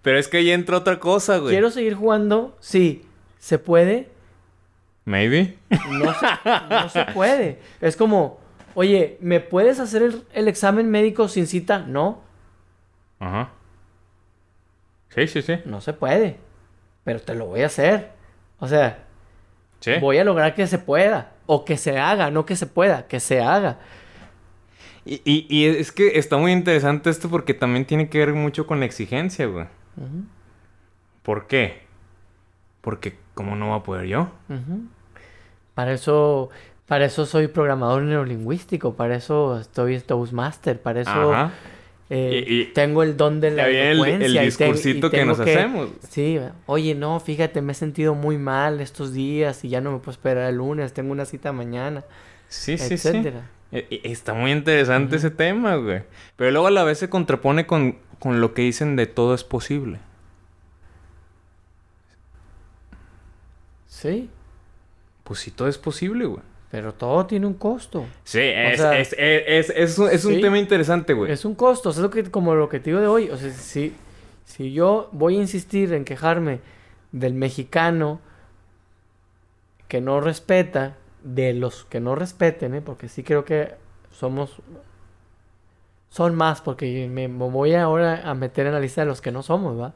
Pero 0.00 0.18
es 0.18 0.26
que 0.26 0.38
ahí 0.38 0.50
entra 0.50 0.78
otra 0.78 0.98
cosa, 0.98 1.36
güey. 1.38 1.52
Quiero 1.52 1.70
seguir 1.70 1.94
jugando, 1.94 2.56
sí. 2.58 3.06
¿Se 3.38 3.58
puede? 3.58 4.08
Maybe. 5.04 5.58
No 5.90 6.14
se, 6.14 6.26
no 6.70 6.88
se 6.88 7.04
puede. 7.12 7.60
Es 7.82 7.94
como, 7.96 8.40
oye, 8.74 9.18
¿me 9.20 9.40
puedes 9.40 9.78
hacer 9.78 10.02
el, 10.02 10.24
el 10.32 10.48
examen 10.48 10.90
médico 10.90 11.28
sin 11.28 11.46
cita? 11.46 11.80
No, 11.80 12.22
Ajá. 13.20 13.50
Sí, 15.10 15.28
sí, 15.28 15.42
sí. 15.42 15.58
no 15.66 15.82
se 15.82 15.92
puede. 15.92 16.38
Pero 17.04 17.20
te 17.20 17.34
lo 17.34 17.46
voy 17.46 17.60
a 17.60 17.66
hacer. 17.66 18.12
O 18.58 18.66
sea, 18.66 19.04
Sí. 19.82 19.92
Voy 20.00 20.16
a 20.16 20.24
lograr 20.24 20.54
que 20.54 20.66
se 20.66 20.78
pueda. 20.78 21.32
O 21.46 21.64
que 21.64 21.76
se 21.76 21.98
haga, 21.98 22.30
no 22.30 22.46
que 22.46 22.56
se 22.56 22.66
pueda, 22.66 23.06
que 23.08 23.20
se 23.20 23.40
haga. 23.42 23.78
Y, 25.04 25.20
y, 25.24 25.46
y 25.48 25.66
es 25.66 25.90
que 25.90 26.18
está 26.18 26.36
muy 26.36 26.52
interesante 26.52 27.10
esto 27.10 27.28
porque 27.28 27.52
también 27.52 27.84
tiene 27.84 28.08
que 28.08 28.18
ver 28.18 28.32
mucho 28.32 28.66
con 28.66 28.78
la 28.78 28.86
exigencia, 28.86 29.46
güey. 29.46 29.66
¿Por 31.24 31.48
qué? 31.48 31.82
Porque, 32.80 33.18
¿cómo 33.34 33.56
no 33.56 33.70
va 33.70 33.76
a 33.76 33.82
poder 33.82 34.06
yo? 34.06 34.30
Para 35.74 35.92
eso, 35.92 36.50
para 36.86 37.06
eso 37.06 37.26
soy 37.26 37.48
programador 37.48 38.02
neurolingüístico, 38.02 38.94
para 38.94 39.16
eso 39.16 39.58
estoy 39.58 39.96
en 39.96 40.02
Toastmaster, 40.02 40.80
para 40.80 41.00
eso 41.00 41.34
Ajá. 41.34 41.52
Eh, 42.14 42.44
Y- 42.46 42.60
y- 42.60 42.64
tengo 42.66 43.02
el 43.02 43.16
don 43.16 43.40
de 43.40 43.52
la 43.52 43.68
el- 43.68 43.74
el 43.74 43.86
elocuencia 43.92 44.28
y 44.28 44.34
te- 44.34 44.42
y 44.42 44.44
discursito 44.44 45.10
que 45.10 45.24
nos 45.24 45.40
hacemos. 45.40 45.88
Sí, 46.08 46.38
oye, 46.66 46.94
no, 46.94 47.18
fíjate, 47.20 47.62
me 47.62 47.72
he 47.72 47.74
sentido 47.74 48.14
muy 48.14 48.36
mal 48.36 48.80
estos 48.82 49.14
días 49.14 49.64
y 49.64 49.70
ya 49.70 49.80
no 49.80 49.92
me 49.92 49.98
puedo 49.98 50.10
esperar 50.10 50.50
el 50.50 50.56
lunes, 50.56 50.92
tengo 50.92 51.12
una 51.12 51.24
cita 51.24 51.52
mañana, 51.52 52.04
Sí, 52.48 52.76
sí, 52.76 52.98
sí. 52.98 53.08
etcétera. 53.08 53.48
E- 53.72 53.86
e- 53.90 54.12
Está 54.12 54.34
muy 54.34 54.52
interesante 54.52 55.16
ese 55.16 55.30
tema, 55.30 55.76
güey. 55.76 56.02
Pero 56.36 56.50
luego 56.50 56.66
a 56.66 56.70
la 56.70 56.84
vez 56.84 56.98
se 56.98 57.08
contrapone 57.08 57.66
con, 57.66 57.96
con 58.18 58.42
lo 58.42 58.52
que 58.52 58.60
dicen 58.62 58.94
de 58.96 59.06
todo 59.06 59.34
es 59.34 59.44
posible. 59.44 59.98
Sí, 63.86 64.28
Pues 65.24 65.38
sí, 65.40 65.50
todo 65.50 65.68
es 65.68 65.78
posible, 65.78 66.24
güey. 66.26 66.42
Pero 66.72 66.92
todo 66.94 67.26
tiene 67.26 67.46
un 67.46 67.54
costo. 67.54 68.06
Sí, 68.24 68.40
es, 68.40 68.80
sea, 68.80 68.98
es, 68.98 69.14
es, 69.18 69.70
es- 69.70 69.98
un, 69.98 70.08
es 70.10 70.24
un 70.24 70.34
sí. 70.36 70.40
tema 70.40 70.58
interesante, 70.58 71.12
güey. 71.12 71.30
Es 71.30 71.44
un 71.44 71.54
costo, 71.54 71.90
es 71.90 71.98
lo 71.98 72.08
que, 72.10 72.24
como 72.30 72.54
lo 72.54 72.68
que 72.70 72.80
te 72.80 72.90
digo 72.90 73.00
de 73.00 73.06
hoy. 73.06 73.28
O 73.30 73.36
sea, 73.36 73.50
si, 73.52 73.94
Si 74.46 74.72
yo 74.72 75.08
voy 75.12 75.36
a 75.36 75.40
insistir 75.42 75.92
en 75.92 76.04
quejarme 76.04 76.60
del 77.12 77.34
mexicano 77.34 78.20
que 79.86 80.00
no 80.00 80.20
respeta, 80.22 80.96
de 81.22 81.52
los 81.52 81.84
que 81.84 82.00
no 82.00 82.14
respeten, 82.14 82.74
¿eh? 82.74 82.80
porque 82.80 83.08
sí 83.08 83.22
creo 83.22 83.44
que 83.44 83.74
somos... 84.10 84.56
Son 86.08 86.34
más, 86.34 86.60
porque 86.62 87.08
me 87.10 87.26
voy 87.28 87.74
ahora 87.74 88.28
a 88.28 88.34
meter 88.34 88.66
en 88.66 88.72
la 88.74 88.80
lista 88.80 89.02
de 89.02 89.06
los 89.06 89.20
que 89.22 89.30
no 89.32 89.42
somos, 89.42 89.78
¿va? 89.80 89.94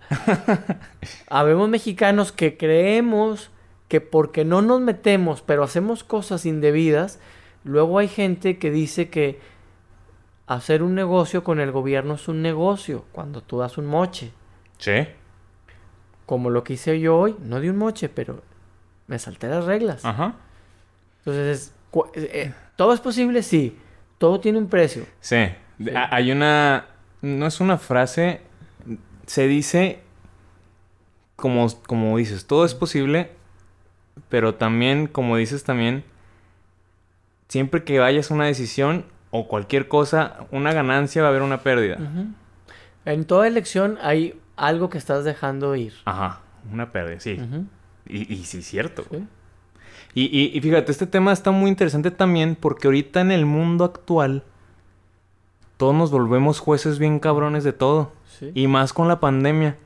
Habemos 1.29 1.69
mexicanos 1.69 2.33
que 2.33 2.57
creemos 2.57 3.51
que 3.89 4.01
porque 4.01 4.45
no 4.45 4.63
nos 4.63 4.81
metemos, 4.81 5.43
pero 5.43 5.63
hacemos 5.63 6.03
cosas 6.05 6.45
indebidas, 6.47 7.21
luego 7.65 7.99
hay 7.99 8.09
gente 8.09 8.59
que 8.59 8.71
dice 8.71 9.09
que 9.11 9.39
hacer 10.47 10.83
un 10.83 10.95
negocio 10.95 11.43
con 11.45 11.61
el 11.61 11.73
gobierno 11.73 12.15
es 12.15 12.29
un 12.29 12.43
negocio, 12.43 13.05
cuando 13.13 13.43
tú 13.43 13.59
das 13.59 13.79
un 13.79 13.87
moche. 13.87 14.33
Sí. 14.79 15.07
Como 16.27 16.51
lo 16.51 16.65
que 16.65 16.73
hice 16.75 16.99
yo 17.01 17.17
hoy, 17.19 17.37
no 17.43 17.61
di 17.61 17.69
un 17.69 17.77
moche, 17.79 18.09
pero 18.09 18.43
me 19.07 19.19
salté 19.19 19.49
las 19.49 19.65
reglas. 19.65 20.05
Ajá. 20.05 20.35
Entonces, 21.19 21.73
eh, 22.15 22.31
eh, 22.33 22.55
¿todo 22.77 22.93
es 22.93 23.01
posible? 23.01 23.43
Sí. 23.43 23.77
Todo 24.19 24.41
tiene 24.41 24.59
un 24.59 24.69
precio. 24.69 25.05
Sí. 25.21 25.37
Ha- 25.95 26.15
Hay 26.15 26.33
una. 26.33 26.87
No 27.23 27.47
es 27.47 27.61
una 27.61 27.79
frase. 27.79 28.41
Se 29.27 29.47
dice. 29.47 30.01
Como, 31.37 31.67
como 31.87 32.17
dices, 32.17 32.47
todo 32.47 32.65
es 32.65 32.75
posible. 32.75 33.31
Pero 34.29 34.55
también, 34.55 35.07
como 35.07 35.37
dices 35.37 35.65
también. 35.65 36.05
Siempre 37.49 37.85
que 37.85 37.99
vayas 37.99 38.31
a 38.31 38.35
una 38.35 38.47
decisión 38.47 39.05
o 39.31 39.47
cualquier 39.47 39.87
cosa, 39.89 40.47
una 40.51 40.73
ganancia 40.73 41.23
va 41.23 41.29
a 41.29 41.31
haber 41.31 41.43
una 41.43 41.63
pérdida. 41.63 41.99
En 43.05 43.25
toda 43.25 43.47
elección 43.47 43.99
hay 44.03 44.41
algo 44.57 44.91
que 44.91 44.99
estás 44.99 45.25
dejando 45.25 45.77
ir. 45.77 45.93
Ajá, 46.07 46.41
una 46.73 46.91
pérdida, 46.91 47.21
sí. 47.21 47.39
Ujú. 47.41 47.67
Y, 48.09 48.33
y 48.35 48.45
sí, 48.45 48.59
es 48.59 48.67
cierto. 48.67 49.05
Sí. 49.11 49.25
Y, 50.15 50.25
y- 50.25 50.57
y 50.57 50.61
fíjate, 50.61 50.91
este 50.91 51.07
tema 51.07 51.33
está 51.33 51.51
muy 51.51 51.69
interesante 51.71 52.11
también 52.11 52.57
porque 52.57 52.89
ahorita 52.89 53.21
en 53.21 53.31
el 53.31 53.45
mundo 53.47 53.85
actual 53.85 54.43
todos 55.77 55.95
nos 55.95 56.11
volvemos 56.11 56.59
jueces 56.59 56.99
bien 56.99 57.21
cabrones 57.21 57.63
de 57.65 57.73
todo. 57.75 58.13
Sí. 58.39 58.51
Y 58.55 58.67
más 58.67 58.93
con 58.93 59.09
la 59.09 59.21
pandemia. 59.21 59.77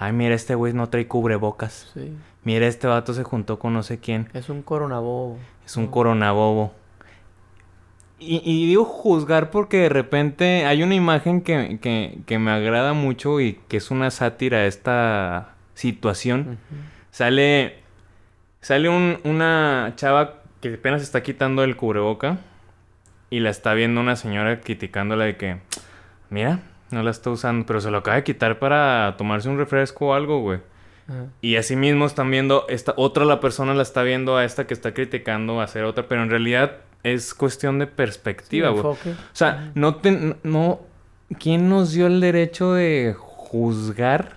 Ay, 0.00 0.12
mira, 0.12 0.34
este 0.34 0.54
güey 0.54 0.72
no 0.72 0.88
trae 0.88 1.06
cubrebocas. 1.08 1.90
Sí. 1.92 2.12
Mira, 2.44 2.66
este 2.66 2.86
vato 2.86 3.12
se 3.14 3.24
juntó 3.24 3.58
con 3.58 3.74
no 3.74 3.82
sé 3.82 3.98
quién. 3.98 4.28
Es 4.32 4.48
un 4.48 4.62
coronabobo. 4.62 5.38
Es 5.66 5.76
un 5.76 5.88
coronabobo. 5.88 6.72
Y, 8.20 8.40
y 8.44 8.66
digo 8.66 8.84
juzgar 8.84 9.50
porque 9.50 9.78
de 9.78 9.88
repente 9.88 10.64
hay 10.66 10.82
una 10.82 10.94
imagen 10.94 11.40
que, 11.40 11.78
que- 11.80 12.18
que 12.26 12.38
me 12.38 12.50
agrada 12.50 12.92
mucho 12.92 13.40
y 13.40 13.60
que 13.68 13.76
es 13.76 13.90
una 13.90 14.10
sátira 14.10 14.58
a 14.58 14.66
esta 14.66 15.54
situación. 15.74 16.58
Sale. 17.10 17.76
Sale 18.60 18.88
un- 18.88 19.18
una 19.24 19.92
chava 19.96 20.42
que 20.60 20.74
apenas 20.74 21.02
está 21.02 21.22
quitando 21.22 21.62
el 21.64 21.76
cubreboca. 21.76 22.38
Y 23.30 23.40
la 23.40 23.50
está 23.50 23.74
viendo 23.74 24.00
una 24.00 24.16
señora 24.16 24.60
criticándola 24.60 25.24
de 25.24 25.36
que. 25.36 25.58
Mira, 26.30 26.60
no 26.90 27.02
la 27.02 27.10
está 27.10 27.30
usando. 27.30 27.66
Pero 27.66 27.80
se 27.80 27.90
lo 27.90 27.98
acaba 27.98 28.16
de 28.16 28.24
quitar 28.24 28.58
para 28.58 29.14
tomarse 29.16 29.48
un 29.48 29.58
refresco 29.58 30.08
o 30.08 30.14
algo, 30.14 30.40
güey. 30.40 30.60
Ajá. 31.08 31.26
Y 31.40 31.56
así 31.56 31.76
mismo 31.76 32.06
están 32.06 32.30
viendo. 32.30 32.66
Esta, 32.68 32.94
otra 32.96 33.24
la 33.24 33.40
persona 33.40 33.74
la 33.74 33.82
está 33.82 34.02
viendo 34.02 34.36
a 34.36 34.44
esta 34.44 34.66
que 34.66 34.74
está 34.74 34.94
criticando 34.94 35.60
a 35.60 35.64
hacer 35.64 35.84
otra. 35.84 36.08
Pero 36.08 36.22
en 36.22 36.30
realidad 36.30 36.78
es 37.02 37.34
cuestión 37.34 37.78
de 37.78 37.86
perspectiva, 37.86 38.70
güey. 38.70 38.84
O 38.84 38.96
sea, 39.32 39.70
no 39.74 39.96
te, 39.96 40.36
no. 40.42 40.80
¿Quién 41.38 41.68
nos 41.68 41.92
dio 41.92 42.06
el 42.06 42.20
derecho 42.20 42.72
de 42.72 43.14
juzgar 43.18 44.36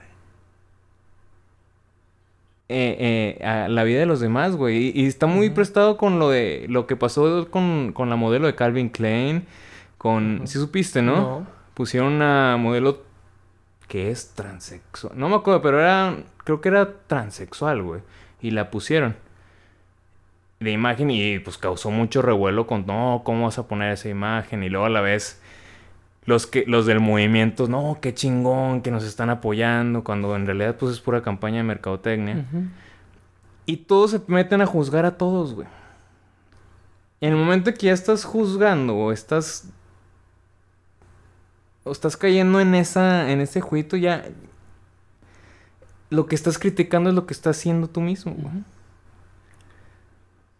eh, 2.67 3.37
eh, 3.39 3.45
a 3.45 3.69
la 3.69 3.83
vida 3.85 3.99
de 3.99 4.05
los 4.05 4.19
demás, 4.19 4.57
güey? 4.57 4.89
Y, 4.89 5.03
y 5.03 5.05
está 5.05 5.25
muy 5.25 5.49
prestado 5.51 5.95
con 5.95 6.19
lo 6.19 6.29
de 6.29 6.65
lo 6.67 6.87
que 6.87 6.97
pasó 6.97 7.49
con, 7.49 7.93
con 7.93 8.09
la 8.09 8.17
modelo 8.17 8.47
de 8.47 8.55
Calvin 8.55 8.89
Klein. 8.89 9.45
Con. 9.97 10.41
Sí 10.45 10.59
supiste, 10.59 11.01
¿no? 11.01 11.47
Pusieron 11.73 12.13
una 12.13 12.57
modelo 12.57 13.03
que 13.87 14.09
es 14.09 14.33
transexual. 14.35 15.13
No 15.17 15.29
me 15.29 15.35
acuerdo, 15.35 15.61
pero 15.61 15.79
era. 15.79 16.17
Creo 16.43 16.61
que 16.61 16.69
era 16.69 16.93
transexual, 17.07 17.83
güey. 17.83 18.01
Y 18.41 18.51
la 18.51 18.71
pusieron. 18.71 19.15
De 20.59 20.71
imagen 20.71 21.09
y 21.11 21.39
pues 21.39 21.57
causó 21.57 21.91
mucho 21.91 22.21
revuelo 22.21 22.67
con 22.67 22.85
no, 22.85 23.21
¿cómo 23.25 23.45
vas 23.45 23.57
a 23.57 23.67
poner 23.67 23.91
esa 23.91 24.09
imagen? 24.09 24.63
Y 24.63 24.69
luego 24.69 24.85
a 24.85 24.89
la 24.89 25.01
vez 25.01 25.41
los 26.25 26.45
que 26.45 26.63
los 26.67 26.85
del 26.85 26.99
movimiento, 26.99 27.67
no, 27.67 27.97
qué 27.99 28.13
chingón 28.13 28.81
que 28.81 28.91
nos 28.91 29.03
están 29.03 29.29
apoyando, 29.29 30.03
cuando 30.03 30.35
en 30.35 30.45
realidad 30.45 30.77
pues 30.77 30.93
es 30.93 31.01
pura 31.01 31.21
campaña 31.21 31.57
de 31.57 31.63
mercadotecnia. 31.63 32.45
Y 33.65 33.77
todos 33.77 34.11
se 34.11 34.21
meten 34.27 34.61
a 34.61 34.65
juzgar 34.65 35.05
a 35.05 35.17
todos, 35.17 35.55
güey. 35.55 35.67
En 37.21 37.33
el 37.33 37.37
momento 37.37 37.73
que 37.73 37.87
ya 37.87 37.93
estás 37.93 38.23
juzgando 38.23 38.95
o 38.95 39.11
estás 39.11 39.69
o 41.83 41.91
estás 41.91 42.15
cayendo 42.17 42.59
en 42.59 42.75
esa 42.75 43.31
en 43.31 43.41
ese 43.41 43.59
juito 43.61 43.97
ya 43.97 44.25
lo 46.09 46.25
que 46.27 46.35
estás 46.35 46.57
criticando 46.59 47.09
es 47.09 47.15
lo 47.15 47.25
que 47.25 47.33
estás 47.33 47.57
haciendo 47.57 47.87
tú 47.87 48.01
mismo, 48.01 48.33
güey. 48.37 48.53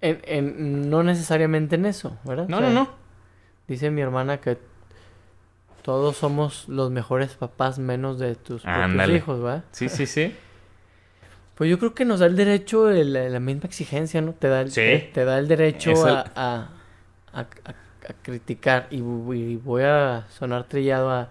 En, 0.01 0.19
en- 0.23 0.89
no 0.89 1.03
necesariamente 1.03 1.75
en 1.75 1.85
eso, 1.85 2.17
¿verdad? 2.23 2.47
No, 2.47 2.57
O 2.57 2.59
sea, 2.61 2.69
no, 2.69 2.73
no. 2.85 2.89
Dice 3.67 3.91
mi 3.91 4.01
hermana 4.01 4.37
que 4.39 4.57
todos 5.83 6.17
somos 6.17 6.67
los 6.67 6.89
mejores 6.91 7.33
papás 7.35 7.77
menos 7.79 8.17
de 8.17 8.35
tus 8.35 8.63
propios 8.63 9.09
hijos, 9.09 9.41
¿verdad? 9.41 9.63
Sí, 9.71 9.89
sí, 9.89 10.05
sí. 10.05 10.35
Pues 11.55 11.69
yo 11.69 11.77
creo 11.77 11.93
que 11.93 12.05
nos 12.05 12.21
da 12.21 12.25
el 12.25 12.35
derecho, 12.35 12.89
el- 12.89 13.13
la 13.13 13.39
misma 13.39 13.65
exigencia, 13.65 14.19
¿no? 14.21 14.33
Te 14.33 14.47
da 14.47 14.61
el, 14.61 14.71
Sí. 14.71 14.81
te, 14.81 15.11
te 15.13 15.25
da 15.25 15.37
el 15.37 15.47
derecho 15.47 15.91
Es 15.91 15.99
el- 15.99 16.07
a, 16.09 16.21
a- 16.35 16.69
a- 17.33 17.39
a- 17.41 17.75
a 18.07 18.13
criticar. 18.21 18.87
Y, 18.91 18.99
vo- 19.01 19.35
y 19.35 19.55
voy 19.57 19.83
a 19.83 20.25
sonar 20.29 20.65
trillado 20.65 21.09
a... 21.11 21.29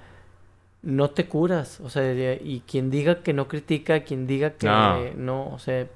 No 0.82 1.10
te 1.10 1.28
curas. 1.28 1.80
O 1.80 1.90
sea, 1.90 2.10
y 2.34 2.62
quien 2.66 2.90
diga 2.90 3.22
que 3.22 3.32
no 3.32 3.48
critica, 3.48 4.00
quien 4.00 4.26
diga 4.26 4.50
que 4.54 4.66
No. 4.66 5.10
no, 5.16 5.48
o 5.54 5.58
sea... 5.58 5.86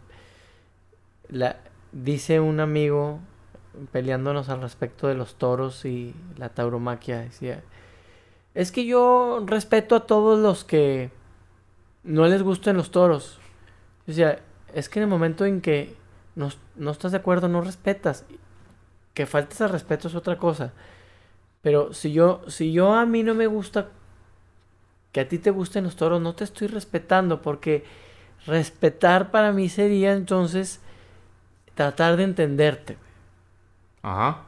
La, 1.28 1.56
dice 1.92 2.38
un 2.40 2.60
amigo, 2.60 3.18
peleándonos 3.92 4.48
al 4.50 4.60
respecto 4.60 5.08
de 5.08 5.14
los 5.14 5.36
toros 5.36 5.84
y 5.84 6.14
la 6.36 6.48
tauromaquia, 6.50 7.20
decía... 7.20 7.62
Es 8.54 8.70
que 8.70 8.84
yo 8.86 9.42
respeto 9.46 9.96
a 9.96 10.06
todos 10.06 10.38
los 10.38 10.62
que 10.64 11.10
no 12.04 12.26
les 12.26 12.42
gusten 12.42 12.76
los 12.76 12.92
toros. 12.92 13.40
O 14.06 14.12
sea, 14.12 14.38
es 14.74 14.88
que 14.88 15.00
en 15.00 15.04
el 15.04 15.08
momento 15.08 15.44
en 15.44 15.60
que 15.60 15.96
no, 16.36 16.50
no 16.76 16.90
estás 16.92 17.10
de 17.10 17.18
acuerdo, 17.18 17.48
no 17.48 17.62
respetas. 17.62 18.24
Que 19.14 19.26
faltes 19.26 19.60
al 19.60 19.70
respeto 19.70 20.08
es 20.08 20.14
otra 20.14 20.36
cosa. 20.38 20.72
Pero 21.62 21.94
si 21.94 22.12
yo, 22.12 22.42
si 22.48 22.72
yo 22.72 22.92
a 22.92 23.06
mí 23.06 23.22
no 23.22 23.34
me 23.34 23.46
gusta 23.46 23.88
que 25.12 25.20
a 25.20 25.28
ti 25.28 25.38
te 25.38 25.50
gusten 25.50 25.84
los 25.84 25.96
toros, 25.96 26.20
no 26.20 26.34
te 26.34 26.44
estoy 26.44 26.68
respetando. 26.68 27.40
Porque 27.40 27.84
respetar 28.46 29.30
para 29.30 29.52
mí 29.52 29.68
sería 29.68 30.12
entonces 30.12 30.80
tratar 31.74 32.16
de 32.16 32.24
entenderte. 32.24 32.98
Ajá. 34.02 34.42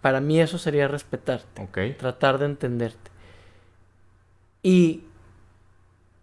Para 0.00 0.20
mí 0.20 0.40
eso 0.40 0.58
sería 0.58 0.88
respetarte. 0.88 1.62
Ok. 1.62 1.98
Tratar 1.98 2.38
de 2.38 2.46
entenderte. 2.46 3.10
Y 4.62 5.04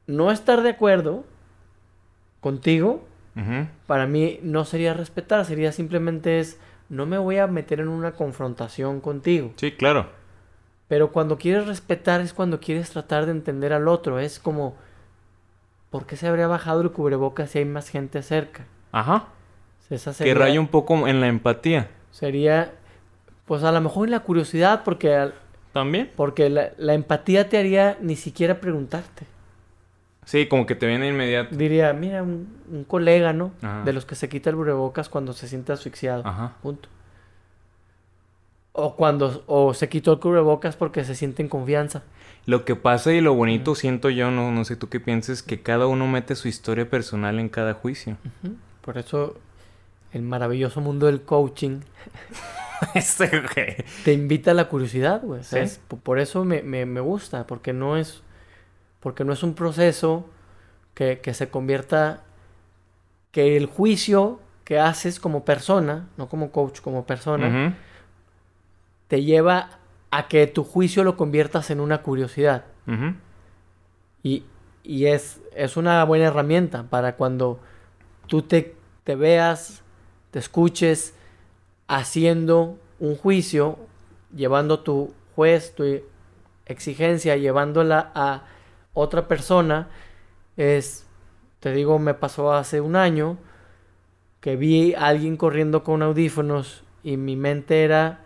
no 0.07 0.31
estar 0.31 0.61
de 0.61 0.69
acuerdo 0.69 1.23
contigo 2.41 3.05
para 3.87 4.07
mí 4.07 4.39
no 4.41 4.65
sería 4.65 4.93
respetar, 4.93 5.45
sería 5.45 5.71
simplemente 5.71 6.39
es, 6.39 6.59
no 6.91 7.05
me 7.07 7.17
voy 7.17 7.37
a 7.37 7.47
meter 7.47 7.79
en 7.79 7.87
una 7.87 8.11
confrontación 8.11 8.99
contigo. 9.01 9.51
Sí, 9.55 9.71
claro. 9.71 10.07
Pero 10.87 11.11
cuando 11.11 11.37
quieres 11.37 11.65
respetar 11.65 12.19
es 12.21 12.33
cuando 12.33 12.59
quieres 12.59 12.89
tratar 12.91 13.25
de 13.25 13.31
entender 13.31 13.71
al 13.73 13.87
otro. 13.87 14.19
Es 14.19 14.39
como, 14.39 14.75
¿por 15.89 16.05
qué 16.05 16.17
se 16.17 16.27
habría 16.27 16.47
bajado 16.47 16.81
el 16.81 16.91
cubrebocas 16.91 17.49
si 17.51 17.59
hay 17.59 17.65
más 17.65 17.87
gente 17.89 18.21
cerca? 18.21 18.65
Ajá. 18.91 19.27
Esa 19.89 20.11
Que 20.11 20.15
sería, 20.17 20.35
raya 20.35 20.59
un 20.59 20.67
poco 20.67 21.07
en 21.07 21.19
la 21.21 21.27
empatía. 21.27 21.89
sería, 22.11 22.73
pues 23.45 23.63
a 23.63 23.71
lo 23.71 23.81
mejor 23.81 24.07
en 24.07 24.11
la 24.11 24.19
curiosidad, 24.21 24.83
porque, 24.85 25.31
¿También? 25.73 26.11
porque 26.15 26.49
la, 26.49 26.71
la 26.77 26.93
empatía 26.93 27.49
te 27.49 27.57
haría 27.57 27.97
ni 28.01 28.15
siquiera 28.15 28.59
preguntarte. 28.61 29.25
Sí, 30.25 30.47
como 30.47 30.65
que 30.65 30.75
te 30.75 30.85
viene 30.87 31.07
inmediato. 31.07 31.55
Diría, 31.55 31.91
mira, 31.93 32.21
un, 32.23 32.47
un 32.71 32.83
colega, 32.83 33.33
¿no? 33.33 33.51
Ajá. 33.61 33.83
De 33.83 33.91
los 33.93 34.05
que 34.05 34.15
se 34.15 34.29
quita 34.29 34.49
el 34.51 34.55
cubrebocas 34.55 35.09
cuando 35.09 35.33
se 35.33 35.47
siente 35.47 35.73
asfixiado. 35.73 36.25
Ajá. 36.25 36.53
Punto. 36.61 36.89
O 38.73 38.95
cuando 38.95 39.43
o 39.47 39.73
se 39.73 39.89
quitó 39.89 40.13
el 40.13 40.19
cubrebocas 40.19 40.75
porque 40.77 41.03
se 41.03 41.15
siente 41.15 41.41
en 41.43 41.49
confianza. 41.49 42.03
Lo 42.45 42.63
que 42.65 42.75
pasa 42.75 43.11
y 43.13 43.19
lo 43.21 43.33
bonito 43.33 43.75
siento 43.75 44.09
yo, 44.09 44.31
no, 44.31 44.51
no 44.51 44.63
sé 44.63 44.75
tú 44.75 44.87
qué 44.89 44.99
pienses, 44.99 45.43
que 45.43 45.61
cada 45.61 45.87
uno 45.87 46.07
mete 46.07 46.35
su 46.35 46.47
historia 46.47 46.89
personal 46.89 47.37
en 47.39 47.49
cada 47.49 47.73
juicio. 47.73 48.17
Por 48.81 48.97
eso 48.97 49.35
el 50.13 50.21
maravilloso 50.21 50.81
mundo 50.81 51.05
del 51.07 51.21
coaching 51.21 51.81
güey. 53.55 53.75
te 54.03 54.13
invita 54.13 54.51
a 54.51 54.53
la 54.53 54.67
curiosidad, 54.69 55.21
güey. 55.21 55.43
Sí. 55.43 55.57
Por 56.03 56.19
eso 56.19 56.45
me, 56.45 56.61
me- 56.63 56.85
me 56.85 56.99
gusta, 57.01 57.45
porque 57.47 57.73
no 57.73 57.97
es 57.97 58.21
porque 59.01 59.25
no 59.25 59.33
es 59.33 59.43
un 59.43 59.53
proceso 59.53 60.25
Que, 60.93 61.19
que 61.21 61.33
se 61.33 61.47
convierta, 61.47 62.19
que 63.31 63.55
el 63.55 63.65
juicio 63.65 64.39
que 64.65 64.77
haces 64.77 65.21
como 65.21 65.45
persona, 65.45 66.09
no 66.17 66.27
como 66.27 66.51
coach, 66.51 66.81
como 66.81 67.05
persona, 67.05 67.77
te 69.07 69.23
lleva 69.23 69.79
a 70.11 70.27
que 70.27 70.47
tu 70.47 70.65
juicio 70.65 71.05
lo 71.05 71.15
conviertas 71.15 71.69
en 71.71 71.79
una 71.79 72.01
curiosidad. 72.01 72.65
Y, 74.21 74.43
y 74.83 75.05
es, 75.05 75.39
es 75.55 75.77
una 75.77 76.03
buena 76.03 76.25
herramienta 76.25 76.83
para 76.83 77.15
cuando 77.15 77.61
tú 78.27 78.41
te, 78.41 78.75
te 79.05 79.15
veas, 79.15 79.81
te 80.31 80.39
escuches 80.39 81.13
haciendo 81.87 82.77
un 82.99 83.15
juicio, 83.15 83.77
llevando 84.35 84.81
tu 84.81 85.13
juez, 85.35 85.73
tu 85.73 85.83
exigencia, 86.65 87.37
llevándola 87.37 88.11
a 88.13 88.43
otra 88.93 89.27
persona. 89.27 89.87
Es, 90.57 91.05
te 91.59 91.71
digo, 91.73 91.99
me 91.99 92.13
pasó 92.13 92.53
hace 92.53 92.81
un 92.81 92.95
año 92.95 93.37
que 94.41 94.55
vi 94.55 94.93
a 94.95 95.07
alguien 95.07 95.37
corriendo 95.37 95.83
con 95.83 96.01
audífonos 96.01 96.83
y 97.03 97.17
mi 97.17 97.35
mente 97.35 97.83
era, 97.83 98.19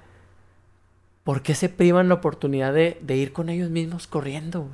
¿por 1.23 1.41
qué 1.41 1.55
se 1.55 1.69
privan 1.69 2.07
la 2.09 2.15
oportunidad 2.15 2.73
de, 2.73 2.97
de 3.01 3.15
ir 3.15 3.33
con 3.33 3.49
ellos 3.49 3.69
mismos 3.69 4.07
corriendo? 4.07 4.67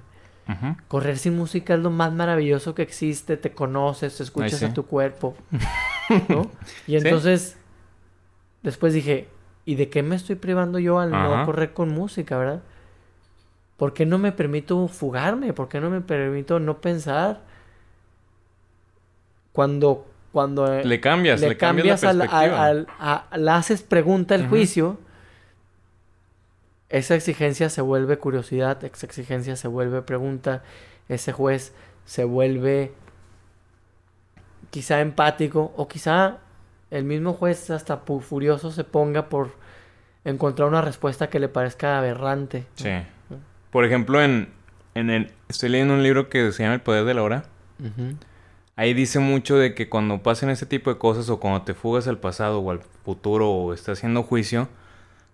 Correr 0.89 1.17
sin 1.17 1.37
música 1.37 1.75
es 1.75 1.79
lo 1.79 1.91
más 1.91 2.11
maravilloso 2.11 2.75
que 2.75 2.81
existe, 2.81 3.37
te 3.37 3.53
conoces, 3.53 4.17
te 4.17 4.23
escuchas 4.23 4.59
sí. 4.59 4.65
a 4.65 4.73
tu 4.73 4.85
cuerpo, 4.85 5.33
¿no? 6.27 6.51
Y 6.87 6.91
Sí. 6.91 7.07
entonces, 7.07 7.55
después 8.61 8.93
dije, 8.93 9.29
¿y 9.65 9.75
de 9.75 9.89
qué 9.89 10.03
me 10.03 10.15
estoy 10.15 10.35
privando 10.35 10.77
yo 10.77 10.99
al 10.99 11.11
no 11.11 11.45
correr 11.45 11.73
con 11.73 11.89
música, 11.89 12.37
verdad? 12.37 12.61
¿Por 13.81 13.93
qué 13.93 14.05
no 14.05 14.19
me 14.19 14.31
permito 14.31 14.87
fugarme? 14.87 15.53
¿Por 15.53 15.67
qué 15.67 15.79
no 15.81 15.89
me 15.89 16.01
permito 16.01 16.59
no 16.59 16.79
pensar? 16.81 17.41
Cuando, 19.53 20.05
cuando 20.31 20.71
eh, 20.71 20.85
Le 20.85 21.01
cambias, 21.01 21.41
le, 21.41 21.57
cambias, 21.57 22.03
la 22.03 22.25
al- 22.25 22.53
al- 22.53 22.87
a- 23.31 23.37
le 23.39 23.49
haces 23.49 23.81
pregunta 23.81 24.35
al 24.35 24.47
juicio, 24.47 24.99
esa 26.89 27.15
exigencia 27.15 27.69
se 27.69 27.81
vuelve 27.81 28.19
curiosidad, 28.19 28.83
esa 28.83 29.07
exigencia 29.07 29.55
se 29.55 29.67
vuelve 29.67 30.03
pregunta, 30.03 30.61
ese 31.09 31.31
juez 31.31 31.73
se 32.05 32.23
vuelve 32.23 32.93
quizá 34.69 35.01
empático 35.01 35.73
o 35.75 35.87
quizá 35.87 36.37
el 36.91 37.03
mismo 37.03 37.33
juez 37.33 37.71
hasta 37.71 37.97
furioso 37.97 38.71
se 38.71 38.83
ponga 38.83 39.27
por 39.27 39.53
encontrar 40.23 40.67
una 40.67 40.81
respuesta 40.83 41.31
que 41.31 41.39
le 41.39 41.49
parezca 41.49 41.97
aberrante. 41.97 42.67
Sí. 42.75 42.91
Por 43.71 43.85
ejemplo, 43.85 44.21
en, 44.21 44.49
en 44.95 45.09
el... 45.09 45.31
Estoy 45.49 45.69
leyendo 45.69 45.93
un 45.93 46.03
libro 46.03 46.29
que 46.29 46.51
se 46.51 46.63
llama 46.63 46.75
El 46.75 46.81
Poder 46.81 47.05
de 47.05 47.13
la 47.13 47.23
Hora. 47.23 47.43
Ahí 48.75 48.93
dice 48.93 49.19
mucho 49.19 49.57
de 49.57 49.73
que 49.73 49.89
cuando 49.89 50.23
pasen 50.23 50.49
ese 50.49 50.65
tipo 50.65 50.91
de 50.91 50.97
cosas 50.97 51.29
o 51.29 51.39
cuando 51.39 51.63
te 51.63 51.73
fugas 51.73 52.07
al 52.07 52.17
pasado 52.17 52.59
o 52.59 52.71
al 52.71 52.81
futuro 53.03 53.49
o 53.49 53.73
estás 53.73 53.99
haciendo 53.99 54.23
juicio, 54.23 54.69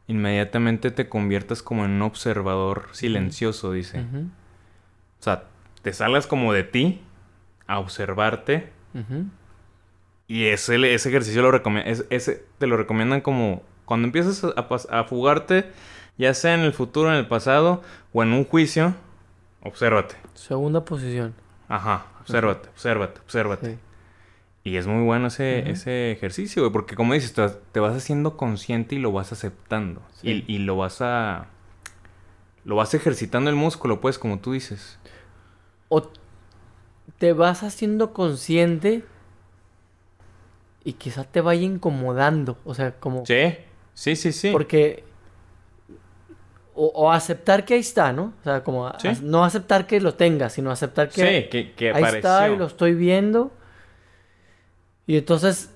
inmediatamente 0.08 0.92
te 0.92 1.08
conviertas 1.08 1.62
como 1.62 1.86
en 1.86 1.92
un 1.92 2.02
observador 2.02 2.88
silencioso, 2.94 3.72
dice. 3.72 4.00
O 4.00 5.24
sea, 5.24 5.44
te 5.82 5.94
salgas 5.94 6.28
como 6.28 6.54
de 6.54 6.64
ti 6.64 7.02
a 7.68 7.80
observarte. 7.80 8.70
Y 10.28 10.46
ese, 10.46 10.94
ese 10.94 11.10
ejercicio 11.10 11.42
lo 11.42 11.62
ese 11.86 12.46
te 12.58 12.68
lo 12.68 12.76
recomiendan 12.76 13.22
como 13.22 13.64
cuando 13.86 14.08
empiezas 14.08 14.44
a, 14.44 15.00
a 15.00 15.04
fugarte, 15.06 15.72
ya 16.18 16.34
sea 16.34 16.54
en 16.54 16.62
el 16.62 16.74
futuro, 16.74 17.10
en 17.12 17.18
el 17.18 17.28
pasado 17.28 17.82
o 18.14 18.24
en 18.24 18.34
un 18.34 18.46
juicio, 18.46 18.96
obsérvate. 19.64 20.16
Segunda 20.34 20.84
posición. 20.84 21.34
Ajá, 21.68 22.08
obsérvate, 22.22 22.70
obsérvate, 22.70 23.22
obsérvate. 23.22 23.72
Sí. 23.72 23.80
Y 24.64 24.76
es 24.76 24.86
muy 24.86 25.06
bueno 25.06 25.28
ese, 25.28 25.70
ese 25.70 26.12
ejercicio, 26.12 26.62
güey, 26.62 26.74
porque 26.74 26.96
como 26.96 27.14
dices, 27.14 27.32
te, 27.34 27.48
te 27.72 27.80
vas 27.80 27.96
haciendo 27.96 28.36
consciente 28.36 28.96
y 28.96 29.00
lo 29.00 29.14
vas 29.14 29.32
aceptando. 29.32 30.02
Sí. 30.14 30.44
Y, 30.46 30.56
y 30.56 30.58
lo 30.60 30.76
vas 30.76 31.02
a... 31.02 31.48
Lo 32.66 32.76
vas 32.76 32.94
ejercitando 32.94 33.50
el 33.50 33.56
músculo, 33.56 34.02
pues, 34.02 34.20
como 34.20 34.40
tú 34.40 34.52
dices. 34.52 35.00
O 35.88 36.12
te 37.18 37.32
vas 37.32 37.64
haciendo 37.64 38.12
consciente 38.12 39.06
y 40.84 40.94
quizá 40.94 41.24
te 41.24 41.40
vaya 41.40 41.62
incomodando. 41.62 42.58
O 42.66 42.74
sea, 42.74 42.92
como... 43.00 43.26
Sí, 43.26 43.56
sí, 43.94 44.18
sí, 44.18 44.34
sí. 44.34 44.52
Porque... 44.52 45.06
O, 46.80 46.92
o 46.94 47.12
aceptar 47.12 47.66
que 47.66 47.74
ahí 47.74 47.80
está, 47.80 48.14
¿no? 48.14 48.34
O 48.40 48.44
sea, 48.44 48.64
como... 48.64 48.86
a- 48.88 49.00
Sí. 49.00 49.10
no 49.24 49.44
aceptar 49.44 49.88
que 49.88 50.00
lo 50.00 50.14
tengas, 50.14 50.54
sino 50.54 50.70
aceptar 50.70 51.10
que... 51.10 51.22
Sí, 51.44 51.50
que, 51.50 51.74
que 51.74 51.86
ahí 51.88 52.04
apareció. 52.04 52.18
está 52.20 52.50
y 52.50 52.56
lo 52.56 52.66
estoy 52.68 52.94
viendo. 52.94 53.52
Y 55.08 55.18
entonces, 55.18 55.72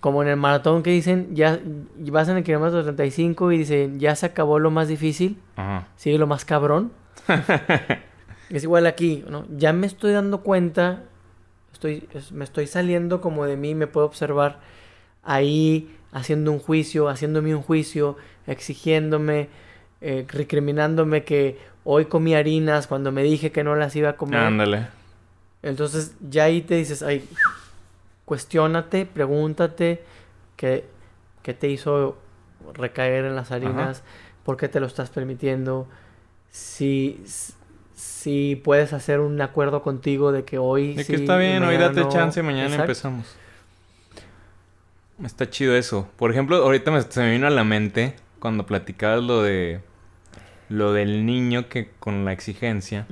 como 0.00 0.22
en 0.22 0.28
el 0.28 0.36
maratón 0.36 0.82
que 0.84 0.90
dicen, 0.90 1.34
ya 1.34 1.58
vas 1.96 2.28
en 2.28 2.36
el 2.36 2.44
kilómetro 2.44 2.82
35 2.84 3.50
y 3.52 3.58
dicen, 3.58 3.98
ya 3.98 4.14
se 4.14 4.26
acabó 4.26 4.58
lo 4.60 4.70
más 4.70 4.86
difícil, 4.88 5.36
Ajá. 5.56 5.88
sigue 5.96 6.16
lo 6.18 6.26
más 6.28 6.44
cabrón. 6.44 6.92
es 8.50 8.62
igual 8.62 8.86
aquí, 8.86 9.24
¿no? 9.28 9.46
Ya 9.56 9.72
me 9.72 9.86
estoy 9.86 10.12
dando 10.12 10.42
cuenta, 10.42 11.02
estoy, 11.72 12.08
es- 12.14 12.32
me 12.32 12.44
estoy 12.44 12.66
saliendo 12.66 13.20
como 13.20 13.46
de 13.46 13.56
mí, 13.56 13.74
me 13.74 13.86
puedo 13.86 14.06
observar 14.06 14.60
ahí 15.22 15.96
haciendo 16.12 16.52
un 16.52 16.58
juicio, 16.60 17.08
haciéndome 17.08 17.54
un 17.54 17.62
juicio, 17.62 18.16
exigiéndome, 18.46 19.48
eh, 20.06 20.26
recriminándome 20.28 21.24
que 21.24 21.58
hoy 21.82 22.04
comí 22.04 22.34
harinas 22.34 22.86
cuando 22.86 23.10
me 23.10 23.22
dije 23.22 23.52
que 23.52 23.64
no 23.64 23.74
las 23.74 23.96
iba 23.96 24.10
a 24.10 24.16
comer. 24.18 24.38
Ándale. 24.38 24.88
Entonces 25.62 26.14
ya 26.20 26.44
ahí 26.44 26.60
te 26.60 26.74
dices, 26.74 27.02
ay, 27.02 27.26
cuestiónate, 28.26 29.06
pregúntate 29.06 30.02
qué, 30.56 30.84
qué 31.42 31.54
te 31.54 31.68
hizo 31.68 32.18
recaer 32.74 33.24
en 33.24 33.34
las 33.34 33.50
harinas, 33.50 34.02
por 34.44 34.58
qué 34.58 34.68
te 34.68 34.78
lo 34.78 34.86
estás 34.86 35.08
permitiendo, 35.08 35.88
si, 36.50 37.24
si 37.94 38.60
puedes 38.62 38.92
hacer 38.92 39.20
un 39.20 39.40
acuerdo 39.40 39.82
contigo 39.82 40.32
de 40.32 40.44
que 40.44 40.58
hoy... 40.58 40.92
De 40.92 41.04
sí 41.04 41.14
que 41.14 41.18
está 41.22 41.38
bien, 41.38 41.62
hoy 41.62 41.78
date 41.78 42.00
no. 42.00 42.10
chance, 42.10 42.42
mañana 42.42 42.64
Exacto. 42.66 42.82
empezamos. 42.82 43.36
Está 45.24 45.48
chido 45.48 45.74
eso. 45.74 46.08
Por 46.18 46.30
ejemplo, 46.30 46.56
ahorita 46.56 46.90
me, 46.90 47.00
se 47.00 47.20
me 47.22 47.30
vino 47.30 47.46
a 47.46 47.50
la 47.50 47.64
mente 47.64 48.16
cuando 48.38 48.66
platicabas 48.66 49.22
lo 49.22 49.42
de... 49.42 49.80
Lo 50.68 50.92
del 50.92 51.26
niño 51.26 51.68
que 51.68 51.90
con 51.98 52.24
la 52.24 52.32
exigencia. 52.32 53.06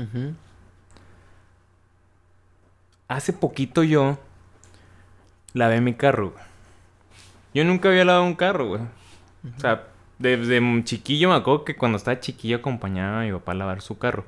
Hace 3.09 3.33
poquito 3.33 3.83
yo 3.83 4.19
lavé 5.53 5.81
mi 5.81 5.95
carro, 5.95 6.31
güey. 6.31 6.45
Yo 7.55 7.65
nunca 7.65 7.91
había 7.91 8.05
lavado 8.05 8.25
un 8.25 8.35
carro, 8.35 8.69
güey. 8.69 8.83
O 8.83 9.61
sea, 9.61 9.85
desde 10.19 10.61
chiquillo 10.85 11.29
me 11.29 11.35
acuerdo 11.35 11.65
que 11.65 11.77
cuando 11.77 11.99
estaba 11.99 12.21
chiquillo 12.21 12.59
acompañaba 12.59 13.21
a 13.21 13.25
mi 13.25 13.33
papá 13.33 13.53
a 13.53 13.57
lavar 13.57 13.83
su 13.83 13.99
carro. 13.99 14.25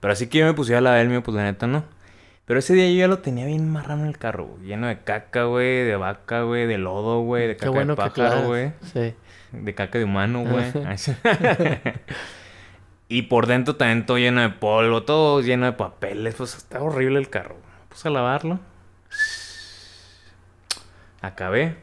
Pero 0.00 0.12
así 0.12 0.26
que 0.28 0.38
yo 0.38 0.46
me 0.46 0.54
pusiera 0.54 0.78
a 0.78 0.82
lavar 0.82 1.00
el 1.00 1.08
mío, 1.08 1.22
pues 1.22 1.36
la 1.36 1.44
neta 1.44 1.66
no. 1.66 1.84
Pero 2.46 2.60
ese 2.60 2.74
día 2.74 2.88
yo 2.88 2.96
ya 2.96 3.08
lo 3.08 3.18
tenía 3.18 3.46
bien 3.46 3.68
marrano 3.68 4.06
el 4.06 4.18
carro, 4.18 4.46
güey. 4.46 4.66
Lleno 4.66 4.86
de 4.86 5.00
caca, 5.00 5.44
güey, 5.44 5.84
de 5.84 5.96
vaca, 5.96 6.42
güey, 6.42 6.66
de 6.66 6.78
lodo, 6.78 7.20
güey, 7.22 7.48
de 7.48 7.56
caca 7.56 7.70
bueno 7.70 7.94
de 7.94 7.96
pájaro, 7.96 8.46
güey. 8.46 8.72
Sí. 8.92 9.14
De 9.52 9.74
caca 9.74 9.98
de 9.98 10.04
humano, 10.04 10.44
güey. 10.44 10.64
y 13.08 13.22
por 13.22 13.46
dentro 13.46 13.76
también 13.76 14.04
todo 14.04 14.18
lleno 14.18 14.40
de 14.40 14.50
polvo, 14.50 15.04
todo 15.04 15.40
lleno 15.40 15.66
de 15.66 15.72
papeles. 15.72 16.34
Pues 16.34 16.56
está 16.56 16.82
horrible 16.82 17.18
el 17.18 17.30
carro. 17.30 17.56
puse 17.88 18.08
a 18.08 18.10
lavarlo. 18.10 18.58
Acabé. 21.22 21.76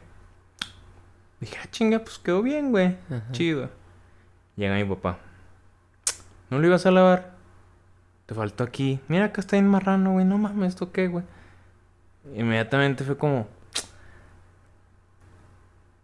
Dije, 1.40 1.58
ah, 1.62 1.66
chinga, 1.70 1.98
pues 1.98 2.18
quedó 2.18 2.42
bien, 2.42 2.70
güey. 2.70 2.96
Ajá. 3.10 3.32
Chido. 3.32 3.70
Llega 4.56 4.74
mi 4.74 4.84
papá. 4.84 5.18
¿No 6.50 6.58
lo 6.58 6.66
ibas 6.66 6.86
a 6.86 6.90
lavar? 6.90 7.34
Te 8.26 8.34
faltó 8.34 8.64
aquí. 8.64 9.00
Mira, 9.08 9.26
acá 9.26 9.40
está 9.40 9.56
bien 9.56 9.68
marrano, 9.68 10.12
güey. 10.12 10.24
No 10.24 10.38
mames, 10.38 10.70
¿esto 10.70 10.92
qué, 10.92 11.08
güey? 11.08 11.24
Inmediatamente 12.34 13.04
fue 13.04 13.16
como... 13.16 13.48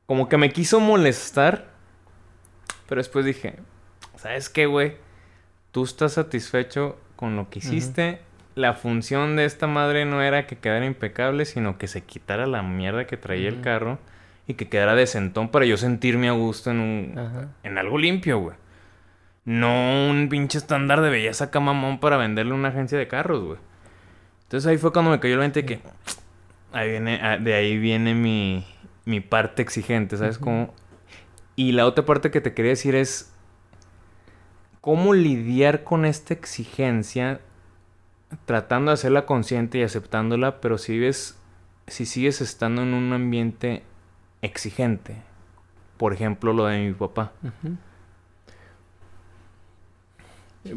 Como 0.07 0.29
que 0.29 0.37
me 0.37 0.53
quiso 0.53 0.81
molestar. 0.81 1.69
Pero 2.89 3.01
después 3.01 3.25
dije, 3.25 3.61
¿sabes 4.17 4.49
qué, 4.49 4.67
güey? 4.67 4.97
Tú 5.73 5.85
estás 5.85 6.15
satisfecho 6.15 6.99
con 7.17 7.37
lo 7.37 7.49
que 7.51 7.61
hiciste. 7.61 8.21
La 8.55 8.75
función 8.75 9.37
de 9.37 9.45
esta 9.45 9.67
madre 9.67 10.05
no 10.05 10.23
era 10.23 10.47
que 10.47 10.57
quedara 10.57 10.85
impecable, 10.85 11.45
sino 11.45 11.79
que 11.79 11.87
se 11.87 12.03
quitara 12.03 12.47
la 12.47 12.63
mierda 12.63 13.07
que 13.07 13.17
traía 13.17 13.49
el 13.49 13.61
carro 13.61 13.99
y 14.47 14.55
que 14.55 14.69
quedara 14.69 14.95
decentón 14.95 15.51
para 15.51 15.65
yo 15.65 15.77
sentirme 15.77 16.29
a 16.29 16.33
gusto 16.33 16.71
en 16.71 16.81
un 16.81 17.19
Ajá. 17.19 17.49
en 17.63 17.79
algo 17.79 17.99
limpio, 17.99 18.39
güey. 18.41 18.57
No 19.45 20.09
un 20.11 20.29
pinche 20.29 20.59
estándar 20.59 21.01
de 21.01 21.11
belleza 21.11 21.45
acá 21.45 21.61
mamón 21.61 22.01
para 22.01 22.17
venderle 22.17 22.53
a 22.53 22.57
una 22.57 22.69
agencia 22.69 22.99
de 22.99 23.07
carros, 23.07 23.43
güey. 23.45 23.59
Entonces 24.43 24.69
ahí 24.69 24.79
fue 24.79 24.93
cuando 24.93 25.13
me 25.13 25.21
cayó 25.21 25.37
la 25.37 25.43
mente 25.43 25.65
que 25.65 25.81
ahí 26.73 26.91
viene, 26.91 27.21
ah, 27.23 27.39
de 27.39 27.55
ahí 27.55 27.79
viene 27.79 28.15
mi, 28.15 28.67
mi 29.05 29.21
parte 29.21 29.63
exigente, 29.63 30.17
¿sabes 30.17 30.39
cómo? 30.39 30.75
Y 31.55 31.73
la 31.73 31.87
otra 31.87 32.05
parte 32.05 32.31
que 32.31 32.41
te 32.41 32.53
quería 32.53 32.71
decir 32.71 32.95
es 32.95 33.30
cómo 34.81 35.15
lidiar 35.15 35.85
con 35.85 36.05
esta 36.05 36.35
exigencia 36.35 37.41
tratando 38.47 38.91
de 38.91 38.95
hacerla 38.95 39.27
consciente 39.27 39.79
y 39.79 39.83
aceptándola, 39.83 40.61
pero 40.61 40.79
si 40.79 40.93
vives, 40.93 41.37
si 41.87 42.07
sigues 42.07 42.41
estando 42.41 42.83
en 42.83 42.95
un 42.95 43.13
ambiente 43.13 43.83
exigente, 44.43 45.17
por 45.97 46.13
ejemplo 46.13 46.53
lo 46.53 46.67
de 46.67 46.79
mi 46.87 46.93
papá. 46.95 47.33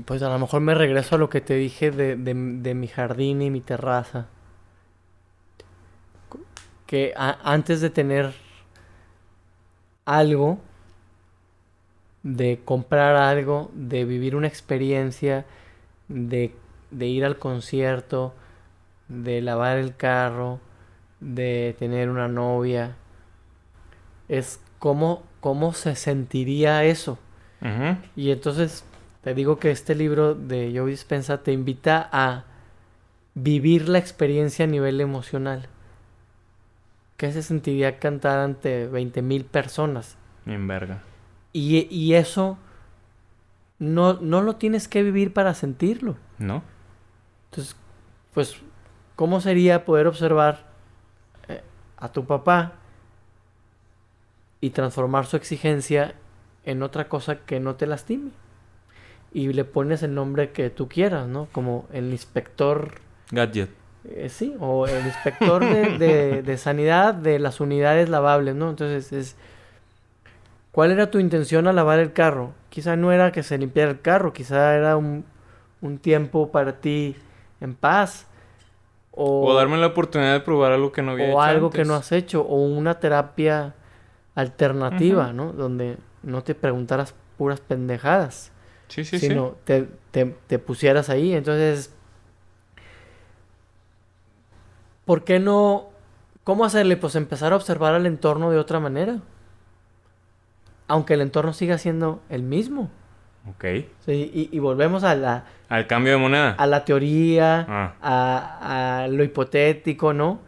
Pues 0.06 0.22
a 0.24 0.30
lo 0.30 0.40
mejor 0.40 0.62
me 0.62 0.74
regreso 0.74 1.16
a 1.16 1.18
lo 1.18 1.30
que 1.30 1.42
te 1.42 1.56
dije 1.56 1.92
de, 1.92 2.16
de- 2.16 2.74
mi 2.74 2.88
jardín 2.88 3.42
y 3.42 3.50
mi 3.50 3.60
terraza. 3.62 4.28
Que 6.88 7.14
antes 7.16 7.82
de 7.82 7.90
tener 7.90 8.34
algo, 10.06 10.60
de 12.24 12.62
comprar 12.64 13.16
algo, 13.16 13.70
de 13.74 14.06
vivir 14.06 14.36
una 14.36 14.48
experiencia, 14.48 15.45
de, 16.08 16.56
de 16.91 17.08
ir 17.08 17.26
al 17.26 17.38
concierto, 17.38 18.34
de 19.10 19.41
lavar 19.41 19.78
el 19.78 19.95
carro, 19.95 20.60
de 21.20 21.76
tener 21.78 22.10
una 22.10 22.28
novia, 22.28 22.95
es 24.30 24.60
cómo, 24.80 25.24
cómo 25.40 25.74
se 25.74 25.95
sentiría 25.95 26.84
eso. 26.84 27.18
Y 28.18 28.32
entonces 28.32 28.84
te 29.24 29.34
digo 29.34 29.58
que 29.58 29.72
este 29.72 29.95
libro 29.95 30.36
de 30.36 30.74
Joe 30.76 30.91
Dispensa 30.91 31.44
te 31.44 31.54
invita 31.54 32.10
a 32.12 32.44
vivir 33.36 33.88
la 33.88 34.00
experiencia 34.00 34.66
a 34.66 34.68
nivel 34.68 35.00
emocional. 35.00 35.70
¿Qué 37.16 37.32
se 37.32 37.41
sentiría 37.41 38.00
cantar 38.00 38.40
ante 38.40 38.91
20.000 38.91 39.45
personas? 39.45 40.18
Bien 40.44 40.68
verga. 40.68 41.04
Y, 41.54 41.88
y 41.96 42.16
eso 42.16 42.58
no, 43.80 44.14
no 44.14 44.42
lo 44.42 44.56
tienes 44.56 44.88
que 44.88 45.04
vivir 45.04 45.34
para 45.34 45.54
sentirlo. 45.54 46.16
¿No? 46.40 46.64
Entonces, 47.52 47.76
pues, 48.34 48.56
¿cómo 49.16 49.40
sería 49.42 49.86
poder 49.86 50.08
observar 50.08 50.66
eh, 51.48 51.62
a 51.98 52.12
tu 52.12 52.26
papá 52.26 52.74
y 54.62 54.70
transformar 54.72 55.26
su 55.26 55.36
exigencia 55.38 56.16
en 56.66 56.82
otra 56.84 57.10
cosa 57.10 57.40
que 57.40 57.60
no 57.60 57.76
te 57.76 57.86
lastime? 57.88 58.32
Y 59.34 59.52
le 59.54 59.66
pones 59.66 60.04
el 60.04 60.14
nombre 60.16 60.52
que 60.52 60.70
tú 60.70 60.88
quieras, 60.88 61.28
¿no? 61.28 61.48
Como 61.52 61.86
el 61.92 62.12
inspector, 62.12 63.02
Gadget. 63.32 63.70
eh, 64.06 64.30
sí, 64.30 64.56
o 64.60 64.88
el 64.88 65.06
inspector 65.06 65.64
de, 65.64 65.98
de- 65.98 66.42
de 66.44 66.58
sanidad 66.58 67.14
de 67.16 67.40
las 67.40 67.60
unidades 67.60 68.10
lavables, 68.10 68.56
¿no? 68.56 68.70
Entonces 68.70 69.12
es... 69.14 69.36
¿Cuál 70.74 70.91
era 70.91 71.12
tu 71.12 71.20
intención 71.20 71.68
al 71.68 71.76
lavar 71.76 72.00
el 72.00 72.14
carro? 72.14 72.52
Quizá 72.70 72.95
no 72.95 73.12
era 73.12 73.32
que 73.32 73.44
se 73.44 73.60
limpiara 73.60 73.91
el 73.91 74.02
carro, 74.02 74.34
quizá 74.34 74.76
era 74.76 74.98
un, 74.98 75.24
un 75.82 76.00
tiempo 76.00 76.52
para 76.52 76.82
ti 76.82 77.16
en 77.62 77.76
paz. 77.76 78.26
O, 79.12 79.45
O 79.45 79.54
darme 79.54 79.78
la 79.78 79.86
oportunidad 79.86 80.34
de 80.34 80.40
probar 80.40 80.72
algo 80.72 80.91
que 80.91 81.04
no 81.04 81.12
había 81.12 81.26
o 81.26 81.30
hecho 81.30 81.41
algo 81.41 81.70
que 81.70 81.86
no 81.86 81.94
has 81.94 82.12
hecho, 82.12 82.41
o 82.41 82.56
una 82.56 83.00
terapia 83.00 83.76
alternativa. 84.34 85.32
¿no? 85.32 85.54
Donde 85.54 85.98
no 86.24 86.41
te 86.44 86.56
preguntaras 86.56 87.14
puras 87.38 87.60
pendejadas, 87.60 88.52
Sí, 88.88 89.06
sí, 89.06 89.20
sino 89.20 89.56
Te, 89.66 89.88
te, 90.10 90.26
te 90.48 90.58
pusieras 90.58 91.12
ahí. 91.12 91.36
Entonces, 91.36 91.94
¿por 95.06 95.24
qué 95.24 95.38
no? 95.40 95.90
¿Cómo 96.44 96.66
hacerle? 96.66 96.98
Pues 96.98 97.16
empezar 97.16 97.54
a 97.54 97.58
observar 97.58 97.94
al 97.94 98.08
entorno 98.08 98.50
de 98.50 98.58
otra 98.58 98.80
manera. 98.80 99.20
Aunque 100.88 101.14
el 101.16 101.22
entorno 101.22 101.54
siga 101.54 101.78
siendo 101.78 102.22
el 102.30 102.44
mismo. 102.44 102.90
Ok. 103.50 103.66
Sí, 104.06 104.32
y, 104.34 104.50
y 104.52 104.60
volvemos 104.60 105.04
a 105.04 105.16
la, 105.16 105.46
Al 105.70 105.88
cambio 105.88 106.14
de 106.14 106.18
moneda. 106.20 106.52
a 106.52 106.66
la 106.66 106.86
teoría, 106.86 107.66
Ah. 107.68 107.94
a, 108.02 109.04
a 109.04 109.08
lo 109.08 109.24
hipotético, 109.24 110.14
¿no? 110.14 110.40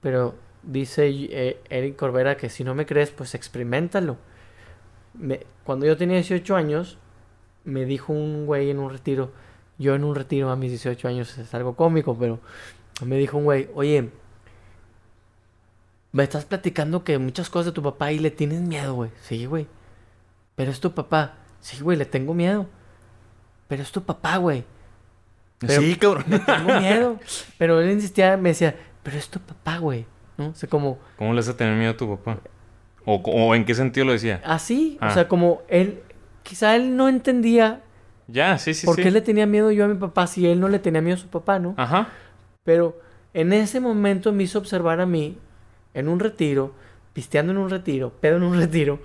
Pero 0.00 0.34
dice 0.62 1.08
eh, 1.08 1.60
Eric 1.70 1.96
Corbera 1.96 2.36
que 2.36 2.48
si 2.50 2.64
no 2.64 2.74
me 2.74 2.86
crees, 2.86 3.10
pues 3.10 3.34
experimentalo. 3.34 4.16
Me- 5.14 5.46
cuando 5.64 5.86
yo 5.86 5.96
tenía 5.96 6.16
18 6.16 6.56
años, 6.56 6.98
me 7.64 7.84
dijo 7.84 8.12
un 8.12 8.46
güey 8.46 8.70
en 8.70 8.78
un 8.78 8.90
retiro, 8.90 9.32
yo 9.78 9.94
en 9.94 10.04
un 10.04 10.14
retiro 10.14 10.50
a 10.50 10.56
mis 10.56 10.70
18 10.70 11.08
años 11.08 11.38
es 11.38 11.54
algo 11.54 11.74
cómico, 11.76 12.16
pero 12.18 12.40
me 13.04 13.16
dijo 13.16 13.38
un 13.38 13.44
güey, 13.44 13.68
oye, 13.74 14.10
me 16.14 16.22
estás 16.22 16.44
platicando 16.44 17.02
que 17.04 17.18
muchas 17.18 17.50
cosas 17.50 17.66
de 17.66 17.72
tu 17.72 17.82
papá 17.82 18.12
y 18.12 18.18
le 18.20 18.30
tienes 18.30 18.60
miedo, 18.60 18.94
güey. 18.94 19.10
Sí, 19.22 19.44
güey. 19.46 19.66
Pero 20.54 20.70
es 20.70 20.78
tu 20.80 20.92
papá. 20.94 21.34
Sí, 21.60 21.80
güey, 21.82 21.98
le 21.98 22.04
tengo 22.06 22.32
miedo. 22.34 22.66
Pero 23.68 23.82
es 23.82 23.90
tu 23.92 24.02
papá, 24.02 24.36
güey. 24.36 24.64
Pero- 25.58 25.82
sí, 25.82 25.96
cabrón. 25.96 26.24
Tengo 26.46 26.80
miedo. 26.80 27.18
Pero 27.58 27.80
él 27.80 27.90
insistía, 27.90 28.36
me 28.36 28.50
decía, 28.50 28.76
pero 29.02 29.16
es 29.18 29.28
tu 29.28 29.40
papá, 29.40 29.78
güey. 29.78 30.06
¿No? 30.38 30.48
O 30.48 30.54
sea, 30.54 30.68
como 30.68 30.98
¿Cómo 31.18 31.32
le 31.32 31.36
vas 31.40 31.48
a 31.48 31.56
tener 31.56 31.76
miedo 31.76 31.92
a 31.92 31.96
tu 31.96 32.08
papá? 32.16 32.38
¿O, 33.04 33.16
o 33.16 33.54
en 33.54 33.64
qué 33.64 33.74
sentido 33.74 34.06
lo 34.06 34.12
decía? 34.12 34.40
así. 34.44 34.98
O 35.00 35.04
Ah. 35.06 35.10
sea, 35.10 35.28
como 35.28 35.62
él, 35.68 36.02
quizá 36.42 36.74
él 36.76 36.96
no 36.96 37.08
entendía 37.08 37.82
Ya, 38.28 38.56
sí, 38.58 38.72
sí, 38.74 38.86
por 38.86 38.96
sí. 38.96 39.02
qué 39.02 39.10
le 39.10 39.20
tenía 39.20 39.46
miedo 39.46 39.70
yo 39.72 39.84
a 39.84 39.88
mi 39.88 39.94
papá 39.96 40.26
si 40.26 40.46
él 40.46 40.60
no 40.60 40.68
le 40.68 40.78
tenía 40.78 41.00
miedo 41.02 41.16
a 41.16 41.20
su 41.20 41.28
papá, 41.28 41.58
¿no? 41.58 41.74
Ajá. 41.76 42.08
Pero 42.64 42.98
en 43.32 43.52
ese 43.52 43.80
momento 43.80 44.32
me 44.32 44.44
hizo 44.44 44.58
observar 44.58 45.00
a 45.00 45.06
mí 45.06 45.38
en 45.94 46.08
un 46.08 46.20
retiro, 46.20 46.74
pisteando 47.12 47.52
en 47.52 47.58
un 47.58 47.70
retiro, 47.70 48.10
pedo 48.10 48.36
en 48.36 48.42
un 48.42 48.58
retiro, 48.58 49.00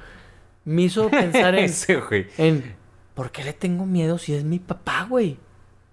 me 0.66 0.84
hizo 0.84 1.10
pensar 1.12 1.56
en, 1.56 1.66
Ese, 1.66 2.02
en 2.38 2.76
¿por 3.14 3.32
qué 3.32 3.44
le 3.44 3.54
tengo 3.54 3.86
miedo 3.86 4.18
si 4.18 4.34
es 4.34 4.44
mi 4.44 4.60
papá, 4.60 5.06
güey? 5.08 5.38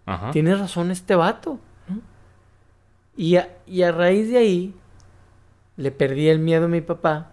Ajá. 0.07 0.31
Tiene 0.31 0.55
razón 0.55 0.91
este 0.91 1.15
vato. 1.15 1.59
¿no? 1.89 2.01
Y, 3.17 3.37
a, 3.37 3.57
y 3.67 3.83
a 3.83 3.93
raíz 3.93 4.31
de 4.31 4.39
ahí, 4.39 4.75
le 5.77 5.91
perdí 5.91 6.29
el 6.29 6.39
miedo 6.39 6.67
a 6.67 6.69
mi 6.69 6.81
papá. 6.81 7.33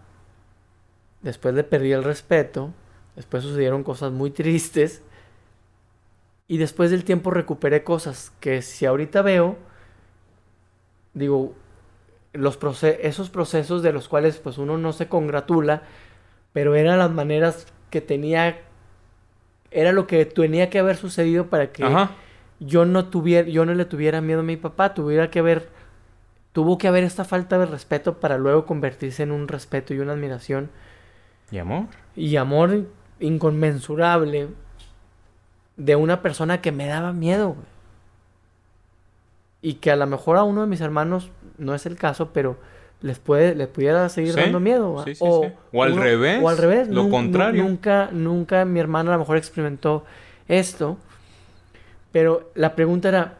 Después 1.21 1.55
le 1.55 1.63
perdí 1.63 1.91
el 1.91 2.03
respeto. 2.03 2.73
Después 3.15 3.43
sucedieron 3.43 3.83
cosas 3.83 4.11
muy 4.11 4.31
tristes. 4.31 5.01
Y 6.47 6.57
después 6.57 6.91
del 6.91 7.05
tiempo 7.05 7.31
recuperé 7.31 7.83
cosas 7.83 8.31
que 8.39 8.61
si 8.61 8.85
ahorita 8.85 9.21
veo, 9.21 9.57
digo, 11.13 11.55
los 12.33 12.59
proce- 12.59 12.97
esos 13.01 13.29
procesos 13.29 13.81
de 13.83 13.93
los 13.93 14.07
cuales 14.07 14.37
pues 14.37 14.57
uno 14.57 14.77
no 14.77 14.91
se 14.93 15.07
congratula, 15.07 15.83
pero 16.51 16.75
eran 16.75 16.97
las 16.99 17.11
maneras 17.11 17.67
que 17.89 18.01
tenía, 18.01 18.59
era 19.71 19.91
lo 19.91 20.07
que 20.07 20.25
tenía 20.25 20.69
que 20.69 20.79
haber 20.79 20.97
sucedido 20.97 21.47
para 21.47 21.71
que 21.71 21.83
Ajá. 21.83 22.11
yo 22.59 22.85
no 22.85 23.05
tuviera, 23.05 23.47
yo 23.47 23.65
no 23.65 23.73
le 23.75 23.85
tuviera 23.85 24.19
miedo 24.21 24.39
a 24.41 24.43
mi 24.43 24.57
papá, 24.57 24.93
tuviera 24.93 25.29
que 25.29 25.39
haber, 25.39 25.69
tuvo 26.53 26.77
que 26.77 26.87
haber 26.87 27.03
esta 27.03 27.23
falta 27.25 27.57
de 27.59 27.65
respeto 27.67 28.19
para 28.19 28.37
luego 28.37 28.65
convertirse 28.65 29.23
en 29.23 29.31
un 29.31 29.47
respeto 29.47 29.93
y 29.93 29.99
una 29.99 30.13
admiración 30.13 30.69
¿Y 31.51 31.57
amor? 31.59 31.85
y 32.15 32.35
amor 32.37 32.85
inconmensurable 33.19 34.47
de 35.77 35.95
una 35.95 36.21
persona 36.21 36.61
que 36.61 36.71
me 36.71 36.85
daba 36.87 37.13
miedo, 37.13 37.49
güey. 37.49 37.65
Y 39.61 39.75
que 39.75 39.91
a 39.91 39.95
lo 39.95 40.05
mejor 40.07 40.37
a 40.37 40.43
uno 40.43 40.61
de 40.61 40.67
mis 40.67 40.81
hermanos 40.81 41.31
no 41.57 41.73
es 41.75 41.85
el 41.85 41.95
caso, 41.97 42.29
pero 42.33 42.57
les 43.01 43.19
puede, 43.19 43.53
les 43.55 43.67
pudiera 43.67 44.07
seguir 44.09 44.33
Sí, 44.33 44.39
dando 44.39 44.59
miedo. 44.59 45.03
sí, 45.03 45.15
sí, 45.15 45.19
sí. 45.19 45.51
O 45.73 45.83
al 45.83 45.95
revés, 45.95 46.39
O 46.43 46.49
al 46.49 46.57
revés. 46.57 46.87
lo 46.87 47.09
contrario. 47.09 47.63
Nunca, 47.63 48.09
nunca 48.11 48.63
mi 48.65 48.79
hermana 48.79 49.11
a 49.11 49.13
lo 49.15 49.19
mejor 49.19 49.37
experimentó 49.37 50.05
esto. 50.47 50.97
Pero 52.11 52.51
la 52.55 52.75
pregunta 52.75 53.09
era, 53.09 53.37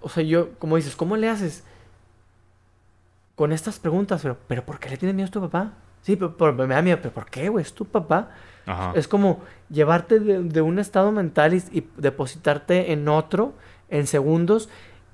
o 0.00 0.08
sea, 0.08 0.22
yo, 0.22 0.50
como 0.58 0.76
dices, 0.76 0.96
¿cómo 0.96 1.16
le 1.16 1.28
haces? 1.28 1.64
Con 3.36 3.52
estas 3.52 3.78
preguntas, 3.78 4.20
pero, 4.22 4.36
¿pero 4.48 4.64
por 4.64 4.78
qué 4.78 4.90
le 4.90 4.96
tiene 4.96 5.12
miedo 5.14 5.28
a 5.28 5.30
tu 5.30 5.40
papá? 5.40 5.72
Sí, 6.02 6.16
pero, 6.16 6.36
pero 6.36 6.52
me 6.54 6.66
da 6.74 6.82
miedo, 6.82 6.98
¿pero 7.00 7.12
por 7.14 7.26
qué, 7.30 7.48
güey? 7.48 7.62
Es 7.64 7.72
tu 7.72 7.84
papá. 7.86 8.30
Ajá. 8.66 8.92
Es 8.94 9.08
como 9.08 9.40
llevarte 9.70 10.20
de, 10.20 10.42
de 10.42 10.60
un 10.60 10.78
estado 10.78 11.10
mental 11.12 11.54
y, 11.54 11.62
y 11.72 11.88
depositarte 11.96 12.92
en 12.92 13.08
otro 13.08 13.54
en 13.88 14.06
segundos, 14.06 14.68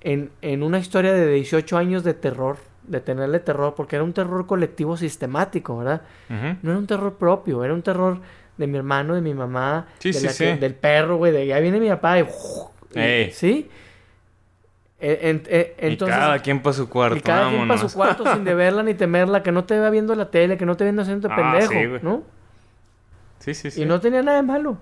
en, 0.06 0.30
en 0.40 0.62
una 0.62 0.78
historia 0.78 1.12
de 1.12 1.26
18 1.32 1.76
años 1.76 2.04
de 2.04 2.14
terror, 2.14 2.58
de 2.84 3.00
tenerle 3.00 3.40
terror, 3.40 3.74
porque 3.74 3.96
era 3.96 4.04
un 4.04 4.12
terror 4.12 4.46
colectivo 4.46 4.96
sistemático, 4.96 5.76
¿verdad? 5.78 6.02
No 6.62 6.70
era 6.70 6.78
un 6.78 6.86
terror 6.86 7.14
propio, 7.14 7.64
era 7.64 7.74
un 7.74 7.82
terror 7.82 8.20
de 8.56 8.66
mi 8.68 8.78
hermano, 8.78 9.14
de 9.16 9.20
mi 9.20 9.34
mamá, 9.34 9.86
Sí, 9.98 10.12
de 10.12 10.18
sí, 10.20 10.26
la 10.26 10.32
sí. 10.32 10.44
que- 10.44 10.56
del 10.56 10.74
perro, 10.74 11.16
güey, 11.16 11.32
de 11.32 11.46
ya 11.46 11.58
viene 11.58 11.80
mi 11.80 11.88
papá 11.88 12.20
y... 12.20 12.22
y- 12.22 12.98
Ey. 13.00 13.30
¿Sí? 13.32 13.68
E- 15.00 15.18
en- 15.28 15.42
e- 15.48 15.74
entonces, 15.78 16.16
y 16.16 16.20
cada 16.20 16.38
quien 16.38 16.62
para 16.62 16.72
su 16.72 16.88
cuarto, 16.88 17.16
y 17.18 17.20
cada 17.20 17.48
quien 17.50 17.68
para 17.68 17.80
su 17.80 17.86
vámonos. 17.88 17.94
cuarto 18.22 18.32
sin 18.34 18.44
deberla 18.50 18.82
ni 18.84 18.94
temerla, 18.94 19.42
que 19.42 19.50
no 19.52 19.64
te 19.64 19.78
vea 19.78 19.90
viendo 19.90 20.14
la 20.14 20.30
tele, 20.30 20.56
que 20.56 20.64
no 20.64 20.76
te 20.76 20.84
viendo 20.84 21.02
haciendo 21.02 21.28
Ah, 21.30 21.36
pendejo. 21.36 21.98
¿no? 22.02 22.22
Sí, 23.40 23.52
sí, 23.54 23.70
sí. 23.72 23.82
Y 23.82 23.84
no 23.84 24.00
tenía 24.00 24.22
nada 24.22 24.36
de 24.38 24.42
malo. 24.44 24.78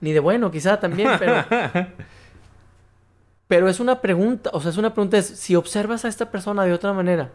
Ni 0.00 0.12
de 0.12 0.20
bueno, 0.20 0.50
quizá 0.50 0.78
también, 0.80 1.08
pero. 1.18 1.44
pero 3.50 3.68
es 3.68 3.80
una 3.80 4.00
pregunta. 4.00 4.48
O 4.54 4.60
sea, 4.60 4.70
es 4.70 4.76
una 4.78 4.94
pregunta: 4.94 5.18
es 5.18 5.26
si 5.26 5.56
observas 5.56 6.04
a 6.04 6.08
esta 6.08 6.30
persona 6.30 6.64
de 6.64 6.72
otra 6.72 6.92
manera. 6.92 7.30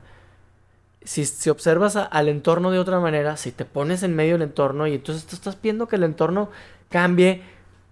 Si, 1.04 1.26
si 1.26 1.50
observas 1.52 1.96
a- 1.98 2.06
al 2.06 2.30
entorno 2.30 2.72
de 2.72 2.80
otra 2.80 3.00
manera, 3.00 3.38
si 3.38 3.52
te 3.52 3.66
pones 3.66 4.02
en 4.02 4.16
medio 4.16 4.34
del 4.34 4.42
entorno 4.44 4.88
y 4.88 4.96
entonces 4.96 5.26
tú 5.28 5.36
estás 5.36 5.56
viendo 5.62 5.88
que 5.88 5.98
el 5.98 6.04
entorno 6.04 6.50
cambie 6.90 7.44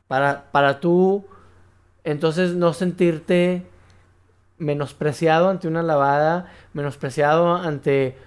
para, 0.08 0.46
para 0.52 0.80
tú 0.80 1.26
Entonces 2.06 2.54
no 2.56 2.74
sentirte 2.74 3.64
menospreciado 4.58 5.50
ante 5.50 5.68
una 5.68 5.84
lavada, 5.84 6.52
menospreciado 6.74 7.56
ante 7.56 8.18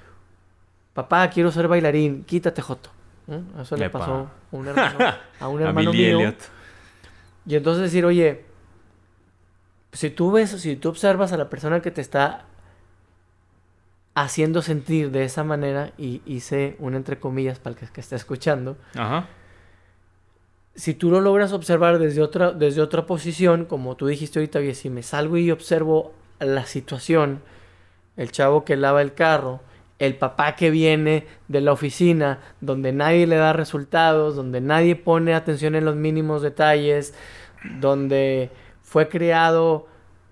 papá, 0.95 1.29
quiero 1.31 1.51
ser 1.53 1.69
bailarín, 1.69 2.25
quítate 2.25 2.63
joto. 2.63 2.89
¿eh? 3.29 3.41
Eso 3.61 3.77
le 3.77 3.91
pasó 3.91 4.13
a 4.53 4.57
un 4.57 4.69
hermano, 4.69 4.99
a 5.41 5.49
un 5.49 5.61
hermano 5.63 5.91
mío. 5.93 6.19
Elliot. 6.21 6.37
Y 7.45 7.57
entonces 7.57 7.83
decir, 7.83 8.07
oye, 8.07 8.46
si 9.97 10.11
tú 10.11 10.31
ves, 10.31 10.51
si 10.51 10.77
tú 10.77 10.91
observas 10.91 11.33
a 11.33 11.37
la 11.37 11.49
persona 11.49 11.81
que 11.81 11.91
te 11.91 12.01
está 12.01 12.45
haciendo 14.15 14.63
sentir 14.63 15.11
de 15.11 15.25
esa 15.25 15.43
manera, 15.43 15.93
y 15.99 16.23
hice 16.27 16.77
un 16.79 16.95
entre 16.95 17.19
comillas 17.19 17.59
para 17.59 17.75
el 17.75 17.81
que, 17.81 17.87
que 17.87 18.01
esté 18.01 18.17
escuchando, 18.17 18.77
Ajá. 18.95 19.27
si 20.75 20.95
tú 20.95 21.11
lo 21.11 21.21
logras 21.21 21.53
observar 21.53 21.99
desde 21.99 22.23
otra, 22.23 22.53
desde 22.53 22.83
otra 22.83 23.07
posición, 23.07 23.65
como 23.65 23.97
tú 23.97 24.07
dijiste 24.07 24.39
ahorita, 24.39 24.59
oye, 24.59 24.75
si 24.75 24.91
me 24.91 25.03
salgo 25.03 25.37
y 25.39 25.51
observo 25.51 26.13
la 26.41 26.67
situación, 26.67 27.41
el 28.17 28.33
chavo 28.33 28.65
que 28.65 28.77
lava 28.77 29.03
el 29.03 29.15
carro, 29.15 29.61
el 29.99 30.17
papá 30.17 30.57
que 30.57 30.71
viene 30.71 31.27
de 31.49 31.61
la 31.63 31.73
oficina, 31.73 32.41
donde 32.61 32.93
nadie 32.93 33.27
le 33.27 33.37
da 33.37 33.55
resultados, 33.55 34.37
donde 34.37 34.61
nadie 34.61 34.95
pone 34.95 35.35
atención 35.35 35.75
en 35.75 35.87
los 35.87 35.97
mínimos 35.97 36.43
detalles, 36.43 37.15
donde 37.81 38.51
fue 38.87 39.09
criado 39.09 39.89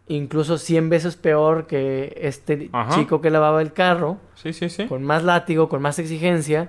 incluso 0.07 0.59
100 0.59 0.89
veces 0.91 1.17
peor 1.17 1.67
que 1.67 2.17
este 2.21 2.69
Ajá. 2.73 2.95
chico 2.95 3.21
que 3.21 3.31
lavaba 3.31 3.61
el 3.61 3.73
carro, 3.73 4.19
Sí, 4.37 4.53
sí, 4.53 4.69
sí. 4.69 4.87
con 4.87 5.03
más 5.03 5.25
látigo, 5.25 5.69
con 5.69 5.83
más 5.83 5.99
exigencia, 5.99 6.69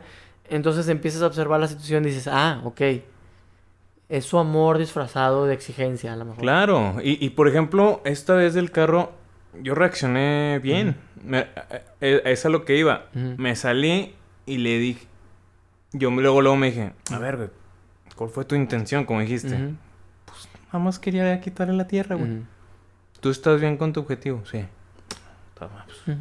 entonces 0.49 0.87
empiezas 0.89 1.21
a 1.21 1.27
observar 1.27 1.59
la 1.59 1.67
situación 1.67 2.03
y 2.03 2.07
dices, 2.07 2.27
ah, 2.31 2.61
ok, 2.63 2.81
es 4.09 4.25
su 4.25 4.37
amor 4.39 4.77
disfrazado 4.77 5.45
de 5.45 5.53
exigencia 5.53 6.13
a 6.13 6.15
lo 6.15 6.25
mejor. 6.25 6.41
Claro, 6.41 6.95
y, 7.03 7.23
y 7.23 7.29
por 7.31 7.47
ejemplo, 7.47 8.01
esta 8.05 8.33
vez 8.35 8.53
del 8.53 8.71
carro, 8.71 9.11
yo 9.61 9.75
reaccioné 9.75 10.59
bien. 10.61 10.95
Eh, 12.01 12.21
es 12.25 12.45
a 12.45 12.49
lo 12.49 12.65
que 12.65 12.77
iba. 12.77 13.05
Me 13.13 13.55
salí 13.55 14.13
y 14.45 14.57
le 14.57 14.77
dije. 14.79 15.07
Yo 15.93 16.11
luego, 16.11 16.41
luego 16.41 16.55
me 16.57 16.67
dije, 16.67 16.93
a 17.11 17.17
ver, 17.19 17.37
güey, 17.37 17.49
¿cuál 18.15 18.29
fue 18.29 18.45
tu 18.45 18.55
intención? 18.55 19.05
Como 19.05 19.21
dijiste. 19.21 19.57
Nada 19.57 19.71
más 20.79 20.99
quería 20.99 21.39
quitarle 21.41 21.73
la 21.73 21.87
tierra, 21.87 22.15
güey. 22.15 22.39
¿Tú 23.19 23.29
estás 23.29 23.59
bien 23.59 23.77
con 23.77 23.93
tu 23.93 24.01
objetivo? 24.01 24.43
Sí. 24.45 24.65
Toma, 25.57 25.85
pues. 25.85 26.17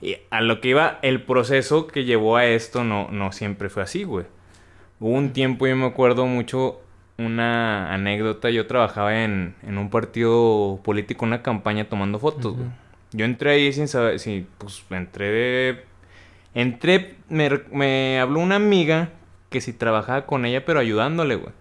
Y 0.00 0.16
a 0.30 0.40
lo 0.40 0.60
que 0.60 0.68
iba, 0.68 0.98
el 1.02 1.22
proceso 1.22 1.86
que 1.86 2.04
llevó 2.04 2.36
a 2.36 2.46
esto 2.46 2.84
no, 2.84 3.10
no 3.10 3.32
siempre 3.32 3.68
fue 3.68 3.82
así, 3.82 4.04
güey. 4.04 4.26
Hubo 5.00 5.10
un 5.10 5.32
tiempo, 5.32 5.66
yo 5.66 5.76
me 5.76 5.86
acuerdo 5.86 6.26
mucho, 6.26 6.80
una 7.18 7.92
anécdota. 7.92 8.50
Yo 8.50 8.66
trabajaba 8.66 9.24
en, 9.24 9.54
en 9.62 9.78
un 9.78 9.90
partido 9.90 10.80
político, 10.84 11.24
una 11.24 11.42
campaña 11.42 11.88
tomando 11.88 12.18
fotos, 12.18 12.56
güey. 12.56 12.68
Yo 13.12 13.24
entré 13.24 13.52
ahí 13.52 13.72
sin 13.72 13.88
saber, 13.88 14.18
sí, 14.18 14.46
pues 14.58 14.84
entré 14.90 15.30
de... 15.30 15.84
Entré, 16.54 17.16
me, 17.28 17.50
me 17.72 18.20
habló 18.20 18.40
una 18.40 18.56
amiga 18.56 19.10
que 19.50 19.60
si 19.60 19.72
trabajaba 19.72 20.26
con 20.26 20.44
ella, 20.44 20.64
pero 20.64 20.80
ayudándole, 20.80 21.36
güey. 21.36 21.52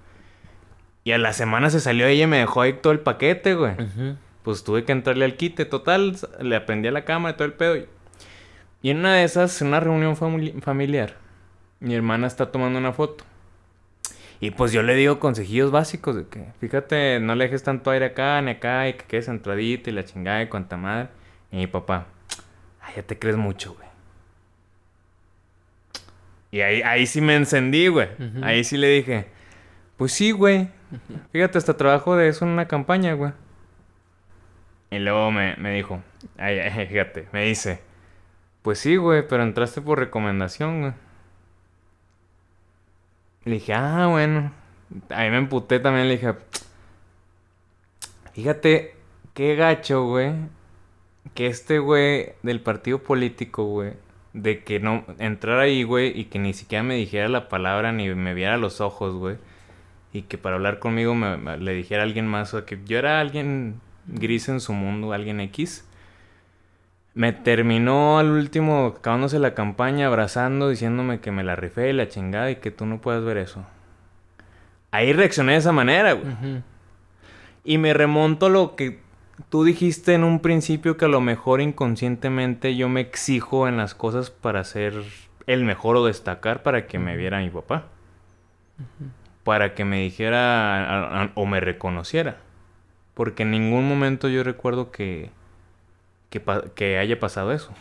Y 1.07 1.13
a 1.13 1.17
la 1.17 1.31
semana 1.31 1.69
se 1.69 1.79
salió 1.79 2.05
ella 2.05 2.25
y 2.25 2.27
me 2.27 2.39
dejó 2.39 2.61
ahí 2.61 2.73
todo 2.73 2.91
el 2.91 2.99
paquete, 2.99 3.55
güey 3.55 3.75
pues 4.43 4.63
tuve 4.63 4.83
que 4.83 4.91
entrarle 4.91 5.23
al 5.25 5.35
quite. 5.35 5.63
Total, 5.65 6.17
le 6.41 6.55
aprendí 6.55 6.87
a 6.87 6.91
la 6.91 7.05
cámara 7.05 7.33
y 7.33 7.37
todo 7.37 7.45
el 7.45 7.53
pedo. 7.53 7.77
Y 8.81 8.89
en 8.89 8.97
una 8.99 9.13
de 9.15 9.23
esas, 9.23 9.61
en 9.61 9.67
una 9.69 9.79
reunión 9.79 10.15
famili- 10.17 10.61
familiar, 10.61 11.15
mi 11.79 11.93
hermana 11.95 12.27
está 12.27 12.51
tomando 12.51 12.77
una 12.79 12.91
foto. 12.93 13.23
Y 14.39 14.51
pues 14.51 14.71
yo 14.71 14.83
le 14.83 14.95
digo 14.95 15.19
consejillos 15.19 15.71
básicos 15.71 16.15
de 16.15 16.27
que, 16.27 16.45
fíjate, 16.59 17.19
no 17.21 17.35
le 17.35 17.45
dejes 17.45 17.63
tanto 17.63 17.89
aire 17.91 18.05
acá 18.07 18.41
ni 18.41 18.51
acá 18.51 18.87
y 18.89 18.93
que 18.93 19.05
quede 19.05 19.21
centradito 19.21 19.89
y 19.89 19.93
la 19.93 20.03
chingada 20.05 20.41
y 20.41 20.47
cuanta 20.47 20.75
madre. 20.77 21.07
Y 21.51 21.55
mi 21.57 21.67
papá, 21.67 22.07
ay, 22.81 22.93
ya 22.97 23.03
te 23.03 23.17
crees 23.17 23.35
mucho, 23.37 23.73
güey. 23.75 23.87
Y 26.51 26.61
ahí, 26.61 26.81
ahí 26.81 27.05
sí 27.07 27.21
me 27.21 27.35
encendí, 27.35 27.87
güey. 27.87 28.07
Ahí 28.43 28.63
sí 28.63 28.77
le 28.77 28.87
dije, 28.89 29.27
pues 29.97 30.11
sí, 30.13 30.31
güey. 30.31 30.69
Fíjate, 31.31 31.57
hasta 31.57 31.77
trabajo 31.77 32.15
de 32.15 32.29
eso 32.29 32.45
en 32.45 32.51
una 32.51 32.67
campaña, 32.67 33.13
güey. 33.13 33.33
Y 34.89 34.99
luego 34.99 35.31
me, 35.31 35.55
me 35.57 35.73
dijo, 35.73 36.01
ay, 36.37 36.59
ay, 36.59 36.87
fíjate, 36.87 37.27
me 37.33 37.43
dice, 37.43 37.81
pues 38.61 38.79
sí, 38.79 38.95
güey, 38.95 39.27
pero 39.27 39.43
entraste 39.43 39.81
por 39.81 39.99
recomendación, 39.99 40.81
güey. 40.81 40.93
Le 43.43 43.53
dije, 43.55 43.73
ah, 43.73 44.07
bueno. 44.07 44.53
Ahí 45.09 45.29
me 45.29 45.37
emputé 45.37 45.79
también, 45.79 46.07
le 46.07 46.13
dije, 46.13 46.33
fíjate, 48.33 48.95
qué 49.33 49.55
gacho, 49.55 50.05
güey, 50.05 50.33
que 51.33 51.47
este 51.47 51.79
güey 51.79 52.33
del 52.43 52.61
partido 52.61 52.99
político, 53.03 53.65
güey, 53.65 53.93
de 54.33 54.63
que 54.63 54.79
no 54.79 55.03
entrara 55.19 55.63
ahí, 55.63 55.83
güey, 55.83 56.17
y 56.17 56.25
que 56.25 56.39
ni 56.39 56.53
siquiera 56.53 56.83
me 56.83 56.95
dijera 56.95 57.27
la 57.27 57.49
palabra 57.49 57.91
ni 57.91 58.07
me 58.15 58.33
viera 58.33 58.53
a 58.53 58.57
los 58.57 58.79
ojos, 58.81 59.15
güey. 59.15 59.37
Y 60.13 60.23
que 60.23 60.37
para 60.37 60.55
hablar 60.55 60.79
conmigo 60.79 61.13
me, 61.15 61.37
me- 61.37 61.57
le 61.57 61.73
dijera 61.73 62.01
a 62.01 62.05
alguien 62.05 62.27
más, 62.27 62.53
o 62.53 62.65
que 62.65 62.79
yo 62.85 62.97
era 62.97 63.19
alguien 63.19 63.79
gris 64.07 64.47
en 64.49 64.59
su 64.59 64.73
mundo, 64.73 65.11
alguien 65.13 65.39
X. 65.41 65.85
Me 67.13 67.33
terminó 67.33 68.19
al 68.19 68.29
último, 68.29 68.93
acabándose 68.97 69.39
la 69.39 69.53
campaña, 69.55 70.07
abrazando, 70.07 70.69
diciéndome 70.69 71.19
que 71.19 71.31
me 71.31 71.43
la 71.43 71.55
rifé 71.55 71.89
y 71.89 71.93
la 71.93 72.07
chingada 72.07 72.51
y 72.51 72.57
que 72.57 72.69
tú 72.71 72.85
no 72.85 72.99
puedes 73.01 73.23
ver 73.23 73.37
eso. 73.37 73.65
Ahí 74.91 75.13
reaccioné 75.13 75.53
de 75.53 75.57
esa 75.57 75.71
manera, 75.71 76.13
güey. 76.13 76.31
Y 77.63 77.77
me 77.79 77.93
remonto 77.93 78.45
a 78.45 78.49
lo 78.49 78.75
que 78.75 78.99
tú 79.49 79.63
dijiste 79.63 80.13
en 80.13 80.23
un 80.23 80.39
principio 80.39 80.95
que 80.95 81.05
a 81.05 81.09
lo 81.09 81.19
mejor 81.19 81.59
inconscientemente 81.59 82.75
yo 82.75 82.87
me 82.87 83.01
exijo 83.01 83.67
en 83.67 83.77
las 83.77 83.93
cosas 83.95 84.29
para 84.29 84.63
ser 84.63 84.93
el 85.47 85.63
mejor 85.65 85.95
o 85.97 86.05
destacar 86.05 86.63
para 86.63 86.87
que 86.87 86.97
me 86.99 87.17
viera 87.17 87.39
mi 87.39 87.49
papá. 87.49 87.85
Para 89.47 89.73
que 89.73 89.85
me 89.85 90.01
dijera 90.01 90.85
a- 90.89 91.23
a- 91.23 91.31
o 91.35 91.45
me 91.45 91.59
reconociera. 91.59 92.37
Porque 93.13 93.43
en 93.43 93.51
ningún 93.51 93.87
momento 93.87 94.27
yo 94.27 94.43
recuerdo 94.43 94.91
que, 94.91 95.31
que, 96.29 96.41
que 96.75 96.97
haya 96.99 97.19
pasado 97.19 97.51
eso. 97.53 97.71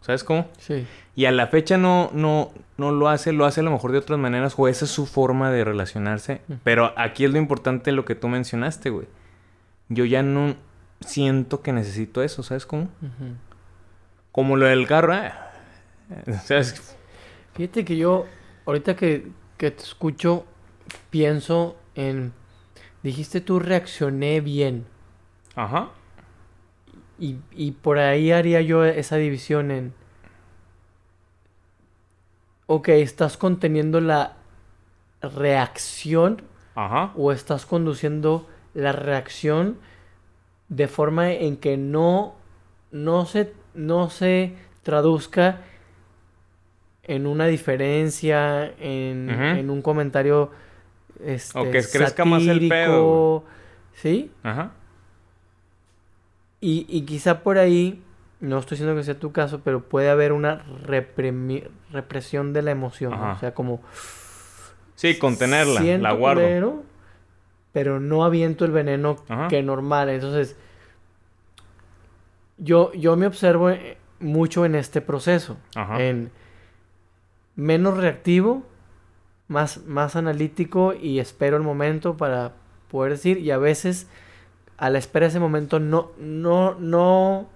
¿Sabes 0.00 0.22
cómo? 0.22 0.48
Sí. 0.58 0.86
Y 1.16 1.24
a 1.24 1.32
la 1.32 1.48
fecha 1.48 1.76
no, 1.78 2.10
no, 2.14 2.52
no 2.76 2.92
lo 2.92 3.08
hace, 3.08 3.32
lo 3.32 3.44
hace 3.44 3.60
a 3.60 3.64
lo 3.64 3.72
mejor 3.72 3.90
de 3.90 3.98
otras 3.98 4.18
maneras, 4.20 4.54
o 4.56 4.68
esa 4.68 4.84
es 4.84 4.90
su 4.92 5.04
forma 5.06 5.50
de 5.50 5.64
relacionarse. 5.64 6.42
Pero 6.62 6.92
aquí 6.96 7.24
es 7.24 7.32
lo 7.32 7.38
importante 7.38 7.90
lo 7.90 8.04
que 8.04 8.14
tú 8.14 8.28
mencionaste, 8.28 8.90
güey. 8.90 9.08
Yo 9.88 10.04
ya 10.04 10.22
no 10.22 10.54
siento 11.00 11.60
que 11.60 11.72
necesito 11.72 12.22
eso, 12.22 12.42
¿sabes 12.44 12.66
cómo? 12.66 12.88
Como 14.32 14.56
lo 14.56 14.66
del 14.66 14.86
carro, 14.86 15.12
ah, 15.14 15.50
¿sabes? 16.44 16.96
Fíjate 17.54 17.84
que 17.84 17.96
yo, 17.96 18.26
ahorita 18.66 18.94
que, 18.96 19.26
que 19.56 19.70
te 19.72 19.82
escucho, 19.82 20.44
pienso 21.10 21.76
en... 21.94 22.32
Dijiste 23.02 23.40
tú 23.40 23.60
reaccioné 23.60 24.40
bien. 24.40 24.86
Ajá. 25.54 25.90
Y, 27.18 27.38
y 27.52 27.72
por 27.72 27.98
ahí 27.98 28.32
haría 28.32 28.60
yo 28.60 28.84
esa 28.84 29.16
división 29.16 29.70
en... 29.70 29.94
Ok, 32.66 32.88
¿estás 32.88 33.36
conteniendo 33.36 34.00
la 34.00 34.36
reacción 35.22 36.42
Ajá. 36.74 37.12
o 37.16 37.32
estás 37.32 37.64
conduciendo 37.64 38.48
la 38.74 38.92
reacción 38.92 39.78
de 40.68 40.88
forma 40.88 41.32
en 41.32 41.56
que 41.56 41.76
no, 41.76 42.34
no, 42.90 43.24
se, 43.26 43.52
no 43.74 44.10
se 44.10 44.54
traduzca 44.82 45.62
en 47.04 47.26
una 47.26 47.46
diferencia, 47.46 48.74
en, 48.80 49.30
en 49.30 49.70
un 49.70 49.80
comentario 49.80 50.50
este, 51.24 51.58
O 51.58 51.64
que 51.64 51.82
crezca 51.82 52.24
más 52.24 52.42
el 52.42 52.68
pedo, 52.68 53.44
satírico, 53.44 53.44
¿Sí? 53.94 54.30
Ajá. 54.42 54.72
Y, 56.60 56.86
y 56.88 57.02
quizá 57.02 57.42
por 57.42 57.58
ahí, 57.58 58.02
no 58.40 58.58
estoy 58.58 58.76
diciendo 58.76 58.96
que 58.96 59.04
sea 59.04 59.18
tu 59.18 59.32
caso, 59.32 59.60
pero 59.64 59.82
puede 59.82 60.10
haber 60.10 60.32
una 60.32 60.64
reprimi- 60.86 61.68
represión 61.90 62.52
de 62.52 62.62
la 62.62 62.70
emoción. 62.70 63.12
O 63.14 63.38
sea, 63.38 63.54
como... 63.54 63.80
Sí, 64.94 65.18
contenerla, 65.18 65.80
la 65.98 66.12
guardo. 66.12 66.40
culero, 66.42 66.82
pero 67.72 68.00
no 68.00 68.24
aviento 68.24 68.64
el 68.64 68.70
veneno 68.72 69.16
Ajá. 69.28 69.48
que 69.48 69.62
normal. 69.62 70.08
Entonces, 70.08 70.56
yo, 72.58 72.92
yo 72.94 73.16
me 73.16 73.26
observo 73.26 73.70
eh, 73.70 73.98
mucho 74.20 74.64
en 74.64 74.74
este 74.74 75.00
proceso. 75.02 75.58
Ajá. 75.74 76.02
En 76.02 76.30
menos 77.54 77.96
reactivo, 77.98 78.64
más, 79.48 79.84
más 79.86 80.16
analítico 80.16 80.94
y 80.94 81.18
espero 81.18 81.56
el 81.56 81.62
momento 81.62 82.16
para 82.16 82.52
poder 82.90 83.12
decir. 83.12 83.38
Y 83.38 83.50
a 83.50 83.58
veces, 83.58 84.08
a 84.76 84.90
la 84.90 84.98
espera 84.98 85.26
de 85.26 85.30
ese 85.30 85.40
momento, 85.40 85.80
no, 85.80 86.12
no, 86.18 86.74
no, 86.74 87.48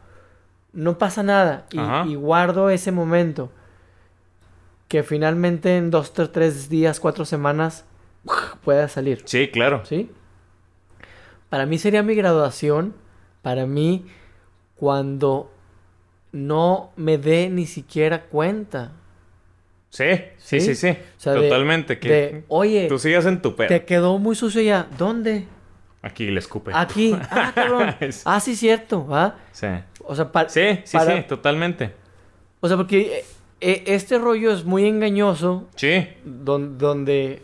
no 0.73 0.99
pasa 0.99 1.23
nada. 1.23 1.67
Y, 1.71 2.15
guardo 2.15 2.71
ese 2.71 2.93
momento. 2.93 3.51
Que 4.89 5.03
finalmente 5.03 5.77
en 5.77 5.91
dos, 5.91 6.13
tres, 6.13 6.33
tres 6.33 6.69
días, 6.69 6.99
cuatro 6.99 7.25
semanas, 7.25 7.85
pueda 8.65 8.89
salir. 8.89 9.23
Sí, 9.25 9.49
claro. 9.49 9.85
¿Sí? 9.85 10.11
para 11.51 11.67
mí 11.67 11.79
sería 11.79 12.03
mi 12.03 12.15
graduación, 12.15 12.95
para 13.43 13.67
mí, 13.67 14.07
cuando 14.77 15.51
no 16.33 16.93
me 16.97 17.19
dé 17.19 17.51
ni 17.51 17.67
siquiera 17.67 18.23
cuenta. 18.23 18.93
Sí, 19.91 20.05
sí, 20.39 20.61
sí, 20.61 20.75
sí. 20.75 20.89
O 20.89 21.21
sea, 21.21 21.33
de- 21.35 21.43
Totalmente. 21.49 21.99
que 21.99 22.09
de, 22.09 22.45
oye, 22.49 22.87
tú 22.89 22.99
sigas 22.99 23.27
en 23.27 23.43
tu 23.43 23.55
pedo. 23.57 23.69
te 23.69 23.85
quedó 23.85 24.19
muy 24.19 24.35
sucio 24.37 24.63
ya. 24.63 24.87
¿Dónde? 24.97 25.47
Aquí 26.03 26.31
le 26.31 26.39
escupe. 26.39 26.71
Aquí. 26.75 27.15
Ah, 27.31 27.53
cabrón. 27.55 27.95
Ah, 28.25 28.41
sí, 28.41 28.55
cierto. 28.57 29.07
¿va? 29.07 29.37
Sí. 29.53 29.67
O 30.05 30.15
sea, 30.15 30.31
pa- 30.33 30.49
Sí, 30.49 30.79
sí, 30.85 30.97
para- 30.97 31.17
sí, 31.17 31.23
totalmente. 31.29 31.93
O 32.61 32.69
sea, 32.69 32.77
porque 32.77 33.19
eh, 33.19 33.25
eh, 33.61 33.83
este 33.87 34.19
rollo 34.19 34.53
es 34.53 34.65
muy 34.65 34.87
engañoso. 34.87 35.69
Sí. 35.77 36.07
don- 36.25 36.79
donde, 36.79 37.43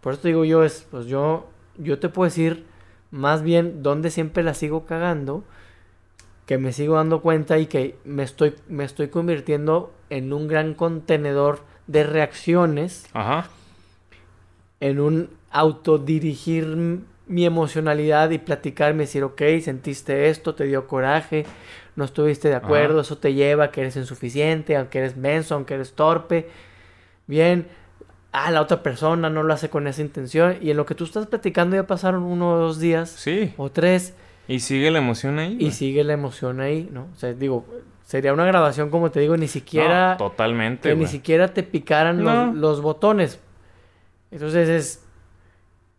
por 0.00 0.14
eso 0.14 0.22
te 0.22 0.28
digo 0.28 0.44
yo, 0.44 0.64
es, 0.64 0.86
pues 0.90 1.06
yo, 1.06 1.48
yo 1.76 1.98
te 1.98 2.08
puedo 2.08 2.24
decir 2.28 2.64
más 3.10 3.42
bien 3.42 3.82
donde 3.82 4.10
siempre 4.10 4.42
la 4.42 4.54
sigo 4.54 4.86
cagando, 4.86 5.44
que 6.46 6.56
me 6.58 6.72
sigo 6.72 6.96
dando 6.96 7.20
cuenta 7.20 7.58
y 7.58 7.66
que 7.66 7.96
me 8.04 8.22
estoy, 8.22 8.54
me 8.68 8.84
estoy 8.84 9.08
convirtiendo 9.08 9.92
en 10.10 10.32
un 10.32 10.48
gran 10.48 10.74
contenedor 10.74 11.60
de 11.86 12.04
reacciones, 12.04 13.06
Ajá. 13.12 13.48
en 14.80 15.00
un 15.00 15.30
autodirigir 15.50 16.66
mi 17.26 17.44
emocionalidad 17.46 18.30
y 18.30 18.38
platicarme, 18.38 19.04
decir, 19.04 19.22
ok, 19.24 19.40
sentiste 19.62 20.28
esto, 20.28 20.54
te 20.54 20.64
dio 20.64 20.86
coraje, 20.86 21.44
no 21.96 22.04
estuviste 22.04 22.48
de 22.48 22.54
acuerdo, 22.56 22.94
Ajá. 22.94 23.02
eso 23.02 23.18
te 23.18 23.34
lleva 23.34 23.64
a 23.64 23.70
que 23.70 23.80
eres 23.82 23.96
insuficiente, 23.96 24.76
aunque 24.76 24.98
eres 24.98 25.16
menso, 25.16 25.54
aunque 25.54 25.74
eres 25.74 25.92
torpe. 25.92 26.48
Bien, 27.26 27.66
ah, 28.32 28.50
la 28.50 28.60
otra 28.60 28.82
persona 28.82 29.30
no 29.30 29.42
lo 29.42 29.52
hace 29.54 29.70
con 29.70 29.86
esa 29.86 30.02
intención. 30.02 30.56
Y 30.60 30.70
en 30.70 30.76
lo 30.76 30.86
que 30.86 30.94
tú 30.94 31.04
estás 31.04 31.26
platicando 31.26 31.76
ya 31.76 31.86
pasaron 31.86 32.22
uno 32.24 32.52
o 32.54 32.58
dos 32.58 32.80
días 32.80 33.10
Sí. 33.10 33.52
o 33.56 33.70
tres 33.70 34.14
Y 34.48 34.60
sigue 34.60 34.90
la 34.90 34.98
emoción 34.98 35.38
ahí. 35.38 35.52
y 35.54 35.56
güey. 35.66 35.70
sigue 35.70 36.02
la 36.04 36.14
emoción 36.14 36.60
ahí, 36.60 36.88
¿no? 36.92 37.08
O 37.14 37.16
sea, 37.18 37.32
digo, 37.32 37.64
sería 38.04 38.32
una 38.32 38.44
grabación, 38.44 38.90
como 38.90 39.10
te 39.10 39.20
digo, 39.20 39.36
ni 39.36 39.48
siquiera... 39.48 40.12
No, 40.12 40.16
totalmente. 40.18 40.88
que 40.88 40.94
ni 40.94 41.02
güey. 41.02 41.10
siquiera 41.10 41.48
te 41.48 41.62
picaran 41.62 42.22
No. 42.22 42.46
los, 42.46 42.54
los 42.56 42.80
botones. 42.82 43.40
Entonces 44.30 44.68
es 44.68 45.04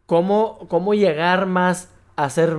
cómo, 0.06 0.68
cómo 0.70 0.94
llegar 0.94 1.46
más 1.46 1.90
a 2.16 2.30
ser, 2.30 2.58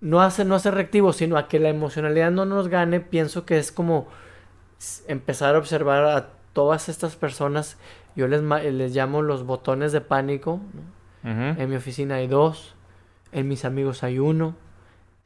no 0.00 0.20
a 0.20 0.30
ser, 0.30 0.46
no 0.46 0.54
a 0.54 0.58
ser 0.58 0.74
reactivo, 0.74 1.12
sino 1.12 1.36
a 1.36 1.48
que 1.48 1.58
la 1.58 1.68
emocionalidad 1.68 2.30
no 2.30 2.44
nos 2.44 2.68
gane. 2.68 3.00
Pienso 3.00 3.44
que 3.44 3.58
es 3.58 3.72
como 3.72 4.06
empezar 5.08 5.54
a 5.54 5.58
observar 5.58 6.04
a 6.04 6.28
todas 6.52 6.88
estas 6.88 7.16
personas. 7.16 7.78
Yo 8.16 8.28
les, 8.28 8.42
les 8.42 8.94
llamo 8.94 9.22
los 9.22 9.44
botones 9.44 9.92
de 9.92 10.00
pánico. 10.00 10.60
¿no? 11.22 11.30
Ujú. 11.30 11.60
En 11.62 11.70
mi 11.70 11.76
oficina 11.76 12.16
hay 12.16 12.26
dos, 12.26 12.74
en 13.32 13.48
mis 13.48 13.64
amigos 13.64 14.02
hay 14.02 14.18
uno, 14.18 14.54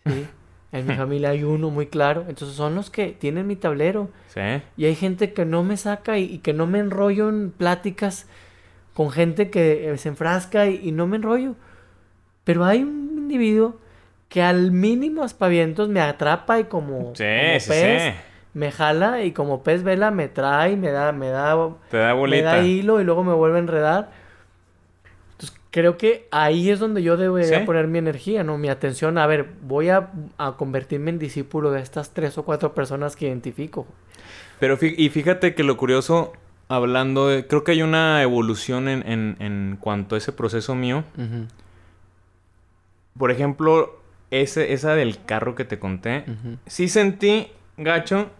¿sí? 0.04 0.26
En 0.72 0.86
mi 0.86 0.94
familia 0.94 1.30
hay 1.30 1.44
uno 1.44 1.70
muy 1.70 1.86
claro. 1.86 2.24
Entonces 2.28 2.56
son 2.56 2.74
los 2.74 2.90
que 2.90 3.08
tienen 3.08 3.46
mi 3.46 3.56
tablero. 3.56 4.10
Sí. 4.28 4.62
Y 4.76 4.84
hay 4.84 4.94
gente 4.94 5.32
que 5.32 5.44
no 5.44 5.62
me 5.62 5.76
saca 5.76 6.18
y, 6.18 6.24
y 6.24 6.38
que 6.38 6.52
no 6.52 6.66
me 6.66 6.78
enrollo 6.80 7.28
en 7.28 7.50
pláticas 7.50 8.26
con 8.94 9.10
gente 9.10 9.50
que 9.50 9.90
eh, 9.90 9.98
se 9.98 10.08
enfrasca 10.08 10.66
y, 10.66 10.80
y 10.88 10.92
no 10.92 11.06
me 11.06 11.16
enrollo. 11.16 11.54
Pero 12.44 12.64
hay 12.64 12.82
un 12.82 13.14
individuo 13.16 13.76
que 14.28 14.42
al 14.42 14.72
mínimo 14.72 15.22
aspavientos 15.22 15.88
me 15.88 16.00
atrapa 16.00 16.58
y 16.58 16.64
como, 16.64 17.14
Sí, 17.14 17.24
como 17.24 17.60
sí, 17.60 17.70
pez 17.70 18.14
me 18.54 18.72
jala 18.72 19.22
y 19.22 19.32
como 19.32 19.62
pez 19.62 19.82
vela 19.82 20.10
me 20.10 20.28
trae, 20.28 20.76
me 20.76 20.90
da, 20.90 21.12
me 21.12 21.28
da, 21.28 21.54
Te 21.90 21.98
da 21.98 22.14
me 22.14 22.42
da 22.42 22.62
hilo 22.62 23.00
y 23.00 23.04
luego 23.04 23.22
me 23.22 23.34
vuelve 23.34 23.56
a 23.56 23.60
enredar. 23.60 24.25
Creo 25.76 25.98
que 25.98 26.26
ahí 26.30 26.70
es 26.70 26.78
donde 26.80 27.02
yo 27.02 27.18
debería 27.18 27.58
Sí. 27.60 27.66
poner 27.66 27.86
mi 27.86 27.98
energía, 27.98 28.42
¿no? 28.42 28.56
Mi 28.56 28.70
atención. 28.70 29.18
A 29.18 29.26
ver, 29.26 29.46
voy 29.60 29.90
a, 29.90 30.08
a 30.38 30.56
convertirme 30.56 31.10
en 31.10 31.18
discípulo 31.18 31.70
de 31.70 31.82
estas 31.82 32.14
tres 32.14 32.38
o 32.38 32.46
cuatro 32.46 32.72
personas 32.72 33.14
que 33.14 33.26
identifico. 33.26 33.86
Pero 34.58 34.78
fí- 34.78 34.94
y 34.96 35.10
fíjate 35.10 35.54
que 35.54 35.64
lo 35.64 35.76
curioso, 35.76 36.32
hablando 36.68 37.28
de... 37.28 37.46
Creo 37.46 37.62
que 37.62 37.72
hay 37.72 37.82
una 37.82 38.22
evolución 38.22 38.88
en, 38.88 39.06
en, 39.06 39.36
en 39.38 39.76
cuanto 39.78 40.14
a 40.14 40.18
ese 40.18 40.32
proceso 40.32 40.74
mío. 40.74 41.04
Por 43.18 43.30
ejemplo, 43.30 44.00
ese, 44.30 44.72
esa 44.72 44.94
del 44.94 45.22
carro 45.26 45.54
que 45.54 45.66
te 45.66 45.78
conté. 45.78 46.24
Sí 46.64 46.88
sentí 46.88 47.48
gacho, 47.76 48.30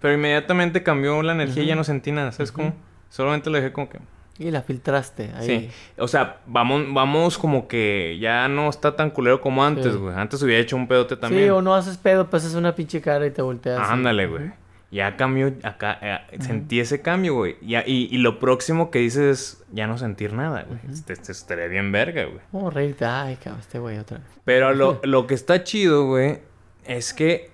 pero 0.00 0.14
inmediatamente 0.14 0.84
cambió 0.84 1.20
la 1.24 1.32
energía 1.32 1.64
y 1.64 1.66
ya 1.66 1.74
no 1.74 1.82
sentí 1.82 2.12
nada. 2.12 2.30
¿Sabes 2.30 2.52
cómo? 2.52 2.74
Solamente 3.08 3.50
lo 3.50 3.56
dejé 3.56 3.72
como 3.72 3.88
que... 3.90 3.98
Y 4.40 4.50
la 4.50 4.62
filtraste 4.62 5.30
ahí. 5.36 5.46
Sí. 5.46 5.70
O 5.98 6.08
sea, 6.08 6.40
vamos, 6.46 6.82
vamos 6.92 7.36
como 7.38 7.68
que 7.68 8.16
ya 8.20 8.48
no 8.48 8.68
está 8.70 8.96
tan 8.96 9.10
culero 9.10 9.40
como 9.40 9.62
antes, 9.62 9.92
Sí. 9.92 9.98
güey. 9.98 10.14
Antes 10.16 10.42
hubiera 10.42 10.60
hecho 10.62 10.76
un 10.76 10.88
pedote 10.88 11.16
también. 11.16 11.44
Sí, 11.44 11.50
o 11.50 11.60
no 11.60 11.74
haces 11.74 11.98
pedo, 11.98 12.28
pues 12.30 12.44
es 12.44 12.54
una 12.54 12.74
pinche 12.74 13.00
cara 13.02 13.26
y 13.26 13.30
te 13.30 13.42
volteas. 13.42 13.78
Ándale, 13.88 14.26
güey. 14.26 14.50
Ya 14.90 15.16
cambió, 15.16 15.52
acá, 15.62 15.98
eh, 16.02 16.38
sentí 16.40 16.80
ese 16.80 17.00
cambio, 17.00 17.34
güey. 17.34 17.56
Y, 17.60 17.76
y 17.86 18.18
lo 18.18 18.40
próximo 18.40 18.90
que 18.90 18.98
dices 18.98 19.22
es 19.22 19.64
ya 19.72 19.86
no 19.86 19.98
sentir 19.98 20.32
nada, 20.32 20.64
güey. 20.66 20.80
Estaría 21.28 21.66
bien 21.66 21.92
verga, 21.92 22.24
güey. 22.24 22.40
Oh, 22.52 22.70
reírte. 22.70 23.04
Ay, 23.04 23.36
cabrón, 23.36 23.60
este 23.60 23.78
güey 23.78 23.98
otra 23.98 24.18
vez. 24.18 24.26
Pero 24.44 24.74
lo, 24.74 24.98
lo 25.04 25.28
que 25.28 25.34
está 25.34 25.62
chido, 25.62 26.06
güey, 26.06 26.38
es 26.86 27.14
que 27.14 27.50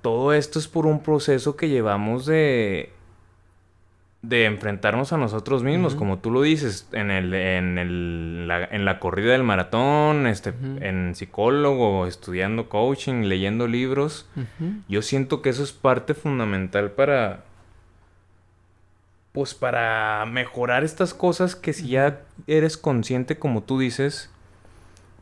todo 0.00 0.32
esto 0.32 0.58
es 0.58 0.66
por 0.68 0.86
un 0.86 1.02
proceso 1.02 1.54
que 1.56 1.68
llevamos 1.68 2.24
de 2.24 2.93
de 4.28 4.46
enfrentarnos 4.46 5.12
a 5.12 5.18
nosotros 5.18 5.62
mismos, 5.62 5.94
como 5.94 6.18
tú 6.18 6.30
lo 6.30 6.42
dices, 6.42 6.88
en 6.92 7.10
el, 7.10 7.34
en 7.34 7.78
el, 7.78 8.48
la, 8.48 8.64
en 8.64 8.84
la 8.84 8.98
corrida 8.98 9.32
del 9.32 9.42
maratón, 9.42 10.26
este, 10.26 10.54
en 10.80 11.14
psicólogo, 11.14 12.06
estudiando 12.06 12.68
coaching, 12.68 13.24
leyendo 13.24 13.66
libros. 13.66 14.26
Yo 14.88 15.02
siento 15.02 15.42
que 15.42 15.50
eso 15.50 15.62
es 15.62 15.72
parte 15.72 16.14
fundamental 16.14 16.90
para. 16.92 17.44
Pues 19.32 19.52
para 19.52 20.24
mejorar 20.26 20.84
estas 20.84 21.12
cosas 21.12 21.56
que 21.56 21.72
si 21.72 21.88
ya 21.88 22.20
eres 22.46 22.76
consciente, 22.76 23.36
como 23.36 23.64
tú 23.64 23.80
dices, 23.80 24.30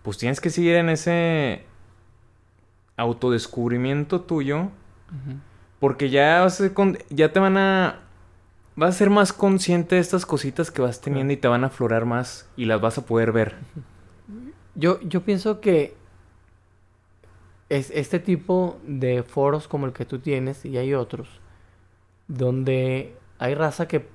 pues 0.03 0.19
tienes 0.19 0.41
que 0.41 0.51
seguir 0.51 0.74
en 0.74 0.91
ese 0.91 1.65
autodescubrimiento 2.97 4.20
tuyo. 4.20 4.69
Porque 5.81 6.11
ya, 6.11 6.47
ya 7.11 7.33
te 7.33 7.41
van 7.41 7.57
a. 7.57 8.01
Vas 8.74 8.94
a 8.94 8.99
ser 8.99 9.11
más 9.11 9.32
consciente 9.32 9.97
de 9.97 10.01
estas 10.01 10.24
cositas 10.24 10.70
que 10.70 10.81
vas 10.81 11.01
teniendo 11.01 11.32
y 11.32 11.36
te 11.36 11.49
van 11.49 11.65
a 11.65 11.66
aflorar 11.66 12.07
más 12.07 12.49
y 12.57 12.65
las 12.65 12.81
vas 12.81 12.97
a 12.99 13.05
poder 13.05 13.32
ver. 13.32 13.57
Yo, 14.74 15.01
yo 15.03 15.23
pienso 15.23 15.61
que 15.61 15.94
es 17.69 17.90
este 17.90 18.19
tipo 18.19 18.78
de 18.86 19.23
foros 19.23 19.69
como 19.69 19.86
el 19.86 19.93
que 19.93 20.07
tú 20.07 20.19
tienes 20.19 20.65
y 20.65 20.78
hay 20.78 20.94
otros 20.94 21.43
donde 22.28 23.15
hay 23.39 23.55
raza 23.55 23.89
que, 23.89 24.09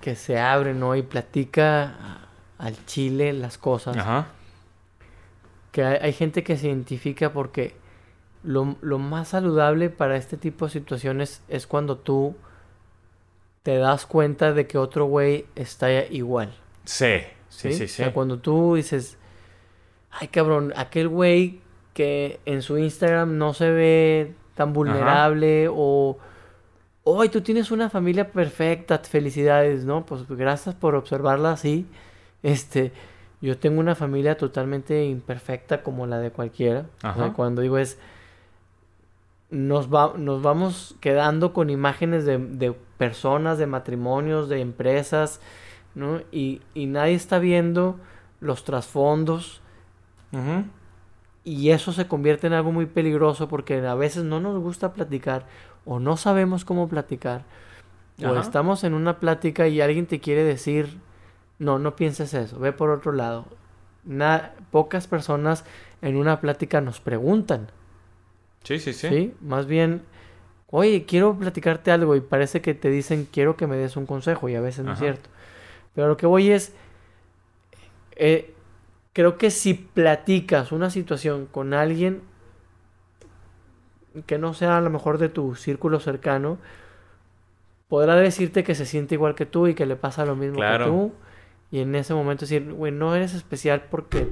que 0.00 0.16
se 0.16 0.38
abre, 0.38 0.74
¿no? 0.74 0.96
Y 0.96 1.02
platica 1.02 2.28
al 2.58 2.84
chile 2.86 3.32
las 3.32 3.58
cosas. 3.58 3.96
Ajá. 3.96 4.28
Que 5.72 5.84
hay, 5.84 5.98
hay 6.02 6.12
gente 6.12 6.42
que 6.42 6.56
se 6.56 6.68
identifica 6.68 7.32
porque 7.32 7.74
lo, 8.42 8.76
lo 8.80 8.98
más 8.98 9.28
saludable 9.28 9.90
para 9.90 10.16
este 10.16 10.36
tipo 10.36 10.66
de 10.66 10.72
situaciones 10.72 11.42
es 11.48 11.66
cuando 11.66 11.96
tú 11.98 12.34
te 13.62 13.76
das 13.76 14.06
cuenta 14.06 14.52
de 14.52 14.66
que 14.66 14.78
otro 14.78 15.04
güey 15.06 15.46
está 15.54 16.04
igual. 16.06 16.54
Sí, 16.84 17.20
sí, 17.48 17.72
¿sí? 17.72 17.74
sí, 17.74 17.84
O 17.84 17.88
sí. 17.88 17.94
sea, 17.94 18.12
cuando 18.12 18.38
tú 18.38 18.74
dices, 18.76 19.18
ay 20.10 20.28
cabrón, 20.28 20.72
aquel 20.76 21.08
güey 21.08 21.60
que 21.94 22.40
en 22.46 22.62
su 22.62 22.78
Instagram 22.78 23.36
no 23.36 23.52
se 23.52 23.70
ve 23.70 24.34
tan 24.54 24.72
vulnerable 24.72 25.68
o, 25.70 26.18
hoy 27.02 27.28
tú 27.28 27.40
tienes 27.40 27.70
una 27.70 27.90
familia 27.90 28.30
perfecta, 28.30 28.98
felicidades, 28.98 29.84
¿no? 29.84 30.06
Pues 30.06 30.26
gracias 30.28 30.74
por 30.74 30.94
observarla 30.94 31.52
así. 31.52 31.86
Este, 32.42 32.92
yo 33.40 33.58
tengo 33.58 33.80
una 33.80 33.94
familia 33.94 34.36
totalmente 34.36 35.04
imperfecta 35.04 35.82
como 35.82 36.06
la 36.06 36.18
de 36.18 36.30
cualquiera. 36.30 36.86
O 36.98 37.00
sea, 37.00 37.10
Ajá. 37.10 37.32
cuando 37.32 37.62
digo 37.62 37.78
es, 37.78 37.98
nos, 39.50 39.92
va, 39.92 40.14
nos 40.16 40.42
vamos 40.42 40.96
quedando 41.00 41.52
con 41.52 41.70
imágenes 41.70 42.24
de, 42.24 42.38
de 42.38 42.72
personas, 42.98 43.58
de 43.58 43.66
matrimonios, 43.66 44.48
de 44.48 44.60
empresas, 44.60 45.40
¿no? 45.94 46.20
Y, 46.30 46.60
y 46.74 46.86
nadie 46.86 47.14
está 47.14 47.38
viendo 47.38 47.98
los 48.40 48.64
trasfondos 48.64 49.60
y 51.44 51.70
eso 51.70 51.92
se 51.92 52.06
convierte 52.06 52.46
en 52.46 52.52
algo 52.52 52.72
muy 52.72 52.86
peligroso 52.86 53.48
porque 53.48 53.84
a 53.86 53.94
veces 53.94 54.24
no 54.24 54.40
nos 54.40 54.58
gusta 54.60 54.92
platicar 54.92 55.46
o 55.84 55.98
no 55.98 56.16
sabemos 56.16 56.64
cómo 56.64 56.88
platicar 56.88 57.42
o 58.18 58.34
estamos 58.40 58.84
en 58.84 58.94
una 58.94 59.18
plática 59.18 59.66
y 59.68 59.80
alguien 59.80 60.06
te 60.06 60.20
quiere 60.20 60.44
decir, 60.44 60.98
no, 61.58 61.78
no 61.78 61.96
pienses 61.96 62.34
eso, 62.34 62.58
ve 62.58 62.72
por 62.72 62.90
otro 62.90 63.12
lado. 63.12 63.46
Na- 64.04 64.52
pocas 64.70 65.06
personas 65.06 65.64
en 66.02 66.16
una 66.16 66.40
plática 66.40 66.80
nos 66.80 67.00
preguntan. 67.00 67.68
Sí, 68.64 68.78
sí, 68.78 68.92
sí. 68.92 69.08
¿Sí? 69.08 69.34
Más 69.40 69.66
bien, 69.66 70.02
oye, 70.68 71.04
quiero 71.06 71.34
platicarte 71.36 71.90
algo 71.90 72.14
y 72.16 72.20
parece 72.20 72.60
que 72.60 72.74
te 72.74 72.90
dicen, 72.90 73.26
quiero 73.30 73.56
que 73.56 73.66
me 73.66 73.76
des 73.76 73.96
un 73.96 74.06
consejo 74.06 74.48
y 74.48 74.54
a 74.54 74.60
veces 74.60 74.84
no 74.84 74.92
es 74.92 74.98
cierto. 74.98 75.28
Pero 75.94 76.08
lo 76.08 76.16
que 76.16 76.26
voy 76.26 76.50
es, 76.50 76.72
eh, 78.16 78.52
creo 79.12 79.38
que 79.38 79.50
si 79.50 79.74
platicas 79.74 80.72
una 80.72 80.90
situación 80.90 81.46
con 81.46 81.74
alguien 81.74 82.22
que 84.26 84.38
no 84.38 84.54
sea 84.54 84.76
a 84.76 84.80
lo 84.80 84.90
mejor 84.90 85.18
de 85.18 85.28
tu 85.28 85.54
círculo 85.54 86.00
cercano, 86.00 86.58
podrá 87.88 88.14
decirte 88.16 88.62
que 88.64 88.74
se 88.74 88.86
siente 88.86 89.14
igual 89.14 89.34
que 89.34 89.46
tú 89.46 89.66
y 89.66 89.74
que 89.74 89.86
le 89.86 89.96
pasa 89.96 90.24
lo 90.24 90.36
mismo 90.36 90.56
Claro. 90.56 90.84
que 90.84 90.90
tú. 90.90 91.12
Y 91.72 91.80
en 91.80 91.94
ese 91.94 92.14
momento 92.14 92.42
decir, 92.42 92.72
güey, 92.72 92.92
no 92.92 93.14
eres 93.14 93.34
especial 93.34 93.84
porque 93.90 94.28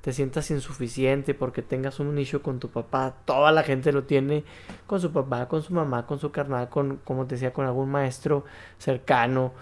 te 0.00 0.12
sientas 0.12 0.50
insuficiente, 0.50 1.34
porque 1.34 1.62
tengas 1.62 2.00
un 2.00 2.18
issue 2.18 2.40
con 2.40 2.58
tu 2.58 2.70
papá. 2.70 3.14
Toda 3.24 3.52
la 3.52 3.62
gente 3.62 3.92
lo 3.92 4.04
tiene 4.04 4.44
con 4.86 5.00
su 5.00 5.12
papá, 5.12 5.46
con 5.48 5.62
su 5.62 5.74
mamá, 5.74 6.06
con 6.06 6.18
su 6.18 6.30
carnal, 6.30 6.68
con, 6.68 6.96
como 7.04 7.26
te 7.26 7.34
decía, 7.34 7.52
con 7.52 7.66
algún 7.66 7.90
maestro 7.90 8.44
cercano. 8.78 9.52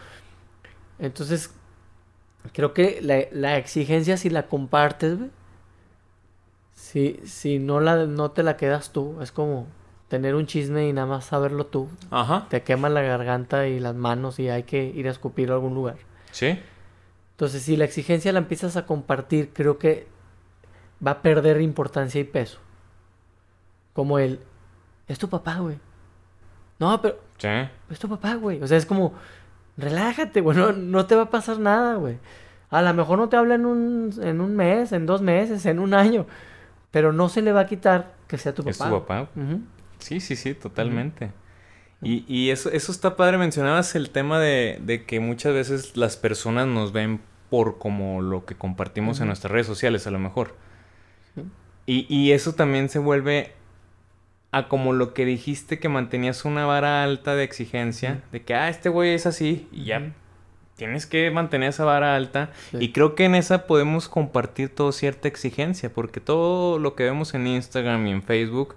Entonces, 0.98 1.52
creo 2.52 2.72
que 2.72 3.00
la, 3.02 3.24
la 3.32 3.56
exigencia 3.56 4.16
si 4.16 4.30
la 4.30 4.46
compartes, 4.46 5.18
si, 6.72 7.20
si 7.24 7.58
no, 7.58 7.80
la, 7.80 8.06
no 8.06 8.30
te 8.30 8.44
la 8.44 8.56
quedas 8.56 8.92
tú, 8.92 9.20
es 9.20 9.32
como 9.32 9.66
tener 10.08 10.34
un 10.36 10.46
chisme 10.46 10.88
y 10.88 10.92
nada 10.92 11.06
más 11.06 11.26
saberlo 11.26 11.66
tú. 11.66 11.88
Ajá. 12.10 12.46
Te 12.48 12.62
quema 12.62 12.88
la 12.88 13.02
garganta 13.02 13.66
y 13.66 13.80
las 13.80 13.94
manos 13.94 14.38
y 14.38 14.48
hay 14.48 14.62
que 14.62 14.84
ir 14.84 15.08
a 15.08 15.10
escupirlo 15.10 15.54
a 15.54 15.56
algún 15.56 15.74
lugar. 15.74 15.96
Sí. 16.30 16.58
Entonces, 17.32 17.62
si 17.62 17.76
la 17.76 17.84
exigencia 17.84 18.32
la 18.32 18.38
empiezas 18.38 18.76
a 18.76 18.86
compartir, 18.86 19.50
creo 19.52 19.78
que 19.78 20.06
va 21.04 21.12
a 21.12 21.22
perder 21.22 21.60
importancia 21.60 22.20
y 22.20 22.24
peso. 22.24 22.58
Como 23.92 24.18
el, 24.18 24.40
es 25.06 25.18
tu 25.18 25.28
papá, 25.28 25.56
güey. 25.58 25.76
No, 26.78 27.00
pero 27.02 27.18
Sí. 27.38 27.48
es 27.90 27.98
tu 27.98 28.08
papá, 28.08 28.34
güey. 28.34 28.62
O 28.62 28.66
sea, 28.66 28.76
es 28.78 28.86
como, 28.86 29.14
relájate, 29.76 30.40
güey. 30.40 30.56
No, 30.56 30.72
no 30.72 31.06
te 31.06 31.14
va 31.16 31.22
a 31.22 31.30
pasar 31.30 31.58
nada, 31.58 31.94
güey. 31.94 32.18
A 32.70 32.82
lo 32.82 32.92
mejor 32.94 33.18
no 33.18 33.28
te 33.28 33.36
habla 33.36 33.54
en 33.54 33.64
un, 33.66 34.12
en 34.22 34.40
un 34.40 34.54
mes, 34.54 34.92
en 34.92 35.06
dos 35.06 35.22
meses, 35.22 35.64
en 35.66 35.78
un 35.78 35.94
año. 35.94 36.26
Pero 36.90 37.12
no 37.12 37.28
se 37.28 37.42
le 37.42 37.52
va 37.52 37.60
a 37.60 37.66
quitar 37.66 38.12
que 38.28 38.38
sea 38.38 38.54
tu 38.54 38.62
papá. 38.62 38.70
Es 38.70 38.78
tu 38.78 38.90
papá. 38.90 39.28
Ujú. 39.36 39.60
Sí, 39.98 40.20
sí, 40.20 40.36
sí, 40.36 40.54
totalmente. 40.54 41.32
Y, 42.02 42.24
y 42.32 42.50
eso, 42.50 42.70
eso 42.70 42.92
está 42.92 43.16
padre. 43.16 43.38
Mencionabas 43.38 43.94
el 43.96 44.10
tema 44.10 44.38
de, 44.38 44.78
de 44.82 45.04
que 45.04 45.18
muchas 45.18 45.52
veces 45.54 45.96
las 45.96 46.16
personas 46.16 46.66
nos 46.68 46.92
ven 46.92 47.20
por 47.50 47.78
como 47.78 48.20
lo 48.22 48.44
que 48.44 48.54
compartimos 48.54 49.20
en 49.20 49.26
nuestras 49.28 49.50
redes 49.50 49.66
sociales, 49.66 50.06
a 50.06 50.10
lo 50.10 50.18
mejor. 50.18 50.54
Y, 51.86 52.06
y 52.14 52.32
eso 52.32 52.54
también 52.54 52.88
se 52.88 52.98
vuelve 52.98 53.52
a 54.50 54.68
como 54.68 54.92
lo 54.92 55.12
que 55.14 55.24
dijiste 55.24 55.78
que 55.78 55.88
mantenías 55.88 56.44
una 56.44 56.64
vara 56.66 57.02
alta 57.04 57.34
de 57.34 57.44
exigencia, 57.44 58.22
de 58.32 58.42
que, 58.42 58.54
ah, 58.54 58.68
este 58.68 58.88
güey 58.88 59.10
es 59.14 59.26
así, 59.26 59.68
y 59.72 59.84
ya 59.84 60.12
tienes 60.76 61.06
que 61.06 61.30
mantener 61.30 61.70
esa 61.70 61.84
vara 61.84 62.14
alta. 62.16 62.50
Sí. 62.70 62.78
Y 62.80 62.92
creo 62.92 63.14
que 63.14 63.24
en 63.24 63.34
esa 63.34 63.66
podemos 63.66 64.08
compartir 64.08 64.74
todo 64.74 64.92
cierta 64.92 65.28
exigencia, 65.28 65.92
porque 65.92 66.20
todo 66.20 66.78
lo 66.78 66.94
que 66.94 67.04
vemos 67.04 67.34
en 67.34 67.46
Instagram 67.46 68.06
y 68.06 68.12
en 68.12 68.22
Facebook, 68.22 68.74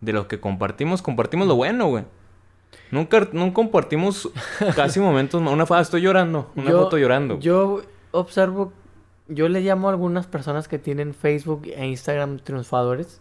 de 0.00 0.12
lo 0.12 0.28
que 0.28 0.40
compartimos, 0.40 1.02
compartimos 1.02 1.46
lo 1.48 1.56
bueno, 1.56 1.86
güey. 1.88 2.04
Nunca, 2.90 3.28
nunca 3.32 3.54
compartimos 3.54 4.30
casi 4.76 5.00
momentos, 5.00 5.40
una 5.42 5.66
foto, 5.66 5.80
estoy 5.80 6.02
llorando, 6.02 6.50
una 6.56 6.70
Yo- 6.70 6.82
foto 6.84 6.98
llorando. 6.98 7.38
Yo 7.40 7.82
observo, 8.12 8.72
yo 9.30 9.48
le 9.48 9.60
llamo 9.62 9.88
a 9.88 9.92
algunas 9.92 10.26
personas 10.26 10.68
que 10.68 10.78
tienen 10.78 11.14
Facebook 11.14 11.62
e 11.66 11.86
Instagram 11.86 12.38
triunfadores. 12.40 13.20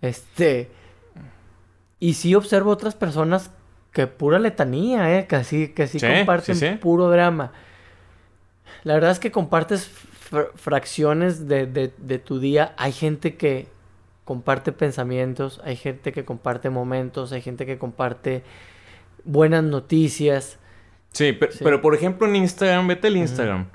Este. 0.00 0.70
Y 1.98 2.14
sí 2.14 2.34
observo 2.34 2.70
otras 2.70 2.94
personas 2.94 3.50
que 3.92 4.06
pura 4.06 4.38
letanía, 4.38 5.18
¿eh? 5.18 5.26
Que 5.26 5.36
así, 5.36 5.68
que 5.68 5.86
sí 5.86 5.98
Sí, 6.00 6.06
comparten 6.06 6.56
sí, 6.56 6.68
sí. 6.68 6.74
puro 6.76 7.10
drama. 7.10 7.52
La 8.84 8.94
verdad 8.94 9.10
es 9.10 9.18
que 9.18 9.30
compartes 9.30 9.90
fr- 10.30 10.50
fracciones 10.54 11.46
de, 11.48 11.66
de- 11.66 11.92
de 11.98 12.18
tu 12.18 12.38
día. 12.38 12.72
Hay 12.78 12.92
gente 12.92 13.36
que 13.36 13.66
comparte 14.24 14.72
pensamientos, 14.72 15.60
hay 15.64 15.76
gente 15.76 16.12
que 16.12 16.24
comparte 16.24 16.70
momentos, 16.70 17.32
hay 17.32 17.42
gente 17.42 17.66
que 17.66 17.78
comparte 17.78 18.42
buenas 19.24 19.64
noticias. 19.64 20.58
Sí, 21.12 21.32
pero, 21.32 21.52
Sí. 21.52 21.58
pero 21.64 21.82
por 21.82 21.94
ejemplo 21.94 22.26
en 22.28 22.36
Instagram, 22.36 22.86
vete 22.86 23.08
al 23.08 23.16
Instagram. 23.16 23.66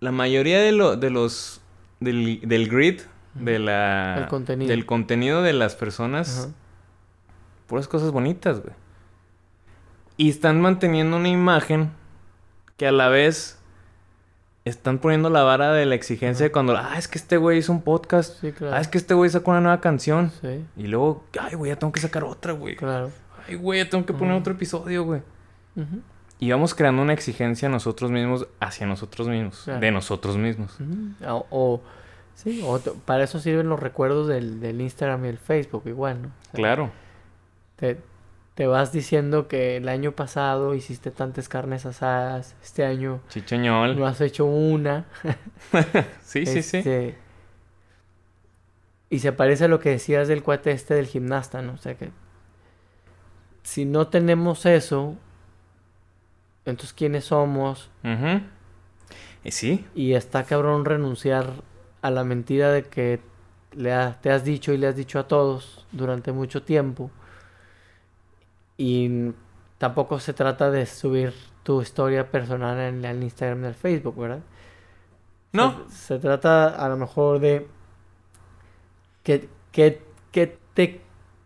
La 0.00 0.12
mayoría 0.12 0.60
de, 0.60 0.72
lo, 0.72 0.96
de 0.96 1.10
los... 1.10 1.60
Del, 2.00 2.40
del 2.42 2.68
grid, 2.68 3.00
de 3.34 3.58
la... 3.58 4.26
Contenido. 4.30 4.68
Del 4.70 4.86
contenido 4.86 5.42
de 5.42 5.52
las 5.52 5.74
personas, 5.74 6.38
Ajá. 6.44 6.48
puras 7.66 7.88
cosas 7.88 8.10
bonitas, 8.12 8.60
güey. 8.60 8.74
Y 10.16 10.30
están 10.30 10.60
manteniendo 10.60 11.16
una 11.16 11.28
imagen 11.28 11.90
que 12.76 12.86
a 12.86 12.92
la 12.92 13.08
vez 13.08 13.58
están 14.64 14.98
poniendo 14.98 15.30
la 15.30 15.42
vara 15.42 15.72
de 15.72 15.86
la 15.86 15.94
exigencia 15.94 16.44
de 16.44 16.52
cuando, 16.52 16.76
ah, 16.76 16.94
es 16.98 17.08
que 17.08 17.18
este 17.18 17.36
güey 17.36 17.58
hizo 17.58 17.72
un 17.72 17.82
podcast, 17.82 18.40
Sí, 18.40 18.52
claro. 18.52 18.76
ah, 18.76 18.80
es 18.80 18.88
que 18.88 18.98
este 18.98 19.14
güey 19.14 19.30
sacó 19.30 19.50
una 19.52 19.60
nueva 19.60 19.80
canción. 19.80 20.30
Sí, 20.40 20.64
Y 20.76 20.86
luego, 20.88 21.24
ay, 21.40 21.54
güey, 21.54 21.70
ya 21.72 21.76
tengo 21.78 21.92
que 21.92 22.00
sacar 22.00 22.22
otra, 22.24 22.52
güey. 22.52 22.76
claro. 22.76 23.10
Ay, 23.48 23.54
güey, 23.56 23.82
ya 23.82 23.88
tengo 23.90 24.04
que 24.04 24.12
poner 24.12 24.34
otro 24.34 24.52
episodio, 24.52 25.04
güey. 25.04 25.22
Y 26.40 26.50
vamos 26.50 26.74
creando 26.74 27.02
una 27.02 27.12
exigencia 27.12 27.68
nosotros 27.68 28.10
mismos 28.10 28.46
hacia 28.60 28.86
nosotros 28.86 29.26
mismos, 29.28 29.62
Claro. 29.64 29.80
de 29.80 29.90
nosotros 29.90 30.36
mismos. 30.36 30.76
O, 31.26 31.46
o- 31.50 31.80
sí, 32.34 32.62
o 32.64 32.78
para 33.04 33.24
eso 33.24 33.40
sirven 33.40 33.68
los 33.68 33.80
recuerdos 33.80 34.28
del, 34.28 34.60
del 34.60 34.80
Instagram 34.80 35.24
y 35.24 35.28
el 35.28 35.38
Facebook, 35.38 35.82
igual, 35.86 36.22
¿no? 36.22 36.28
O 36.28 36.44
sea, 36.44 36.52
Claro. 36.52 36.90
Te, 37.76 37.98
te 38.54 38.66
vas 38.68 38.92
diciendo 38.92 39.46
que 39.48 39.76
el 39.76 39.88
año 39.88 40.12
pasado 40.12 40.74
hiciste 40.74 41.10
tantas 41.10 41.48
carnes 41.48 41.86
asadas, 41.86 42.54
este 42.62 42.84
año 42.84 43.20
Chicheñol. 43.30 43.96
no 43.98 44.06
has 44.06 44.20
hecho 44.20 44.44
una. 44.46 45.06
Sí, 46.22 46.44
sí, 46.46 46.62
sí. 46.62 46.78
este, 46.78 47.18
Y 49.10 49.18
se 49.20 49.32
parece 49.32 49.64
a 49.64 49.68
lo 49.68 49.80
que 49.80 49.90
decías 49.90 50.28
del 50.28 50.42
cuate 50.42 50.70
este 50.72 50.94
del 50.94 51.06
gimnasta, 51.06 51.62
¿no? 51.62 51.72
O 51.72 51.78
sea 51.78 51.94
que 51.96 52.10
si 53.62 53.84
no 53.84 54.08
tenemos 54.08 54.66
eso, 54.66 55.16
entonces 56.70 56.92
¿quiénes 56.92 57.24
somos? 57.26 57.90
Y 59.44 59.50
sí, 59.52 59.86
Y 59.94 60.14
está 60.14 60.44
cabrón 60.44 60.84
renunciar 60.84 61.50
a 62.02 62.10
la 62.10 62.24
mentira 62.24 62.70
de 62.72 62.84
que 62.84 63.20
le 63.72 63.92
ha- 63.92 64.18
te 64.20 64.30
has 64.30 64.44
dicho 64.44 64.72
y 64.72 64.78
le 64.78 64.86
has 64.88 64.96
dicho 64.96 65.18
a 65.18 65.28
todos 65.28 65.86
durante 65.92 66.32
mucho 66.32 66.62
tiempo. 66.62 67.10
Y 68.76 69.32
tampoco 69.78 70.20
se 70.20 70.32
trata 70.32 70.70
de 70.70 70.86
subir 70.86 71.32
tu 71.62 71.82
historia 71.82 72.30
personal 72.30 72.78
en 72.78 73.04
el 73.04 73.22
Instagram 73.22 73.64
y 73.64 73.66
el 73.68 73.74
Facebook, 73.74 74.16
¿verdad? 74.18 74.40
no. 75.52 75.84
Se, 75.88 75.96
se 76.14 76.18
trata 76.18 76.68
a 76.68 76.88
lo 76.88 76.96
mejor 76.96 77.40
de 77.40 77.66
que, 79.22 79.48
que, 79.72 80.02
que 80.32 80.58
te, 80.74 81.00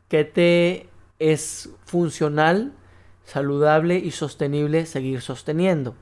que 0.09 0.24
te 0.24 0.89
es 1.19 1.70
funcional, 1.86 2.73
saludable 3.33 3.97
y 3.99 4.11
sostenible 4.11 4.85
seguir 4.87 5.21
sosteniendo. 5.23 5.95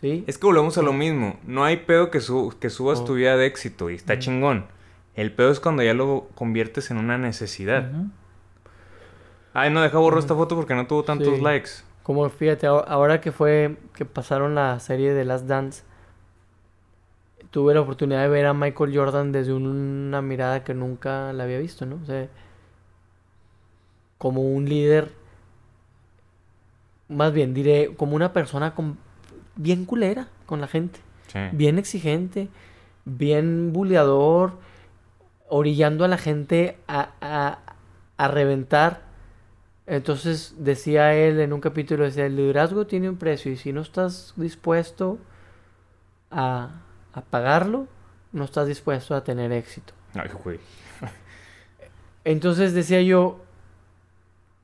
¿Sí? 0.00 0.24
Es 0.26 0.36
que 0.36 0.46
volvemos 0.46 0.76
a 0.76 0.82
lo 0.82 0.92
mismo. 0.92 1.38
No 1.46 1.64
hay 1.64 1.78
pedo 1.78 2.10
que, 2.10 2.20
su- 2.20 2.54
que 2.60 2.68
subas 2.70 3.00
Oh. 3.00 3.04
tu 3.04 3.14
vida 3.14 3.36
de 3.36 3.46
éxito 3.46 3.88
y 3.90 3.94
está 3.94 4.18
chingón. 4.18 4.66
El 5.14 5.32
pedo 5.32 5.50
es 5.50 5.60
cuando 5.60 5.82
ya 5.84 5.94
lo 5.94 6.28
conviertes 6.34 6.90
en 6.90 6.96
una 6.98 7.16
necesidad. 7.18 7.90
Ay, 9.52 9.70
no, 9.70 9.80
deja 9.82 9.98
borro 9.98 10.16
Ujú. 10.16 10.24
esta 10.24 10.34
foto 10.34 10.56
porque 10.56 10.74
no 10.74 10.86
tuvo 10.88 11.04
tantos 11.04 11.36
Sí. 11.36 11.40
likes. 11.40 11.70
Como 12.02 12.28
fíjate, 12.28 12.66
ahora- 12.66 13.20
que 13.20 13.30
fue 13.32 13.76
que 13.94 14.04
pasaron 14.04 14.54
la 14.56 14.78
serie 14.80 15.14
de 15.14 15.24
Last 15.24 15.46
Dance, 15.46 15.84
tuve 17.50 17.72
la 17.72 17.80
oportunidad 17.80 18.22
de 18.22 18.28
ver 18.28 18.46
a 18.46 18.52
Michael 18.52 18.94
Jordan 18.94 19.30
desde 19.30 19.52
un- 19.52 19.66
una 20.08 20.20
mirada 20.20 20.64
que 20.64 20.74
nunca 20.74 21.32
la 21.32 21.44
había 21.44 21.58
visto, 21.60 21.86
¿no? 21.86 22.00
O 22.02 22.04
sea, 22.04 22.28
como 24.18 24.42
un 24.42 24.68
líder, 24.68 25.12
más 27.08 27.32
bien 27.32 27.54
diré, 27.54 27.94
como 27.96 28.16
una 28.16 28.32
persona 28.32 28.74
con, 28.74 28.98
bien 29.56 29.84
culera 29.84 30.28
con 30.46 30.60
la 30.60 30.66
gente, 30.68 31.00
Sí. 31.28 31.38
bien 31.52 31.78
exigente, 31.78 32.48
bien 33.04 33.72
buleador, 33.72 34.52
orillando 35.48 36.04
a 36.04 36.08
la 36.08 36.18
gente 36.18 36.76
a, 36.88 37.10
a, 37.20 37.58
a 38.16 38.28
reventar. 38.28 39.02
Entonces 39.86 40.54
decía 40.58 41.14
él 41.14 41.40
en 41.40 41.52
un 41.52 41.60
capítulo, 41.60 42.04
decía, 42.04 42.24
el 42.26 42.36
liderazgo 42.36 42.86
tiene 42.86 43.08
un 43.10 43.16
precio 43.16 43.52
y 43.52 43.56
si 43.56 43.72
no 43.72 43.82
estás 43.82 44.32
dispuesto 44.36 45.18
a, 46.30 46.70
a 47.12 47.20
pagarlo, 47.22 47.86
no 48.32 48.44
estás 48.44 48.66
dispuesto 48.66 49.14
a 49.14 49.22
tener 49.24 49.52
éxito. 49.52 49.92
Ay, 50.14 50.30
güey. 50.42 50.58
Entonces 52.24 52.72
decía 52.72 53.02
yo, 53.02 53.43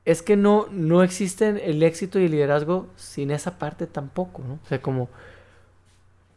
es 0.05 0.21
que 0.21 0.35
no, 0.35 0.67
no 0.71 1.03
existen 1.03 1.59
el 1.63 1.83
éxito 1.83 2.19
y 2.19 2.25
el 2.25 2.31
liderazgo 2.31 2.87
sin 2.95 3.31
esa 3.31 3.59
parte 3.59 3.87
tampoco, 3.87 4.43
¿no? 4.43 4.55
O 4.55 4.67
sea, 4.67 4.81
como 4.81 5.09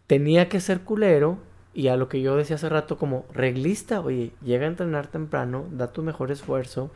tenía 0.07 0.49
que 0.49 0.61
ser 0.61 0.81
culero 0.83 1.39
y 1.73 1.89
a 1.89 1.97
lo 1.97 2.09
que 2.09 2.23
yo 2.23 2.37
decía 2.37 2.57
hace 2.57 2.69
rato 2.69 2.99
como 2.99 3.25
reglista, 3.33 4.01
oye, 4.01 4.33
llega 4.43 4.65
a 4.67 4.69
entrenar 4.69 5.07
temprano, 5.09 5.67
da 5.71 5.93
tu 5.93 6.03
mejor 6.03 6.31
esfuerzo, 6.31 6.91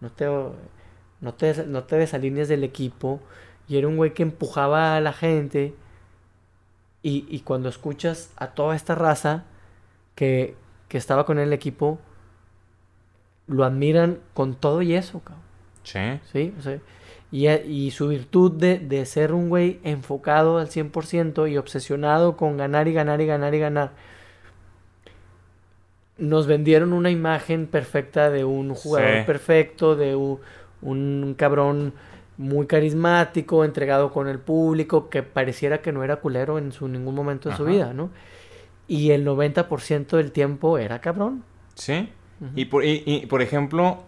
no 0.00 0.10
te, 0.10 0.26
no 1.20 1.34
te, 1.34 1.66
no 1.66 1.84
te 1.84 1.96
del 1.96 2.64
equipo 2.64 3.20
y 3.68 3.78
era 3.78 3.88
un 3.88 3.96
güey 3.96 4.14
que 4.14 4.22
empujaba 4.22 4.96
a 4.96 5.00
la 5.00 5.12
gente 5.12 5.74
Y, 7.02 7.26
y 7.28 7.40
cuando 7.40 7.68
escuchas 7.68 8.30
a 8.36 8.48
toda 8.48 8.76
esta 8.76 8.94
raza 8.94 9.44
que, 10.16 10.56
que 10.88 10.98
estaba 10.98 11.26
con 11.26 11.38
el 11.38 11.52
equipo, 11.52 11.98
lo 13.46 13.64
admiran 13.64 14.20
con 14.34 14.54
todo 14.54 14.80
y 14.82 14.94
eso, 14.94 15.20
cabrón. 15.20 15.49
Sí. 15.82 16.20
Sí, 16.32 16.52
y, 17.32 17.48
y 17.48 17.90
su 17.92 18.08
virtud 18.08 18.52
de, 18.52 18.78
de 18.78 19.06
ser 19.06 19.32
un 19.32 19.48
güey 19.48 19.78
enfocado 19.84 20.58
al 20.58 20.68
100% 20.68 21.50
y 21.50 21.56
obsesionado 21.58 22.36
con 22.36 22.56
ganar 22.56 22.88
y 22.88 22.92
ganar 22.92 23.20
y 23.20 23.26
ganar 23.26 23.54
y 23.54 23.58
ganar. 23.60 23.92
Nos 26.18 26.46
vendieron 26.46 26.92
una 26.92 27.10
imagen 27.10 27.66
perfecta 27.66 28.30
de 28.30 28.44
un 28.44 28.74
jugador 28.74 29.18
Sí. 29.20 29.26
perfecto, 29.26 29.96
de 29.96 30.14
un, 30.16 30.38
un 30.82 31.34
cabrón 31.36 31.94
muy 32.36 32.66
carismático, 32.66 33.64
entregado 33.64 34.10
con 34.12 34.28
el 34.28 34.38
público, 34.38 35.08
que 35.08 35.22
pareciera 35.22 35.80
que 35.80 35.92
no 35.92 36.04
era 36.04 36.16
culero 36.16 36.58
en 36.58 36.72
su 36.72 36.88
ningún 36.88 37.14
momento 37.14 37.48
de 37.48 37.56
su 37.56 37.64
vida, 37.64 37.94
¿no? 37.94 38.10
Y 38.86 39.12
el 39.12 39.24
90% 39.24 40.16
del 40.16 40.32
tiempo 40.32 40.76
era 40.78 41.00
cabrón. 41.00 41.44
Sí. 41.74 42.08
Y 42.56 42.66
por, 42.66 42.84
y, 42.84 43.02
y, 43.06 43.26
por 43.26 43.40
ejemplo, 43.42 44.04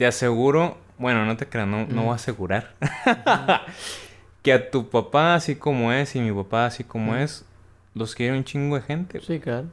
te 0.00 0.06
aseguro, 0.06 0.78
bueno, 0.96 1.26
no 1.26 1.36
te 1.36 1.46
creas, 1.46 1.68
no, 1.68 1.86
no 1.86 2.00
Mm. 2.00 2.04
voy 2.06 2.12
a 2.12 2.14
asegurar, 2.14 2.72
que 4.42 4.50
a 4.54 4.70
tu 4.70 4.88
papá 4.88 5.34
así 5.34 5.56
como 5.56 5.92
es 5.92 6.16
y 6.16 6.20
mi 6.20 6.32
papá 6.32 6.64
así 6.64 6.84
como 6.84 7.12
Mm. 7.12 7.16
es, 7.16 7.44
los 7.92 8.14
quiere 8.14 8.34
un 8.34 8.42
chingo 8.42 8.76
de 8.76 8.82
gente. 8.82 9.20
Sí, 9.20 9.38
claro. 9.40 9.66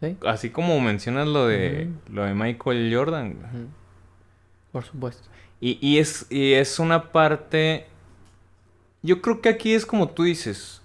Sí, 0.00 0.16
Así 0.26 0.48
como 0.48 0.80
mencionas 0.80 1.28
lo 1.28 1.46
de, 1.46 1.90
lo 2.10 2.24
de 2.24 2.32
Michael 2.32 2.90
Jordan. 2.94 3.36
por 4.72 4.84
supuesto. 4.84 5.28
Y, 5.60 5.76
y 5.86 5.98
es, 5.98 6.26
y 6.30 6.54
es 6.54 6.78
una 6.78 7.12
parte... 7.12 7.86
Yo 9.02 9.20
creo 9.20 9.42
que 9.42 9.50
aquí 9.50 9.74
es 9.74 9.84
como 9.84 10.08
tú 10.08 10.22
dices. 10.22 10.80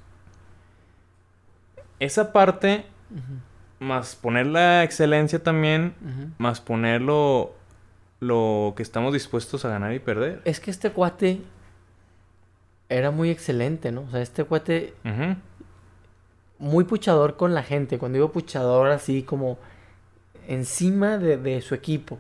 Esa 2.02 2.34
parte, 2.34 2.86
más 3.80 4.18
poner 4.18 4.48
la 4.48 4.84
excelencia 4.84 5.42
también, 5.42 5.94
más 6.38 6.60
poner 6.60 7.00
lo, 8.20 8.74
que 8.76 8.84
estamos 8.84 9.14
dispuestos 9.14 9.66
a 9.66 9.70
ganar 9.70 9.94
y 9.94 10.00
perder. 10.00 10.42
Es 10.46 10.60
que 10.60 10.72
este 10.72 10.92
cuate 10.92 11.42
era 12.90 13.12
muy 13.12 13.30
excelente, 13.30 13.92
¿no? 13.92 14.02
O 14.02 14.12
sea, 14.12 14.22
este 14.22 14.44
cuate 14.44 14.94
Ujú. 15.04 15.36
muy 16.60 16.84
puchador 16.86 17.36
con 17.36 17.54
la 17.54 17.64
gente. 17.64 17.98
Cuando 17.98 18.18
digo 18.18 18.32
puchador, 18.32 18.90
así 18.92 19.24
como 19.24 19.58
encima 20.48 21.18
de, 21.18 21.38
de 21.38 21.62
su 21.62 21.76
equipo. 21.76 22.20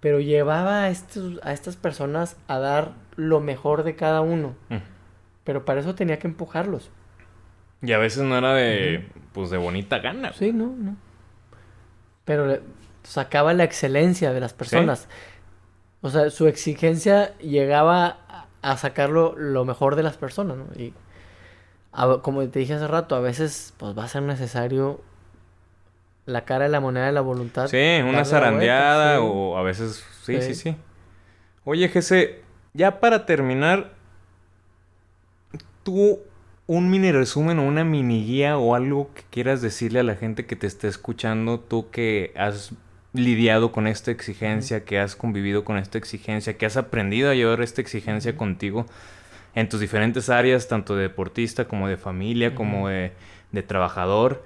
Pero 0.00 0.18
llevaba 0.20 0.84
a, 0.84 0.88
estos, 0.88 1.38
a 1.42 1.52
estas 1.52 1.76
personas 1.76 2.36
a 2.48 2.58
dar 2.58 2.92
lo 3.16 3.40
mejor 3.40 3.82
de 3.82 3.96
cada 3.96 4.22
uno. 4.22 4.54
Mm. 4.70 4.76
Pero 5.44 5.64
para 5.64 5.80
eso 5.80 5.94
tenía 5.94 6.18
que 6.18 6.26
empujarlos. 6.26 6.90
Y 7.82 7.92
a 7.92 7.98
veces 7.98 8.22
no 8.22 8.36
era 8.36 8.54
de, 8.54 9.08
pues 9.32 9.50
de 9.50 9.56
bonita 9.58 9.98
gana. 9.98 10.32
Sí, 10.32 10.52
no, 10.52 10.74
no. 10.76 10.96
Pero 12.24 12.60
sacaba 13.02 13.52
la 13.54 13.64
excelencia 13.64 14.32
de 14.32 14.40
las 14.40 14.52
personas. 14.52 15.08
O 16.02 16.10
sea, 16.10 16.30
su 16.30 16.46
exigencia 16.48 17.36
llegaba 17.38 18.18
a, 18.28 18.46
a 18.62 18.76
sacar 18.76 19.10
lo, 19.10 19.64
mejor 19.64 19.96
de 19.96 20.02
las 20.02 20.16
personas, 20.16 20.56
¿no? 20.56 20.64
Y 20.76 20.94
a- 21.92 22.18
como 22.22 22.46
te 22.48 22.58
dije 22.60 22.74
hace 22.74 22.86
rato, 22.86 23.14
a 23.16 23.20
veces 23.20 23.74
pues 23.76 23.96
va 23.96 24.04
a 24.04 24.08
ser 24.08 24.22
necesario 24.22 25.00
la 26.26 26.44
cara 26.44 26.64
de 26.64 26.70
la 26.70 26.80
moneda 26.80 27.06
de 27.06 27.12
la 27.12 27.20
voluntad. 27.20 27.66
Sí, 27.68 28.00
una 28.04 28.24
zarandeada 28.24 29.18
vuelta, 29.18 29.34
sí. 29.34 29.40
o 29.50 29.56
a 29.58 29.62
veces... 29.62 30.04
Sí, 30.22 30.40
sí, 30.40 30.54
Sí. 30.54 30.54
sí. 30.54 30.76
Oye, 31.64 31.88
Jesse, 31.88 32.36
ya 32.72 33.00
para 33.00 33.26
terminar, 33.26 33.92
tú 35.82 36.20
un 36.66 36.88
mini 36.88 37.10
resumen 37.10 37.58
o 37.58 37.66
una 37.66 37.84
mini 37.84 38.24
guía 38.24 38.56
o 38.58 38.74
algo 38.74 39.10
que 39.14 39.22
quieras 39.30 39.60
decirle 39.60 40.00
a 40.00 40.04
la 40.04 40.14
gente 40.14 40.46
que 40.46 40.56
te 40.56 40.66
esté 40.66 40.86
escuchando, 40.88 41.58
tú 41.58 41.90
que 41.90 42.32
has 42.36 42.72
lidiado 43.12 43.72
con 43.72 43.86
esta 43.86 44.10
exigencia, 44.10 44.84
que 44.84 44.98
has 44.98 45.16
convivido 45.16 45.64
con 45.64 45.78
esta 45.78 45.98
exigencia, 45.98 46.56
que 46.56 46.66
has 46.66 46.76
aprendido 46.76 47.30
a 47.30 47.34
llevar 47.34 47.60
esta 47.62 47.80
exigencia 47.80 48.36
contigo 48.36 48.86
en 49.54 49.68
tus 49.68 49.80
diferentes 49.80 50.28
áreas, 50.28 50.68
tanto 50.68 50.94
de 50.94 51.02
deportista 51.02 51.66
como 51.66 51.88
de 51.88 51.96
familia, 51.96 52.54
como 52.54 52.88
de, 52.88 53.12
de 53.52 53.62
trabajador. 53.62 54.44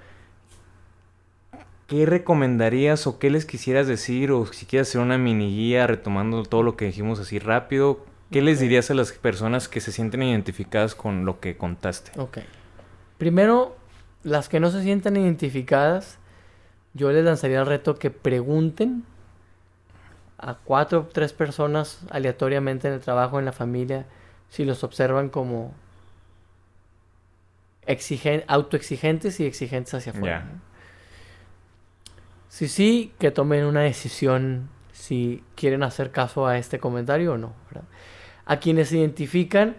¿Qué 1.87 2.07
recomendarías 2.07 3.05
o 3.05 3.19
qué 3.19 3.29
les 3.29 3.45
quisieras 3.45 3.85
decir? 3.85 4.31
O 4.31 4.47
si 4.47 4.65
quieres 4.65 4.89
hacer 4.89 5.01
una 5.01 5.19
mini 5.19 5.55
guía 5.55 5.85
retomando 5.85 6.41
todo 6.43 6.63
lo 6.63 6.75
que 6.75 6.85
dijimos 6.85 7.19
así 7.19 7.37
rápido, 7.37 8.03
¿qué 8.31 8.41
les 8.41 8.59
dirías 8.59 8.89
a 8.89 8.95
las 8.95 9.11
personas 9.11 9.67
que 9.67 9.81
se 9.81 9.91
sienten 9.91 10.23
identificadas 10.23 10.95
con 10.95 11.25
lo 11.25 11.39
que 11.39 11.57
contaste? 11.57 12.19
Ok. 12.19 12.39
Primero, 13.19 13.77
las 14.23 14.49
que 14.49 14.59
no 14.59 14.71
se 14.71 14.81
sientan 14.81 15.15
identificadas, 15.15 16.17
yo 16.95 17.11
les 17.11 17.23
lanzaría 17.23 17.59
el 17.59 17.65
reto 17.65 17.95
que 17.95 18.09
pregunten 18.09 19.03
a 20.37 20.55
cuatro 20.55 21.01
o 21.01 21.03
tres 21.03 21.33
personas 21.33 21.99
aleatoriamente 22.09 22.87
en 22.87 22.95
el 22.95 23.01
trabajo, 23.01 23.37
en 23.37 23.45
la 23.45 23.51
familia, 23.51 24.05
si 24.49 24.63
los 24.63 24.83
observan 24.83 25.29
como 25.29 25.73
exigen 27.85 28.43
autoexigentes 28.47 29.39
y 29.39 29.45
exigentes 29.45 29.93
hacia 29.93 30.13
afuera. 30.13 30.45
¿no? 30.45 30.61
Si 32.47 32.69
sí, 32.69 33.13
que 33.19 33.31
tomen 33.31 33.65
una 33.65 33.81
decisión 33.81 34.69
si 34.93 35.43
quieren 35.55 35.83
hacer 35.83 36.11
caso 36.11 36.47
a 36.47 36.57
este 36.57 36.79
comentario 36.79 37.33
o 37.33 37.37
no. 37.37 37.53
¿verdad? 37.69 37.87
A 38.45 38.57
quienes 38.57 38.89
se 38.89 38.97
identifican, 38.97 39.75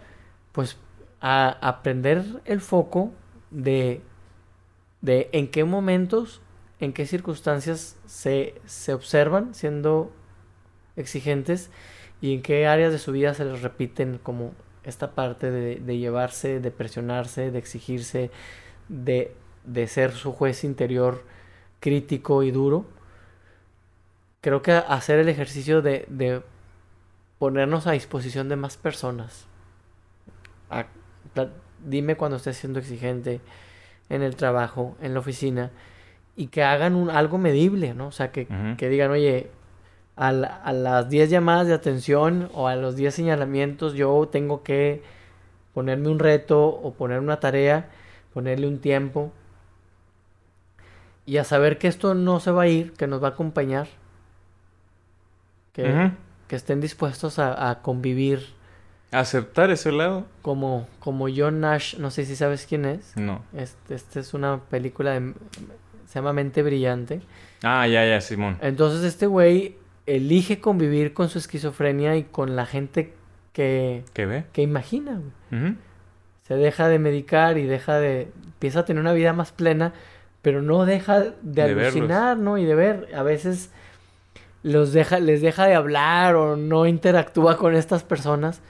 pues 0.52 0.76
a 1.22 1.56
aprender 1.62 2.22
el 2.44 2.60
foco 2.60 3.12
de, 3.50 4.02
de 5.00 5.30
en 5.32 5.48
qué 5.48 5.64
momentos, 5.64 6.42
en 6.80 6.92
qué 6.92 7.06
circunstancias 7.06 7.96
se, 8.06 8.54
se 8.66 8.92
observan 8.92 9.54
siendo 9.54 10.12
exigentes 10.96 11.70
y 12.20 12.34
en 12.34 12.42
qué 12.42 12.66
áreas 12.66 12.92
de 12.92 12.98
su 12.98 13.12
vida 13.12 13.34
se 13.34 13.44
les 13.44 13.62
repiten 13.62 14.18
como 14.22 14.52
esta 14.84 15.12
parte 15.12 15.50
de, 15.50 15.98
llevarse, 15.98 16.60
de 16.60 16.70
presionarse, 16.70 17.50
de 17.50 17.58
exigirse, 17.58 18.30
de, 18.88 19.34
de 19.64 19.88
ser 19.88 20.12
su 20.12 20.32
juez 20.32 20.64
interior 20.64 21.24
crítico 21.80 22.42
y 22.42 22.52
duro. 22.52 22.86
Creo 24.40 24.62
que 24.62 24.72
hacer 24.72 25.18
el 25.18 25.28
ejercicio 25.28 25.82
de, 25.82 26.06
de 26.08 26.42
ponernos 27.38 27.86
a 27.86 27.92
disposición 27.92 28.48
de 28.48 28.56
más 28.56 28.76
personas. 28.76 29.46
Dime 31.84 32.16
cuando 32.16 32.36
estés 32.36 32.56
siendo 32.56 32.78
exigente 32.78 33.40
en 34.08 34.22
el 34.22 34.36
trabajo, 34.36 34.96
en 35.00 35.14
la 35.14 35.20
oficina, 35.20 35.72
y 36.36 36.48
que 36.48 36.62
hagan 36.62 36.94
un, 36.94 37.08
algo 37.10 37.38
medible, 37.38 37.94
¿no? 37.94 38.08
O 38.08 38.12
sea, 38.12 38.30
que, 38.30 38.46
que 38.76 38.88
digan, 38.88 39.10
oye, 39.10 39.50
a, 40.16 40.32
la- 40.32 40.56
a 40.62 40.72
las 40.72 41.08
10 41.08 41.30
llamadas 41.30 41.66
de 41.66 41.74
atención 41.74 42.50
o 42.54 42.68
a 42.68 42.76
los 42.76 42.94
10 42.96 43.14
señalamientos 43.14 43.94
yo 43.94 44.28
tengo 44.30 44.62
que 44.62 45.02
ponerme 45.74 46.08
un 46.08 46.18
reto 46.18 46.64
o 46.66 46.92
poner 46.94 47.20
una 47.20 47.40
tarea, 47.40 47.88
ponerle 48.34 48.66
un 48.68 48.78
tiempo 48.80 49.32
y 51.26 51.38
a 51.38 51.44
saber 51.44 51.78
que 51.78 51.88
esto 51.88 52.14
no 52.14 52.38
se 52.40 52.50
va 52.50 52.62
a 52.62 52.68
ir, 52.68 52.92
que 52.92 53.06
nos 53.06 53.22
va 53.22 53.28
a 53.28 53.30
acompañar, 53.32 53.88
que, 55.72 56.12
que 56.48 56.56
estén 56.56 56.80
dispuestos 56.80 57.38
a, 57.38 57.70
a 57.70 57.82
convivir 57.82 58.54
¿Aceptar 59.12 59.70
ese 59.70 59.92
lado? 59.92 60.26
como, 60.42 60.86
como 61.00 61.26
John 61.34 61.60
Nash, 61.60 61.96
no 61.98 62.10
sé 62.10 62.24
si 62.24 62.36
sabes 62.36 62.66
quién 62.66 62.84
es. 62.84 63.16
No. 63.16 63.42
Este, 63.54 63.94
este 63.94 64.20
es 64.20 64.34
una 64.34 64.60
película 64.68 65.12
de, 65.12 65.32
se 66.16 66.20
llama 66.20 66.32
Mente 66.32 66.62
Brillante. 66.62 67.20
Ah, 67.62 67.86
ya, 67.86 68.06
ya, 68.06 68.22
Simón. 68.22 68.56
Entonces 68.62 69.04
este 69.04 69.26
güey 69.26 69.76
elige 70.06 70.60
convivir 70.60 71.12
con 71.12 71.28
su 71.28 71.36
esquizofrenia 71.36 72.16
y 72.16 72.22
con 72.22 72.56
la 72.56 72.64
gente 72.64 73.12
que, 73.52 74.02
¿Qué 74.14 74.24
ve? 74.24 74.44
que 74.54 74.62
imagina. 74.62 75.20
güey. 75.50 75.74
Se 76.48 76.54
deja 76.54 76.88
de 76.88 76.98
medicar 76.98 77.58
y 77.58 77.66
deja 77.66 77.98
de... 77.98 78.28
Empieza 78.46 78.80
a 78.80 78.84
tener 78.86 79.02
una 79.02 79.12
vida 79.12 79.34
más 79.34 79.52
plena, 79.52 79.92
pero 80.40 80.62
no 80.62 80.86
deja 80.86 81.20
de, 81.20 81.32
De 81.42 81.74
verlos. 81.74 81.94
alucinar, 81.96 82.38
¿no? 82.38 82.56
Y 82.56 82.64
de 82.64 82.74
ver. 82.74 83.08
A 83.14 83.22
veces 83.22 83.70
los 84.62 84.94
deja, 84.94 85.18
les 85.18 85.42
deja 85.42 85.66
de 85.66 85.74
hablar 85.74 86.34
o 86.36 86.56
no 86.56 86.86
interactúa 86.86 87.58
con 87.58 87.74
estas 87.74 88.04
personas. 88.04 88.62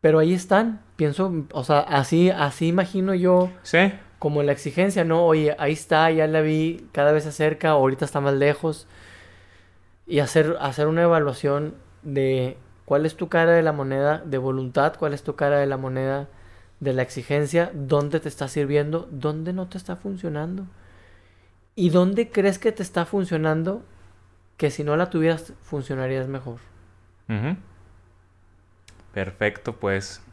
Pero 0.00 0.20
ahí 0.20 0.32
están. 0.32 0.80
Pienso, 0.96 1.44
o 1.52 1.64
sea, 1.64 1.80
así, 1.80 2.30
así 2.30 2.68
imagino 2.68 3.14
yo 3.14 3.50
Sí. 3.62 3.92
Como 4.24 4.42
la 4.42 4.52
exigencia, 4.52 5.04
¿no? 5.04 5.26
Oye, 5.26 5.54
ahí 5.58 5.74
está, 5.74 6.10
ya 6.10 6.26
la 6.26 6.40
vi, 6.40 6.88
cada 6.92 7.12
vez 7.12 7.24
se 7.24 7.28
acerca, 7.28 7.72
ahorita 7.72 8.06
está 8.06 8.22
más 8.22 8.32
lejos. 8.32 8.86
Y 10.06 10.20
hacer, 10.20 10.56
hacer 10.62 10.86
una 10.86 11.02
evaluación 11.02 11.74
de 12.00 12.56
cuál 12.86 13.04
es 13.04 13.16
tu 13.16 13.28
cara 13.28 13.52
de 13.52 13.60
la 13.60 13.72
moneda 13.72 14.22
de 14.24 14.38
voluntad, 14.38 14.94
cuál 14.98 15.12
es 15.12 15.24
tu 15.24 15.36
cara 15.36 15.58
de 15.58 15.66
la 15.66 15.76
moneda 15.76 16.26
de 16.80 16.94
la 16.94 17.02
exigencia, 17.02 17.70
dónde 17.74 18.18
te 18.18 18.30
está 18.30 18.48
sirviendo, 18.48 19.06
dónde 19.10 19.52
no 19.52 19.68
te 19.68 19.76
está 19.76 19.96
funcionando. 19.96 20.64
Y 21.74 21.90
dónde 21.90 22.30
crees 22.30 22.58
que 22.58 22.72
te 22.72 22.82
está 22.82 23.04
funcionando 23.04 23.82
que 24.56 24.70
si 24.70 24.84
no 24.84 24.96
la 24.96 25.10
tuvieras 25.10 25.52
funcionarías 25.60 26.28
mejor. 26.28 26.60
Perfecto, 29.12 29.76
pues. 29.76 30.23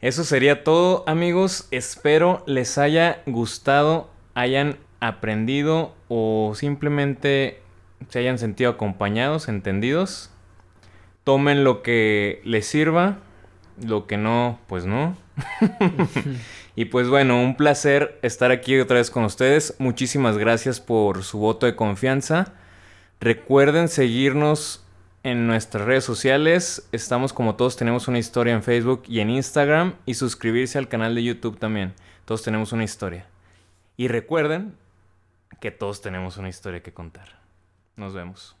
Eso 0.00 0.22
sería 0.22 0.62
todo, 0.62 1.02
amigos. 1.08 1.66
Espero 1.72 2.44
les 2.46 2.78
haya 2.78 3.20
gustado, 3.26 4.08
hayan 4.34 4.76
aprendido 5.00 5.92
o 6.06 6.52
simplemente 6.54 7.60
se 8.08 8.20
hayan 8.20 8.38
sentido 8.38 8.70
acompañados, 8.70 9.48
entendidos. 9.48 10.30
Tomen 11.24 11.64
lo 11.64 11.82
que 11.82 12.40
les 12.44 12.66
sirva, 12.66 13.18
lo 13.84 14.06
que 14.06 14.16
no, 14.16 14.60
pues 14.68 14.86
no. 14.86 15.16
y 16.76 16.84
pues 16.84 17.08
bueno, 17.08 17.42
un 17.42 17.56
placer 17.56 18.20
estar 18.22 18.52
aquí 18.52 18.78
otra 18.78 18.98
vez 18.98 19.10
con 19.10 19.24
ustedes. 19.24 19.74
Muchísimas 19.80 20.38
gracias 20.38 20.80
por 20.80 21.24
su 21.24 21.38
voto 21.40 21.66
de 21.66 21.74
confianza. 21.74 22.54
Recuerden 23.18 23.88
seguirnos 23.88 24.84
en 25.22 25.46
nuestras 25.46 25.84
redes 25.84 26.04
sociales. 26.04 26.88
Estamos 26.92 27.32
como 27.32 27.56
todos 27.56 27.76
tenemos 27.76 28.08
una 28.08 28.18
historia 28.18 28.54
en 28.54 28.62
Facebook 28.62 29.02
y 29.06 29.20
en 29.20 29.30
Instagram. 29.30 29.94
Y 30.06 30.14
suscribirse 30.14 30.78
al 30.78 30.88
canal 30.88 31.14
de 31.14 31.24
YouTube 31.24 31.58
también. 31.58 31.94
Todos 32.24 32.42
tenemos 32.42 32.72
una 32.72 32.84
historia. 32.84 33.26
Y 33.96 34.08
recuerden 34.08 34.74
que 35.60 35.70
todos 35.70 36.00
tenemos 36.00 36.36
una 36.36 36.48
historia 36.48 36.82
que 36.82 36.92
contar. 36.92 37.40
Nos 37.96 38.14
vemos. 38.14 38.57